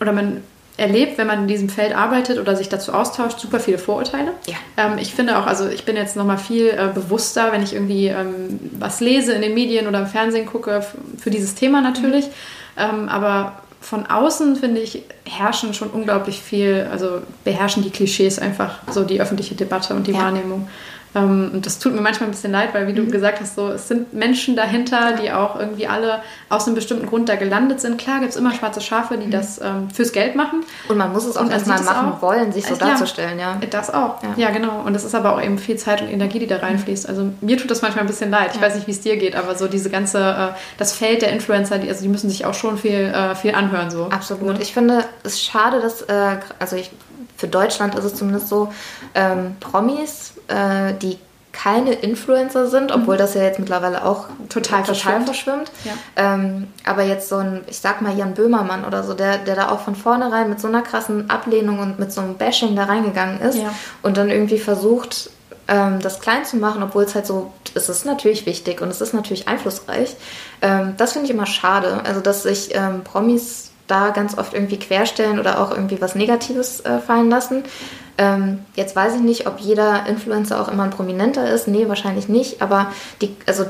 oder 0.00 0.12
man 0.12 0.42
erlebt, 0.80 1.18
wenn 1.18 1.26
man 1.26 1.40
in 1.40 1.48
diesem 1.48 1.68
Feld 1.68 1.94
arbeitet 1.94 2.38
oder 2.38 2.56
sich 2.56 2.68
dazu 2.68 2.92
austauscht, 2.92 3.38
super 3.38 3.60
viele 3.60 3.78
Vorurteile. 3.78 4.32
Ja. 4.46 4.56
Ähm, 4.76 4.98
ich 4.98 5.14
finde 5.14 5.38
auch, 5.38 5.46
also 5.46 5.68
ich 5.68 5.84
bin 5.84 5.94
jetzt 5.94 6.16
noch 6.16 6.24
mal 6.24 6.38
viel 6.38 6.68
äh, 6.68 6.88
bewusster, 6.92 7.52
wenn 7.52 7.62
ich 7.62 7.74
irgendwie 7.74 8.06
ähm, 8.06 8.58
was 8.78 9.00
lese 9.00 9.32
in 9.32 9.42
den 9.42 9.54
Medien 9.54 9.86
oder 9.86 10.00
im 10.00 10.06
Fernsehen 10.06 10.46
gucke, 10.46 10.84
für 11.18 11.30
dieses 11.30 11.54
Thema 11.54 11.82
natürlich. 11.82 12.26
Mhm. 12.26 12.30
Ähm, 12.78 13.08
aber 13.08 13.60
von 13.80 14.06
außen, 14.06 14.56
finde 14.56 14.80
ich, 14.80 15.02
herrschen 15.24 15.74
schon 15.74 15.88
unglaublich 15.88 16.40
viel, 16.40 16.88
also 16.90 17.22
beherrschen 17.44 17.82
die 17.82 17.90
Klischees 17.90 18.38
einfach 18.38 18.78
so 18.90 19.04
die 19.04 19.20
öffentliche 19.20 19.54
Debatte 19.54 19.94
und 19.94 20.06
die 20.06 20.12
ja. 20.12 20.18
Wahrnehmung. 20.18 20.68
Ähm, 21.14 21.50
und 21.52 21.66
das 21.66 21.78
tut 21.78 21.94
mir 21.94 22.00
manchmal 22.00 22.28
ein 22.28 22.32
bisschen 22.32 22.52
leid, 22.52 22.72
weil 22.72 22.86
wie 22.86 22.92
du 22.92 23.02
mhm. 23.02 23.10
gesagt 23.10 23.40
hast, 23.40 23.56
so, 23.56 23.68
es 23.68 23.88
sind 23.88 24.12
Menschen 24.12 24.56
dahinter, 24.56 25.12
die 25.12 25.32
auch 25.32 25.58
irgendwie 25.58 25.86
alle 25.86 26.22
aus 26.48 26.66
einem 26.66 26.74
bestimmten 26.74 27.06
Grund 27.06 27.28
da 27.28 27.36
gelandet 27.36 27.80
sind. 27.80 27.98
Klar 27.98 28.20
gibt 28.20 28.30
es 28.30 28.36
immer 28.36 28.52
schwarze 28.54 28.80
Schafe, 28.80 29.16
die 29.16 29.26
mhm. 29.26 29.30
das 29.30 29.60
ähm, 29.60 29.90
fürs 29.90 30.12
Geld 30.12 30.36
machen. 30.36 30.64
Und 30.88 30.96
man 30.96 31.12
muss 31.12 31.24
es 31.24 31.36
auch 31.36 31.50
erstmal 31.50 31.82
machen 31.82 32.12
auch. 32.12 32.22
wollen, 32.22 32.52
sich 32.52 32.66
so 32.66 32.74
ja, 32.74 32.80
darzustellen, 32.80 33.38
ja. 33.38 33.58
Das 33.70 33.92
auch, 33.92 34.22
ja. 34.22 34.34
ja. 34.36 34.50
genau. 34.50 34.82
Und 34.84 34.94
es 34.94 35.04
ist 35.04 35.14
aber 35.14 35.34
auch 35.34 35.42
eben 35.42 35.58
viel 35.58 35.76
Zeit 35.76 36.02
und 36.02 36.08
Energie, 36.08 36.38
die 36.38 36.46
da 36.46 36.58
reinfließt. 36.58 37.08
Also 37.08 37.32
mir 37.40 37.56
tut 37.58 37.70
das 37.70 37.82
manchmal 37.82 38.04
ein 38.04 38.08
bisschen 38.08 38.30
leid. 38.30 38.52
Ich 38.54 38.60
weiß 38.60 38.74
nicht, 38.74 38.86
wie 38.86 38.92
es 38.92 39.00
dir 39.00 39.16
geht, 39.16 39.36
aber 39.36 39.54
so 39.54 39.66
diese 39.66 39.90
ganze, 39.90 40.18
äh, 40.18 40.58
das 40.78 40.92
Feld 40.92 41.22
der 41.22 41.32
Influencer, 41.32 41.78
die, 41.78 41.88
also 41.88 42.02
die 42.02 42.08
müssen 42.08 42.30
sich 42.30 42.44
auch 42.44 42.54
schon 42.54 42.78
viel, 42.78 42.92
äh, 42.92 43.34
viel 43.34 43.54
anhören. 43.54 43.90
So. 43.90 44.06
Absolut. 44.06 44.54
Ne? 44.54 44.62
Ich 44.62 44.72
finde 44.72 45.04
es 45.24 45.42
schade, 45.42 45.80
dass, 45.80 46.02
äh, 46.02 46.38
also 46.58 46.76
ich, 46.76 46.90
für 47.36 47.48
Deutschland 47.48 47.94
ist 47.94 48.04
es 48.04 48.14
zumindest 48.14 48.48
so, 48.48 48.72
ähm, 49.14 49.56
Promis 49.60 50.34
äh, 50.50 50.94
die 50.94 51.18
keine 51.52 51.92
Influencer 51.92 52.68
sind, 52.68 52.92
obwohl 52.92 53.14
mhm. 53.14 53.18
das 53.18 53.34
ja 53.34 53.42
jetzt 53.42 53.58
mittlerweile 53.58 54.04
auch 54.04 54.26
total, 54.48 54.84
total 54.84 55.24
verschwimmt. 55.24 55.70
Ja. 55.84 55.92
Ähm, 56.16 56.68
aber 56.84 57.02
jetzt 57.02 57.28
so 57.28 57.36
ein, 57.36 57.62
ich 57.66 57.78
sag 57.78 58.02
mal 58.02 58.16
Jan 58.16 58.34
Böhmermann 58.34 58.84
oder 58.84 59.02
so, 59.02 59.14
der, 59.14 59.38
der 59.38 59.56
da 59.56 59.70
auch 59.70 59.80
von 59.80 59.96
vornherein 59.96 60.48
mit 60.48 60.60
so 60.60 60.68
einer 60.68 60.82
krassen 60.82 61.28
Ablehnung 61.28 61.80
und 61.80 61.98
mit 61.98 62.12
so 62.12 62.20
einem 62.20 62.36
Bashing 62.36 62.76
da 62.76 62.84
reingegangen 62.84 63.40
ist 63.40 63.58
ja. 63.58 63.74
und 64.02 64.16
dann 64.16 64.30
irgendwie 64.30 64.58
versucht, 64.58 65.30
ähm, 65.66 66.00
das 66.00 66.20
klein 66.20 66.44
zu 66.44 66.56
machen, 66.56 66.82
obwohl 66.82 67.04
es 67.04 67.14
halt 67.14 67.26
so, 67.26 67.52
es 67.74 67.88
ist 67.88 68.04
natürlich 68.04 68.46
wichtig 68.46 68.80
und 68.80 68.88
es 68.88 69.00
ist 69.00 69.12
natürlich 69.12 69.48
einflussreich. 69.48 70.16
Ähm, 70.62 70.94
das 70.96 71.12
finde 71.12 71.26
ich 71.26 71.34
immer 71.34 71.46
schade. 71.46 72.02
Also, 72.04 72.20
dass 72.20 72.42
sich 72.42 72.74
ähm, 72.74 73.02
Promis 73.04 73.69
da 73.90 74.10
ganz 74.10 74.38
oft 74.38 74.54
irgendwie 74.54 74.78
querstellen 74.78 75.38
oder 75.38 75.60
auch 75.60 75.70
irgendwie 75.70 76.00
was 76.00 76.14
Negatives 76.14 76.80
äh, 76.80 76.98
fallen 76.98 77.30
lassen. 77.30 77.64
Ähm, 78.18 78.60
jetzt 78.76 78.94
weiß 78.94 79.14
ich 79.14 79.22
nicht, 79.22 79.46
ob 79.46 79.60
jeder 79.60 80.06
Influencer 80.06 80.60
auch 80.60 80.68
immer 80.68 80.84
ein 80.84 80.90
Prominenter 80.90 81.50
ist. 81.50 81.68
Nee, 81.68 81.88
wahrscheinlich 81.88 82.28
nicht. 82.28 82.60
Aber 82.60 82.92
die, 83.22 83.34
also 83.46 83.64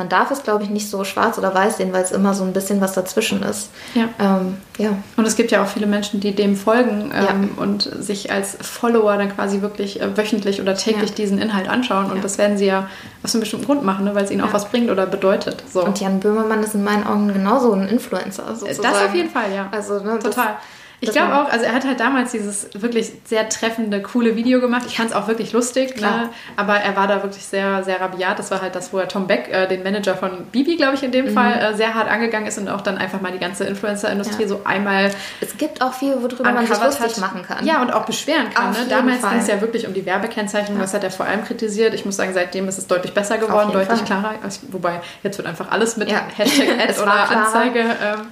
man 0.00 0.08
darf 0.08 0.30
es, 0.30 0.42
glaube 0.42 0.64
ich, 0.64 0.70
nicht 0.70 0.88
so 0.88 1.04
schwarz 1.04 1.36
oder 1.36 1.54
weiß 1.54 1.76
sehen, 1.76 1.92
weil 1.92 2.02
es 2.02 2.10
immer 2.10 2.32
so 2.32 2.42
ein 2.42 2.54
bisschen 2.54 2.80
was 2.80 2.94
dazwischen 2.94 3.42
ist. 3.42 3.68
Ja. 3.92 4.08
Ähm, 4.18 4.56
ja. 4.78 4.96
Und 5.18 5.26
es 5.26 5.36
gibt 5.36 5.50
ja 5.50 5.62
auch 5.62 5.66
viele 5.66 5.86
Menschen, 5.86 6.20
die 6.20 6.34
dem 6.34 6.56
folgen 6.56 7.12
ähm, 7.14 7.50
ja. 7.54 7.62
und 7.62 7.82
sich 7.82 8.32
als 8.32 8.56
Follower 8.62 9.18
dann 9.18 9.34
quasi 9.34 9.60
wirklich 9.60 10.00
äh, 10.00 10.16
wöchentlich 10.16 10.62
oder 10.62 10.74
täglich 10.74 11.10
ja. 11.10 11.16
diesen 11.16 11.36
Inhalt 11.36 11.68
anschauen. 11.68 12.06
Und 12.06 12.16
ja. 12.16 12.22
das 12.22 12.38
werden 12.38 12.56
sie 12.56 12.64
ja 12.64 12.88
aus 13.22 13.34
einem 13.34 13.40
bestimmten 13.40 13.66
Grund 13.66 13.84
machen, 13.84 14.06
ne? 14.06 14.14
weil 14.14 14.24
es 14.24 14.30
ihnen 14.30 14.40
auch 14.40 14.54
was 14.54 14.70
bringt 14.70 14.90
oder 14.90 15.04
bedeutet. 15.04 15.62
So. 15.70 15.84
Und 15.84 16.00
Jan 16.00 16.18
Böhmermann 16.18 16.62
ist 16.62 16.74
in 16.74 16.82
meinen 16.82 17.06
Augen 17.06 17.30
genauso 17.30 17.74
ein 17.74 17.86
Influencer. 17.86 18.44
Sozusagen. 18.56 18.82
Das 18.82 19.04
auf 19.04 19.14
jeden 19.14 19.28
Fall, 19.28 19.52
ja. 19.54 19.68
Also, 19.70 20.00
ne, 20.00 20.18
Total. 20.18 20.56
Ich 21.00 21.12
glaube 21.12 21.34
auch, 21.34 21.50
also 21.50 21.64
er 21.64 21.72
hat 21.72 21.86
halt 21.86 21.98
damals 21.98 22.32
dieses 22.32 22.68
wirklich 22.74 23.12
sehr 23.24 23.48
treffende, 23.48 24.02
coole 24.02 24.36
Video 24.36 24.60
gemacht. 24.60 24.82
Ich 24.86 24.96
fand 24.96 25.10
es 25.10 25.16
auch 25.16 25.28
wirklich 25.28 25.52
lustig, 25.52 25.98
ne? 26.00 26.28
aber 26.56 26.76
er 26.76 26.94
war 26.94 27.06
da 27.06 27.22
wirklich 27.22 27.44
sehr, 27.44 27.82
sehr 27.84 28.00
rabiat. 28.00 28.38
Das 28.38 28.50
war 28.50 28.60
halt 28.60 28.74
das, 28.74 28.92
wo 28.92 28.98
er 28.98 29.08
Tom 29.08 29.26
Beck, 29.26 29.48
äh, 29.50 29.66
den 29.66 29.82
Manager 29.82 30.14
von 30.14 30.46
Bibi, 30.52 30.76
glaube 30.76 30.96
ich, 30.96 31.02
in 31.02 31.10
dem 31.10 31.26
mhm. 31.26 31.30
Fall, 31.30 31.58
äh, 31.58 31.74
sehr 31.74 31.94
hart 31.94 32.10
angegangen 32.10 32.46
ist 32.46 32.58
und 32.58 32.68
auch 32.68 32.82
dann 32.82 32.98
einfach 32.98 33.20
mal 33.22 33.32
die 33.32 33.38
ganze 33.38 33.64
Influencer-Industrie 33.64 34.42
ja. 34.42 34.48
so 34.48 34.60
einmal. 34.64 35.10
Es 35.40 35.56
gibt 35.56 35.80
auch 35.80 35.94
viel, 35.94 36.14
worüber 36.20 36.44
man 36.44 36.66
sich 36.66 36.78
lustig 36.78 37.06
hat. 37.06 37.18
machen 37.18 37.42
kann. 37.42 37.64
Ja, 37.64 37.80
und 37.80 37.92
auch 37.92 38.04
beschweren 38.04 38.50
kann. 38.52 38.72
Ne? 38.72 38.86
Damals 38.88 39.22
ging 39.22 39.38
es 39.38 39.46
ja 39.46 39.60
wirklich 39.60 39.86
um 39.86 39.94
die 39.94 40.04
Werbekennzeichnung, 40.04 40.76
ja. 40.76 40.82
das 40.82 40.92
hat 40.92 41.02
er 41.02 41.10
vor 41.10 41.24
allem 41.24 41.44
kritisiert. 41.44 41.94
Ich 41.94 42.04
muss 42.04 42.16
sagen, 42.16 42.32
seitdem 42.34 42.68
ist 42.68 42.76
es 42.76 42.86
deutlich 42.86 43.14
besser 43.14 43.38
geworden, 43.38 43.72
deutlich 43.72 44.00
Fall. 44.00 44.06
klarer. 44.06 44.34
Wobei, 44.68 45.00
jetzt 45.22 45.38
wird 45.38 45.48
einfach 45.48 45.70
alles 45.70 45.96
mit 45.96 46.10
ja. 46.10 46.20
Hashtag 46.36 46.68
Ad 46.78 47.00
oder 47.02 47.30
Anzeige. 47.30 47.80
Ähm, 47.80 48.26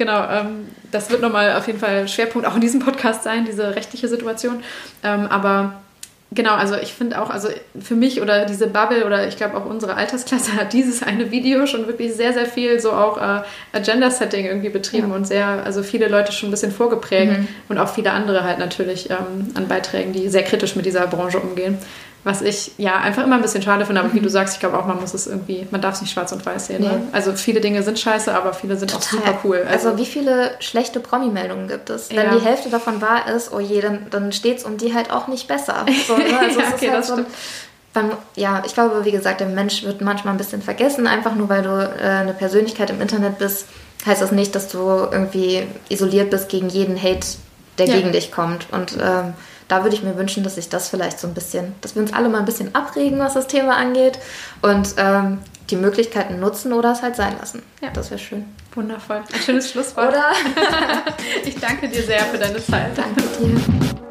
Genau, 0.00 0.26
ähm, 0.30 0.66
das 0.90 1.10
wird 1.10 1.20
nochmal 1.20 1.54
auf 1.56 1.66
jeden 1.66 1.78
Fall 1.78 2.08
Schwerpunkt 2.08 2.48
auch 2.48 2.54
in 2.54 2.62
diesem 2.62 2.80
Podcast 2.80 3.22
sein, 3.22 3.44
diese 3.44 3.76
rechtliche 3.76 4.08
Situation. 4.08 4.62
Ähm, 5.04 5.26
aber 5.26 5.74
genau, 6.32 6.54
also 6.54 6.74
ich 6.76 6.94
finde 6.94 7.20
auch, 7.20 7.28
also 7.28 7.48
für 7.78 7.96
mich 7.96 8.22
oder 8.22 8.46
diese 8.46 8.68
Bubble 8.68 9.04
oder 9.04 9.28
ich 9.28 9.36
glaube 9.36 9.58
auch 9.58 9.66
unsere 9.66 9.96
Altersklasse 9.96 10.54
hat 10.56 10.72
dieses 10.72 11.02
eine 11.02 11.30
Video 11.30 11.66
schon 11.66 11.86
wirklich 11.86 12.14
sehr, 12.14 12.32
sehr 12.32 12.46
viel 12.46 12.80
so 12.80 12.92
auch 12.92 13.18
äh, 13.18 13.42
Agenda-Setting 13.74 14.46
irgendwie 14.46 14.70
betrieben 14.70 15.10
ja. 15.10 15.16
und 15.16 15.26
sehr, 15.26 15.46
also 15.66 15.82
viele 15.82 16.08
Leute 16.08 16.32
schon 16.32 16.48
ein 16.48 16.52
bisschen 16.52 16.72
vorgeprägt 16.72 17.38
mhm. 17.38 17.48
und 17.68 17.76
auch 17.76 17.92
viele 17.92 18.12
andere 18.12 18.42
halt 18.42 18.58
natürlich 18.58 19.10
ähm, 19.10 19.48
an 19.52 19.68
Beiträgen, 19.68 20.14
die 20.14 20.30
sehr 20.30 20.44
kritisch 20.44 20.76
mit 20.76 20.86
dieser 20.86 21.06
Branche 21.08 21.40
umgehen. 21.40 21.76
Was 22.22 22.42
ich 22.42 22.72
ja 22.76 22.98
einfach 22.98 23.24
immer 23.24 23.36
ein 23.36 23.42
bisschen 23.42 23.62
schade 23.62 23.86
finde, 23.86 24.02
aber 24.02 24.12
wie 24.12 24.20
du 24.20 24.26
mhm. 24.26 24.30
sagst, 24.30 24.54
ich 24.54 24.60
glaube 24.60 24.78
auch, 24.78 24.86
man 24.86 25.00
muss 25.00 25.14
es 25.14 25.26
irgendwie, 25.26 25.66
man 25.70 25.80
darf 25.80 25.94
es 25.94 26.02
nicht 26.02 26.12
schwarz 26.12 26.32
und 26.32 26.44
weiß 26.44 26.66
sehen. 26.66 26.82
Ne? 26.82 27.02
Also 27.12 27.32
viele 27.32 27.62
Dinge 27.62 27.82
sind 27.82 27.98
scheiße, 27.98 28.34
aber 28.34 28.52
viele 28.52 28.76
sind 28.76 28.90
Total. 28.90 29.20
auch 29.20 29.24
super 29.24 29.38
cool. 29.44 29.64
Also, 29.66 29.88
also 29.88 29.98
wie 29.98 30.04
viele 30.04 30.50
schlechte 30.60 31.00
Promi-Meldungen 31.00 31.66
gibt 31.66 31.88
es? 31.88 32.10
Wenn 32.10 32.26
ja. 32.26 32.36
die 32.36 32.44
Hälfte 32.44 32.68
davon 32.68 33.00
wahr 33.00 33.26
ist, 33.34 33.52
oh 33.52 33.60
je, 33.60 33.80
dann, 33.80 34.06
dann 34.10 34.32
steht 34.32 34.58
es 34.58 34.64
um 34.64 34.76
die 34.76 34.92
halt 34.92 35.10
auch 35.10 35.28
nicht 35.28 35.48
besser. 35.48 35.86
So, 36.06 36.16
ne? 36.16 36.24
Also 36.40 36.60
ja, 36.60 36.66
okay, 36.74 36.90
halt 36.90 37.04
so 37.04 37.24
beim, 37.92 38.12
ja, 38.36 38.62
ich 38.64 38.74
glaube, 38.74 39.04
wie 39.04 39.10
gesagt, 39.10 39.40
der 39.40 39.48
Mensch 39.48 39.82
wird 39.82 40.00
manchmal 40.00 40.34
ein 40.34 40.38
bisschen 40.38 40.62
vergessen. 40.62 41.06
Einfach 41.06 41.34
nur, 41.34 41.48
weil 41.48 41.62
du 41.62 41.70
äh, 41.70 42.06
eine 42.06 42.34
Persönlichkeit 42.34 42.90
im 42.90 43.00
Internet 43.00 43.38
bist, 43.38 43.66
heißt 44.06 44.22
das 44.22 44.32
nicht, 44.32 44.54
dass 44.54 44.68
du 44.68 44.78
irgendwie 44.78 45.64
isoliert 45.88 46.30
bist 46.30 46.48
gegen 46.48 46.68
jeden 46.68 47.00
Hate, 47.00 47.26
der 47.78 47.86
ja. 47.86 47.96
gegen 47.96 48.12
dich 48.12 48.30
kommt. 48.30 48.66
Und 48.70 48.96
ähm, 49.00 49.34
da 49.70 49.84
würde 49.84 49.94
ich 49.94 50.02
mir 50.02 50.16
wünschen, 50.16 50.42
dass 50.42 50.56
sich 50.56 50.68
das 50.68 50.88
vielleicht 50.88 51.20
so 51.20 51.28
ein 51.28 51.34
bisschen, 51.34 51.74
dass 51.80 51.94
wir 51.94 52.02
uns 52.02 52.12
alle 52.12 52.28
mal 52.28 52.38
ein 52.38 52.44
bisschen 52.44 52.74
abregen, 52.74 53.18
was 53.18 53.34
das 53.34 53.46
Thema 53.46 53.76
angeht 53.76 54.18
und 54.62 54.94
ähm, 54.96 55.38
die 55.70 55.76
Möglichkeiten 55.76 56.40
nutzen 56.40 56.72
oder 56.72 56.92
es 56.92 57.02
halt 57.02 57.14
sein 57.14 57.36
lassen. 57.38 57.62
Ja, 57.80 57.90
das 57.90 58.10
wäre 58.10 58.18
schön. 58.18 58.44
Wundervoll. 58.74 59.22
Ein 59.32 59.40
schönes 59.40 59.70
Schlusswort. 59.70 60.08
Oder? 60.08 60.32
ich 61.44 61.56
danke 61.56 61.88
dir 61.88 62.02
sehr 62.02 62.20
für 62.20 62.38
deine 62.38 62.64
Zeit. 62.64 62.96
Danke 62.96 63.22
dir. 63.22 64.09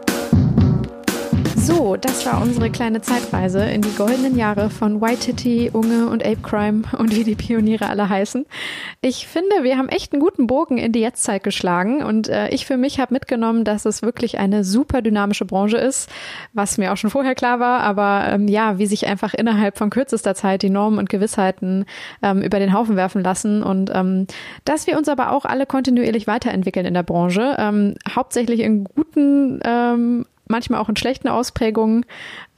Das 2.01 2.25
war 2.25 2.41
unsere 2.41 2.69
kleine 2.69 3.01
Zeitreise 3.01 3.63
in 3.63 3.81
die 3.81 3.93
goldenen 3.95 4.37
Jahre 4.37 4.69
von 4.69 5.01
White 5.01 5.19
Titty, 5.19 5.71
Unge 5.73 6.07
und 6.09 6.25
Ape 6.25 6.41
Crime 6.41 6.83
und 6.97 7.15
wie 7.15 7.23
die 7.23 7.35
Pioniere 7.35 7.89
alle 7.89 8.07
heißen. 8.07 8.45
Ich 9.01 9.27
finde, 9.27 9.63
wir 9.63 9.77
haben 9.77 9.89
echt 9.89 10.13
einen 10.13 10.21
guten 10.21 10.47
Bogen 10.47 10.77
in 10.77 10.91
die 10.91 11.01
Jetztzeit 11.01 11.43
geschlagen 11.43 12.03
und 12.03 12.29
äh, 12.29 12.49
ich 12.49 12.65
für 12.65 12.77
mich 12.77 12.99
habe 12.99 13.13
mitgenommen, 13.13 13.63
dass 13.63 13.85
es 13.85 14.01
wirklich 14.01 14.37
eine 14.37 14.63
super 14.63 15.01
dynamische 15.01 15.45
Branche 15.45 15.77
ist, 15.77 16.09
was 16.53 16.77
mir 16.77 16.93
auch 16.93 16.97
schon 16.97 17.09
vorher 17.09 17.35
klar 17.35 17.59
war, 17.59 17.81
aber 17.81 18.27
ähm, 18.29 18.47
ja, 18.47 18.77
wie 18.77 18.85
sich 18.85 19.07
einfach 19.07 19.33
innerhalb 19.33 19.77
von 19.77 19.89
kürzester 19.89 20.35
Zeit 20.35 20.61
die 20.61 20.69
Normen 20.69 20.99
und 20.99 21.09
Gewissheiten 21.09 21.85
ähm, 22.21 22.41
über 22.41 22.59
den 22.59 22.73
Haufen 22.73 22.95
werfen 22.95 23.23
lassen 23.23 23.61
und 23.63 23.91
ähm, 23.93 24.27
dass 24.63 24.87
wir 24.87 24.97
uns 24.97 25.09
aber 25.09 25.31
auch 25.31 25.45
alle 25.45 25.65
kontinuierlich 25.65 26.27
weiterentwickeln 26.27 26.85
in 26.85 26.93
der 26.93 27.03
Branche, 27.03 27.55
ähm, 27.57 27.95
hauptsächlich 28.15 28.61
in 28.61 28.85
guten 28.85 29.59
ähm, 29.65 30.25
manchmal 30.49 30.79
auch 30.81 30.89
in 30.89 30.97
schlechten 30.97 31.29
Ausprägungen. 31.29 32.05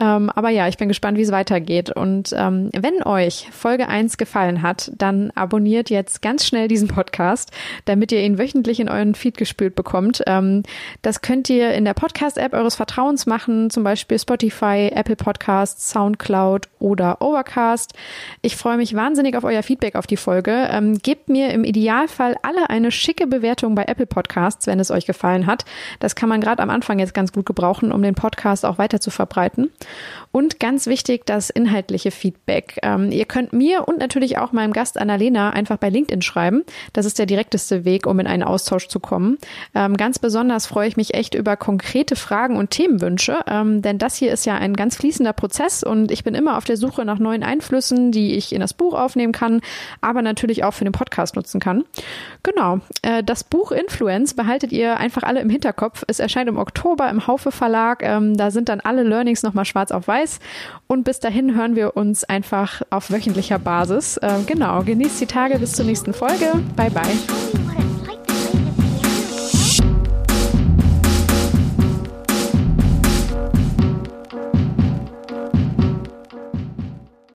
Ähm, 0.01 0.29
aber 0.29 0.49
ja, 0.49 0.67
ich 0.67 0.77
bin 0.77 0.89
gespannt, 0.89 1.17
wie 1.17 1.21
es 1.21 1.31
weitergeht. 1.31 1.89
Und 1.89 2.33
ähm, 2.35 2.69
wenn 2.75 3.03
euch 3.03 3.47
Folge 3.51 3.87
1 3.87 4.17
gefallen 4.17 4.61
hat, 4.61 4.91
dann 4.97 5.31
abonniert 5.31 5.89
jetzt 5.89 6.21
ganz 6.21 6.45
schnell 6.45 6.67
diesen 6.67 6.89
Podcast, 6.89 7.51
damit 7.85 8.11
ihr 8.11 8.21
ihn 8.21 8.37
wöchentlich 8.37 8.79
in 8.79 8.89
euren 8.89 9.15
Feed 9.15 9.37
gespült 9.37 9.75
bekommt. 9.75 10.21
Ähm, 10.27 10.63
das 11.01 11.21
könnt 11.21 11.49
ihr 11.49 11.73
in 11.73 11.85
der 11.85 11.93
Podcast-App 11.93 12.53
eures 12.53 12.75
Vertrauens 12.75 13.25
machen, 13.25 13.69
zum 13.69 13.83
Beispiel 13.83 14.19
Spotify, 14.19 14.91
Apple 14.93 15.15
Podcasts, 15.15 15.89
Soundcloud 15.89 16.67
oder 16.79 17.21
Overcast. 17.21 17.93
Ich 18.41 18.57
freue 18.57 18.77
mich 18.77 18.95
wahnsinnig 18.95 19.35
auf 19.37 19.43
euer 19.43 19.63
Feedback 19.63 19.95
auf 19.95 20.07
die 20.07 20.17
Folge. 20.17 20.67
Ähm, 20.71 20.97
gebt 20.97 21.29
mir 21.29 21.51
im 21.51 21.63
Idealfall 21.63 22.35
alle 22.41 22.69
eine 22.69 22.91
schicke 22.91 23.27
Bewertung 23.27 23.75
bei 23.75 23.85
Apple 23.85 24.07
Podcasts, 24.07 24.67
wenn 24.67 24.79
es 24.79 24.91
euch 24.91 25.05
gefallen 25.05 25.47
hat. 25.47 25.65
Das 25.99 26.15
kann 26.15 26.29
man 26.29 26.41
gerade 26.41 26.61
am 26.61 26.69
Anfang 26.69 26.99
jetzt 26.99 27.13
ganz 27.13 27.31
gut 27.31 27.45
gebrauchen 27.45 27.61
brauchen, 27.61 27.91
um 27.91 28.01
den 28.01 28.15
Podcast 28.15 28.65
auch 28.65 28.77
weiter 28.77 28.99
zu 28.99 29.11
verbreiten. 29.11 29.71
Und 30.31 30.59
ganz 30.59 30.87
wichtig, 30.87 31.25
das 31.25 31.49
inhaltliche 31.49 32.11
Feedback. 32.11 32.79
Ähm, 32.83 33.11
ihr 33.11 33.25
könnt 33.25 33.51
mir 33.51 33.87
und 33.87 33.99
natürlich 33.99 34.37
auch 34.37 34.53
meinem 34.53 34.71
Gast 34.71 34.97
Annalena 34.97 35.49
einfach 35.49 35.77
bei 35.77 35.89
LinkedIn 35.89 36.21
schreiben. 36.21 36.63
Das 36.93 37.05
ist 37.05 37.19
der 37.19 37.25
direkteste 37.25 37.83
Weg, 37.83 38.07
um 38.07 38.19
in 38.19 38.27
einen 38.27 38.43
Austausch 38.43 38.87
zu 38.87 38.99
kommen. 38.99 39.37
Ähm, 39.75 39.97
ganz 39.97 40.19
besonders 40.19 40.67
freue 40.67 40.87
ich 40.87 40.95
mich 40.95 41.13
echt 41.13 41.35
über 41.35 41.57
konkrete 41.57 42.15
Fragen 42.15 42.55
und 42.55 42.71
Themenwünsche, 42.71 43.39
ähm, 43.47 43.81
denn 43.81 43.97
das 43.97 44.15
hier 44.15 44.31
ist 44.31 44.45
ja 44.45 44.55
ein 44.55 44.75
ganz 44.75 44.95
fließender 44.95 45.33
Prozess 45.33 45.83
und 45.83 46.11
ich 46.11 46.23
bin 46.23 46.33
immer 46.33 46.57
auf 46.57 46.63
der 46.63 46.77
Suche 46.77 47.03
nach 47.03 47.19
neuen 47.19 47.43
Einflüssen, 47.43 48.11
die 48.11 48.35
ich 48.35 48.53
in 48.53 48.61
das 48.61 48.73
Buch 48.73 48.93
aufnehmen 48.93 49.33
kann, 49.33 49.61
aber 49.99 50.21
natürlich 50.21 50.63
auch 50.63 50.73
für 50.73 50.85
den 50.85 50.93
Podcast 50.93 51.35
nutzen 51.35 51.59
kann. 51.59 51.83
Genau. 52.43 52.79
Äh, 53.01 53.23
das 53.23 53.43
Buch 53.43 53.71
Influence 53.71 54.33
behaltet 54.33 54.71
ihr 54.71 54.97
einfach 54.97 55.23
alle 55.23 55.41
im 55.41 55.49
Hinterkopf. 55.49 56.03
Es 56.07 56.19
erscheint 56.19 56.47
im 56.47 56.57
Oktober 56.57 57.09
im 57.09 57.27
Haufe 57.27 57.51
Verlag. 57.51 58.03
Ähm, 58.03 58.37
da 58.37 58.51
sind 58.51 58.69
dann 58.69 58.79
alle 58.79 59.03
Learnings 59.03 59.43
nochmal 59.43 59.65
schwarz 59.65 59.80
auf 59.89 60.07
weiß 60.07 60.21
weiß. 60.21 60.39
Und 60.88 61.03
bis 61.03 61.19
dahin 61.19 61.55
hören 61.55 61.75
wir 61.75 61.95
uns 61.95 62.23
einfach 62.23 62.82
auf 62.89 63.11
wöchentlicher 63.11 63.59
Basis. 63.59 64.17
Äh, 64.17 64.43
genau, 64.45 64.84
genießt 64.84 65.21
die 65.21 65.25
Tage 65.25 65.59
bis 65.59 65.73
zur 65.73 65.86
nächsten 65.86 66.13
Folge. 66.13 66.61
Bye, 66.75 66.91
bye. 66.91 67.80